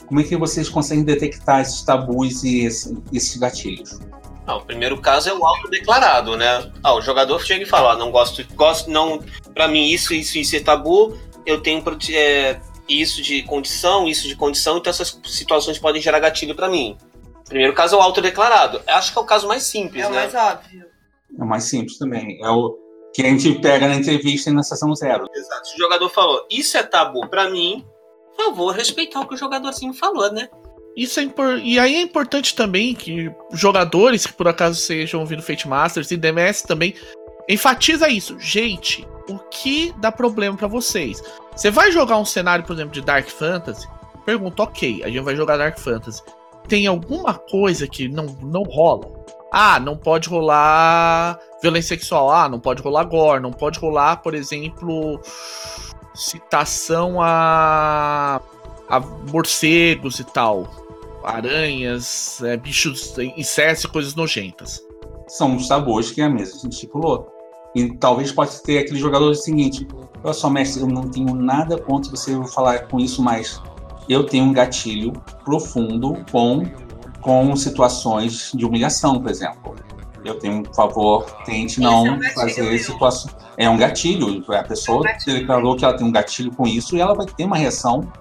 como 0.05 0.19
é 0.19 0.23
que 0.23 0.35
vocês 0.37 0.69
conseguem 0.69 1.03
detectar 1.03 1.61
esses 1.61 1.81
tabus 1.83 2.43
e 2.43 2.65
esse, 2.65 2.97
esses 3.11 3.37
gatilhos? 3.37 3.99
Ah, 4.45 4.57
o 4.57 4.61
primeiro 4.61 4.99
caso 4.99 5.29
é 5.29 5.33
o 5.33 5.45
autodeclarado, 5.45 6.35
né? 6.35 6.71
Ah, 6.83 6.93
o 6.93 7.01
jogador 7.01 7.39
chega 7.45 7.63
e 7.63 7.67
fala: 7.67 7.93
ah, 7.93 7.97
não 7.97 8.11
gosto, 8.11 8.45
gosto, 8.55 8.89
não, 8.89 9.23
para 9.53 9.67
mim 9.67 9.89
isso, 9.89 10.13
isso, 10.13 10.37
isso 10.37 10.55
é 10.55 10.59
tabu, 10.59 11.17
eu 11.45 11.61
tenho 11.61 11.83
é, 12.13 12.59
isso 12.87 13.21
de 13.21 13.43
condição, 13.43 14.07
isso 14.07 14.27
de 14.27 14.35
condição, 14.35 14.77
então 14.77 14.89
essas 14.89 15.19
situações 15.25 15.77
podem 15.77 16.01
gerar 16.01 16.19
gatilho 16.19 16.55
para 16.55 16.69
mim. 16.69 16.97
O 17.45 17.49
primeiro 17.49 17.73
caso 17.73 17.95
é 17.95 17.99
o 17.99 18.01
autodeclarado. 18.01 18.81
Acho 18.87 19.11
que 19.11 19.19
é 19.19 19.21
o 19.21 19.25
caso 19.25 19.47
mais 19.47 19.63
simples, 19.63 20.05
é 20.05 20.09
né? 20.09 20.15
É 20.15 20.27
o 20.27 20.33
mais 20.33 20.35
óbvio. 20.35 20.85
É 21.37 21.43
o 21.43 21.47
mais 21.47 21.63
simples 21.65 21.97
também. 21.97 22.39
É 22.41 22.49
o 22.49 22.77
que 23.13 23.21
a 23.21 23.25
gente 23.25 23.53
pega 23.59 23.87
na 23.87 23.95
entrevista 23.95 24.49
e 24.49 24.53
na 24.53 24.63
sessão 24.63 24.93
zero. 24.95 25.27
Exato. 25.33 25.67
Se 25.67 25.75
o 25.75 25.79
jogador 25.79 26.09
falou, 26.09 26.45
isso 26.49 26.77
é 26.77 26.83
tabu 26.83 27.27
para 27.27 27.49
mim, 27.49 27.85
por 28.35 28.45
favor, 28.45 28.71
respeitar 28.73 29.19
o 29.19 29.27
que 29.27 29.33
o 29.33 29.37
jogadorzinho 29.37 29.93
falou, 29.93 30.31
né? 30.31 30.49
Isso 30.95 31.19
é 31.19 31.23
impor... 31.23 31.59
E 31.59 31.79
aí 31.79 31.95
é 31.95 32.01
importante 32.01 32.55
também 32.55 32.93
que 32.93 33.31
jogadores 33.53 34.25
que 34.25 34.33
por 34.33 34.47
acaso 34.47 34.79
sejam 34.79 35.21
ouvindo 35.21 35.41
Fate 35.41 35.67
Masters 35.67 36.11
e 36.11 36.17
DMS 36.17 36.63
também 36.63 36.93
enfatiza 37.47 38.09
isso. 38.09 38.37
Gente, 38.39 39.07
o 39.29 39.37
que 39.37 39.93
dá 39.97 40.11
problema 40.11 40.57
para 40.57 40.67
vocês? 40.67 41.23
Você 41.55 41.71
vai 41.71 41.91
jogar 41.91 42.17
um 42.17 42.25
cenário, 42.25 42.65
por 42.65 42.73
exemplo, 42.73 42.93
de 42.93 43.01
Dark 43.01 43.27
Fantasy? 43.29 43.87
Pergunta, 44.25 44.63
ok, 44.63 45.01
a 45.03 45.07
gente 45.07 45.21
vai 45.21 45.35
jogar 45.35 45.57
Dark 45.57 45.79
Fantasy. 45.79 46.21
Tem 46.67 46.85
alguma 46.87 47.33
coisa 47.33 47.87
que 47.87 48.07
não, 48.07 48.25
não 48.41 48.63
rola? 48.63 49.07
Ah, 49.51 49.79
não 49.79 49.97
pode 49.97 50.29
rolar 50.29 51.39
violência 51.61 51.89
sexual. 51.89 52.29
Ah, 52.29 52.47
não 52.47 52.59
pode 52.59 52.81
rolar 52.81 53.03
gore. 53.05 53.41
Não 53.41 53.51
pode 53.51 53.79
rolar, 53.79 54.17
por 54.17 54.33
exemplo, 54.33 55.19
citação 56.13 57.21
a, 57.21 58.39
a 58.87 58.99
morcegos 58.99 60.19
e 60.19 60.23
tal 60.23 60.80
aranhas, 61.23 62.41
é, 62.43 62.57
bichos, 62.57 63.17
insetos 63.37 63.83
e 63.83 63.87
coisas 63.87 64.15
nojentas. 64.15 64.85
São 65.27 65.55
os 65.55 65.67
sabores 65.67 66.11
que 66.11 66.21
a 66.21 66.29
mesa 66.29 66.67
estipulou. 66.67 67.31
E 67.73 67.95
talvez 67.97 68.31
possa 68.31 68.61
ter 68.63 68.79
aquele 68.79 68.99
jogador 68.99 69.33
seguinte: 69.33 69.87
Olha 70.23 70.33
só, 70.33 70.49
mestre, 70.49 70.81
eu 70.81 70.87
não 70.87 71.09
tenho 71.09 71.33
nada 71.33 71.77
contra 71.77 72.11
você 72.11 72.35
falar 72.47 72.87
com 72.87 72.99
isso, 72.99 73.23
mas 73.23 73.61
eu 74.09 74.25
tenho 74.25 74.45
um 74.45 74.53
gatilho 74.53 75.13
profundo 75.45 76.17
com, 76.31 76.63
com 77.21 77.55
situações 77.55 78.51
de 78.53 78.65
humilhação, 78.65 79.21
por 79.21 79.31
exemplo. 79.31 79.75
Eu 80.23 80.37
tenho, 80.37 80.63
por 80.63 80.75
favor, 80.75 81.25
tente 81.45 81.79
não 81.79 82.07
é 82.07 82.11
um 82.11 82.23
fazer 82.33 82.77
situação. 82.77 83.31
É 83.57 83.69
um 83.69 83.77
gatilho. 83.77 84.43
A 84.53 84.63
pessoa 84.63 85.07
é 85.07 85.31
um 85.31 85.33
declarou 85.33 85.75
que 85.75 85.83
ela 85.83 85.95
tem 85.95 86.05
um 86.05 86.11
gatilho 86.11 86.51
com 86.51 86.67
isso 86.67 86.95
e 86.95 87.01
ela 87.01 87.15
vai 87.15 87.25
ter 87.25 87.45
uma 87.45 87.57
reação 87.57 88.11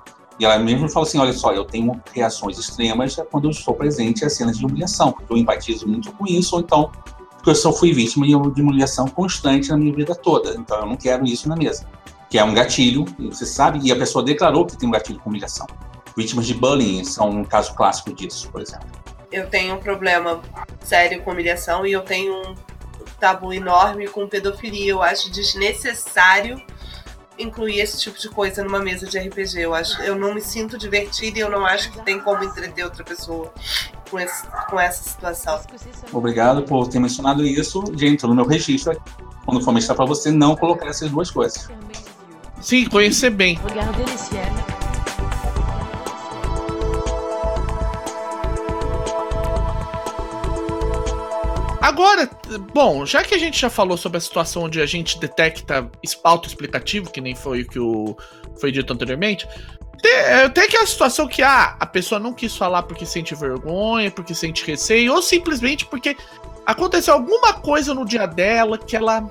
e 0.41 0.45
ela 0.45 0.59
mesmo 0.59 0.89
fala 0.89 1.07
assim: 1.07 1.19
olha 1.19 1.33
só, 1.35 1.53
eu 1.53 1.65
tenho 1.65 2.01
reações 2.13 2.59
extremas 2.59 3.15
quando 3.31 3.45
eu 3.45 3.51
estou 3.51 3.75
presente 3.75 4.25
a 4.25 4.31
cenas 4.31 4.59
de 4.59 4.65
humilhação, 4.65 5.13
porque 5.13 5.31
eu 5.31 5.37
empatizo 5.37 5.87
muito 5.87 6.11
com 6.13 6.27
isso, 6.27 6.57
ou 6.57 6.63
então 6.63 6.91
porque 7.37 7.51
eu 7.51 7.55
só 7.55 7.73
fui 7.73 7.93
vítima 7.93 8.27
de 8.27 8.35
humilhação 8.35 9.09
constante 9.09 9.71
na 9.71 9.77
minha 9.77 9.95
vida 9.95 10.15
toda. 10.15 10.55
Então 10.57 10.79
eu 10.81 10.87
não 10.87 10.97
quero 10.97 11.25
isso 11.25 11.49
na 11.49 11.57
mesa. 11.57 11.87
Que 12.29 12.39
é 12.39 12.45
um 12.45 12.53
gatilho, 12.53 13.07
você 13.19 13.47
sabe, 13.47 13.81
e 13.83 13.91
a 13.91 13.97
pessoa 13.97 14.23
declarou 14.23 14.67
que 14.67 14.77
tem 14.77 14.87
um 14.87 14.93
gatilho 14.93 15.19
com 15.21 15.31
humilhação. 15.31 15.67
Vítimas 16.15 16.47
de 16.47 16.53
bullying 16.53 17.03
são 17.03 17.31
um 17.31 17.45
caso 17.45 17.75
clássico 17.75 18.13
disso, 18.13 18.51
por 18.51 18.61
exemplo. 18.61 18.87
Eu 19.33 19.49
tenho 19.49 19.75
um 19.75 19.79
problema 19.79 20.43
sério 20.83 21.23
com 21.23 21.31
humilhação 21.31 21.87
e 21.87 21.93
eu 21.93 22.03
tenho 22.03 22.35
um 22.35 22.55
tabu 23.19 23.55
enorme 23.55 24.07
com 24.07 24.29
pedofilia. 24.29 24.91
Eu 24.91 25.03
acho 25.03 25.31
desnecessário 25.31 26.61
incluir 27.43 27.81
esse 27.81 27.99
tipo 27.99 28.19
de 28.19 28.29
coisa 28.29 28.63
numa 28.63 28.81
mesa 28.81 29.07
de 29.07 29.19
RPG. 29.19 29.61
Eu 29.61 29.75
acho, 29.75 30.01
eu 30.03 30.15
não 30.15 30.35
me 30.35 30.41
sinto 30.41 30.79
divertida 30.79 31.39
e 31.39 31.41
eu 31.43 31.51
não 31.51 31.65
acho 31.65 31.91
que 31.91 32.01
tem 32.03 32.21
como 32.21 32.45
entreter 32.45 32.85
outra 32.85 33.05
pessoa 33.05 33.53
com, 34.11 34.19
esse, 34.19 34.47
com 34.69 34.79
essa 34.79 35.03
situação. 35.03 35.61
Obrigado 36.13 36.63
por 36.63 36.89
ter 36.89 36.99
mencionado 36.99 37.45
isso. 37.45 37.83
Já 37.97 38.07
entrou 38.07 38.31
no 38.31 38.37
meu 38.37 38.47
registro 38.47 39.01
quando 39.45 39.65
for 39.65 39.73
mostrar 39.73 39.95
para 39.95 40.05
você 40.05 40.31
não 40.31 40.57
colocar 40.57 40.87
essas 40.87 41.11
duas 41.11 41.31
coisas. 41.31 41.69
Sim, 42.61 42.87
conhecer 42.87 43.31
bem. 43.31 43.59
Agora, 51.91 52.31
bom, 52.73 53.05
já 53.05 53.25
que 53.25 53.35
a 53.35 53.39
gente 53.39 53.61
já 53.61 53.69
falou 53.69 53.97
sobre 53.97 54.17
a 54.17 54.21
situação 54.21 54.63
onde 54.63 54.81
a 54.81 54.87
gente 54.87 55.19
detecta 55.19 55.91
auto-explicativo, 56.23 57.11
que 57.11 57.21
nem 57.21 57.35
foi 57.35 57.63
o 57.63 57.69
que 57.69 57.81
o, 57.81 58.17
foi 58.61 58.71
dito 58.71 58.93
anteriormente, 58.93 59.45
tem, 60.01 60.51
tem 60.55 60.65
aquela 60.65 60.87
situação 60.87 61.27
que 61.27 61.43
ah, 61.43 61.77
a 61.81 61.87
pessoa 61.87 62.21
não 62.21 62.33
quis 62.33 62.57
falar 62.57 62.85
porque 62.85 63.05
sente 63.05 63.35
vergonha, 63.35 64.09
porque 64.09 64.37
sente 64.37 64.65
receio, 64.65 65.13
ou 65.13 65.21
simplesmente 65.21 65.85
porque 65.85 66.17
aconteceu 66.65 67.13
alguma 67.13 67.55
coisa 67.55 67.93
no 67.93 68.05
dia 68.05 68.25
dela 68.25 68.79
que 68.79 68.95
ela. 68.95 69.29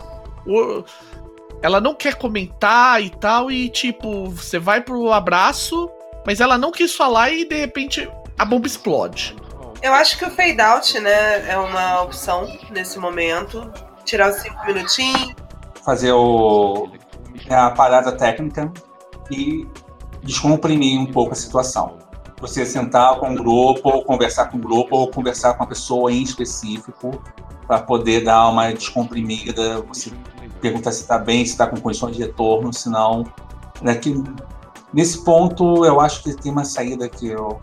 Ela 1.62 1.80
não 1.80 1.96
quer 1.96 2.16
comentar 2.16 3.02
e 3.02 3.10
tal, 3.10 3.50
e 3.50 3.70
tipo, 3.70 4.28
você 4.32 4.60
vai 4.60 4.82
pro 4.82 5.14
abraço, 5.14 5.90
mas 6.26 6.42
ela 6.42 6.58
não 6.58 6.74
quis 6.74 6.94
falar 6.94 7.32
e 7.32 7.46
de 7.46 7.56
repente 7.56 8.10
a 8.38 8.44
bomba 8.44 8.68
explode. 8.68 9.34
Eu 9.82 9.94
acho 9.94 10.18
que 10.18 10.26
o 10.26 10.32
fade 10.32 10.60
out, 10.60 11.00
né, 11.00 11.50
é 11.50 11.58
uma 11.58 12.02
opção 12.02 12.48
nesse 12.70 13.00
momento. 13.00 13.72
Tirar 14.04 14.30
os 14.30 14.42
cinco 14.42 14.66
minutinhos. 14.66 15.34
Fazer 15.86 16.12
o, 16.12 16.90
a 17.50 17.72
parada 17.72 18.12
técnica 18.12 18.72
e 19.32 19.66
descomprimir 20.22 21.00
um 21.00 21.06
pouco 21.06 21.32
a 21.32 21.36
situação. 21.36 21.98
Você 22.42 22.66
sentar 22.66 23.20
com 23.20 23.30
um 23.30 23.36
grupo, 23.36 23.90
ou 23.90 24.04
conversar 24.04 24.48
com 24.48 24.58
um 24.58 24.62
grupo, 24.62 24.96
ou 24.96 25.10
conversar 25.10 25.54
com 25.54 25.64
uma 25.64 25.70
pessoa 25.70 26.12
em 26.12 26.24
específico, 26.24 27.22
para 27.66 27.82
poder 27.82 28.24
dar 28.24 28.50
uma 28.50 28.72
descomprimida. 28.74 29.82
Você 29.84 30.12
perguntar 30.62 30.92
se 30.92 31.02
está 31.02 31.18
bem, 31.18 31.46
se 31.46 31.52
está 31.52 31.68
com 31.68 31.80
condições 31.80 32.16
de 32.16 32.24
retorno, 32.24 32.74
senão. 32.74 33.26
Né, 33.82 33.96
que, 33.96 34.22
nesse 34.94 35.24
ponto, 35.24 35.86
eu 35.86 36.02
acho 36.02 36.24
que 36.24 36.34
tem 36.34 36.52
uma 36.52 36.66
saída 36.66 37.08
que 37.08 37.28
eu 37.28 37.60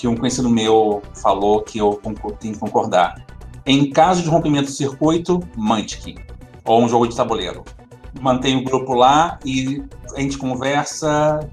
que 0.00 0.08
um 0.08 0.16
conhecido 0.16 0.48
meu 0.48 1.02
falou 1.20 1.60
que 1.60 1.76
eu 1.76 2.00
tenho 2.40 2.54
que 2.54 2.58
concordar. 2.58 3.22
Em 3.66 3.90
caso 3.90 4.22
de 4.22 4.30
rompimento 4.30 4.68
de 4.68 4.72
circuito, 4.72 5.40
Mantic, 5.54 6.18
ou 6.64 6.82
um 6.82 6.88
jogo 6.88 7.06
de 7.06 7.14
tabuleiro. 7.14 7.62
Mantém 8.18 8.56
o 8.56 8.64
grupo 8.64 8.94
lá 8.94 9.38
e 9.44 9.84
a 10.16 10.20
gente 10.20 10.38
conversa, 10.38 11.46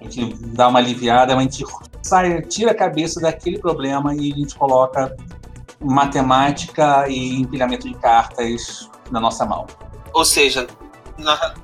a 0.00 0.04
gente 0.04 0.34
dá 0.48 0.66
uma 0.66 0.80
aliviada, 0.80 1.32
a 1.32 1.40
gente 1.40 1.64
sai, 2.02 2.42
tira 2.42 2.72
a 2.72 2.74
cabeça 2.74 3.20
daquele 3.20 3.60
problema 3.60 4.12
e 4.16 4.32
a 4.32 4.36
gente 4.36 4.56
coloca 4.56 5.16
matemática 5.80 7.08
e 7.08 7.40
empilhamento 7.40 7.88
de 7.88 7.94
cartas 7.94 8.90
na 9.12 9.20
nossa 9.20 9.46
mão. 9.46 9.64
Ou 10.12 10.24
seja, 10.24 10.66
na, 11.16 11.54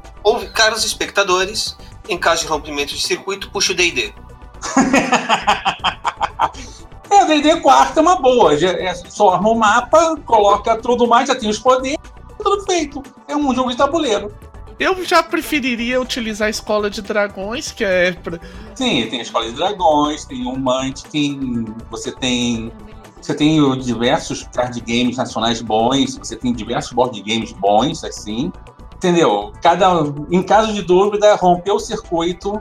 caros 0.55 0.85
espectadores, 0.85 1.77
Em 2.09 2.17
caso 2.17 2.43
de 2.43 2.47
rompimento 2.47 2.95
de 2.95 3.03
circuito, 3.03 3.51
puxa 3.51 3.73
o 3.73 3.77
DD. 3.77 4.15
é, 7.11 7.25
D&D 7.25 7.61
4 7.61 7.99
é 7.99 8.03
uma 8.03 8.17
boa. 8.17 8.57
Já, 8.57 8.71
é, 8.71 8.95
só 8.95 9.31
arma 9.31 9.51
o 9.51 9.55
mapa, 9.55 10.17
coloca 10.25 10.77
tudo 10.77 11.07
mais, 11.07 11.29
já 11.29 11.35
tem 11.35 11.49
os 11.49 11.59
poderes, 11.59 11.99
tudo 12.43 12.65
feito. 12.65 13.03
É 13.27 13.37
um 13.37 13.55
jogo 13.55 13.71
de 13.71 13.77
tabuleiro. 13.77 14.33
Eu 14.79 15.05
já 15.05 15.23
preferiria 15.23 16.01
utilizar 16.01 16.47
a 16.47 16.51
escola 16.51 16.89
de 16.89 17.03
dragões, 17.03 17.73
que 17.73 17.85
é. 17.85 18.13
Pra... 18.13 18.39
Sim, 18.77 19.07
tem 19.11 19.19
a 19.19 19.23
escola 19.23 19.47
de 19.47 19.53
dragões, 19.53 20.25
tem 20.25 20.47
o 20.47 20.57
Munchkin, 20.57 21.65
você 21.91 22.13
tem. 22.13 22.73
Você 23.21 23.35
tem 23.35 23.79
diversos 23.81 24.45
card 24.55 24.81
games 24.81 25.17
nacionais 25.17 25.61
bons, 25.61 26.17
você 26.17 26.37
tem 26.37 26.53
diversos 26.53 26.93
board 26.93 27.21
games 27.23 27.51
bons, 27.51 28.05
assim. 28.05 28.53
Entendeu? 28.95 29.53
Cada, 29.61 30.05
em 30.31 30.43
caso 30.43 30.73
de 30.73 30.83
dúvida, 30.83 31.35
romper 31.35 31.73
o 31.73 31.81
circuito, 31.81 32.61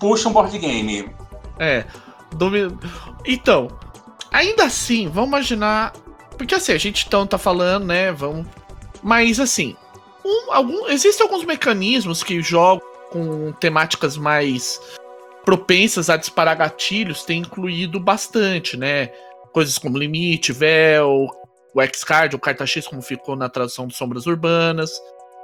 puxa 0.00 0.30
um 0.30 0.32
board 0.32 0.56
game. 0.58 1.10
É. 1.58 1.84
Então, 3.24 3.68
ainda 4.30 4.64
assim, 4.64 5.08
vamos 5.08 5.28
imaginar. 5.28 5.92
Porque 6.36 6.54
assim, 6.54 6.72
a 6.72 6.78
gente 6.78 7.06
então 7.06 7.26
tá 7.26 7.38
falando, 7.38 7.86
né? 7.86 8.12
Vamos. 8.12 8.46
Mas 9.02 9.40
assim, 9.40 9.76
um, 10.24 10.52
algum, 10.52 10.88
existem 10.88 11.24
alguns 11.26 11.44
mecanismos 11.44 12.22
que 12.22 12.42
jogam 12.42 12.86
com 13.10 13.52
temáticas 13.52 14.16
mais 14.16 14.80
propensas 15.44 16.10
a 16.10 16.16
disparar 16.16 16.56
gatilhos 16.56 17.24
têm 17.24 17.40
incluído 17.40 17.98
bastante, 17.98 18.76
né? 18.76 19.06
Coisas 19.52 19.78
como 19.78 19.96
limite, 19.96 20.52
véu, 20.52 21.26
o 21.74 21.82
X-Card, 21.82 22.36
o 22.36 22.38
carta 22.38 22.66
X, 22.66 22.86
como 22.86 23.00
ficou 23.00 23.34
na 23.34 23.48
tradução 23.48 23.86
de 23.86 23.96
Sombras 23.96 24.26
Urbanas, 24.26 24.90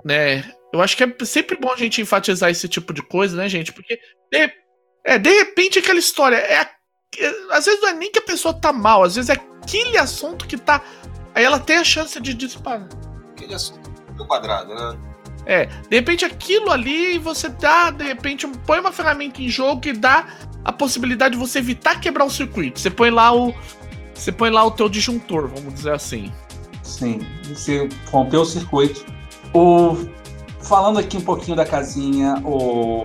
né? 0.05 0.44
Eu 0.73 0.82
acho 0.82 0.97
que 0.97 1.05
é 1.05 1.24
sempre 1.24 1.56
bom 1.56 1.73
a 1.73 1.77
gente 1.77 2.02
enfatizar 2.02 2.51
esse 2.51 2.69
tipo 2.69 2.93
de 2.93 3.01
coisa, 3.01 3.36
né, 3.36 3.48
gente? 3.48 3.73
Porque 3.73 3.98
de, 4.31 4.52
é, 5.05 5.18
de 5.18 5.31
repente 5.31 5.78
aquela 5.78 5.98
história 5.98 6.36
é, 6.36 6.60
é, 7.18 7.35
às 7.51 7.66
vezes 7.66 7.81
não 7.81 7.90
é 7.90 7.94
nem 7.94 8.10
que 8.10 8.18
a 8.18 8.22
pessoa 8.22 8.55
tá 8.55 8.72
mal, 8.72 9.02
às 9.02 9.14
vezes 9.14 9.31
é 9.31 9.35
aquele 9.35 9.98
assunto 9.98 10.47
que 10.47 10.56
tá 10.56 10.82
aí 11.35 11.44
ela 11.44 11.59
tem 11.59 11.76
a 11.76 11.85
chance 11.85 12.20
de 12.20 12.32
disparar. 12.35 12.89
Aquele 13.32 13.55
assunto 13.55 13.90
do 14.16 14.26
quadrado, 14.26 14.74
né? 14.74 14.98
É, 15.47 15.66
de 15.66 15.97
repente 15.97 16.24
aquilo 16.24 16.70
ali 16.70 17.18
você 17.18 17.48
dá, 17.48 17.90
de 17.90 18.05
repente, 18.05 18.47
põe 18.66 18.81
uma 18.81 18.93
ferramenta 18.93 19.43
em 19.43 19.48
jogo 19.48 19.81
que 19.81 19.93
dá 19.93 20.26
a 20.64 20.72
possibilidade 20.72 21.35
de 21.35 21.40
você 21.40 21.59
evitar 21.59 22.01
quebrar 22.01 22.24
o 22.24 22.31
circuito. 22.31 22.81
Você 22.81 22.90
põe 22.90 23.10
lá 23.10 23.35
o. 23.35 23.55
Você 24.14 24.32
põe 24.32 24.48
lá 24.48 24.64
o 24.64 24.70
teu 24.70 24.89
disjuntor, 24.89 25.48
vamos 25.48 25.74
dizer 25.74 25.93
assim. 25.93 26.32
Sim, 26.82 27.20
você 27.44 27.89
rompeu 28.10 28.43
o 28.43 28.47
circuito. 28.47 29.05
O, 29.52 29.97
falando 30.62 30.98
aqui 30.98 31.16
um 31.16 31.20
pouquinho 31.20 31.56
da 31.56 31.66
casinha, 31.66 32.40
o, 32.44 33.05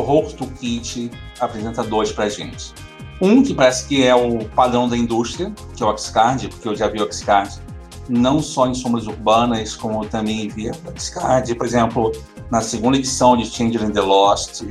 o 0.00 0.02
Hulk 0.02 0.34
Toolkit 0.34 1.10
apresenta 1.40 1.82
dois 1.82 2.12
pra 2.12 2.28
gente. 2.28 2.72
Um 3.20 3.42
que 3.42 3.54
parece 3.54 3.88
que 3.88 4.04
é 4.04 4.14
o 4.14 4.44
padrão 4.50 4.88
da 4.88 4.96
indústria, 4.96 5.52
que 5.74 5.82
é 5.82 5.86
o 5.86 5.96
Xcard, 5.96 6.48
porque 6.48 6.68
eu 6.68 6.76
já 6.76 6.86
vi 6.88 7.00
o 7.00 7.12
Xcard 7.12 7.66
não 8.08 8.40
só 8.40 8.66
em 8.66 8.74
sombras 8.74 9.06
urbanas, 9.06 9.74
como 9.74 10.04
também 10.06 10.48
via 10.48 10.72
Discard, 10.94 11.52
por 11.54 11.66
exemplo, 11.66 12.12
na 12.50 12.60
segunda 12.60 12.96
edição 12.96 13.36
de 13.36 13.46
Changeling 13.46 13.92
the 13.92 14.00
Lost 14.00 14.62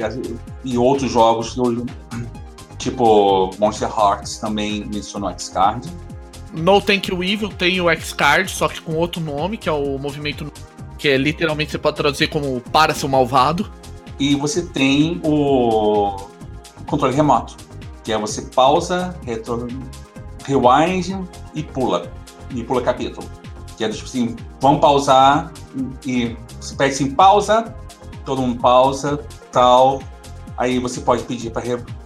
e, 0.64 0.78
outros 0.78 1.12
jogos, 1.12 1.56
do, 1.56 1.86
tipo 2.78 3.52
Monster 3.60 3.90
Hearts 3.90 4.38
também 4.38 4.86
mencionou 4.86 5.30
X-Card. 5.32 5.88
No 6.54 6.80
Thank 6.80 7.12
You 7.12 7.24
Evil 7.24 7.50
tem 7.50 7.82
o 7.82 7.90
X-Card, 7.90 8.50
só 8.50 8.68
que 8.68 8.82
com 8.82 8.94
outro 8.96 9.22
nome, 9.22 9.58
que 9.58 9.68
é 9.68 9.72
o 9.72 9.98
movimento 9.98 10.52
que 10.98 11.10
é 11.10 11.18
literalmente 11.18 11.72
você 11.72 11.78
pode 11.78 11.98
traduzir 11.98 12.28
como 12.28 12.62
para 12.62 12.94
seu 12.94 13.10
malvado. 13.10 13.70
E 14.20 14.36
você 14.36 14.62
tem 14.62 15.22
o 15.24 16.16
controle 16.86 17.16
remoto, 17.16 17.56
que 18.04 18.12
é 18.12 18.18
você 18.18 18.44
pausa, 18.44 19.16
retorno, 19.26 19.68
rewind 20.46 21.16
e 21.54 21.64
pula 21.64 22.12
e 22.52 22.64
pula 22.64 22.82
capítulo. 22.82 23.28
Que 23.76 23.84
é 23.84 23.90
tipo 23.90 24.06
assim, 24.06 24.36
vamos 24.62 24.80
pausar 24.80 25.52
e 26.06 26.38
você 26.60 26.76
pede 26.76 26.94
assim, 26.94 27.12
pausa, 27.12 27.76
todo 28.24 28.42
mundo 28.42 28.60
pausa, 28.60 29.20
tal. 29.52 30.02
Aí 30.58 30.80
você 30.80 31.02
pode 31.02 31.24
pedir 31.24 31.52
para 31.52 31.64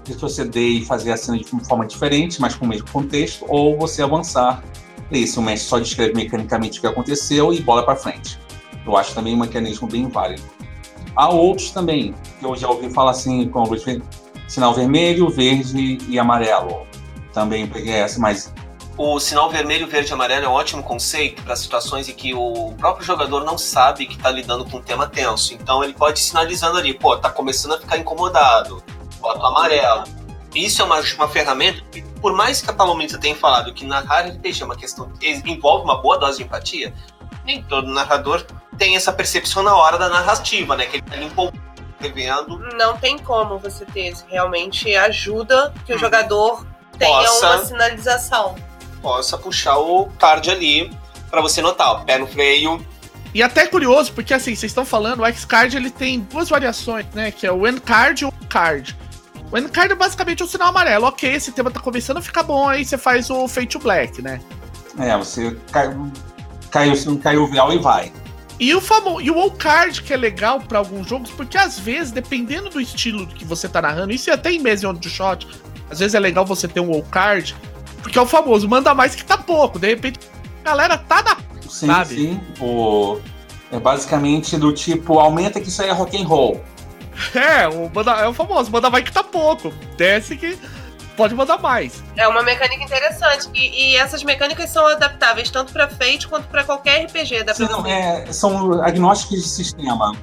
retroceder 0.07 0.81
e 0.81 0.83
fazer 0.83 1.11
a 1.11 1.17
cena 1.17 1.37
de 1.37 1.45
forma 1.45 1.85
diferente, 1.85 2.41
mas 2.41 2.55
com 2.55 2.65
o 2.65 2.67
mesmo 2.67 2.89
contexto, 2.89 3.45
ou 3.47 3.77
você 3.77 4.01
avançar. 4.01 4.63
Isso, 5.11 5.39
o 5.39 5.43
mestre 5.43 5.69
só 5.69 5.79
descreve 5.79 6.13
mecanicamente 6.13 6.79
o 6.79 6.81
que 6.81 6.87
aconteceu 6.87 7.53
e 7.53 7.61
bola 7.61 7.83
para 7.83 7.95
frente. 7.95 8.39
Eu 8.85 8.97
acho 8.97 9.13
também 9.13 9.35
um 9.35 9.39
mecanismo 9.39 9.87
bem 9.87 10.07
válido. 10.07 10.41
Há 11.15 11.29
outros 11.29 11.71
também, 11.71 12.13
que 12.39 12.45
eu 12.45 12.55
já 12.55 12.69
ouvi 12.69 12.89
falar 12.89 13.11
assim, 13.11 13.47
como 13.49 13.75
sinal 14.47 14.73
vermelho, 14.73 15.29
verde 15.29 15.97
e 16.07 16.19
amarelo. 16.19 16.87
Também 17.33 17.67
peguei 17.67 17.93
essa, 17.93 18.19
mas 18.19 18.53
o 19.01 19.17
sinal 19.17 19.49
vermelho, 19.49 19.87
verde 19.87 20.11
e 20.11 20.13
amarelo 20.13 20.45
é 20.45 20.49
um 20.49 20.51
ótimo 20.51 20.83
conceito 20.83 21.41
para 21.43 21.55
situações 21.55 22.09
em 22.09 22.13
que 22.13 22.33
o 22.33 22.73
próprio 22.77 23.05
jogador 23.05 23.45
não 23.45 23.57
sabe 23.57 24.05
que 24.05 24.17
está 24.17 24.29
lidando 24.29 24.65
com 24.65 24.77
um 24.77 24.81
tema 24.81 25.07
tenso. 25.07 25.53
Então 25.53 25.81
ele 25.81 25.93
pode 25.93 26.19
ir 26.19 26.23
sinalizando 26.23 26.77
ali, 26.77 26.93
pô, 26.93 27.15
tá 27.15 27.29
começando 27.29 27.75
a 27.75 27.79
ficar 27.79 27.97
incomodado, 27.97 28.83
bota 29.21 29.39
o 29.39 29.45
amarelo. 29.45 30.03
Isso 30.53 30.81
é 30.81 30.85
uma, 30.85 30.99
uma 30.99 31.29
ferramenta 31.29 31.81
que, 31.89 32.01
por 32.01 32.33
mais 32.33 32.61
que 32.61 32.69
a 32.69 32.73
Palomita 32.73 33.17
tenha 33.17 33.35
falado 33.37 33.73
que 33.73 33.85
narrar 33.85 34.27
RPG 34.27 34.63
é 34.63 34.65
uma 34.65 34.75
questão 34.75 35.09
envolve 35.21 35.85
uma 35.85 36.01
boa 36.01 36.17
dose 36.17 36.39
de 36.39 36.43
empatia, 36.43 36.93
nem 37.45 37.63
todo 37.63 37.87
narrador 37.87 38.45
tem 38.79 38.95
essa 38.95 39.13
percepção 39.13 39.61
na 39.61 39.75
hora 39.75 39.97
da 39.99 40.09
narrativa, 40.09 40.75
né? 40.75 40.87
Que 40.87 40.97
ele 40.97 41.03
tá 41.03 41.15
limpa 41.15 41.53
revendo. 41.99 42.57
Não 42.75 42.97
tem 42.97 43.19
como 43.19 43.59
você 43.59 43.85
ter. 43.85 44.13
Realmente 44.27 44.95
ajuda 44.95 45.71
que 45.85 45.93
o 45.93 45.95
hum. 45.95 45.99
jogador 45.99 46.65
tenha 46.97 47.27
Possa... 47.27 47.47
uma 47.47 47.65
sinalização 47.65 48.55
possa 49.01 49.37
puxar 49.37 49.77
o 49.77 50.07
card 50.19 50.49
ali 50.49 50.91
para 51.29 51.41
você 51.41 51.61
notar, 51.61 51.91
ó, 51.91 51.95
pé 52.03 52.17
no 52.17 52.27
freio. 52.27 52.85
E 53.33 53.43
até 53.43 53.67
curioso, 53.67 54.11
porque 54.13 54.33
assim, 54.33 54.55
vocês 54.55 54.71
estão 54.71 54.83
falando, 54.83 55.21
o 55.21 55.25
X-Card 55.25 55.77
ele 55.77 55.91
tem 55.91 56.21
duas 56.21 56.49
variações, 56.49 57.05
né? 57.13 57.29
Que 57.29 57.45
é 57.45 57.51
o 57.51 57.67
N-Card 57.67 58.23
e 58.23 58.27
o 58.27 58.31
Card. 58.49 58.97
O 59.51 59.57
N-Card 59.57 59.93
é 59.93 59.95
basicamente 59.95 60.43
um 60.43 60.47
sinal 60.47 60.69
amarelo. 60.69 61.05
Ok, 61.05 61.31
esse 61.31 61.51
tema 61.51 61.69
tá 61.69 61.79
começando 61.79 62.17
a 62.17 62.21
ficar 62.21 62.43
bom, 62.43 62.67
aí 62.67 62.83
você 62.83 62.97
faz 62.97 63.29
o 63.29 63.47
Fate 63.47 63.67
to 63.67 63.79
Black, 63.79 64.21
né? 64.21 64.41
É, 64.97 65.15
você 65.15 65.55
caiu, 65.71 66.11
caiu, 66.71 67.19
caiu 67.19 67.43
o 67.43 67.47
véu 67.47 67.71
e 67.71 67.77
vai. 67.77 68.11
E 68.59 68.75
o 68.75 68.81
famoso, 68.81 69.21
e 69.21 69.31
o 69.31 69.39
all 69.39 69.51
card 69.51 70.01
que 70.01 70.13
é 70.13 70.17
legal 70.17 70.59
para 70.59 70.79
alguns 70.79 71.07
jogos, 71.07 71.31
porque 71.31 71.57
às 71.57 71.79
vezes, 71.79 72.11
dependendo 72.11 72.69
do 72.69 72.81
estilo 72.81 73.25
que 73.25 73.45
você 73.45 73.69
tá 73.69 73.81
narrando, 73.81 74.11
isso 74.11 74.29
é 74.29 74.33
até 74.33 74.51
em 74.51 74.59
mesa 74.59 74.93
de 74.93 75.09
shot, 75.09 75.47
às 75.89 75.99
vezes 75.99 76.13
é 76.13 76.19
legal 76.19 76.45
você 76.45 76.67
ter 76.67 76.81
um 76.81 76.93
all 76.93 77.03
card 77.03 77.55
porque 78.01 78.17
é 78.17 78.21
o 78.21 78.25
famoso, 78.25 78.67
manda 78.67 78.93
mais 78.93 79.15
que 79.15 79.23
tá 79.23 79.37
pouco. 79.37 79.79
De 79.79 79.87
repente, 79.87 80.19
a 80.63 80.69
galera 80.69 80.97
tá 80.97 81.21
na. 81.21 81.37
Sim, 81.69 81.87
sabe? 81.87 82.15
sim. 82.15 82.41
O... 82.59 83.19
É 83.71 83.79
basicamente 83.79 84.57
do 84.57 84.73
tipo, 84.73 85.19
aumenta 85.19 85.61
que 85.61 85.69
isso 85.69 85.81
aí 85.81 85.89
é 85.89 85.91
rock 85.91 86.19
and 86.19 86.25
roll. 86.25 86.63
É, 87.35 87.67
o, 87.67 87.91
manda, 87.93 88.11
é 88.13 88.27
o 88.27 88.33
famoso, 88.33 88.71
manda 88.71 88.89
mais 88.89 89.03
que 89.03 89.11
tá 89.11 89.23
pouco. 89.23 89.71
Desce 89.95 90.35
que 90.35 90.57
pode 91.19 91.35
mandar 91.35 91.57
mais. 91.59 92.01
É 92.15 92.25
uma 92.29 92.41
mecânica 92.41 92.81
interessante. 92.81 93.49
E, 93.53 93.91
e 93.91 93.95
essas 93.97 94.23
mecânicas 94.23 94.69
são 94.69 94.87
adaptáveis 94.87 95.49
tanto 95.51 95.73
para 95.73 95.89
Fate 95.89 96.25
quanto 96.29 96.47
para 96.47 96.63
qualquer 96.63 97.05
RPG. 97.05 97.43
Sim, 97.53 97.63
não, 97.65 97.85
é, 97.85 98.31
são 98.31 98.81
agnósticos 98.81 99.43
de 99.43 99.49
sistema. 99.49 100.15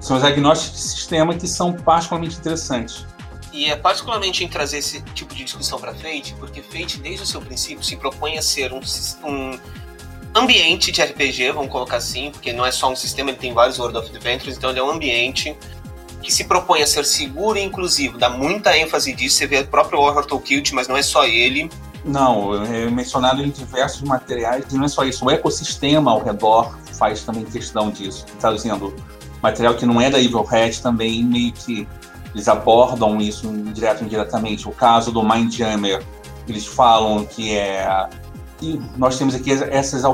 São 0.00 0.16
os 0.16 0.24
agnósticos 0.24 0.80
de 0.80 0.88
sistema 0.88 1.34
que 1.34 1.46
são 1.46 1.72
particularmente 1.72 2.36
interessantes. 2.36 3.06
E 3.52 3.66
é 3.66 3.76
particularmente 3.76 4.42
em 4.42 4.48
trazer 4.48 4.78
esse 4.78 5.00
tipo 5.14 5.32
de 5.34 5.44
discussão 5.44 5.78
para 5.78 5.94
Fate, 5.94 6.34
porque 6.40 6.62
Fate, 6.62 6.98
desde 6.98 7.22
o 7.22 7.26
seu 7.26 7.40
princípio, 7.40 7.84
se 7.84 7.96
propõe 7.96 8.36
a 8.36 8.42
ser 8.42 8.72
um, 8.72 8.80
um 9.24 9.60
ambiente 10.34 10.90
de 10.90 11.00
RPG, 11.00 11.52
vamos 11.52 11.70
colocar 11.70 11.98
assim, 11.98 12.32
porque 12.32 12.52
não 12.52 12.66
é 12.66 12.72
só 12.72 12.90
um 12.90 12.96
sistema, 12.96 13.30
ele 13.30 13.38
tem 13.38 13.52
vários 13.52 13.78
World 13.78 13.98
of 13.98 14.08
Adventures, 14.08 14.56
então 14.56 14.70
ele 14.70 14.80
é 14.80 14.82
um 14.82 14.90
ambiente 14.90 15.56
que 16.22 16.32
se 16.32 16.44
propõe 16.44 16.82
a 16.82 16.86
ser 16.86 17.04
seguro 17.04 17.58
e 17.58 17.62
inclusivo, 17.62 18.18
dá 18.18 18.28
muita 18.28 18.76
ênfase 18.76 19.12
disso, 19.12 19.36
você 19.36 19.46
vê 19.46 19.58
o 19.60 19.66
próprio 19.66 20.00
Horror 20.00 20.24
Toolkit, 20.26 20.74
mas 20.74 20.86
não 20.86 20.96
é 20.96 21.02
só 21.02 21.24
ele. 21.24 21.70
Não, 22.04 22.64
é 22.64 22.90
mencionado 22.90 23.42
em 23.42 23.50
diversos 23.50 24.02
materiais, 24.02 24.64
e 24.70 24.74
não 24.74 24.84
é 24.84 24.88
só 24.88 25.04
isso, 25.04 25.24
o 25.24 25.30
ecossistema 25.30 26.10
ao 26.10 26.22
redor 26.22 26.78
faz 26.94 27.22
também 27.22 27.44
questão 27.44 27.90
disso, 27.90 28.24
traduzindo 28.38 28.94
material 29.42 29.74
que 29.74 29.86
não 29.86 30.00
é 30.00 30.10
da 30.10 30.20
Evil 30.20 30.46
Hat 30.50 30.82
também 30.82 31.24
meio 31.24 31.52
que 31.52 31.86
eles 32.34 32.48
abordam 32.48 33.20
isso 33.20 33.50
direto 33.72 34.00
ou 34.00 34.06
indiretamente. 34.06 34.68
O 34.68 34.72
caso 34.72 35.10
do 35.10 35.22
Mindjammer, 35.22 36.04
eles 36.48 36.66
falam 36.66 37.24
que 37.24 37.56
é. 37.56 38.08
E 38.62 38.80
nós 38.96 39.16
temos 39.16 39.34
aqui 39.34 39.52
essas, 39.52 40.04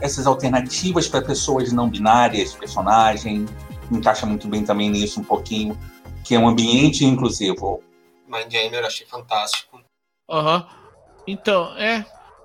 essas 0.00 0.26
alternativas 0.26 1.06
para 1.06 1.22
pessoas 1.22 1.72
não 1.72 1.88
binárias, 1.88 2.52
personagem, 2.52 3.46
encaixa 3.90 4.26
muito 4.26 4.48
bem 4.48 4.64
também 4.64 4.90
nisso 4.90 5.20
um 5.20 5.24
pouquinho, 5.24 5.78
que 6.24 6.34
é 6.34 6.38
um 6.38 6.48
ambiente 6.48 7.04
inclusivo. 7.04 7.82
Mindjammer, 8.28 8.84
achei 8.84 9.06
fantástico. 9.06 9.80
Aham. 10.28 10.58
Uhum. 10.58 10.86
Então, 11.26 11.76
é. 11.76 12.04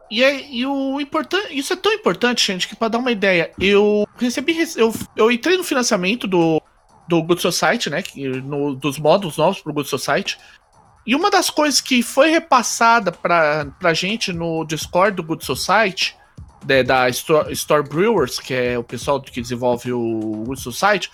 E, 0.09 0.23
é, 0.23 0.49
e 0.49 0.65
o 0.65 0.99
importante, 0.99 1.57
isso 1.57 1.71
é 1.71 1.75
tão 1.75 1.93
importante, 1.93 2.45
gente, 2.45 2.67
que 2.67 2.75
para 2.75 2.89
dar 2.89 2.97
uma 2.97 3.11
ideia, 3.11 3.51
eu 3.59 4.05
recebi, 4.17 4.57
eu, 4.75 4.93
eu 5.15 5.31
entrei 5.31 5.55
no 5.55 5.63
financiamento 5.63 6.27
do 6.27 6.61
do 7.11 7.21
Good 7.21 7.41
Society, 7.41 7.89
né? 7.89 8.01
Que, 8.01 8.25
no, 8.25 8.73
dos 8.73 8.97
modos 8.97 9.35
novos 9.35 9.59
pro 9.59 9.73
Good 9.73 9.89
Society. 9.89 10.37
E 11.05 11.13
uma 11.13 11.29
das 11.29 11.49
coisas 11.49 11.81
que 11.81 12.01
foi 12.01 12.29
repassada 12.29 13.11
pra, 13.11 13.65
pra 13.79 13.93
gente 13.93 14.31
no 14.31 14.63
Discord 14.63 15.17
do 15.17 15.23
Good 15.23 15.43
Society, 15.43 16.15
de, 16.63 16.83
da 16.83 17.09
Store, 17.09 17.51
Store 17.51 17.83
Brewers, 17.83 18.39
que 18.39 18.53
é 18.53 18.79
o 18.79 18.83
pessoal 18.83 19.19
que 19.19 19.41
desenvolve 19.41 19.91
o 19.91 20.43
Good 20.45 20.61
Society, 20.61 21.11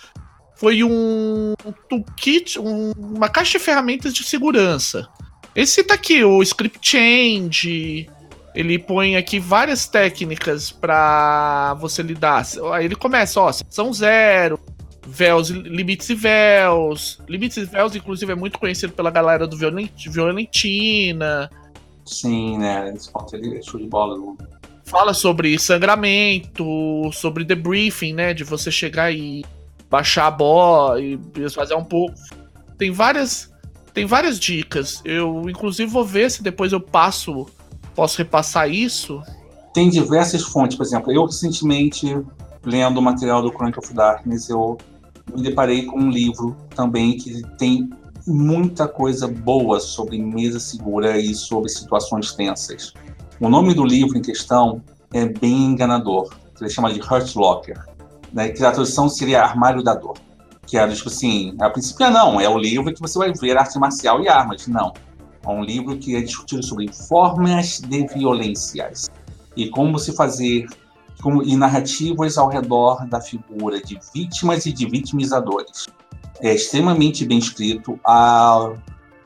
foi 0.57 0.83
um 0.83 1.53
toolkit, 1.87 2.59
um, 2.59 2.91
uma 2.97 3.29
caixa 3.29 3.57
de 3.57 3.63
ferramentas 3.63 4.13
de 4.13 4.23
segurança. 4.23 5.07
Esse 5.55 5.83
tá 5.83 5.93
aqui, 5.93 6.23
o 6.23 6.41
Script 6.41 6.79
Change. 6.81 8.09
Ele 8.55 8.79
põe 8.79 9.15
aqui 9.15 9.39
várias 9.39 9.87
técnicas 9.87 10.71
para 10.71 11.75
você 11.75 12.01
lidar. 12.01 12.43
Aí 12.73 12.85
ele 12.85 12.95
começa, 12.95 13.39
ó, 13.39 13.51
são 13.51 13.93
zero, 13.93 14.59
véus, 15.05 15.49
limites 15.49 16.09
e 16.09 16.15
véus. 16.15 17.19
Limites 17.27 17.57
e 17.57 17.65
véus, 17.65 17.95
inclusive, 17.95 18.31
é 18.31 18.35
muito 18.35 18.57
conhecido 18.57 18.93
pela 18.93 19.11
galera 19.11 19.45
do 19.45 19.55
Violentina. 19.55 21.51
Sim, 22.03 22.57
né? 22.57 22.93
Esse 22.95 23.11
ponto 23.11 23.35
ele 23.35 23.57
é 23.57 23.61
show 23.61 23.79
de 23.79 23.85
bola. 23.85 24.17
Né? 24.17 24.47
Fala 24.85 25.13
sobre 25.13 25.59
sangramento, 25.59 27.11
sobre 27.13 27.43
debriefing, 27.43 28.13
né? 28.13 28.33
De 28.33 28.43
você 28.43 28.71
chegar 28.71 29.13
e 29.13 29.45
baixar 29.89 30.27
a 30.27 30.31
bola 30.31 31.01
e 31.01 31.19
fazer 31.53 31.75
um 31.75 31.83
pouco. 31.83 32.13
Tem 32.77 32.91
várias, 32.91 33.51
tem 33.93 34.05
várias 34.05 34.39
dicas. 34.39 35.01
Eu, 35.03 35.49
inclusive, 35.49 35.91
vou 35.91 36.05
ver 36.05 36.29
se 36.29 36.43
depois 36.43 36.71
eu 36.71 36.79
passo, 36.79 37.47
posso 37.95 38.17
repassar 38.17 38.69
isso. 38.69 39.21
Tem 39.73 39.89
diversas 39.89 40.43
fontes, 40.43 40.75
por 40.77 40.83
exemplo, 40.83 41.11
eu 41.11 41.25
recentemente, 41.25 42.05
lendo 42.63 42.97
o 42.97 43.01
material 43.01 43.41
do 43.41 43.51
Chronicle 43.51 43.83
of 43.83 43.93
Darkness, 43.93 44.49
eu 44.49 44.77
me 45.33 45.41
deparei 45.41 45.85
com 45.85 45.99
um 45.99 46.09
livro 46.09 46.55
também 46.75 47.17
que 47.17 47.43
tem 47.57 47.89
muita 48.25 48.87
coisa 48.87 49.27
boa 49.27 49.79
sobre 49.79 50.17
mesa 50.17 50.59
segura 50.59 51.17
e 51.17 51.33
sobre 51.33 51.69
situações 51.69 52.33
tensas. 52.33 52.93
O 53.39 53.49
nome 53.49 53.73
do 53.73 53.85
livro 53.85 54.17
em 54.17 54.21
questão 54.21 54.81
é 55.13 55.25
bem 55.25 55.65
enganador. 55.65 56.33
Ele 56.59 56.69
chama 56.69 56.91
de 56.91 56.99
Hurt 56.99 57.35
Locker 57.35 57.96
né, 58.33 58.49
que 58.49 58.63
a 58.63 58.71
tradução 58.71 59.09
seria 59.09 59.43
Armário 59.43 59.83
da 59.83 59.93
Dor. 59.93 60.17
Que 60.65 60.77
era, 60.77 60.93
tipo 60.93 61.09
assim, 61.09 61.55
a 61.59 61.69
princípio 61.69 62.05
é 62.05 62.09
não, 62.09 62.41
é 62.41 62.49
o 62.49 62.57
livro 62.57 62.93
que 62.93 62.99
você 62.99 63.17
vai 63.17 63.31
ver 63.31 63.57
arte 63.57 63.79
marcial 63.79 64.21
e 64.21 64.27
armas. 64.27 64.67
Não. 64.67 64.93
É 65.45 65.49
um 65.49 65.63
livro 65.63 65.97
que 65.97 66.15
é 66.15 66.21
discutido 66.21 66.63
sobre 66.63 66.91
formas 66.91 67.79
de 67.79 68.05
violências 68.07 69.09
e 69.55 69.69
como 69.69 69.97
se 69.97 70.13
fazer 70.13 70.67
como, 71.21 71.41
e 71.41 71.55
narrativas 71.55 72.37
ao 72.37 72.49
redor 72.49 73.07
da 73.07 73.21
figura 73.21 73.81
de 73.81 73.97
vítimas 74.13 74.65
e 74.65 74.73
de 74.73 74.85
vitimizadores. 74.85 75.87
É 76.41 76.53
extremamente 76.53 77.25
bem 77.25 77.39
escrito. 77.39 77.99
A, 78.05 78.73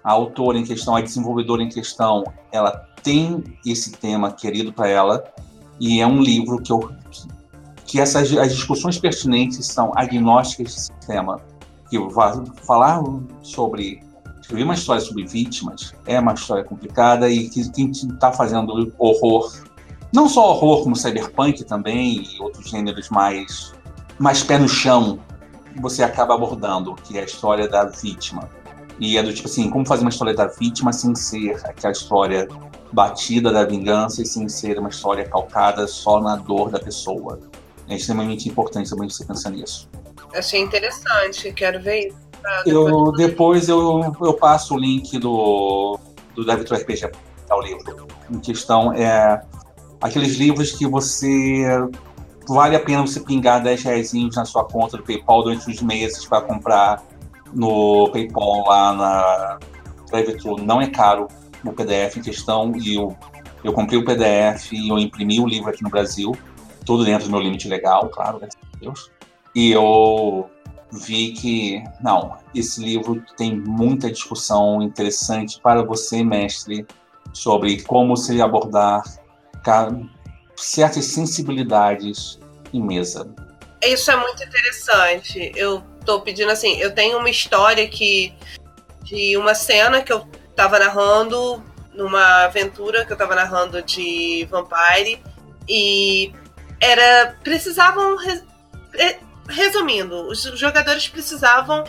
a 0.03 0.11
autora 0.11 0.57
em 0.57 0.63
questão, 0.63 0.95
a 0.95 1.01
desenvolvedora 1.01 1.61
em 1.61 1.69
questão, 1.69 2.23
ela 2.51 2.71
tem 3.03 3.43
esse 3.65 3.91
tema 3.91 4.31
querido 4.31 4.71
para 4.71 4.87
ela 4.87 5.23
e 5.79 5.99
é 5.99 6.07
um 6.07 6.21
livro 6.21 6.61
que 6.61 6.71
eu 6.71 6.91
que 7.91 7.99
essas 7.99 8.31
as 8.37 8.53
discussões 8.53 8.97
pertinentes 8.97 9.67
são 9.67 9.91
agnósticas 9.97 10.73
de 10.73 10.81
sistema. 10.81 11.41
Que 11.89 11.97
falar 12.65 13.03
sobre 13.41 14.01
escrever 14.39 14.63
uma 14.63 14.75
história 14.75 15.01
sobre 15.01 15.25
vítimas 15.25 15.93
é 16.05 16.17
uma 16.17 16.33
história 16.33 16.63
complicada 16.63 17.29
e 17.29 17.49
que 17.49 17.69
quem 17.71 17.91
está 17.91 18.31
fazendo 18.31 18.93
horror, 18.97 19.53
não 20.13 20.29
só 20.29 20.51
horror 20.51 20.83
como 20.83 20.95
cyberpunk 20.95 21.65
também 21.65 22.23
e 22.23 22.41
outros 22.41 22.69
gêneros 22.69 23.09
mais 23.09 23.73
mais 24.17 24.41
pé 24.41 24.57
no 24.57 24.69
chão, 24.69 25.19
você 25.81 26.01
acaba 26.01 26.33
abordando, 26.33 26.95
que 26.95 27.17
é 27.17 27.21
a 27.21 27.25
história 27.25 27.67
da 27.67 27.83
vítima. 27.83 28.49
E 29.01 29.17
é 29.17 29.23
do 29.23 29.33
tipo 29.33 29.49
assim, 29.49 29.69
como 29.69 29.85
fazer 29.85 30.03
uma 30.03 30.11
história 30.11 30.33
da 30.33 30.47
vítima 30.47 30.93
sem 30.93 31.13
ser 31.13 31.55
aquela 31.65 31.91
história 31.91 32.47
batida 32.93 33.51
da 33.51 33.65
vingança 33.65 34.21
e 34.21 34.25
sem 34.25 34.47
ser 34.47 34.79
uma 34.79 34.89
história 34.89 35.27
calcada 35.27 35.85
só 35.87 36.21
na 36.21 36.37
dor 36.37 36.69
da 36.69 36.79
pessoa 36.79 37.39
é 37.93 37.95
extremamente 37.95 38.47
importante 38.49 38.89
também 38.89 39.09
você 39.09 39.25
pensar 39.25 39.49
nisso. 39.51 39.89
Achei 40.33 40.61
interessante, 40.61 41.51
quero 41.53 41.81
ver 41.81 42.07
isso. 42.07 42.17
Eu, 42.65 43.11
depois 43.11 43.69
eu, 43.69 44.15
eu 44.19 44.33
passo 44.33 44.75
o 44.75 44.79
link 44.79 45.17
do, 45.19 45.99
do 46.35 46.45
David 46.45 46.73
RPG 46.73 47.11
ao 47.49 47.61
livro. 47.61 48.07
Em 48.29 48.39
questão 48.39 48.93
é 48.93 49.41
aqueles 50.01 50.35
livros 50.35 50.71
que 50.71 50.87
você 50.87 51.65
vale 52.47 52.75
a 52.75 52.79
pena 52.79 53.01
você 53.01 53.19
pingar 53.19 53.61
10 53.61 53.83
reais 53.83 54.13
na 54.35 54.45
sua 54.45 54.65
conta 54.65 54.97
do 54.97 55.03
PayPal 55.03 55.43
durante 55.43 55.69
os 55.69 55.81
meses 55.81 56.25
para 56.25 56.41
comprar 56.41 57.03
no 57.53 58.09
PayPal 58.11 58.65
lá 58.67 58.93
na 58.93 59.59
Drive-Thru. 60.09 60.57
Não 60.57 60.81
é 60.81 60.87
caro 60.87 61.27
o 61.63 61.71
PDF 61.71 62.17
em 62.17 62.21
questão 62.21 62.75
e 62.75 62.95
eu, 62.95 63.15
eu 63.63 63.71
comprei 63.73 63.99
o 63.99 64.05
PDF 64.05 64.71
e 64.71 64.89
eu 64.89 64.97
imprimi 64.97 65.39
o 65.39 65.45
livro 65.45 65.69
aqui 65.69 65.83
no 65.83 65.89
Brasil 65.89 66.31
tudo 66.85 67.05
dentro 67.05 67.25
do 67.25 67.31
meu 67.31 67.39
limite 67.39 67.67
legal, 67.67 68.09
claro, 68.09 68.39
graças 68.39 68.59
a 68.73 68.77
Deus. 68.77 69.11
E 69.55 69.71
eu 69.71 70.49
vi 70.91 71.31
que, 71.31 71.83
não, 72.01 72.37
esse 72.53 72.83
livro 72.83 73.23
tem 73.37 73.55
muita 73.55 74.11
discussão 74.11 74.81
interessante 74.81 75.59
para 75.61 75.83
você, 75.83 76.23
mestre, 76.23 76.85
sobre 77.33 77.81
como 77.83 78.17
se 78.17 78.41
abordar 78.41 79.03
certas 80.55 81.05
sensibilidades 81.05 82.39
em 82.73 82.81
mesa. 82.81 83.33
Isso 83.81 84.11
é 84.11 84.17
muito 84.17 84.43
interessante. 84.43 85.51
Eu 85.55 85.81
tô 86.05 86.21
pedindo 86.21 86.51
assim, 86.51 86.77
eu 86.77 86.93
tenho 86.93 87.17
uma 87.17 87.29
história 87.29 87.87
que 87.87 88.33
de 89.03 89.35
uma 89.37 89.55
cena 89.55 90.01
que 90.01 90.11
eu 90.11 90.27
tava 90.55 90.79
narrando 90.79 91.63
numa 91.93 92.45
aventura 92.45 93.05
que 93.05 93.11
eu 93.11 93.17
tava 93.17 93.35
narrando 93.35 93.81
de 93.81 94.47
Vampire 94.49 95.21
e 95.67 96.31
era 96.81 97.37
precisavam 97.43 98.17
resumindo, 99.47 100.27
os 100.27 100.41
jogadores 100.59 101.07
precisavam 101.07 101.83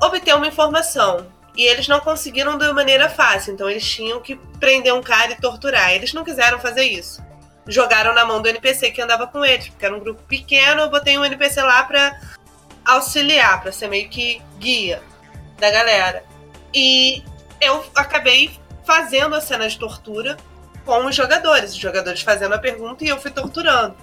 obter 0.00 0.34
uma 0.34 0.46
informação 0.46 1.26
e 1.56 1.64
eles 1.64 1.88
não 1.88 2.00
conseguiram 2.00 2.56
de 2.56 2.72
maneira 2.72 3.10
fácil, 3.10 3.52
então 3.52 3.68
eles 3.68 3.84
tinham 3.84 4.20
que 4.20 4.36
prender 4.58 4.94
um 4.94 5.02
cara 5.02 5.32
e 5.32 5.36
torturar. 5.36 5.92
Eles 5.92 6.14
não 6.14 6.24
quiseram 6.24 6.58
fazer 6.58 6.84
isso. 6.84 7.22
Jogaram 7.66 8.14
na 8.14 8.24
mão 8.24 8.40
do 8.40 8.48
NPC 8.48 8.90
que 8.90 9.02
andava 9.02 9.26
com 9.26 9.44
eles, 9.44 9.68
porque 9.68 9.84
era 9.84 9.94
um 9.94 10.00
grupo 10.00 10.22
pequeno, 10.22 10.82
eu 10.82 10.90
botei 10.90 11.18
um 11.18 11.24
NPC 11.24 11.60
lá 11.60 11.82
para 11.84 12.18
auxiliar, 12.84 13.60
para 13.60 13.70
ser 13.70 13.88
meio 13.88 14.08
que 14.08 14.40
guia 14.58 15.02
da 15.58 15.70
galera. 15.70 16.24
E 16.72 17.22
eu 17.60 17.84
acabei 17.94 18.58
fazendo 18.84 19.34
a 19.34 19.40
cena 19.40 19.68
de 19.68 19.78
tortura 19.78 20.36
com 20.84 21.04
os 21.04 21.14
jogadores, 21.14 21.72
os 21.72 21.76
jogadores 21.76 22.22
fazendo 22.22 22.54
a 22.54 22.58
pergunta 22.58 23.04
e 23.04 23.08
eu 23.08 23.20
fui 23.20 23.30
torturando. 23.30 23.94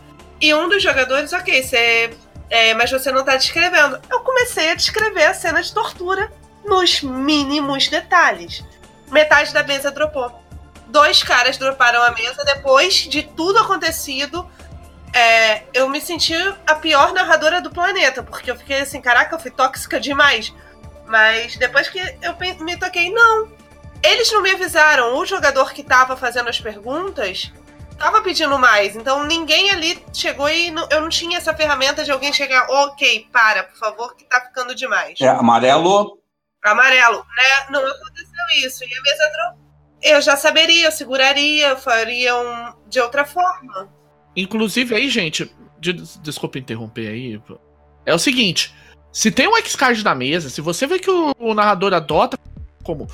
E 0.42 0.54
um 0.54 0.70
dos 0.70 0.82
jogadores, 0.82 1.34
ok, 1.34 1.64
você. 1.64 2.12
É, 2.50 2.74
mas 2.74 2.90
você 2.90 3.12
não 3.12 3.24
tá 3.24 3.36
descrevendo. 3.36 4.00
Eu 4.10 4.22
comecei 4.22 4.72
a 4.72 4.76
descrever 4.76 5.26
a 5.26 5.34
cena 5.34 5.62
de 5.62 5.72
tortura 5.72 6.32
nos 6.66 7.02
mínimos 7.02 7.88
detalhes. 7.88 8.64
Metade 9.12 9.54
da 9.54 9.64
mesa 9.64 9.92
dropou. 9.92 10.32
Dois 10.88 11.22
caras 11.22 11.58
droparam 11.58 12.02
a 12.02 12.12
mesa 12.12 12.44
depois 12.44 12.96
de 12.96 13.24
tudo 13.24 13.60
acontecido. 13.60 14.50
É, 15.14 15.64
eu 15.74 15.90
me 15.90 16.00
senti 16.00 16.34
a 16.66 16.76
pior 16.76 17.14
narradora 17.14 17.62
do 17.62 17.70
planeta, 17.70 18.24
porque 18.24 18.50
eu 18.50 18.56
fiquei 18.56 18.82
assim, 18.82 19.02
caraca, 19.02 19.36
eu 19.36 19.40
fui 19.40 19.52
tóxica 19.52 20.00
demais. 20.00 20.54
Mas 21.06 21.58
depois 21.58 21.90
que 21.90 22.00
eu 22.00 22.36
me 22.64 22.78
toquei, 22.78 23.12
não. 23.12 23.52
Eles 24.02 24.32
não 24.32 24.42
me 24.42 24.52
avisaram. 24.52 25.18
O 25.18 25.26
jogador 25.26 25.74
que 25.74 25.84
tava 25.84 26.16
fazendo 26.16 26.50
as 26.50 26.60
perguntas 26.60 27.52
tava 28.00 28.22
pedindo 28.22 28.58
mais. 28.58 28.96
Então 28.96 29.26
ninguém 29.26 29.70
ali 29.70 30.02
chegou 30.14 30.50
e 30.50 30.72
não, 30.72 30.88
eu 30.90 31.02
não 31.02 31.10
tinha 31.10 31.38
essa 31.38 31.54
ferramenta 31.54 32.04
de 32.04 32.12
alguém 32.12 32.34
chegar, 32.34 32.68
ok, 32.70 33.28
para, 33.32 33.64
por 33.64 33.78
favor, 33.78 34.16
que 34.16 34.24
tá 34.24 34.42
ficando 34.42 34.74
demais. 34.74 35.20
É, 35.22 35.28
amarelo. 35.28 36.18
Amarelo, 36.64 37.18
né? 37.18 37.68
Não 37.70 37.80
aconteceu 37.80 38.66
isso. 38.66 38.84
E 38.84 38.98
a 38.98 39.02
mesa. 39.02 39.56
Eu 40.02 40.22
já 40.22 40.38
saberia, 40.38 40.88
eu 40.88 40.92
seguraria, 40.92 41.76
faria 41.76 42.36
um, 42.36 42.74
de 42.88 43.02
outra 43.02 43.26
forma. 43.26 43.90
Inclusive 44.36 44.96
aí, 44.96 45.10
gente, 45.10 45.54
de, 45.80 45.94
desculpa 46.22 46.58
interromper 46.58 47.10
aí. 47.10 47.42
É 48.06 48.14
o 48.14 48.20
seguinte: 48.20 48.74
se 49.12 49.32
tem 49.32 49.48
um 49.48 49.58
X-Card 49.58 50.04
na 50.04 50.16
mesa, 50.16 50.50
se 50.50 50.62
você 50.62 50.88
vê 50.88 51.00
que 51.00 51.10
o, 51.10 51.34
o 51.38 51.54
narrador 51.54 51.94
adota 51.94 52.38
como 52.84 53.08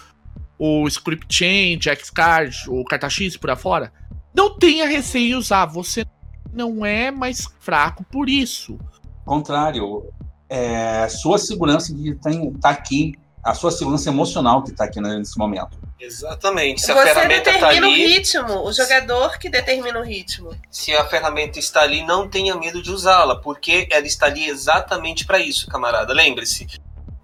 o 0.57 0.88
script 0.88 1.26
change, 1.30 1.90
X-Card, 1.90 2.70
o 2.70 2.84
carta 2.86 3.10
X 3.10 3.36
por 3.36 3.49
afora, 3.49 3.91
não 4.36 4.57
tenha 4.57 4.88
receio 4.88 5.36
em 5.36 5.36
usar. 5.36 5.66
Você 5.68 6.06
não 6.52 6.86
é 6.86 7.12
mais 7.12 7.48
fraco 7.60 8.03
por 8.03 8.30
isso. 8.30 8.78
Contrário, 9.26 10.12
é 10.49 11.07
sua 11.10 11.38
segurança 11.38 11.94
que 11.94 12.10
está 12.10 12.70
aqui, 12.70 13.14
a 13.44 13.53
sua 13.53 13.72
segurança 13.72 14.10
emocional 14.10 14.64
que 14.64 14.72
está 14.72 14.86
aqui 14.86 15.02
nesse 15.02 15.38
momento. 15.38 15.78
Exatamente. 15.99 16.82
Se 16.82 16.91
a 16.91 16.95
Você 16.95 17.14
ferramenta 17.14 17.44
tá 17.44 17.52
determina 17.52 17.88
tá 17.88 17.94
ali, 17.94 18.06
o 18.06 18.07
ritmo, 18.07 18.68
o 18.68 18.74
jogador 18.74 19.40
que 19.40 19.49
determina 19.49 19.99
o 19.99 20.03
ritmo. 20.03 20.52
Se 20.70 20.94
a 20.94 21.06
ferramenta 21.06 21.57
está 21.57 21.82
ali, 21.82 22.06
não 22.06 22.28
tenha 22.28 22.56
medo 22.56 22.82
de 22.82 22.91
usá-la, 22.91 23.38
porque 23.38 23.88
ela 23.90 24.06
está 24.06 24.26
ali 24.26 24.48
exatamente 24.48 25.26
para 25.26 25.40
isso, 25.40 25.68
camarada. 25.68 26.14
Lembre-se, 26.14 26.68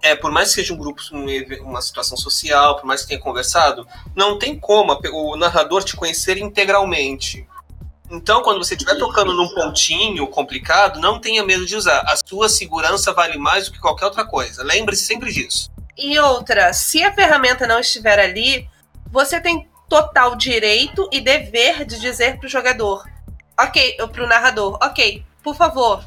é, 0.01 0.15
por 0.15 0.31
mais 0.31 0.49
que 0.49 0.55
seja 0.55 0.73
um 0.73 0.77
grupo, 0.77 1.01
uma 1.61 1.81
situação 1.81 2.17
social, 2.17 2.75
por 2.75 2.85
mais 2.85 3.01
que 3.01 3.09
tenha 3.09 3.19
conversado, 3.19 3.87
não 4.15 4.39
tem 4.39 4.59
como 4.59 4.99
o 5.13 5.35
narrador 5.35 5.83
te 5.83 5.95
conhecer 5.95 6.37
integralmente. 6.37 7.47
Então, 8.09 8.41
quando 8.41 8.57
você 8.57 8.73
estiver 8.73 8.97
tocando 8.97 9.33
num 9.33 9.47
pontinho 9.53 10.27
complicado, 10.27 10.99
não 10.99 11.19
tenha 11.19 11.45
medo 11.45 11.65
de 11.65 11.75
usar. 11.75 12.01
A 12.01 12.17
sua 12.17 12.49
segurança 12.49 13.13
vale 13.13 13.37
mais 13.37 13.65
do 13.65 13.71
que 13.71 13.79
qualquer 13.79 14.05
outra 14.05 14.25
coisa. 14.25 14.63
Lembre-se 14.63 15.05
sempre 15.05 15.31
disso. 15.31 15.71
E 15.97 16.19
outra, 16.19 16.73
se 16.73 17.03
a 17.03 17.13
ferramenta 17.13 17.65
não 17.65 17.79
estiver 17.79 18.19
ali, 18.19 18.67
você 19.09 19.39
tem 19.39 19.69
total 19.87 20.35
direito 20.35 21.07
e 21.11 21.21
dever 21.21 21.85
de 21.85 21.99
dizer 21.99 22.37
para 22.37 22.47
o 22.47 22.49
jogador, 22.49 23.05
ok, 23.59 23.97
para 24.11 24.23
o 24.23 24.27
narrador, 24.27 24.77
ok, 24.81 25.23
por 25.43 25.55
favor, 25.55 26.03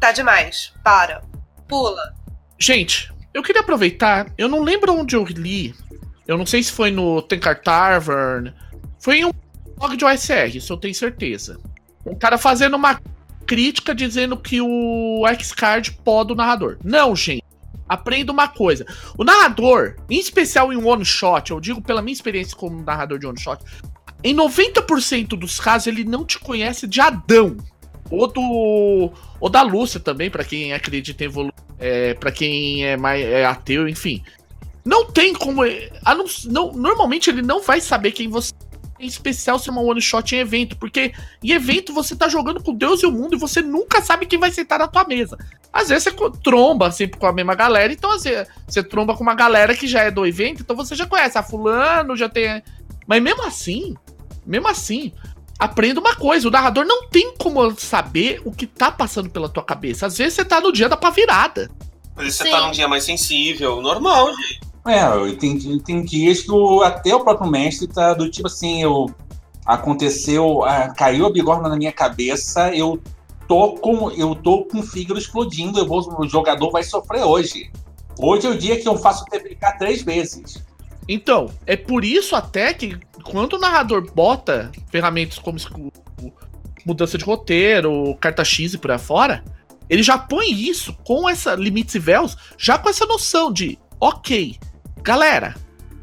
tá 0.00 0.12
demais, 0.12 0.72
para, 0.82 1.22
pula. 1.66 2.14
Gente, 2.58 3.12
eu 3.38 3.42
queria 3.42 3.62
aproveitar, 3.62 4.32
eu 4.36 4.48
não 4.48 4.62
lembro 4.62 4.92
onde 4.92 5.14
eu 5.14 5.24
li, 5.24 5.72
eu 6.26 6.36
não 6.36 6.44
sei 6.44 6.60
se 6.60 6.72
foi 6.72 6.90
no 6.90 7.22
Tenkar 7.22 7.62
Tavern, 7.62 8.52
foi 8.98 9.20
em 9.20 9.24
um 9.24 9.30
blog 9.76 9.96
de 9.96 10.04
OSR, 10.04 10.56
isso 10.56 10.72
eu 10.72 10.76
tenho 10.76 10.94
certeza. 10.94 11.60
Um 12.04 12.16
cara 12.16 12.36
fazendo 12.36 12.76
uma 12.76 13.00
crítica 13.46 13.94
dizendo 13.94 14.36
que 14.36 14.60
o 14.60 15.24
X-Card 15.28 15.92
pode 16.04 16.32
o 16.32 16.36
narrador. 16.36 16.78
Não, 16.82 17.14
gente. 17.14 17.44
Aprenda 17.88 18.32
uma 18.32 18.48
coisa. 18.48 18.84
O 19.16 19.24
narrador, 19.24 19.96
em 20.10 20.18
especial 20.18 20.72
em 20.72 20.76
one 20.76 21.04
shot, 21.04 21.52
eu 21.52 21.60
digo 21.60 21.80
pela 21.80 22.02
minha 22.02 22.12
experiência 22.12 22.56
como 22.56 22.82
narrador 22.82 23.18
de 23.20 23.26
one 23.26 23.40
shot, 23.40 23.62
em 24.22 24.34
90% 24.34 25.28
dos 25.28 25.60
casos 25.60 25.86
ele 25.86 26.04
não 26.04 26.24
te 26.24 26.40
conhece 26.40 26.88
de 26.88 27.00
Adão. 27.00 27.56
Ou 28.10 28.26
do. 28.26 29.12
Ou 29.40 29.48
da 29.48 29.62
Lúcia 29.62 30.00
também, 30.00 30.30
para 30.30 30.44
quem 30.44 30.72
acredita 30.72 31.24
em 31.24 31.26
evolução. 31.26 31.68
É, 31.78 32.14
para 32.14 32.32
quem 32.32 32.84
é 32.84 32.96
mais 32.96 33.24
é 33.24 33.44
ateu, 33.44 33.88
enfim. 33.88 34.22
Não 34.84 35.04
tem 35.04 35.32
como. 35.32 35.62
Não, 35.64 36.24
não, 36.46 36.72
normalmente 36.72 37.30
ele 37.30 37.42
não 37.42 37.62
vai 37.62 37.80
saber 37.80 38.12
quem 38.12 38.28
você 38.28 38.52
em 38.98 39.06
especial 39.06 39.58
se 39.58 39.68
é 39.68 39.72
uma 39.72 39.80
one 39.80 40.00
shot 40.00 40.34
em 40.34 40.38
evento, 40.38 40.76
porque 40.76 41.12
em 41.42 41.52
evento 41.52 41.92
você 41.92 42.16
tá 42.16 42.28
jogando 42.28 42.62
com 42.62 42.74
Deus 42.74 43.02
e 43.02 43.06
o 43.06 43.12
mundo 43.12 43.36
e 43.36 43.38
você 43.38 43.62
nunca 43.62 44.02
sabe 44.02 44.26
quem 44.26 44.38
vai 44.38 44.50
sentar 44.50 44.78
na 44.78 44.88
tua 44.88 45.04
mesa. 45.04 45.38
Às 45.72 45.88
vezes 45.88 46.04
você 46.04 46.30
tromba 46.42 46.90
sempre 46.90 47.18
com 47.18 47.26
a 47.26 47.32
mesma 47.32 47.54
galera, 47.54 47.92
então 47.92 48.10
às 48.10 48.24
vezes 48.24 48.48
você 48.66 48.82
tromba 48.82 49.16
com 49.16 49.22
uma 49.22 49.34
galera 49.34 49.74
que 49.74 49.86
já 49.86 50.02
é 50.02 50.10
do 50.10 50.26
evento, 50.26 50.62
então 50.62 50.74
você 50.74 50.94
já 50.94 51.06
conhece 51.06 51.38
a 51.38 51.42
fulano, 51.42 52.16
já 52.16 52.28
tem. 52.28 52.62
Mas 53.06 53.22
mesmo 53.22 53.44
assim, 53.44 53.94
mesmo 54.44 54.68
assim, 54.68 55.12
aprenda 55.58 56.00
uma 56.00 56.14
coisa: 56.14 56.46
o 56.46 56.50
narrador 56.50 56.84
não 56.84 57.08
tem 57.08 57.34
como 57.36 57.70
saber 57.78 58.40
o 58.44 58.52
que 58.52 58.66
tá 58.66 58.90
passando 58.90 59.28
pela 59.28 59.48
tua 59.48 59.62
cabeça. 59.62 60.06
Às 60.06 60.16
vezes 60.16 60.34
você 60.34 60.44
tá 60.44 60.60
no 60.60 60.72
dia 60.72 60.88
da 60.88 60.96
pá 60.96 61.10
virada. 61.10 61.70
Às 62.16 62.24
vezes 62.24 62.38
você 62.38 62.50
tá 62.50 62.60
num 62.66 62.70
dia 62.70 62.88
mais 62.88 63.04
sensível, 63.04 63.80
normal, 63.80 64.34
gente. 64.34 64.60
É, 64.86 65.36
tem, 65.36 65.78
tem 65.80 66.02
dias 66.02 66.42
que 66.42 66.50
o, 66.50 66.82
até 66.82 67.14
o 67.14 67.20
próprio 67.22 67.50
mestre 67.50 67.86
tá 67.86 68.14
do 68.14 68.30
tipo 68.30 68.46
assim, 68.46 68.82
eu 68.82 69.06
aconteceu, 69.66 70.64
ah, 70.64 70.88
caiu 70.96 71.26
a 71.26 71.32
bigorna 71.32 71.68
na 71.68 71.76
minha 71.76 71.92
cabeça, 71.92 72.74
eu 72.74 72.98
tô 73.46 73.74
com 73.74 74.10
eu 74.12 74.34
tô 74.34 74.64
com 74.64 74.78
o 74.78 74.82
fígado 74.82 75.18
explodindo, 75.18 75.78
eu 75.78 75.86
vou, 75.86 76.00
o 76.18 76.26
jogador 76.26 76.70
vai 76.70 76.82
sofrer 76.82 77.22
hoje. 77.22 77.70
Hoje 78.18 78.46
é 78.46 78.50
o 78.50 78.56
dia 78.56 78.80
que 78.80 78.88
eu 78.88 78.96
faço 78.96 79.26
triplicar 79.26 79.76
três 79.76 80.02
vezes. 80.02 80.64
Então, 81.06 81.50
é 81.66 81.76
por 81.76 82.04
isso 82.04 82.34
até 82.34 82.72
que 82.72 82.98
quando 83.30 83.54
o 83.54 83.58
narrador 83.58 84.10
bota 84.12 84.70
ferramentas 84.90 85.38
como 85.38 85.58
mudança 86.84 87.18
de 87.18 87.24
roteiro, 87.24 88.16
carta 88.20 88.44
X 88.44 88.74
e 88.74 88.78
por 88.78 88.90
aí 88.90 88.98
fora, 88.98 89.44
ele 89.88 90.02
já 90.02 90.18
põe 90.18 90.50
isso 90.50 90.94
com 91.04 91.28
essa 91.28 91.54
limites 91.54 91.94
e 91.94 91.98
véus, 91.98 92.36
já 92.56 92.78
com 92.78 92.88
essa 92.88 93.06
noção 93.06 93.52
de, 93.52 93.78
ok, 94.00 94.56
galera, 95.02 95.54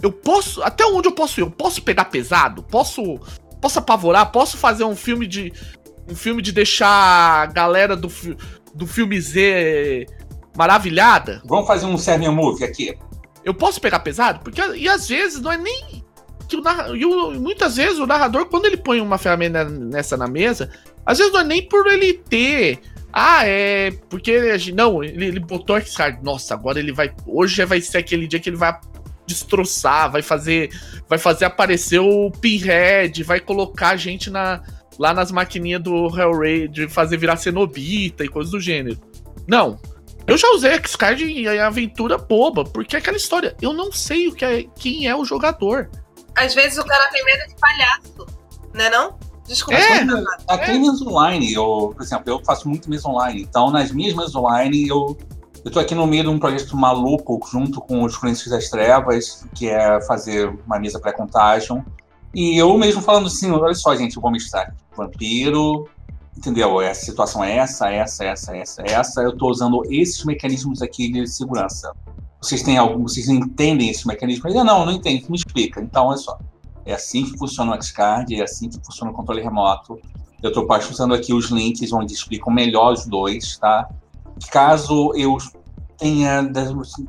eu 0.01 0.11
posso. 0.11 0.61
Até 0.61 0.85
onde 0.85 1.07
eu 1.07 1.11
posso 1.11 1.39
ir? 1.39 1.43
Eu 1.43 1.51
posso 1.51 1.81
pegar 1.81 2.05
pesado? 2.05 2.63
Posso. 2.63 3.19
Posso 3.61 3.79
apavorar? 3.79 4.31
Posso 4.31 4.57
fazer 4.57 4.83
um 4.83 4.95
filme 4.95 5.25
de. 5.25 5.51
Um 6.07 6.15
filme 6.15 6.41
de 6.41 6.51
deixar 6.51 6.87
a 6.87 7.45
galera 7.47 7.95
do, 7.95 8.11
do 8.75 8.85
filme 8.85 9.19
Z 9.19 10.05
maravilhada? 10.55 11.41
Vamos 11.45 11.65
fazer 11.65 11.87
um 11.87 11.97
Serbian 11.97 12.31
Movie 12.31 12.63
aqui. 12.63 12.95
Eu 13.43 13.55
posso 13.55 13.81
pegar 13.81 13.99
pesado? 14.01 14.41
Porque 14.43 14.61
e 14.75 14.87
às 14.87 15.07
vezes 15.07 15.41
não 15.41 15.51
é 15.51 15.57
nem. 15.57 16.04
Que 16.47 16.55
o 16.55 16.95
e 16.95 17.39
muitas 17.39 17.75
vezes 17.77 17.99
o 17.99 18.05
narrador, 18.05 18.45
quando 18.45 18.65
ele 18.65 18.77
põe 18.77 19.01
uma 19.01 19.17
ferramenta 19.17 19.65
nessa 19.65 20.15
na 20.15 20.27
mesa, 20.27 20.69
às 21.05 21.17
vezes 21.17 21.33
não 21.33 21.41
é 21.41 21.43
nem 21.43 21.67
por 21.67 21.87
ele 21.87 22.13
ter 22.13 22.79
ah, 23.17 23.47
é. 23.47 23.91
Porque. 24.09 24.37
Não, 24.73 25.01
ele, 25.01 25.27
ele 25.27 25.39
botou 25.39 25.77
esse 25.77 25.95
cara. 25.95 26.19
Nossa, 26.21 26.53
agora 26.53 26.79
ele 26.79 26.91
vai. 26.91 27.15
Hoje 27.25 27.63
vai 27.63 27.79
ser 27.79 27.99
aquele 27.99 28.27
dia 28.27 28.41
que 28.41 28.49
ele 28.49 28.57
vai 28.57 28.77
destroçar, 29.25 30.11
vai 30.11 30.21
fazer. 30.21 30.69
Vai 31.07 31.17
fazer 31.17 31.45
aparecer 31.45 31.99
o 31.99 32.29
Pinhead, 32.29 33.23
vai 33.23 33.39
colocar 33.39 33.91
a 33.91 33.95
gente 33.95 34.29
na, 34.29 34.61
lá 34.99 35.13
nas 35.13 35.31
maquininhas 35.31 35.81
do 35.81 36.07
Hellraiser, 36.07 36.67
de 36.67 36.87
fazer 36.89 37.15
virar 37.15 37.37
cenobita 37.37 38.25
e 38.25 38.27
coisas 38.27 38.51
do 38.51 38.59
gênero. 38.59 38.99
Não. 39.47 39.79
Eu 40.27 40.37
já 40.37 40.49
usei 40.49 40.71
X-Card 40.71 41.23
em 41.23 41.47
aventura 41.59 42.17
boba, 42.17 42.65
porque 42.65 42.97
é 42.97 42.99
aquela 42.99 43.15
história. 43.15 43.55
Eu 43.61 43.71
não 43.71 43.93
sei 43.93 44.27
o 44.27 44.33
que 44.33 44.43
é, 44.43 44.65
quem 44.77 45.07
é 45.07 45.15
o 45.15 45.23
jogador. 45.23 45.89
Às 46.35 46.53
vezes 46.53 46.77
o 46.77 46.85
cara 46.85 47.09
tem 47.11 47.23
medo 47.23 47.47
de 47.47 47.55
palhaço, 47.55 48.25
né 48.73 48.89
não? 48.89 49.17
Desculpa. 49.47 49.79
É, 49.79 50.01
até 50.47 50.75
é. 50.75 50.77
mesas 50.77 51.01
online, 51.01 51.53
eu, 51.53 51.93
por 51.95 52.01
exemplo, 52.01 52.23
eu 52.27 52.43
faço 52.43 52.67
muito 52.67 52.89
mesa 52.89 53.07
online. 53.07 53.43
Então, 53.43 53.69
nas 53.69 53.91
minhas 53.91 54.15
mesas 54.15 54.35
online, 54.35 54.87
eu, 54.87 55.15
eu 55.63 55.71
tô 55.71 55.79
aqui 55.79 55.93
no 55.93 56.07
meio 56.07 56.23
de 56.23 56.29
um 56.29 56.39
projeto 56.39 56.75
maluco, 56.75 57.39
junto 57.51 57.79
com 57.79 58.03
os 58.03 58.17
Príncipes 58.17 58.51
das 58.51 58.69
Trevas, 58.69 59.45
que 59.53 59.69
é 59.69 60.01
fazer 60.01 60.49
uma 60.65 60.79
mesa 60.79 60.99
pré-contágio. 60.99 61.85
E 62.33 62.57
eu 62.57 62.75
mesmo 62.77 63.01
falando 63.01 63.27
assim, 63.27 63.51
olha 63.51 63.73
só, 63.75 63.95
gente, 63.95 64.15
eu 64.15 64.21
vou 64.21 64.31
mestrar 64.31 64.75
vampiro, 64.97 65.87
entendeu? 66.35 66.81
Essa 66.81 67.05
situação 67.05 67.43
é 67.43 67.57
essa, 67.57 67.89
essa, 67.89 68.25
essa, 68.25 68.57
essa, 68.57 68.81
essa. 68.83 69.21
Eu 69.21 69.37
tô 69.37 69.49
usando 69.49 69.83
esses 69.91 70.25
mecanismos 70.25 70.81
aqui 70.81 71.11
de 71.11 71.27
segurança. 71.27 71.93
Vocês 72.41 72.61
têm 72.61 72.77
algum, 72.77 73.03
vocês 73.03 73.27
entendem 73.27 73.89
esse 73.89 74.07
mecanismo? 74.07 74.47
Eu, 74.49 74.63
não, 74.63 74.85
não 74.85 74.91
entendo, 74.91 75.25
me 75.29 75.37
explica. 75.37 75.81
Então, 75.81 76.07
olha 76.07 76.17
só. 76.17 76.37
É 76.85 76.93
assim 76.93 77.25
que 77.25 77.37
funciona 77.37 77.75
o 77.75 77.81
Xcard, 77.81 78.33
é 78.35 78.43
assim 78.43 78.69
que 78.69 78.77
funciona 78.85 79.11
o 79.11 79.13
controle 79.13 79.41
remoto. 79.41 79.99
Eu 80.41 80.49
estou 80.49 80.67
passando 80.67 81.15
aqui 81.15 81.33
os 81.33 81.49
links 81.49 81.91
onde 81.91 82.13
explicam 82.13 82.53
melhor 82.53 82.93
os 82.93 83.07
dois, 83.07 83.57
tá? 83.57 83.89
Caso 84.51 85.11
eu 85.15 85.37
tenha, 85.97 86.47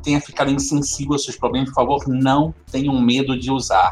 tenha 0.03 0.21
ficado 0.21 0.51
insensível 0.51 1.13
aos 1.13 1.25
seus 1.25 1.37
problemas, 1.37 1.69
por 1.69 1.75
favor, 1.75 2.09
não 2.09 2.55
tenham 2.71 2.99
medo 3.01 3.39
de 3.39 3.51
usar. 3.51 3.91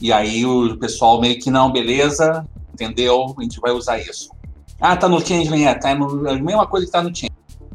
E 0.00 0.12
aí 0.12 0.46
o 0.46 0.78
pessoal 0.78 1.20
meio 1.20 1.38
que, 1.38 1.50
não, 1.50 1.70
beleza, 1.70 2.46
entendeu? 2.72 3.34
A 3.38 3.42
gente 3.42 3.60
vai 3.60 3.72
usar 3.72 3.98
isso. 3.98 4.30
Ah, 4.80 4.96
tá 4.96 5.08
no 5.08 5.20
Changeling, 5.20 5.64
é, 5.64 5.74
tá 5.74 5.94
no, 5.94 6.26
é 6.26 6.32
a 6.32 6.42
mesma 6.42 6.66
coisa 6.66 6.86
que 6.86 6.92
tá 6.92 7.02
no 7.02 7.14
Changeling, 7.14 7.28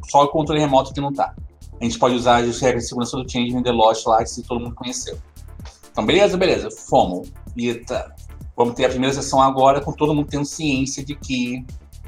só 0.09 0.23
o 0.23 0.29
controle 0.29 0.59
remoto 0.59 0.91
que 0.91 0.99
não 0.99 1.13
tá. 1.13 1.35
A 1.79 1.83
gente 1.83 1.99
pode 1.99 2.15
usar 2.15 2.43
as 2.43 2.59
regras 2.59 2.83
de 2.83 2.89
segurança 2.89 3.17
do 3.17 3.29
Changeling 3.29 3.63
The 3.63 3.71
Lost 3.71 4.05
lá, 4.05 4.23
que 4.23 4.41
todo 4.43 4.61
mundo 4.61 4.75
conheceu. 4.75 5.17
Então, 5.91 6.05
beleza, 6.05 6.37
beleza, 6.37 6.69
fomos. 6.71 7.31
E 7.55 7.73
tá, 7.75 8.13
vamos 8.55 8.75
ter 8.75 8.85
a 8.85 8.89
primeira 8.89 9.13
sessão 9.13 9.41
agora 9.41 9.81
com 9.81 9.91
todo 9.91 10.13
mundo 10.13 10.27
tendo 10.29 10.45
ciência 10.45 11.03
de 11.03 11.15
que 11.15 11.65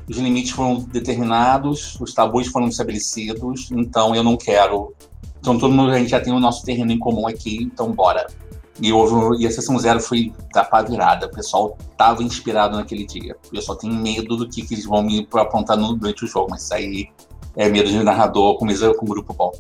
os 0.09 0.17
limites 0.17 0.51
foram 0.51 0.79
determinados, 0.79 1.99
os 1.99 2.13
tabus 2.13 2.47
foram 2.47 2.67
estabelecidos, 2.67 3.69
então 3.71 4.15
eu 4.15 4.23
não 4.23 4.37
quero. 4.37 4.93
Então 5.39 5.57
todo 5.57 5.73
mundo, 5.73 5.91
a 5.91 5.99
gente 5.99 6.09
já 6.09 6.19
tem 6.19 6.33
o 6.33 6.39
nosso 6.39 6.63
terreno 6.63 6.91
em 6.91 6.99
comum 6.99 7.27
aqui, 7.27 7.63
então 7.63 7.91
bora. 7.91 8.25
E, 8.81 8.93
houve, 8.93 9.41
e 9.41 9.47
a 9.47 9.51
sessão 9.51 9.77
zero 9.79 9.99
foi 9.99 10.31
da 10.53 10.63
virada, 10.83 11.25
o 11.25 11.31
pessoal 11.31 11.77
tava 11.97 12.23
inspirado 12.23 12.77
naquele 12.77 13.05
dia. 13.05 13.35
Eu 13.51 13.61
só 13.61 13.75
tenho 13.75 13.93
medo 13.93 14.37
do 14.37 14.47
que, 14.47 14.61
que 14.61 14.75
eles 14.75 14.85
vão 14.85 15.01
me 15.01 15.27
apontar 15.33 15.77
durante 15.77 16.23
o 16.23 16.27
jogo, 16.27 16.47
mas 16.51 16.63
isso 16.63 16.73
aí 16.73 17.09
é 17.57 17.67
medo 17.67 17.89
de 17.89 18.01
narrador 18.03 18.57
com, 18.57 18.67
com 18.67 19.05
grupo 19.05 19.33
bom. 19.33 19.51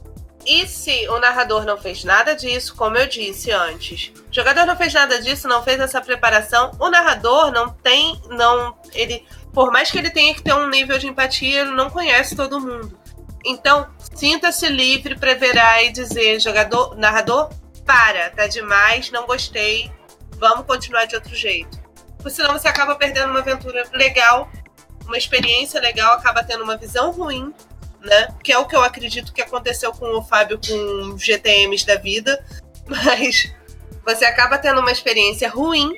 E 0.45 0.65
se 0.65 1.09
o 1.09 1.19
narrador 1.19 1.65
não 1.65 1.77
fez 1.77 2.05
nada 2.05 2.33
disso, 2.33 2.73
como 2.73 2.95
eu 2.95 3.05
disse 3.05 3.51
antes, 3.51 4.13
o 4.29 4.33
jogador 4.33 4.65
não 4.65 4.77
fez 4.77 4.93
nada 4.93 5.21
disso, 5.21 5.45
não 5.45 5.61
fez 5.61 5.77
essa 5.77 5.99
preparação, 5.99 6.71
o 6.79 6.89
narrador 6.89 7.51
não 7.51 7.69
tem, 7.69 8.21
não, 8.29 8.77
ele, 8.93 9.25
por 9.51 9.71
mais 9.71 9.91
que 9.91 9.97
ele 9.97 10.09
tenha 10.09 10.33
que 10.33 10.41
ter 10.41 10.53
um 10.53 10.69
nível 10.69 10.97
de 10.97 11.07
empatia, 11.07 11.61
ele 11.61 11.71
não 11.71 11.89
conhece 11.89 12.33
todo 12.33 12.61
mundo. 12.61 12.97
Então, 13.43 13.87
sinta-se 14.15 14.69
livre 14.69 15.17
para 15.17 15.83
e 15.83 15.91
dizer, 15.91 16.39
jogador, 16.39 16.95
narrador, 16.95 17.49
para, 17.85 18.29
tá 18.29 18.47
demais, 18.47 19.11
não 19.11 19.25
gostei, 19.25 19.91
vamos 20.37 20.65
continuar 20.65 21.05
de 21.05 21.15
outro 21.15 21.35
jeito. 21.35 21.77
Porque 22.15 22.29
senão 22.29 22.53
você 22.53 22.69
acaba 22.69 22.95
perdendo 22.95 23.31
uma 23.31 23.39
aventura 23.39 23.83
legal, 23.91 24.49
uma 25.05 25.17
experiência 25.17 25.81
legal, 25.81 26.13
acaba 26.13 26.41
tendo 26.41 26.63
uma 26.63 26.77
visão 26.77 27.11
ruim 27.11 27.53
né? 28.01 28.33
Que 28.43 28.51
é 28.51 28.57
o 28.57 28.65
que 28.65 28.75
eu 28.75 28.83
acredito 28.83 29.33
que 29.33 29.41
aconteceu 29.41 29.91
com 29.91 30.17
o 30.17 30.23
Fábio 30.23 30.59
com 30.59 31.17
GTMs 31.17 31.85
da 31.85 31.95
vida, 31.95 32.43
mas 32.87 33.51
você 34.05 34.25
acaba 34.25 34.57
tendo 34.57 34.79
uma 34.79 34.91
experiência 34.91 35.49
ruim 35.49 35.91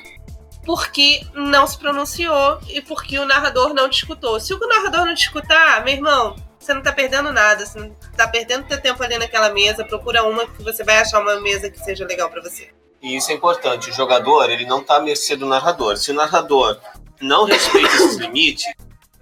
porque 0.66 1.22
não 1.34 1.66
se 1.66 1.78
pronunciou 1.78 2.60
e 2.70 2.82
porque 2.82 3.18
o 3.18 3.26
narrador 3.26 3.74
não 3.74 3.90
te 3.90 4.00
escutou. 4.00 4.40
Se 4.40 4.54
o 4.54 4.60
narrador 4.60 5.06
não 5.06 5.16
te 5.16 5.24
escutar, 5.24 5.84
meu 5.84 5.94
irmão, 5.94 6.36
você 6.60 6.74
não 6.74 6.82
tá 6.82 6.92
perdendo 6.92 7.32
nada, 7.32 7.66
você 7.66 7.80
não 7.80 7.96
tá 8.16 8.28
perdendo 8.28 8.68
teu 8.68 8.80
tempo 8.80 9.02
ali 9.02 9.18
naquela 9.18 9.50
mesa, 9.50 9.86
procura 9.86 10.24
uma 10.24 10.46
que 10.46 10.62
você 10.62 10.84
vai 10.84 10.98
achar 10.98 11.22
uma 11.22 11.40
mesa 11.40 11.70
que 11.70 11.80
seja 11.80 12.06
legal 12.06 12.30
para 12.30 12.42
você. 12.42 12.70
E 13.02 13.16
isso 13.16 13.32
é 13.32 13.34
importante, 13.34 13.90
o 13.90 13.94
jogador, 13.94 14.50
ele 14.50 14.66
não 14.66 14.84
tá 14.84 14.98
à 14.98 15.00
mercê 15.00 15.36
do 15.36 15.46
narrador. 15.46 15.98
Se 15.98 16.12
o 16.12 16.14
narrador 16.14 16.78
não 17.22 17.46
respeita 17.46 17.96
esses 17.96 18.18
limites, 18.18 18.66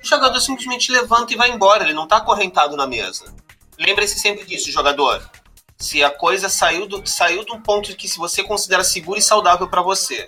o 0.04 0.08
jogador 0.08 0.40
simplesmente 0.40 0.92
levanta 0.92 1.34
e 1.34 1.38
vai 1.38 1.52
embora, 1.52 1.84
ele 1.84 1.94
não 1.94 2.08
tá 2.08 2.18
acorrentado 2.18 2.76
na 2.76 2.88
mesa. 2.88 3.34
Lembre-se 3.78 4.20
sempre 4.20 4.46
disso, 4.46 4.72
jogador. 4.72 5.28
Se 5.78 6.04
a 6.04 6.10
coisa 6.10 6.50
saiu 6.50 6.88
do, 6.88 7.06
saiu 7.06 7.46
de 7.46 7.52
um 7.52 7.62
ponto 7.62 7.96
que 7.96 8.08
se 8.08 8.18
você 8.18 8.44
considera 8.44 8.84
seguro 8.84 9.20
e 9.20 9.22
saudável 9.22 9.68
para 9.68 9.82
você, 9.82 10.28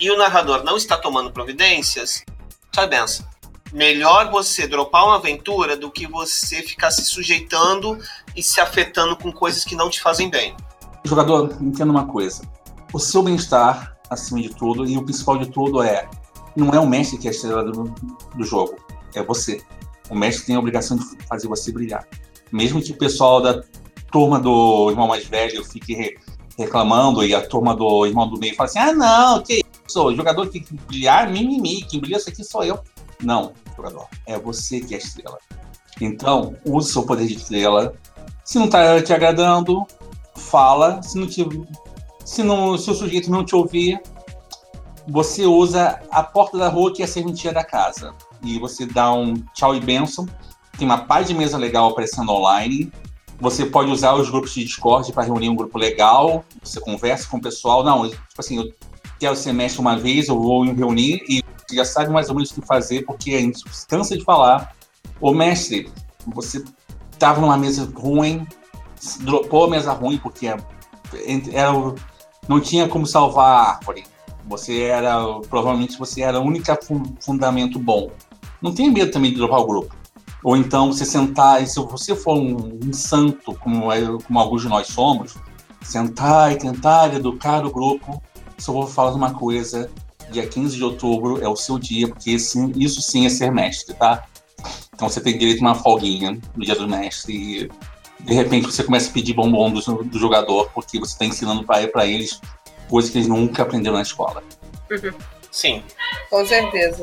e 0.00 0.10
o 0.10 0.16
narrador 0.16 0.62
não 0.62 0.76
está 0.76 0.96
tomando 0.96 1.32
providências, 1.32 2.24
sai 2.72 2.86
benção 2.86 3.26
melhor 3.72 4.30
você 4.30 4.66
dropar 4.66 5.04
uma 5.04 5.16
aventura 5.16 5.76
do 5.76 5.90
que 5.90 6.06
você 6.06 6.62
ficar 6.62 6.90
se 6.90 7.04
sujeitando 7.04 7.98
e 8.34 8.42
se 8.42 8.60
afetando 8.60 9.16
com 9.16 9.32
coisas 9.32 9.64
que 9.64 9.74
não 9.74 9.90
te 9.90 10.00
fazem 10.00 10.30
bem. 10.30 10.56
Jogador, 11.04 11.56
entenda 11.60 11.90
uma 11.90 12.06
coisa. 12.06 12.42
O 12.92 12.98
seu 12.98 13.22
bem-estar, 13.22 13.96
acima 14.08 14.40
de 14.40 14.50
tudo, 14.50 14.86
e 14.86 14.96
o 14.96 15.02
principal 15.02 15.38
de 15.38 15.50
tudo 15.50 15.82
é: 15.82 16.08
não 16.56 16.70
é 16.70 16.80
o 16.80 16.86
mestre 16.86 17.18
que 17.18 17.28
é 17.28 17.30
a 17.30 17.34
estrela 17.34 17.64
do, 17.64 17.94
do 18.34 18.44
jogo, 18.44 18.76
é 19.18 19.24
você. 19.24 19.60
O 20.08 20.14
mestre 20.14 20.46
tem 20.46 20.56
a 20.56 20.58
obrigação 20.58 20.96
de 20.96 21.04
fazer 21.28 21.48
você 21.48 21.72
brilhar. 21.72 22.06
Mesmo 22.52 22.80
que 22.80 22.92
o 22.92 22.96
pessoal 22.96 23.40
da 23.40 23.62
turma 24.10 24.38
do 24.38 24.90
irmão 24.90 25.08
mais 25.08 25.26
velho 25.26 25.64
fique 25.64 26.16
reclamando 26.56 27.24
e 27.24 27.34
a 27.34 27.46
turma 27.46 27.74
do 27.74 28.06
irmão 28.06 28.28
do 28.28 28.38
meio 28.38 28.54
fale 28.54 28.70
assim: 28.70 28.78
ah, 28.78 28.92
não, 28.92 29.42
que 29.42 29.62
isso, 29.86 30.02
o 30.02 30.14
jogador 30.14 30.48
tem 30.48 30.62
que 30.62 30.74
brilhar, 30.74 31.30
mimimi, 31.30 31.82
quem 31.82 32.00
brilha 32.00 32.16
isso 32.16 32.28
aqui 32.28 32.44
sou 32.44 32.64
eu. 32.64 32.78
Não, 33.22 33.52
jogador. 33.76 34.06
É 34.26 34.38
você 34.38 34.80
que 34.80 34.94
é 34.94 34.98
a 34.98 35.00
estrela. 35.00 35.38
Então, 36.00 36.54
use 36.64 36.92
seu 36.92 37.04
poder 37.04 37.26
de 37.26 37.34
estrela. 37.34 37.94
Se 38.44 38.58
não 38.58 38.66
está 38.66 39.02
te 39.02 39.12
agradando, 39.12 39.86
fala. 40.34 41.02
Se 41.02 41.18
não 41.18 41.26
te, 41.26 41.46
se 42.24 42.42
o 42.42 42.78
sujeito 42.78 43.30
não 43.30 43.44
te 43.44 43.54
ouvir, 43.54 44.00
você 45.08 45.46
usa 45.46 46.00
a 46.10 46.22
porta 46.22 46.58
da 46.58 46.68
rua 46.68 46.92
que 46.92 47.02
é 47.02 47.04
a 47.04 47.08
serventia 47.08 47.52
da 47.52 47.64
casa. 47.64 48.14
E 48.46 48.58
você 48.58 48.86
dá 48.86 49.12
um 49.12 49.34
tchau 49.52 49.74
e 49.74 49.80
benção. 49.80 50.26
Tem 50.78 50.86
uma 50.86 50.98
paz 50.98 51.26
de 51.26 51.34
mesa 51.34 51.58
legal 51.58 51.90
aparecendo 51.90 52.30
online. 52.30 52.92
Você 53.40 53.66
pode 53.66 53.90
usar 53.90 54.14
os 54.14 54.30
grupos 54.30 54.54
de 54.54 54.64
Discord 54.64 55.12
para 55.12 55.24
reunir 55.24 55.48
um 55.48 55.56
grupo 55.56 55.76
legal. 55.76 56.44
Você 56.62 56.80
conversa 56.80 57.28
com 57.28 57.38
o 57.38 57.40
pessoal. 57.40 57.82
Não, 57.82 58.08
tipo 58.08 58.18
assim, 58.38 58.58
eu 58.58 58.72
quero 59.18 59.36
ser 59.36 59.52
mestre 59.52 59.80
uma 59.80 59.96
vez, 59.96 60.28
eu 60.28 60.40
vou 60.40 60.64
reunir 60.64 61.22
e 61.28 61.42
já 61.72 61.84
sabe 61.84 62.10
mais 62.10 62.28
ou 62.28 62.34
menos 62.34 62.50
o 62.50 62.54
que 62.54 62.66
fazer, 62.66 63.04
porque 63.04 63.34
a 63.34 63.40
gente 63.40 63.62
cansa 63.88 64.16
de 64.16 64.24
falar. 64.24 64.74
Ô 65.20 65.32
mestre, 65.32 65.90
você 66.26 66.62
estava 67.12 67.40
numa 67.40 67.56
mesa 67.56 67.90
ruim, 67.94 68.46
dropou 69.20 69.64
a 69.64 69.70
mesa 69.70 69.92
ruim 69.92 70.18
porque 70.18 70.46
era, 70.46 70.62
não 72.48 72.60
tinha 72.60 72.88
como 72.88 73.06
salvar 73.06 73.46
a 73.46 73.70
árvore. 73.72 74.04
Você 74.46 74.82
era, 74.82 75.40
provavelmente 75.48 75.98
você 75.98 76.22
era 76.22 76.38
o 76.38 76.44
único 76.44 76.66
fundamento 77.20 77.78
bom. 77.78 78.10
Não 78.60 78.74
tenha 78.74 78.90
medo 78.90 79.10
também 79.10 79.30
de 79.30 79.36
dropar 79.36 79.60
o 79.60 79.66
grupo. 79.66 79.94
Ou 80.42 80.56
então 80.56 80.92
você 80.92 81.04
sentar, 81.04 81.62
e 81.62 81.66
se 81.66 81.78
você 81.80 82.14
for 82.14 82.36
um, 82.36 82.78
um 82.84 82.92
santo, 82.92 83.54
como, 83.54 83.92
é, 83.92 84.00
como 84.26 84.38
alguns 84.38 84.62
de 84.62 84.68
nós 84.68 84.86
somos, 84.88 85.36
sentar 85.82 86.52
e 86.52 86.56
tentar 86.56 87.14
educar 87.14 87.64
o 87.64 87.70
grupo. 87.70 88.22
Só 88.58 88.72
vou 88.72 88.86
falar 88.86 89.12
uma 89.12 89.34
coisa: 89.34 89.90
dia 90.30 90.46
15 90.46 90.76
de 90.76 90.84
outubro 90.84 91.42
é 91.42 91.48
o 91.48 91.56
seu 91.56 91.78
dia, 91.78 92.08
porque 92.08 92.32
esse, 92.32 92.58
isso 92.76 93.00
sim 93.02 93.26
é 93.26 93.28
ser 93.28 93.50
mestre, 93.50 93.94
tá? 93.94 94.24
Então 94.94 95.08
você 95.08 95.20
tem 95.20 95.36
direito 95.36 95.62
a 95.62 95.68
uma 95.68 95.74
folguinha 95.74 96.38
no 96.56 96.64
dia 96.64 96.74
do 96.74 96.88
mestre 96.88 97.34
e 97.34 97.70
de 98.20 98.34
repente 98.34 98.66
você 98.66 98.82
começa 98.82 99.10
a 99.10 99.12
pedir 99.12 99.34
bombom 99.34 99.70
do, 99.70 99.80
do 100.04 100.18
jogador 100.18 100.70
porque 100.72 100.98
você 100.98 101.12
está 101.12 101.24
ensinando 101.24 101.64
para 101.64 102.06
eles 102.06 102.40
coisas 102.88 103.10
que 103.10 103.18
eles 103.18 103.28
nunca 103.28 103.62
aprenderam 103.62 103.96
na 103.96 104.02
escola. 104.02 104.42
Uhum. 104.90 105.12
Sim. 105.50 105.82
Com 106.30 106.44
certeza. 106.46 107.02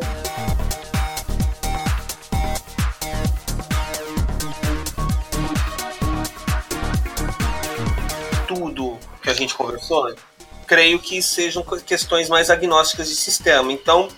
A 9.33 9.37
gente 9.37 9.55
conversou 9.55 10.13
creio 10.65 10.99
que 10.99 11.21
sejam 11.21 11.63
questões 11.85 12.29
mais 12.29 12.49
agnósticas 12.49 13.07
de 13.07 13.15
sistema. 13.15 13.71
Então, 13.71 14.09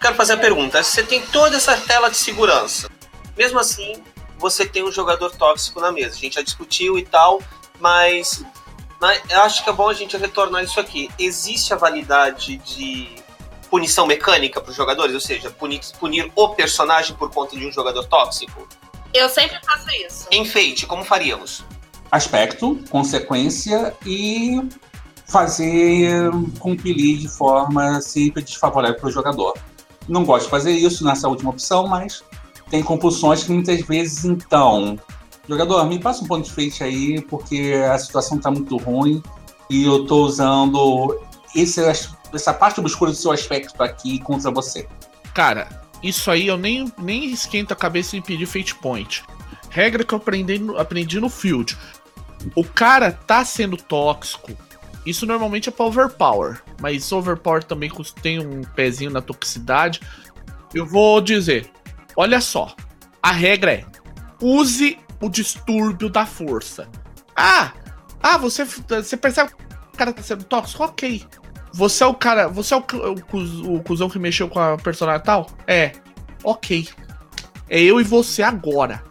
quero 0.00 0.14
fazer 0.14 0.34
a 0.34 0.36
pergunta: 0.36 0.82
você 0.82 1.02
tem 1.02 1.20
toda 1.22 1.56
essa 1.56 1.76
tela 1.76 2.10
de 2.10 2.16
segurança, 2.16 2.90
mesmo 3.36 3.58
assim, 3.58 4.02
você 4.38 4.66
tem 4.66 4.84
um 4.84 4.92
jogador 4.92 5.30
tóxico 5.30 5.80
na 5.80 5.90
mesa. 5.90 6.16
A 6.16 6.18
gente 6.18 6.34
já 6.34 6.42
discutiu 6.42 6.98
e 6.98 7.04
tal, 7.04 7.40
mas, 7.80 8.44
mas 9.00 9.22
eu 9.30 9.40
acho 9.42 9.64
que 9.64 9.70
é 9.70 9.72
bom 9.72 9.88
a 9.88 9.94
gente 9.94 10.16
retornar 10.16 10.62
isso 10.62 10.78
aqui. 10.78 11.10
Existe 11.18 11.72
a 11.72 11.76
validade 11.76 12.58
de 12.58 13.08
punição 13.70 14.06
mecânica 14.06 14.60
para 14.60 14.70
os 14.70 14.76
jogadores, 14.76 15.14
ou 15.14 15.20
seja, 15.20 15.50
punir, 15.50 15.80
punir 15.98 16.30
o 16.34 16.48
personagem 16.50 17.16
por 17.16 17.30
conta 17.30 17.56
de 17.56 17.66
um 17.66 17.72
jogador 17.72 18.04
tóxico? 18.04 18.68
Eu 19.12 19.28
sempre 19.28 19.58
faço 19.64 19.90
isso. 19.90 20.26
Enfeite, 20.30 20.86
como 20.86 21.04
faríamos? 21.04 21.64
Aspecto, 22.16 22.80
consequência 22.88 23.94
e 24.06 24.58
fazer 25.26 26.30
compilir 26.58 27.18
de 27.18 27.28
forma 27.28 28.00
sempre 28.00 28.42
desfavorável 28.42 28.96
para 28.96 29.08
o 29.08 29.12
jogador. 29.12 29.52
Não 30.08 30.24
gosto 30.24 30.44
de 30.44 30.50
fazer 30.50 30.72
isso 30.72 31.04
nessa 31.04 31.28
última 31.28 31.50
opção, 31.50 31.86
mas 31.86 32.24
tem 32.70 32.82
compulsões 32.82 33.44
que 33.44 33.52
muitas 33.52 33.82
vezes, 33.82 34.24
então, 34.24 34.98
jogador, 35.46 35.84
me 35.84 35.98
passa 35.98 36.24
um 36.24 36.26
ponto 36.26 36.46
de 36.46 36.52
frente 36.52 36.82
aí, 36.82 37.20
porque 37.20 37.74
a 37.92 37.98
situação 37.98 38.38
está 38.38 38.50
muito 38.50 38.78
ruim 38.78 39.22
e 39.68 39.84
eu 39.84 40.04
estou 40.04 40.24
usando 40.24 41.20
esse, 41.54 41.82
essa 42.32 42.54
parte 42.54 42.80
obscura 42.80 43.10
do 43.10 43.16
seu 43.16 43.30
aspecto 43.30 43.82
aqui 43.82 44.20
contra 44.20 44.50
você. 44.50 44.88
Cara, 45.34 45.68
isso 46.02 46.30
aí 46.30 46.46
eu 46.46 46.56
nem, 46.56 46.90
nem 46.96 47.26
esquento 47.26 47.72
a 47.72 47.76
cabeça 47.76 48.16
em 48.16 48.22
pedir 48.22 48.46
fate 48.46 48.74
point. 48.76 49.22
Regra 49.76 50.02
que 50.02 50.14
eu 50.14 50.16
aprendi, 50.16 50.58
aprendi 50.78 51.20
no 51.20 51.28
field. 51.28 51.76
O 52.54 52.64
cara 52.64 53.12
tá 53.12 53.44
sendo 53.44 53.76
tóxico, 53.76 54.56
isso 55.04 55.24
normalmente 55.24 55.68
é 55.68 55.72
para 55.72 55.86
overpower, 55.86 56.62
mas 56.80 57.12
overpower 57.12 57.62
também 57.62 57.90
tem 58.20 58.38
um 58.38 58.62
pezinho 58.62 59.10
na 59.10 59.22
toxicidade. 59.22 60.00
Eu 60.74 60.84
vou 60.84 61.20
dizer, 61.20 61.70
olha 62.16 62.40
só, 62.40 62.74
a 63.22 63.30
regra 63.30 63.72
é: 63.72 63.84
use 64.40 64.98
o 65.20 65.28
distúrbio 65.28 66.08
da 66.08 66.26
força. 66.26 66.88
Ah, 67.34 67.72
ah, 68.20 68.36
você, 68.36 68.64
você 68.64 69.16
percebe 69.16 69.50
que 69.50 69.62
o 69.94 69.96
cara 69.96 70.12
tá 70.12 70.22
sendo 70.22 70.44
tóxico? 70.44 70.82
Ok. 70.82 71.24
Você 71.72 72.02
é 72.02 72.06
o 72.06 72.14
cara, 72.14 72.48
você 72.48 72.74
é 72.74 72.76
o, 72.76 72.80
o, 72.80 73.76
o 73.76 73.82
cuzão 73.82 74.08
que 74.08 74.18
mexeu 74.18 74.48
com 74.48 74.58
a 74.58 74.76
personagem 74.76 75.22
tal? 75.22 75.46
É. 75.66 75.92
Ok. 76.42 76.88
É 77.68 77.80
eu 77.80 78.00
e 78.00 78.04
você 78.04 78.42
agora. 78.42 79.04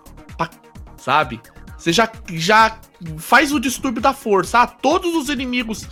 Sabe? 0.98 1.40
Você 1.78 1.94
já, 1.94 2.12
já 2.32 2.80
faz 3.18 3.52
o 3.52 3.60
distúrbio 3.60 4.02
da 4.02 4.14
força. 4.14 4.60
Ah, 4.60 4.68
todos 4.68 5.14
os 5.16 5.30
inimigos 5.30 5.88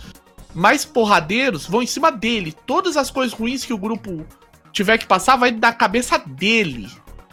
mais 0.54 0.84
porradeiros 0.84 1.66
vão 1.66 1.82
em 1.82 1.86
cima 1.86 2.10
dele. 2.10 2.54
Todas 2.66 2.96
as 2.96 3.10
coisas 3.10 3.32
ruins 3.36 3.64
que 3.64 3.72
o 3.72 3.78
grupo 3.78 4.24
tiver 4.72 4.98
que 4.98 5.06
passar 5.06 5.36
vai 5.36 5.50
da 5.52 5.72
cabeça 5.72 6.18
dele. 6.18 6.90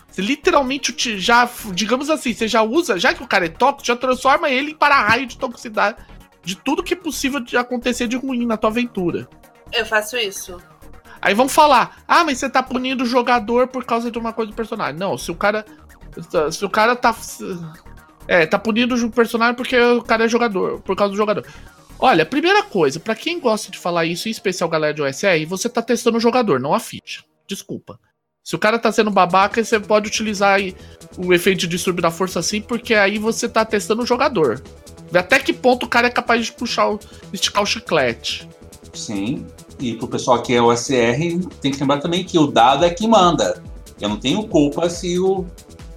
Você 0.07 0.21
literalmente 0.21 1.19
já, 1.19 1.49
digamos 1.73 2.09
assim, 2.09 2.33
você 2.33 2.47
já 2.47 2.61
usa, 2.61 2.99
já 2.99 3.13
que 3.13 3.23
o 3.23 3.27
cara 3.27 3.45
é 3.45 3.49
tóxico, 3.49 3.87
já 3.87 3.95
transforma 3.95 4.49
ele 4.49 4.71
em 4.71 4.75
para-raio 4.75 5.25
de 5.25 5.37
toxicidade. 5.37 5.97
De 6.43 6.55
tudo 6.55 6.83
que 6.83 6.93
é 6.93 6.97
possível 6.97 7.39
de 7.39 7.55
acontecer 7.55 8.07
de 8.07 8.17
ruim 8.17 8.45
na 8.45 8.57
tua 8.57 8.69
aventura. 8.69 9.29
Eu 9.71 9.85
faço 9.85 10.17
isso. 10.17 10.59
Aí 11.21 11.35
vão 11.35 11.47
falar, 11.47 12.03
ah, 12.07 12.23
mas 12.23 12.39
você 12.39 12.49
tá 12.49 12.63
punindo 12.63 13.03
o 13.03 13.07
jogador 13.07 13.67
por 13.67 13.85
causa 13.85 14.09
de 14.09 14.17
uma 14.17 14.33
coisa 14.33 14.51
do 14.51 14.55
personagem. 14.55 14.97
Não, 14.97 15.17
se 15.17 15.31
o 15.31 15.35
cara. 15.35 15.63
Se 16.51 16.65
o 16.65 16.69
cara 16.69 16.93
tá 16.93 17.15
é, 18.27 18.45
tá 18.45 18.57
punindo 18.57 18.95
o 18.95 19.11
personagem 19.11 19.55
porque 19.55 19.79
o 19.79 20.01
cara 20.01 20.25
é 20.25 20.27
jogador, 20.27 20.81
por 20.81 20.95
causa 20.95 21.11
do 21.11 21.17
jogador. 21.17 21.45
Olha, 21.99 22.25
primeira 22.25 22.63
coisa, 22.63 22.99
para 22.99 23.15
quem 23.15 23.39
gosta 23.39 23.71
de 23.71 23.77
falar 23.77 24.05
isso, 24.05 24.27
em 24.27 24.31
especial 24.31 24.69
galera 24.69 24.93
de 24.93 25.01
OSR, 25.01 25.45
você 25.47 25.69
tá 25.69 25.81
testando 25.81 26.17
o 26.17 26.21
jogador, 26.21 26.59
não 26.59 26.73
a 26.73 26.79
ficha. 26.79 27.23
Desculpa. 27.47 27.99
Se 28.43 28.55
o 28.55 28.59
cara 28.59 28.79
tá 28.79 28.91
sendo 28.91 29.11
babaca, 29.11 29.63
você 29.63 29.79
pode 29.79 30.07
utilizar 30.07 30.59
o 31.15 31.31
efeito 31.31 31.59
de 31.59 31.67
distúrbio 31.67 32.01
da 32.01 32.09
força 32.09 32.39
assim, 32.39 32.59
porque 32.59 32.95
aí 32.95 33.19
você 33.19 33.47
tá 33.47 33.63
testando 33.63 34.01
o 34.01 34.05
jogador. 34.05 34.63
Até 35.13 35.37
que 35.39 35.53
ponto 35.53 35.85
o 35.85 35.89
cara 35.89 36.07
é 36.07 36.09
capaz 36.09 36.45
de 36.45 36.51
puxar 36.53 36.89
o, 36.89 36.99
esticar 37.31 37.61
o 37.61 37.67
chiclete. 37.67 38.49
Sim. 38.93 39.45
E 39.79 39.95
pro 39.95 40.07
pessoal 40.07 40.41
que 40.41 40.53
é 40.53 40.61
OSR, 40.61 41.39
tem 41.61 41.71
que 41.71 41.79
lembrar 41.79 41.99
também 41.99 42.23
que 42.23 42.37
o 42.37 42.47
dado 42.47 42.83
é 42.83 42.89
que 42.89 43.07
manda. 43.07 43.61
Eu 43.99 44.09
não 44.09 44.17
tenho 44.17 44.47
culpa 44.47 44.89
se 44.89 45.19
o 45.19 45.45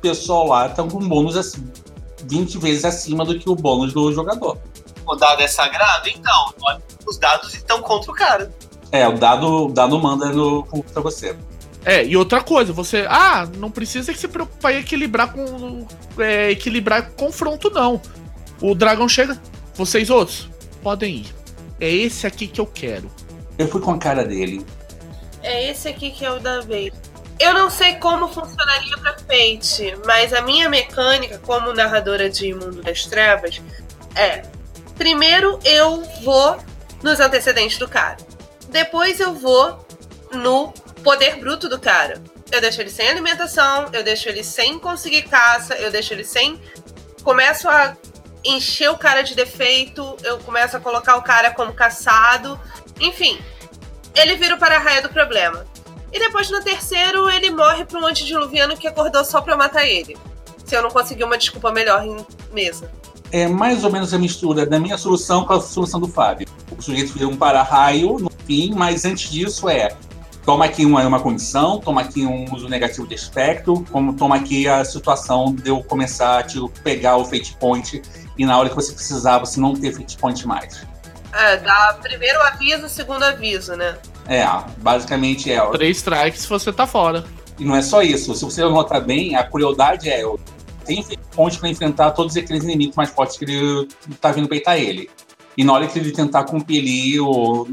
pessoal 0.02 0.48
lá 0.48 0.68
tá 0.68 0.82
com 0.82 0.98
bônus 0.98 1.36
assim. 1.36 1.66
20 2.28 2.58
vezes 2.58 2.84
acima 2.84 3.24
do 3.24 3.38
que 3.38 3.48
o 3.48 3.54
bônus 3.54 3.92
do 3.92 4.12
jogador. 4.12 4.58
O 5.06 5.14
dado 5.14 5.42
é 5.42 5.48
sagrado? 5.48 6.08
Então, 6.08 6.54
os 7.06 7.18
dados 7.18 7.54
estão 7.54 7.82
contra 7.82 8.10
o 8.10 8.14
cara. 8.14 8.52
É, 8.90 9.06
o 9.06 9.18
dado, 9.18 9.66
o 9.66 9.72
dado 9.72 9.98
manda 9.98 10.30
no, 10.30 10.64
pra 10.64 11.02
você. 11.02 11.36
É, 11.84 12.04
e 12.04 12.16
outra 12.16 12.40
coisa, 12.40 12.72
você. 12.72 13.06
Ah, 13.08 13.46
não 13.58 13.70
precisa 13.70 14.12
que 14.12 14.18
se 14.18 14.26
preocupar 14.26 14.74
em 14.74 14.78
equilibrar 14.78 15.32
com. 15.32 15.86
É, 16.18 16.50
equilibrar 16.50 17.10
confronto, 17.10 17.68
não. 17.70 18.00
O 18.60 18.74
dragão 18.74 19.08
chega, 19.08 19.38
vocês 19.74 20.08
outros, 20.08 20.48
podem 20.82 21.16
ir. 21.16 21.34
É 21.78 21.90
esse 21.90 22.26
aqui 22.26 22.46
que 22.46 22.60
eu 22.60 22.66
quero. 22.66 23.10
Eu 23.58 23.68
fui 23.68 23.80
com 23.80 23.90
a 23.90 23.98
cara 23.98 24.24
dele. 24.24 24.64
É 25.42 25.70
esse 25.70 25.88
aqui 25.88 26.10
que 26.10 26.24
é 26.24 26.32
o 26.32 26.38
da 26.38 26.60
vez. 26.62 26.92
Eu 27.38 27.52
não 27.52 27.68
sei 27.68 27.96
como 27.96 28.28
funcionaria 28.28 28.96
pra 28.98 29.16
Fate, 29.18 29.96
mas 30.06 30.32
a 30.32 30.40
minha 30.40 30.68
mecânica 30.68 31.38
como 31.38 31.72
narradora 31.72 32.30
de 32.30 32.54
Mundo 32.54 32.82
das 32.82 33.04
Trevas 33.04 33.60
é: 34.14 34.42
primeiro 34.96 35.58
eu 35.64 36.02
vou 36.22 36.58
nos 37.02 37.20
antecedentes 37.20 37.78
do 37.78 37.88
cara. 37.88 38.16
Depois 38.68 39.20
eu 39.20 39.34
vou 39.34 39.86
no 40.32 40.72
poder 41.02 41.36
bruto 41.36 41.68
do 41.68 41.78
cara. 41.78 42.22
Eu 42.50 42.60
deixo 42.60 42.80
ele 42.80 42.90
sem 42.90 43.08
alimentação, 43.08 43.86
eu 43.92 44.04
deixo 44.04 44.28
ele 44.28 44.44
sem 44.44 44.78
conseguir 44.78 45.22
caça, 45.22 45.74
eu 45.74 45.90
deixo 45.90 46.12
ele 46.12 46.24
sem. 46.24 46.60
Começo 47.22 47.68
a 47.68 47.96
encher 48.44 48.90
o 48.90 48.98
cara 48.98 49.22
de 49.22 49.34
defeito, 49.34 50.16
eu 50.22 50.38
começo 50.38 50.76
a 50.76 50.80
colocar 50.80 51.16
o 51.16 51.22
cara 51.22 51.50
como 51.50 51.72
caçado. 51.72 52.60
Enfim, 53.00 53.40
ele 54.14 54.36
vira 54.36 54.54
o 54.54 54.58
para-raio 54.58 55.02
do 55.02 55.08
problema. 55.08 55.66
E 56.14 56.18
depois 56.20 56.48
no 56.48 56.62
terceiro 56.62 57.28
ele 57.28 57.50
morre 57.50 57.84
para 57.84 57.98
um 57.98 58.06
antediluviano 58.06 58.76
que 58.76 58.86
acordou 58.86 59.24
só 59.24 59.40
pra 59.40 59.56
matar 59.56 59.84
ele. 59.84 60.16
Se 60.64 60.76
eu 60.76 60.80
não 60.80 60.88
conseguir 60.88 61.24
uma 61.24 61.36
desculpa 61.36 61.72
melhor 61.72 62.04
em 62.04 62.24
mesa. 62.52 62.88
É 63.32 63.48
mais 63.48 63.82
ou 63.82 63.90
menos 63.90 64.14
a 64.14 64.18
mistura 64.18 64.64
da 64.64 64.78
minha 64.78 64.96
solução 64.96 65.44
com 65.44 65.54
a 65.54 65.60
solução 65.60 65.98
do 65.98 66.06
Fábio. 66.06 66.46
O 66.70 66.80
sujeito 66.80 67.12
vira 67.12 67.26
um 67.26 67.36
para-raio 67.36 68.20
no 68.20 68.30
fim, 68.46 68.72
mas 68.72 69.04
antes 69.04 69.28
disso 69.28 69.68
é 69.68 69.88
toma 70.44 70.66
aqui 70.66 70.86
uma, 70.86 71.04
uma 71.04 71.18
condição, 71.18 71.80
toma 71.80 72.02
aqui 72.02 72.24
um 72.24 72.54
uso 72.54 72.68
negativo 72.68 73.08
de 73.08 73.14
espectro, 73.16 73.84
como 73.90 74.12
toma 74.12 74.36
aqui 74.36 74.68
a 74.68 74.84
situação 74.84 75.52
de 75.52 75.68
eu 75.68 75.82
começar 75.82 76.38
a 76.38 76.42
te 76.44 76.60
pegar 76.84 77.16
o 77.16 77.24
fate 77.24 77.56
point 77.58 78.00
e 78.38 78.46
na 78.46 78.56
hora 78.56 78.68
que 78.68 78.76
você 78.76 78.92
precisar 78.92 79.38
você 79.38 79.58
não 79.58 79.74
ter 79.74 79.92
fate 79.92 80.16
point 80.16 80.46
mais. 80.46 80.86
É, 81.34 81.56
dá 81.56 81.98
primeiro 82.00 82.40
aviso, 82.42 82.88
segundo 82.88 83.24
aviso, 83.24 83.74
né? 83.74 83.98
É, 84.28 84.46
basicamente 84.78 85.50
é. 85.52 85.60
Três 85.70 85.98
strikes 85.98 86.46
você 86.46 86.72
tá 86.72 86.86
fora. 86.86 87.24
E 87.58 87.64
não 87.64 87.74
é 87.74 87.82
só 87.82 88.02
isso. 88.02 88.34
Se 88.34 88.44
você 88.44 88.62
notar 88.62 89.00
bem, 89.00 89.36
a 89.36 89.44
crueldade 89.44 90.08
é. 90.08 90.22
Tenho 90.84 91.04
ponte 91.34 91.58
para 91.58 91.68
enfrentar 91.68 92.10
todos 92.12 92.36
aqueles 92.36 92.62
inimigos 92.62 92.94
mais 92.94 93.10
fortes 93.10 93.36
que 93.36 93.44
ele 93.44 93.88
tá 94.20 94.30
vindo 94.30 94.48
peitar 94.48 94.78
ele. 94.78 95.10
E 95.56 95.64
na 95.64 95.72
hora 95.72 95.86
que 95.86 95.98
ele 95.98 96.12
tentar 96.12 96.44
compelir 96.44 97.22
ou 97.22 97.66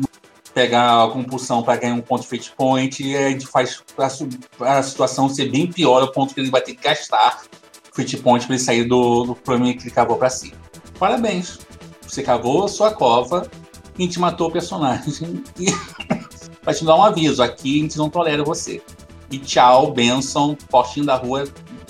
pegar 0.53 1.03
a 1.03 1.07
compulsão 1.07 1.61
para 1.63 1.77
ganhar 1.77 1.93
um 1.93 2.01
ponto 2.01 2.21
de 2.21 2.27
fate 2.27 2.51
point, 2.55 3.15
a 3.15 3.29
gente 3.29 3.47
faz 3.47 3.81
a, 3.97 4.77
a, 4.77 4.83
situação 4.83 5.29
ser 5.29 5.49
bem 5.49 5.71
pior, 5.71 6.01
ao 6.01 6.11
ponto 6.11 6.33
que 6.33 6.39
ele 6.39 6.49
vai 6.49 6.61
ter 6.61 6.75
que 6.75 6.83
gastar 6.83 7.41
fate 7.93 8.17
point 8.17 8.45
para 8.45 8.55
ele 8.55 8.63
sair 8.63 8.83
do, 8.83 9.23
do 9.23 9.35
problema 9.35 9.73
que 9.73 9.83
ele 9.83 9.91
cavou 9.91 10.17
para 10.17 10.29
si. 10.29 10.53
Parabéns! 10.99 11.59
Você 12.11 12.21
cavou 12.21 12.65
a 12.65 12.67
sua 12.67 12.93
cova 12.93 13.49
e 13.97 14.03
a 14.03 14.05
gente 14.05 14.19
matou 14.19 14.49
o 14.49 14.51
personagem. 14.51 15.41
E 15.57 15.67
vai 16.61 16.73
te 16.73 16.83
dar 16.83 16.97
um 16.97 17.03
aviso: 17.05 17.41
aqui 17.41 17.79
a 17.79 17.83
gente 17.83 17.97
não 17.97 18.09
tolera 18.09 18.43
você. 18.43 18.81
E 19.31 19.39
tchau, 19.39 19.93
Benson, 19.93 20.57
postinho 20.69 21.05
da 21.05 21.15
rua. 21.15 21.45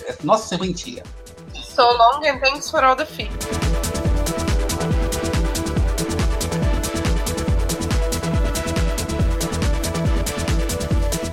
É 0.06 0.16
nossa 0.24 0.48
serventia. 0.48 1.02
So 1.56 1.82
long 1.82 2.24
and 2.24 2.40
thanks 2.40 2.70
for 2.70 2.84
all 2.84 2.96
the 2.96 3.04
feet. 3.04 3.32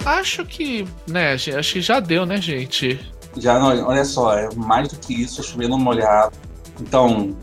Acho 0.06 0.47
que, 0.47 0.89
né, 1.06 1.35
acho 1.35 1.74
que 1.74 1.82
já 1.82 2.01
deu, 2.01 2.24
né, 2.24 2.40
gente? 2.40 2.98
Já, 3.36 3.59
não, 3.59 3.86
olha 3.86 4.06
só, 4.06 4.32
é 4.32 4.48
mais 4.55 4.89
do 4.89 4.97
que 4.97 5.12
isso, 5.12 5.43
é 5.43 5.44
chovendo 5.44 5.77
molhado. 5.77 6.35
Então, 6.81 7.36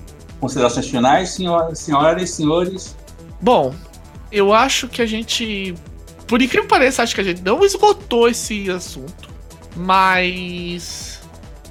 considerações 0.45 0.88
finais, 0.88 1.30
senhoras, 1.30 1.80
senhoras 1.80 2.22
e 2.22 2.27
senhores? 2.27 2.95
Bom, 3.41 3.73
eu 4.31 4.53
acho 4.53 4.88
que 4.88 5.01
a 5.01 5.05
gente. 5.05 5.73
Por 6.27 6.41
incrível 6.41 6.63
que 6.63 6.69
pareça, 6.69 7.03
acho 7.03 7.15
que 7.15 7.22
a 7.22 7.23
gente 7.23 7.41
não 7.41 7.63
esgotou 7.63 8.30
esse 8.30 8.69
assunto. 8.69 9.30
Mas. 9.76 11.22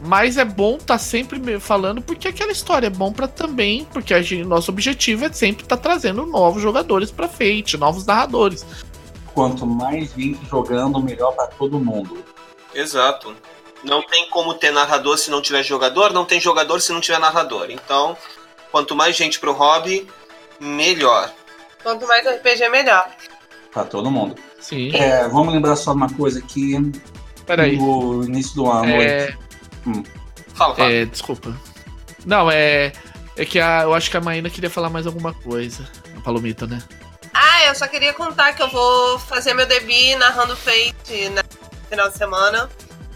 Mas 0.07 0.37
é 0.37 0.45
bom 0.45 0.75
estar 0.75 0.95
tá 0.95 0.99
sempre 0.99 1.59
falando, 1.59 2.03
porque 2.03 2.29
aquela 2.29 2.53
história 2.53 2.89
é 2.89 2.91
bom 2.91 3.11
para 3.11 3.27
também, 3.27 3.87
porque 3.87 4.13
a 4.13 4.21
gente, 4.21 4.45
nosso 4.45 4.71
objetivo 4.71 5.25
é 5.25 5.33
sempre 5.33 5.63
estar 5.63 5.77
tá 5.77 5.83
trazendo 5.83 6.27
novos 6.27 6.61
jogadores 6.61 7.11
para 7.11 7.29
Fate, 7.29 7.79
novos 7.79 8.05
narradores. 8.05 8.67
Quanto 9.33 9.67
mais 9.67 10.13
gente 10.13 10.45
jogando, 10.47 11.01
melhor 11.01 11.33
para 11.33 11.47
todo 11.47 11.79
mundo. 11.79 12.23
Exato. 12.75 13.35
Não 13.83 14.03
tem 14.03 14.29
como 14.29 14.53
ter 14.55 14.73
narrador 14.73 15.17
se 15.17 15.31
não 15.31 15.41
tiver 15.41 15.63
jogador, 15.63 16.13
não 16.13 16.25
tem 16.25 16.41
jogador 16.41 16.81
se 16.81 16.93
não 16.93 17.01
tiver 17.01 17.19
narrador. 17.19 17.71
Então, 17.71 18.17
quanto 18.75 18.97
mais 18.97 19.15
gente 19.15 19.39
pro 19.39 19.53
hobby, 19.53 20.05
melhor. 20.59 21.33
Quanto 21.81 22.09
mais 22.09 22.27
RPG, 22.27 22.69
melhor. 22.71 23.09
Pra 23.71 23.85
todo 23.85 24.11
mundo. 24.11 24.35
Sim. 24.59 24.91
É, 24.97 25.29
vamos 25.29 25.55
lembrar 25.55 25.77
só 25.77 25.93
uma 25.93 26.13
coisa 26.13 26.41
aqui. 26.41 26.75
Peraí. 27.47 27.77
No 27.77 28.25
início 28.25 28.57
do 28.57 28.69
ano. 28.69 28.91
É... 29.01 29.33
Hum. 29.87 30.03
Fala, 30.55 30.75
fala. 30.75 30.91
É, 30.91 31.05
desculpa. 31.05 31.57
Não, 32.27 32.51
é. 32.51 32.91
É 33.37 33.45
que 33.45 33.61
a, 33.61 33.83
eu 33.83 33.95
acho 33.95 34.11
que 34.11 34.17
a 34.17 34.21
Maína 34.21 34.51
queria 34.51 34.71
falar 34.71 34.91
mais 34.91 35.07
alguma 35.07 35.33
coisa. 35.33 35.89
A 36.19 36.21
Palomita, 36.21 36.67
né? 36.67 36.83
Ah, 37.33 37.67
eu 37.67 37.77
só 37.77 37.87
queria 37.87 38.13
contar 38.13 38.55
que 38.55 38.63
eu 38.63 38.71
vou 38.71 39.21
fazer 39.21 39.55
meu 39.55 39.67
debut 39.67 40.17
narrando 40.19 40.57
Fate 40.57 41.29
no 41.29 41.89
final 41.89 42.09
de 42.09 42.19
semana. 42.19 42.69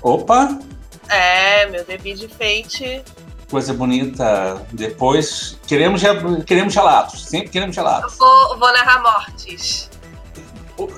Opa! 0.02 0.56
É, 1.08 1.66
meu 1.66 1.84
debut 1.84 2.16
de 2.16 2.28
Fate 2.28 3.02
coisa 3.50 3.72
bonita 3.72 4.66
depois. 4.72 5.58
Queremos, 5.66 6.02
queremos 6.46 6.74
relatos, 6.74 7.24
sempre 7.24 7.48
queremos 7.48 7.76
relatos. 7.76 8.12
Eu 8.12 8.18
vou, 8.18 8.58
vou 8.58 8.72
narrar 8.72 9.02
mortes. 9.02 9.90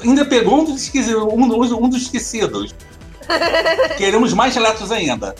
Ainda 0.02 0.24
pegou 0.24 0.60
um 0.60 0.64
dos, 0.64 0.90
um, 0.92 1.84
um 1.84 1.88
dos 1.88 2.02
esquecidos. 2.02 2.74
queremos 3.96 4.34
mais 4.34 4.54
relatos 4.54 4.90
ainda. 4.92 5.34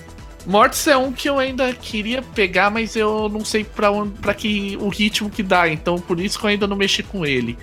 Mortes 0.46 0.86
é 0.86 0.96
um 0.96 1.12
que 1.12 1.28
eu 1.28 1.38
ainda 1.38 1.72
queria 1.74 2.22
pegar, 2.22 2.70
mas 2.70 2.96
eu 2.96 3.28
não 3.28 3.44
sei 3.44 3.62
para 3.62 3.90
para 4.22 4.32
que 4.32 4.76
o 4.80 4.88
ritmo 4.88 5.28
que 5.28 5.42
dá, 5.42 5.68
então 5.68 5.98
por 5.98 6.18
isso 6.18 6.38
que 6.38 6.46
eu 6.46 6.48
ainda 6.48 6.66
não 6.66 6.76
mexi 6.76 7.02
com 7.02 7.26
ele. 7.26 7.58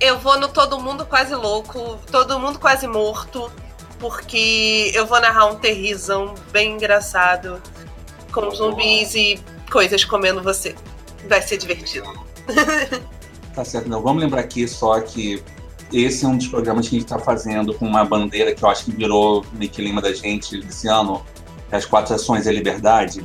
Eu 0.00 0.18
vou 0.18 0.38
no 0.38 0.48
Todo 0.48 0.80
Mundo 0.80 1.04
Quase 1.04 1.34
Louco, 1.34 1.98
Todo 2.10 2.38
Mundo 2.38 2.60
Quase 2.60 2.86
Morto, 2.86 3.50
porque 3.98 4.92
eu 4.94 5.04
vou 5.04 5.20
narrar 5.20 5.46
um 5.46 5.56
terrizão 5.56 6.34
bem 6.52 6.74
engraçado 6.74 7.60
com 8.32 8.50
zumbis 8.50 9.14
e 9.14 9.38
coisas 9.70 10.04
comendo 10.04 10.42
você. 10.42 10.74
Vai 11.28 11.42
ser 11.42 11.58
divertido. 11.58 12.08
tá 13.54 13.64
certo, 13.64 13.88
não. 13.88 14.02
Vamos 14.02 14.22
lembrar 14.22 14.40
aqui 14.40 14.66
só 14.66 15.00
que 15.00 15.42
esse 15.92 16.24
é 16.24 16.28
um 16.28 16.36
dos 16.36 16.48
programas 16.48 16.88
que 16.88 16.96
a 16.96 16.98
gente 16.98 17.06
está 17.06 17.18
fazendo 17.18 17.74
com 17.74 17.86
uma 17.86 18.04
bandeira 18.04 18.54
que 18.54 18.64
eu 18.64 18.68
acho 18.68 18.86
que 18.86 18.92
virou 18.92 19.44
meio 19.52 19.70
que 19.70 20.00
da 20.00 20.12
gente 20.12 20.58
esse 20.58 20.88
ano, 20.88 21.22
é 21.70 21.76
as 21.76 21.84
quatro 21.84 22.14
ações 22.14 22.46
é 22.46 22.52
liberdade. 22.52 23.22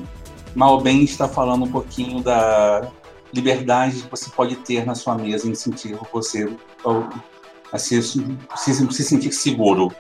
Mal 0.54 0.82
bem 0.82 1.04
está 1.04 1.30
falando 1.30 1.64
um 1.66 1.72
pouquinho 1.72 2.22
da 2.22 2.92
liberdade 3.34 4.02
que 4.02 4.12
você 4.12 4.30
pode 4.30 4.56
ter 4.58 4.86
na 4.86 4.96
sua 4.96 5.16
mesa 5.16 5.48
em 5.48 5.56
sentir 5.56 5.98
você 6.12 6.50
a 7.72 7.78
se, 7.78 8.02
se, 8.02 8.22
se 8.92 9.04
sentir 9.04 9.32
seguro 9.32 9.92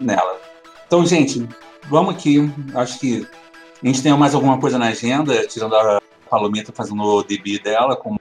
nela. 0.00 0.40
Então, 0.86 1.04
gente, 1.04 1.46
vamos 1.88 2.14
aqui. 2.14 2.50
Acho 2.74 2.98
que 2.98 3.26
a 3.84 3.86
gente 3.86 4.02
tem 4.02 4.16
mais 4.16 4.34
alguma 4.34 4.58
coisa 4.58 4.78
na 4.78 4.86
agenda, 4.86 5.46
tirando 5.46 5.76
a 5.76 6.00
Palomita 6.30 6.72
fazendo 6.72 7.02
o 7.02 7.22
DB 7.22 7.58
dela? 7.58 7.94
Com... 7.94 8.16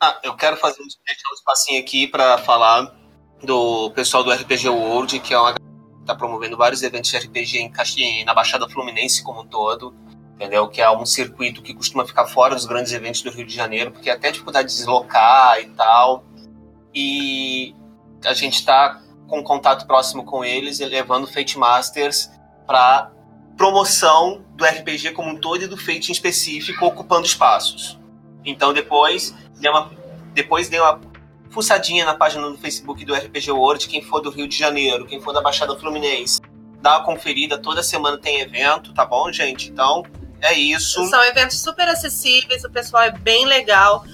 Ah, 0.00 0.16
eu 0.22 0.36
quero 0.36 0.56
fazer 0.56 0.80
um 0.80 1.34
espacinho 1.34 1.80
aqui 1.80 2.06
para 2.06 2.38
falar 2.38 2.94
do 3.42 3.90
pessoal 3.90 4.22
do 4.22 4.30
RPG 4.30 4.68
World, 4.68 5.18
que 5.18 5.34
é 5.34 5.38
uma 5.38 5.54
está 6.08 6.14
promovendo 6.14 6.56
vários 6.56 6.82
eventos 6.82 7.10
de 7.10 7.18
RPG 7.18 7.58
em 7.58 7.70
Caxi, 7.70 8.24
na 8.24 8.32
Baixada 8.32 8.66
Fluminense 8.68 9.22
como 9.22 9.42
um 9.42 9.46
todo, 9.46 9.94
entendeu? 10.34 10.66
Que 10.68 10.80
é 10.80 10.90
um 10.90 11.04
circuito 11.04 11.60
que 11.60 11.74
costuma 11.74 12.06
ficar 12.06 12.26
fora 12.26 12.54
dos 12.54 12.64
grandes 12.64 12.92
eventos 12.92 13.20
do 13.20 13.30
Rio 13.30 13.44
de 13.44 13.54
Janeiro, 13.54 13.90
porque 13.90 14.08
é 14.08 14.14
até 14.14 14.30
dificuldade 14.30 14.68
de 14.68 14.74
deslocar 14.74 15.60
e 15.60 15.66
tal. 15.70 16.24
E 16.94 17.74
a 18.24 18.32
gente 18.32 18.54
está 18.54 19.02
com 19.26 19.42
contato 19.42 19.86
próximo 19.86 20.24
com 20.24 20.42
eles, 20.42 20.78
levando 20.78 21.26
Fate 21.26 21.58
Masters 21.58 22.30
para 22.66 23.10
promoção 23.58 24.44
do 24.54 24.64
RPG 24.64 25.10
como 25.10 25.30
um 25.30 25.36
todo 25.36 25.64
e 25.64 25.66
do 25.66 25.76
Fate 25.76 26.08
em 26.08 26.12
específico, 26.12 26.86
ocupando 26.86 27.26
espaços. 27.26 27.98
Então 28.44 28.72
depois 28.72 29.34
deu 29.60 29.72
uma, 29.72 29.90
depois 30.32 30.68
deu 30.68 30.84
uma 30.84 31.00
fuçadinha 31.50 32.04
na 32.04 32.14
página 32.14 32.48
do 32.48 32.56
Facebook 32.56 33.04
do 33.04 33.12
RPG 33.12 33.50
World, 33.50 33.88
quem 33.88 34.00
for 34.00 34.20
do 34.20 34.30
Rio 34.30 34.46
de 34.46 34.56
Janeiro, 34.56 35.04
quem 35.06 35.20
for 35.20 35.32
da 35.34 35.40
Baixada 35.40 35.76
Fluminense, 35.76 36.40
dá 36.80 36.98
uma 36.98 37.04
conferida, 37.04 37.58
toda 37.58 37.82
semana 37.82 38.16
tem 38.16 38.40
evento, 38.40 38.94
tá 38.94 39.04
bom, 39.04 39.32
gente? 39.32 39.68
Então, 39.70 40.04
é 40.40 40.52
isso. 40.52 41.04
São 41.06 41.22
eventos 41.24 41.60
super 41.60 41.88
acessíveis, 41.88 42.62
o 42.62 42.70
pessoal 42.70 43.02
é 43.02 43.10
bem 43.10 43.44
legal. 43.44 44.04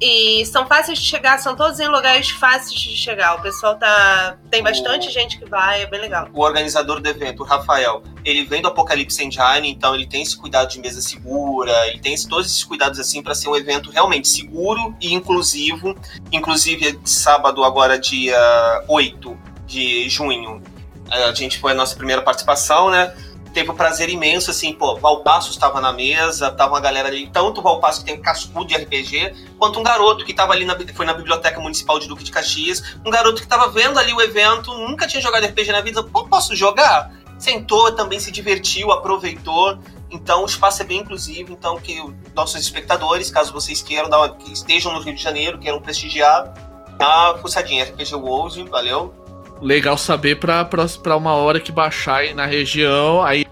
E 0.00 0.46
são 0.46 0.66
fáceis 0.66 0.98
de 0.98 1.04
chegar, 1.04 1.38
são 1.38 1.54
todos 1.54 1.78
em 1.78 1.86
lugares 1.86 2.30
fáceis 2.30 2.72
de 2.80 2.96
chegar. 2.96 3.34
O 3.34 3.42
pessoal 3.42 3.76
tá. 3.76 4.38
Tem 4.50 4.62
bastante 4.62 5.08
O- 5.08 5.10
gente 5.10 5.38
que 5.38 5.44
vai, 5.44 5.82
é 5.82 5.86
bem 5.86 6.00
legal. 6.00 6.26
O 6.32 6.40
organizador 6.42 7.00
do 7.00 7.08
evento, 7.08 7.42
o 7.42 7.46
Rafael, 7.46 8.02
ele 8.24 8.44
vem 8.44 8.62
do 8.62 8.68
Apocalipse 8.68 9.22
Engine, 9.22 9.68
então 9.70 9.94
ele 9.94 10.06
tem 10.06 10.22
esse 10.22 10.36
cuidado 10.36 10.70
de 10.70 10.80
mesa 10.80 11.02
segura, 11.02 11.72
ele 11.88 11.98
tem 11.98 12.16
todos 12.26 12.46
esses 12.46 12.64
cuidados 12.64 12.98
assim 12.98 13.22
para 13.22 13.34
ser 13.34 13.48
um 13.48 13.56
evento 13.56 13.90
realmente 13.90 14.26
seguro 14.28 14.94
e 15.00 15.12
inclusivo. 15.12 15.94
Inclusive, 16.32 16.98
sábado, 17.04 17.62
agora, 17.62 17.98
dia 17.98 18.82
8 18.88 19.38
de 19.66 20.08
junho, 20.08 20.62
a 21.10 21.34
gente 21.34 21.58
foi 21.58 21.72
a 21.72 21.74
nossa 21.74 21.94
primeira 21.94 22.22
participação, 22.22 22.88
né? 22.90 23.12
Teve 23.52 23.70
um 23.70 23.74
prazer 23.74 24.08
imenso, 24.08 24.50
assim, 24.50 24.72
pô, 24.72 24.96
Valpasso 24.96 25.50
estava 25.50 25.80
na 25.80 25.92
mesa, 25.92 26.50
tava 26.52 26.74
uma 26.74 26.80
galera 26.80 27.08
ali, 27.08 27.28
tanto 27.28 27.60
o 27.60 27.62
Valpasso 27.62 28.00
que 28.00 28.06
tem 28.06 28.20
cascudo 28.20 28.66
de 28.66 28.76
RPG, 28.76 29.54
quanto 29.58 29.80
um 29.80 29.82
garoto 29.82 30.24
que 30.24 30.30
estava 30.30 30.52
ali, 30.52 30.64
na, 30.64 30.76
foi 30.94 31.04
na 31.04 31.14
Biblioteca 31.14 31.60
Municipal 31.60 31.98
de 31.98 32.06
Duque 32.06 32.22
de 32.22 32.30
Caxias, 32.30 32.96
um 33.04 33.10
garoto 33.10 33.36
que 33.36 33.44
estava 33.44 33.68
vendo 33.68 33.98
ali 33.98 34.12
o 34.12 34.20
evento, 34.20 34.72
nunca 34.72 35.06
tinha 35.06 35.20
jogado 35.20 35.44
RPG 35.46 35.72
na 35.72 35.80
vida, 35.80 36.02
pô, 36.02 36.26
posso 36.26 36.54
jogar? 36.54 37.12
Sentou, 37.38 37.90
também 37.92 38.20
se 38.20 38.30
divertiu, 38.30 38.92
aproveitou, 38.92 39.78
então 40.10 40.42
o 40.42 40.46
espaço 40.46 40.82
é 40.82 40.84
bem 40.84 41.00
inclusivo, 41.00 41.52
então 41.52 41.78
que 41.78 42.00
os 42.00 42.12
nossos 42.34 42.60
espectadores, 42.60 43.30
caso 43.30 43.52
vocês 43.52 43.80
queiram, 43.82 44.10
que 44.36 44.52
estejam 44.52 44.92
no 44.92 45.00
Rio 45.00 45.14
de 45.14 45.22
Janeiro, 45.22 45.58
queiram 45.58 45.80
prestigiar, 45.80 46.52
dá 46.98 47.32
uma 47.32 47.38
fuçadinha, 47.38 47.84
RPG 47.84 48.14
World, 48.14 48.64
valeu? 48.64 49.14
Legal 49.60 49.96
saber 49.98 50.36
pra, 50.38 50.64
pra, 50.64 50.86
pra 51.02 51.16
uma 51.16 51.34
hora 51.34 51.60
que 51.60 51.70
baixar 51.70 52.16
aí 52.20 52.34
na 52.34 52.46
região. 52.46 53.22
Aí 53.22 53.44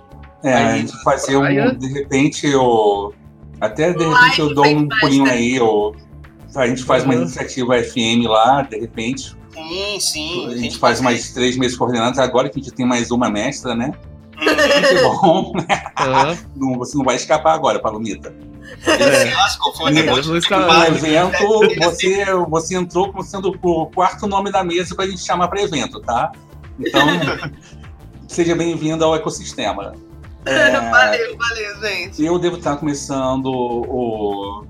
É, 0.43 0.53
a 0.55 0.69
Aí, 0.69 0.81
gente 0.81 1.03
fazer 1.03 1.37
um. 1.37 1.41
praia. 1.41 1.75
De 1.75 1.87
repente, 1.93 2.47
eu. 2.47 3.15
Até 3.61 3.93
de 3.93 4.05
Um 4.05 4.13
repente 4.13 4.41
eu 4.41 4.55
dou 4.55 4.67
um 4.67 4.89
pulinho 4.89 5.29
aí, 5.29 5.57
eu, 5.57 5.95
a 6.55 6.67
gente 6.69 6.85
faz 6.85 7.03
uma 7.05 7.15
Uhum. 7.15 7.23
iniciativa 7.23 7.75
FM 7.83 8.25
lá, 8.29 8.63
de 8.63 8.79
repente. 8.79 9.37
Sim, 9.53 9.99
sim. 10.01 10.47
A 10.47 10.57
gente 10.57 10.79
faz 10.79 11.01
mais 11.01 11.33
três 11.33 11.57
meses 11.57 11.77
coordenados, 11.77 12.21
agora 12.21 12.49
que 12.49 12.61
a 12.61 12.63
gente 12.63 12.73
tem 12.73 12.87
mais 12.87 13.11
uma 13.11 13.29
mestra, 13.29 13.75
né? 13.75 13.91
Que 14.39 15.03
bom, 15.03 15.53
aham, 15.99 16.39
não, 16.57 16.75
você 16.79 16.97
não 16.97 17.05
vai 17.05 17.17
escapar 17.17 17.55
agora, 17.55 17.81
Palomita. 17.81 18.33
É, 18.87 19.31
Clássico, 19.33 19.73
foi 19.77 19.91
um 19.91 19.95
Né, 19.95 20.03
negócio 20.03 20.27
não 20.33 20.39
de 20.39 20.45
está- 20.45 20.59
No 20.61 20.67
vai, 20.67 20.89
evento, 20.89 21.39
você, 21.81 22.25
você 22.49 22.77
entrou 22.77 23.11
como 23.13 23.23
sendo 23.23 23.57
o 23.63 23.87
quarto 23.87 24.27
nome 24.27 24.51
da 24.51 24.63
mesa 24.65 24.95
para 24.95 25.05
a 25.05 25.09
gente 25.09 25.21
chamar 25.23 25.49
para 25.49 25.63
evento, 25.63 26.01
tá? 26.01 26.33
Então, 26.79 27.01
seja 28.29 28.55
bem-vindo 28.55 29.05
ao 29.05 29.15
ecossistema. 29.15 29.95
É, 30.45 30.71
valeu, 30.91 31.37
valeu, 31.37 31.81
gente. 31.83 32.25
Eu 32.25 32.39
devo 32.39 32.57
estar 32.57 32.77
começando 32.77 33.47
o, 33.47 34.65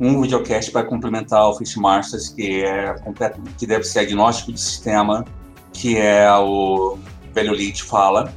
um 0.00 0.20
videocast 0.22 0.70
para 0.72 0.82
complementar 0.84 1.46
o 1.48 1.54
Fishmasters, 1.54 2.30
que 2.30 2.64
é 2.64 2.94
completo, 3.00 3.40
que 3.58 3.66
deve 3.66 3.84
ser 3.84 4.00
agnóstico 4.00 4.52
de 4.52 4.60
sistema, 4.60 5.24
que 5.72 5.96
é 5.98 6.32
o 6.34 6.98
Velho 7.34 7.52
Leite 7.52 7.84
Fala. 7.84 8.32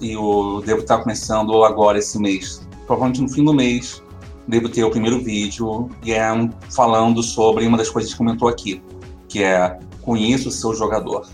E 0.00 0.12
eu 0.12 0.62
devo 0.64 0.82
estar 0.82 0.98
começando 0.98 1.64
agora 1.64 1.98
esse 1.98 2.18
mês, 2.18 2.68
provavelmente 2.86 3.22
no 3.22 3.28
fim 3.30 3.42
do 3.44 3.54
mês, 3.54 4.02
devo 4.46 4.68
ter 4.68 4.84
o 4.84 4.90
primeiro 4.90 5.20
vídeo, 5.20 5.90
e 6.04 6.12
é 6.12 6.32
um, 6.32 6.50
falando 6.70 7.22
sobre 7.22 7.66
uma 7.66 7.76
das 7.76 7.90
coisas 7.90 8.12
que 8.12 8.18
comentou 8.18 8.48
aqui, 8.48 8.82
que 9.28 9.42
é 9.42 9.78
conheça 10.02 10.48
o 10.48 10.52
seu 10.52 10.74
jogador. 10.74 11.26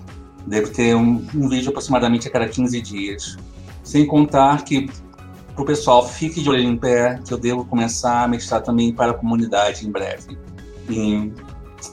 Devo 0.47 0.71
ter 0.71 0.95
um, 0.97 1.25
um 1.35 1.49
vídeo 1.49 1.69
aproximadamente 1.69 2.27
a 2.27 2.31
cada 2.31 2.49
15 2.49 2.81
dias. 2.81 3.37
Sem 3.85 4.07
contar 4.07 4.65
que 4.65 4.89
para 5.55 5.63
o 5.63 5.67
pessoal 5.67 6.09
fique 6.09 6.41
de 6.41 6.49
olho 6.49 6.63
em 6.63 6.77
pé, 6.77 7.21
que 7.25 7.33
eu 7.33 7.39
devo 7.39 7.65
começar 7.65 8.25
a 8.25 8.29
mestrar 8.29 8.63
também 8.63 8.93
para 8.93 9.13
a 9.13 9.15
comunidade 9.15 9.87
em 9.87 9.91
breve. 9.91 10.39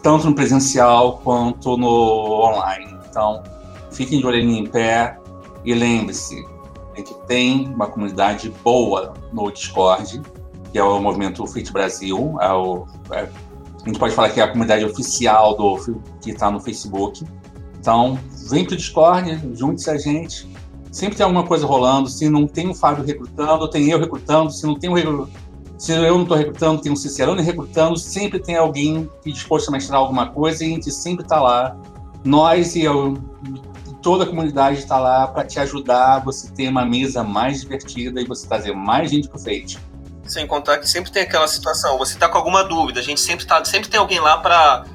Tanto 0.02 0.28
no 0.28 0.34
presencial 0.34 1.20
quanto 1.24 1.78
no 1.78 1.88
online. 1.88 2.96
Então, 3.10 3.44
fiquem 3.92 4.20
de 4.20 4.26
olho 4.26 4.38
em 4.40 4.66
pé 4.66 5.18
e 5.66 5.74
lembre-se, 5.74 6.46
a 6.94 6.98
gente 6.98 7.14
tem 7.28 7.68
uma 7.68 7.88
comunidade 7.88 8.50
boa 8.64 9.14
no 9.34 9.52
Discord, 9.52 10.22
que 10.72 10.78
é 10.78 10.84
o 10.84 11.00
movimento 11.00 11.46
Fit 11.48 11.72
Brasil. 11.72 12.38
é 12.42 12.52
o- 12.54 12.86
é- 13.12 13.30
a 13.84 13.88
gente 13.88 14.00
pode 14.00 14.14
falar 14.14 14.30
que 14.30 14.40
é 14.40 14.44
a 14.44 14.48
comunidade 14.48 14.84
oficial 14.86 15.56
do 15.56 16.02
que 16.22 16.32
está 16.32 16.52
no 16.52 16.60
Facebook. 16.60 17.26
Então, 17.80 18.20
vem 18.50 18.66
pro 18.66 18.76
Discord, 18.76 19.42
junte-se 19.54 19.90
a 19.90 19.98
gente. 19.98 20.50
Sempre 20.92 21.16
tem 21.18 21.24
alguma 21.24 21.46
coisa 21.46 21.66
rolando. 21.66 22.10
Se 22.10 22.30
não 22.30 22.46
tem 22.46 22.70
o 22.70 22.74
Fábio 22.74 23.06
recrutando, 23.06 23.70
tem 23.70 23.90
eu 23.90 24.00
recrutando. 24.00 24.52
Se 24.52 24.66
não 24.66 24.78
tem 24.78 24.90
o 24.90 25.28
se 25.78 25.94
eu 25.94 26.14
não 26.14 26.24
estou 26.24 26.36
recrutando, 26.36 26.82
tem 26.82 26.92
um 26.92 26.96
Cicerone 26.96 27.42
recrutando. 27.42 27.98
Sempre 27.98 28.38
tem 28.38 28.58
alguém 28.58 29.10
que 29.24 29.32
disposto 29.32 29.70
a 29.70 29.72
mestrar 29.72 30.02
alguma 30.02 30.28
coisa 30.28 30.64
e 30.64 30.68
a 30.68 30.70
gente 30.72 30.92
sempre 30.92 31.24
está 31.24 31.42
lá. 31.42 31.78
Nós 32.22 32.76
e 32.76 32.82
eu, 32.82 33.18
toda 34.02 34.26
a 34.26 34.28
comunidade 34.28 34.80
está 34.80 35.00
lá 35.00 35.26
para 35.28 35.46
te 35.46 35.58
ajudar 35.58 36.20
você 36.26 36.52
ter 36.52 36.68
uma 36.68 36.86
mesa 36.86 37.24
mais 37.24 37.62
divertida 37.62 38.20
e 38.22 38.26
você 38.26 38.46
trazer 38.46 38.74
mais 38.74 39.10
gente 39.10 39.30
pro 39.30 39.40
Fate. 39.40 39.80
Sem 40.30 40.46
contar 40.46 40.78
que 40.78 40.88
sempre 40.88 41.12
tem 41.12 41.24
aquela 41.24 41.48
situação, 41.48 41.98
você 41.98 42.18
tá 42.18 42.30
com 42.30 42.38
alguma 42.38 42.64
dúvida, 42.64 43.00
a 43.00 43.04
gente 43.04 43.20
sempre 43.20 43.46
tá, 43.48 43.66
sempre 43.66 43.90
tem 43.90 44.00
alguém 44.00 44.20
lá 44.20 44.38
pra. 44.38 44.86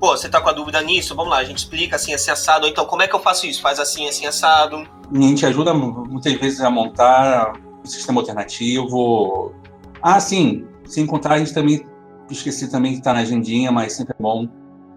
Pô, 0.00 0.16
você 0.16 0.28
tá 0.28 0.40
com 0.40 0.48
a 0.48 0.52
dúvida 0.52 0.80
nisso? 0.80 1.14
Vamos 1.14 1.30
lá, 1.30 1.38
a 1.38 1.44
gente 1.44 1.58
explica 1.58 1.96
assim, 1.96 2.14
assim, 2.14 2.30
assado. 2.30 2.64
Ou 2.64 2.70
então, 2.70 2.86
como 2.86 3.02
é 3.02 3.06
que 3.08 3.14
eu 3.14 3.20
faço 3.20 3.46
isso? 3.46 3.60
Faz 3.60 3.78
assim, 3.78 4.08
assim, 4.08 4.24
assado. 4.26 4.76
A 5.14 5.20
gente 5.20 5.44
ajuda 5.44 5.74
muitas 5.74 6.32
vezes 6.34 6.60
a 6.62 6.70
montar 6.70 7.52
um 7.84 7.86
sistema 7.86 8.20
alternativo. 8.20 9.52
Ah, 10.00 10.18
sim, 10.20 10.64
sem 10.86 11.04
contar, 11.04 11.34
a 11.34 11.38
gente 11.38 11.52
também, 11.52 11.84
esqueci 12.30 12.70
também 12.70 12.92
que 12.92 12.98
está 12.98 13.12
na 13.12 13.20
agendinha, 13.20 13.70
mas 13.70 13.92
sempre 13.92 14.14
é 14.18 14.22
bom. 14.22 14.48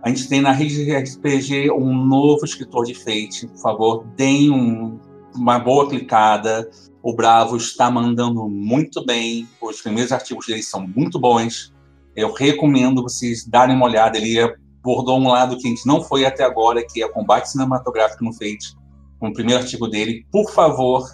A 0.04 0.10
gente 0.10 0.30
tem 0.30 0.40
na 0.40 0.52
rede 0.52 0.86
de 0.86 0.96
RPG 0.96 1.70
um 1.72 1.94
novo 1.94 2.46
escritor 2.46 2.86
de 2.86 2.94
Fate. 2.94 3.48
Por 3.48 3.58
favor, 3.60 4.06
deem 4.16 4.50
um- 4.52 5.00
uma 5.36 5.60
boa 5.60 5.90
clicada. 5.90 6.70
O 7.04 7.14
Bravo 7.14 7.58
está 7.58 7.90
mandando 7.90 8.48
muito 8.48 9.06
bem. 9.06 9.48
Os 9.62 9.82
primeiros 9.82 10.12
artigos 10.12 10.46
dele 10.46 10.64
são 10.64 10.88
muito 10.88 11.20
bons. 11.20 11.74
Eu 12.16 12.34
recomendo 12.34 13.02
vocês 13.04 13.46
darem 13.46 13.76
uma 13.76 13.86
olhada. 13.86 14.18
Ele 14.18 14.40
abordou 14.40 15.20
um 15.20 15.30
lado 15.30 15.58
que 15.58 15.68
a 15.68 15.70
gente 15.70 15.86
não 15.86 16.02
foi 16.04 16.26
até 16.26 16.44
agora, 16.44 16.86
que 16.86 17.04
é 17.04 17.08
combate 17.10 17.50
cinematográfico 17.50 18.24
no 18.24 18.34
Fate 18.34 18.76
com 19.22 19.30
o 19.30 19.34
primeiro 19.34 19.62
artigo 19.62 19.88
dele, 19.88 20.26
por 20.32 20.52
favor, 20.52 21.08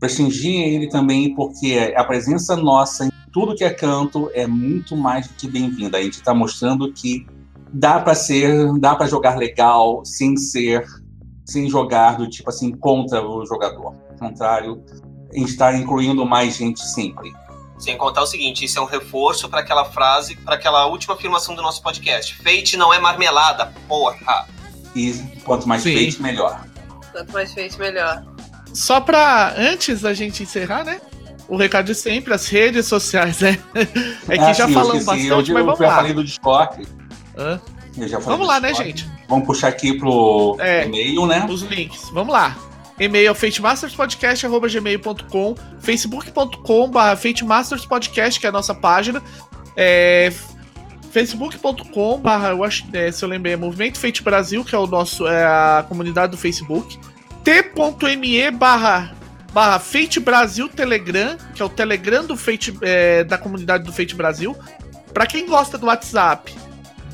prestigiem 0.00 0.74
ele 0.74 0.88
também, 0.88 1.34
porque 1.34 1.92
a 1.94 2.02
presença 2.02 2.56
nossa 2.56 3.04
em 3.04 3.10
tudo 3.30 3.54
que 3.54 3.62
é 3.62 3.70
canto 3.70 4.30
é 4.32 4.46
muito 4.46 4.96
mais 4.96 5.28
do 5.28 5.34
que 5.34 5.46
bem-vinda. 5.46 5.98
A 5.98 6.02
gente 6.02 6.14
está 6.14 6.32
mostrando 6.32 6.90
que 6.90 7.26
dá 7.70 8.00
para 8.00 8.14
ser, 8.14 8.72
dá 8.78 8.96
para 8.96 9.06
jogar 9.06 9.36
legal 9.36 10.02
sem 10.06 10.38
ser, 10.38 10.86
sem 11.44 11.68
jogar 11.68 12.16
do 12.16 12.30
tipo 12.30 12.48
assim 12.48 12.72
contra 12.72 13.22
o 13.22 13.44
jogador. 13.44 13.94
Ao 14.08 14.16
contrário, 14.18 14.82
está 15.32 15.74
incluindo 15.76 16.24
mais 16.26 16.56
gente 16.56 16.80
sempre. 16.80 17.32
Sem 17.78 17.96
contar 17.96 18.22
o 18.22 18.26
seguinte, 18.26 18.64
isso 18.64 18.78
é 18.78 18.82
um 18.82 18.86
reforço 18.86 19.48
para 19.48 19.60
aquela 19.60 19.84
frase, 19.86 20.36
para 20.36 20.54
aquela 20.54 20.86
última 20.86 21.14
afirmação 21.14 21.54
do 21.54 21.62
nosso 21.62 21.82
podcast. 21.82 22.36
Fate 22.36 22.76
não 22.76 22.92
é 22.92 22.98
marmelada, 22.98 23.72
porra. 23.88 24.46
E 24.94 25.12
quanto 25.44 25.66
mais 25.68 25.82
Sim. 25.82 26.14
melhor. 26.20 26.62
Quanto 27.12 27.32
mais 27.32 27.52
feito, 27.54 27.78
melhor. 27.78 28.22
Só 28.74 29.00
pra, 29.00 29.54
antes 29.56 30.02
da 30.02 30.12
gente 30.12 30.42
encerrar, 30.42 30.84
né? 30.84 31.00
O 31.48 31.56
recado 31.56 31.86
de 31.86 31.94
sempre, 31.94 32.32
as 32.34 32.46
redes 32.46 32.86
sociais, 32.86 33.40
né? 33.40 33.58
É 34.28 34.36
que 34.38 34.44
Ah, 34.44 34.52
já 34.52 34.66
sim, 34.66 34.74
eu 34.74 34.80
falamos 34.80 35.04
bastante, 35.04 35.28
eu, 35.28 35.36
mas 35.36 35.48
eu 35.48 35.64
vamos 35.64 35.78
já 35.80 35.86
lá. 35.88 35.96
falei 35.96 36.12
do 36.12 36.22
Discord. 36.24 36.86
Hã? 37.36 37.60
Eu 37.96 38.08
já 38.08 38.20
falei 38.20 38.38
Vamos 38.38 38.46
do 38.46 38.46
lá, 38.46 38.60
né, 38.60 38.68
Discord. 38.68 38.90
gente? 39.00 39.10
Vamos 39.28 39.46
puxar 39.46 39.68
aqui 39.68 39.94
pro 39.98 40.56
É. 40.60 40.84
e-mail, 40.86 41.26
né? 41.26 41.46
Os 41.50 41.62
links. 41.62 42.10
Vamos 42.12 42.32
lá. 42.32 42.56
E-mail 43.00 43.30
é 43.30 43.34
fatemasterspodcast.gmail.com 43.34 45.54
facebook.com.br 45.80 47.16
fatemasterspodcast, 47.16 48.38
que 48.38 48.46
é 48.46 48.50
a 48.50 48.52
nossa 48.52 48.74
página. 48.74 49.22
É, 49.74 50.30
acho, 52.62 52.84
é, 52.92 53.10
se 53.10 53.24
eu 53.24 53.28
lembrei, 53.28 53.54
é 53.54 53.56
Movimento 53.56 53.98
Fate 53.98 54.22
Brasil, 54.22 54.62
que 54.62 54.74
é 54.74 54.78
o 54.78 54.86
nosso, 54.86 55.26
é 55.26 55.44
a 55.44 55.84
comunidade 55.88 56.32
do 56.32 56.36
Facebook. 56.36 56.98
t.me 57.42 58.50
barra 58.50 59.16
barra 59.52 59.80
Brasil 60.20 60.68
Telegram, 60.68 61.36
que 61.54 61.62
é 61.62 61.64
o 61.64 61.68
Telegram 61.68 62.24
do 62.24 62.36
Fate, 62.36 62.76
é, 62.82 63.24
da 63.24 63.38
comunidade 63.38 63.82
do 63.82 63.92
Fate 63.92 64.14
Brasil. 64.14 64.56
Pra 65.12 65.26
quem 65.26 65.46
gosta 65.46 65.76
do 65.76 65.86
WhatsApp, 65.86 66.54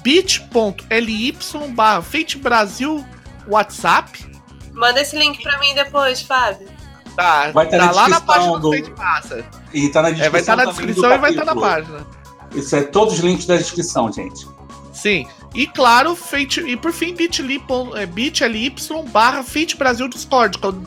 bit.ly 0.03 1.37
barra 1.75 2.03
Fate 2.03 2.39
Brasil 2.39 3.05
WhatsApp. 3.49 4.36
Manda 4.77 5.01
esse 5.01 5.17
link 5.19 5.43
pra 5.43 5.59
mim 5.59 5.75
depois, 5.75 6.21
Fábio. 6.23 6.69
Tá, 7.17 7.51
Vai 7.51 7.67
tá 7.69 7.79
tá 7.79 7.87
na 7.87 7.93
lá 7.93 8.09
na 8.09 8.21
página 8.21 8.59
do 8.59 8.71
do- 8.71 8.97
Master. 8.99 9.45
E 9.73 9.89
tá 9.89 10.03
na 10.03 10.11
descrição. 10.11 10.27
É, 10.27 10.31
vai 10.31 10.41
estar 10.43 10.57
na 10.57 10.65
também 10.67 10.81
do 10.81 10.87
descrição 10.87 11.13
e 11.15 11.19
vai 11.19 11.31
estar 11.31 11.45
na 11.47 11.55
capítulo. 11.55 11.71
página. 11.97 12.07
Isso 12.55 12.77
é 12.77 12.83
todos 12.83 13.15
os 13.15 13.21
links 13.21 13.47
da 13.47 13.57
descrição, 13.57 14.13
gente. 14.13 14.47
Sim. 14.93 15.27
E 15.55 15.67
claro, 15.67 16.15
Fate, 16.15 16.61
e 16.61 16.77
por 16.77 16.93
fim, 16.93 17.15
bit.ly 17.15 17.59
pon- 17.61 17.97
é, 17.97 18.07
barra 19.11 19.43
Fate 19.43 19.77
Brasil 19.77 20.09
Discord, 20.09 20.59
que 20.59 20.67
é 20.67 20.69
o 20.69 20.83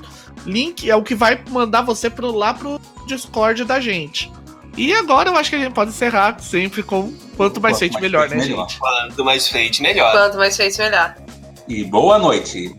link, 0.45 0.89
é 0.89 0.95
o 0.95 1.01
que 1.03 1.15
vai 1.15 1.41
mandar 1.49 1.81
você 1.81 2.09
pro, 2.09 2.31
lá 2.31 2.53
pro 2.53 2.79
Discord 3.07 3.63
da 3.65 3.79
gente. 3.79 4.31
E 4.77 4.93
agora 4.93 5.29
eu 5.29 5.35
acho 5.35 5.49
que 5.49 5.55
a 5.55 5.59
gente 5.59 5.73
pode 5.73 5.89
encerrar 5.89 6.39
sempre 6.39 6.83
com 6.83 7.11
quanto 7.35 7.59
mais 7.59 7.77
feito 7.79 7.99
melhor, 7.99 8.29
feito, 8.29 8.39
né, 8.41 8.47
melhor. 8.47 8.69
gente? 8.69 8.79
Quanto 8.79 9.25
mais 9.25 9.47
feito, 9.47 9.81
melhor. 9.81 10.11
Quanto 10.11 10.37
mais 10.37 10.55
feito, 10.55 10.77
melhor. 10.77 11.15
E 11.67 11.83
boa 11.83 12.17
noite. 12.19 12.75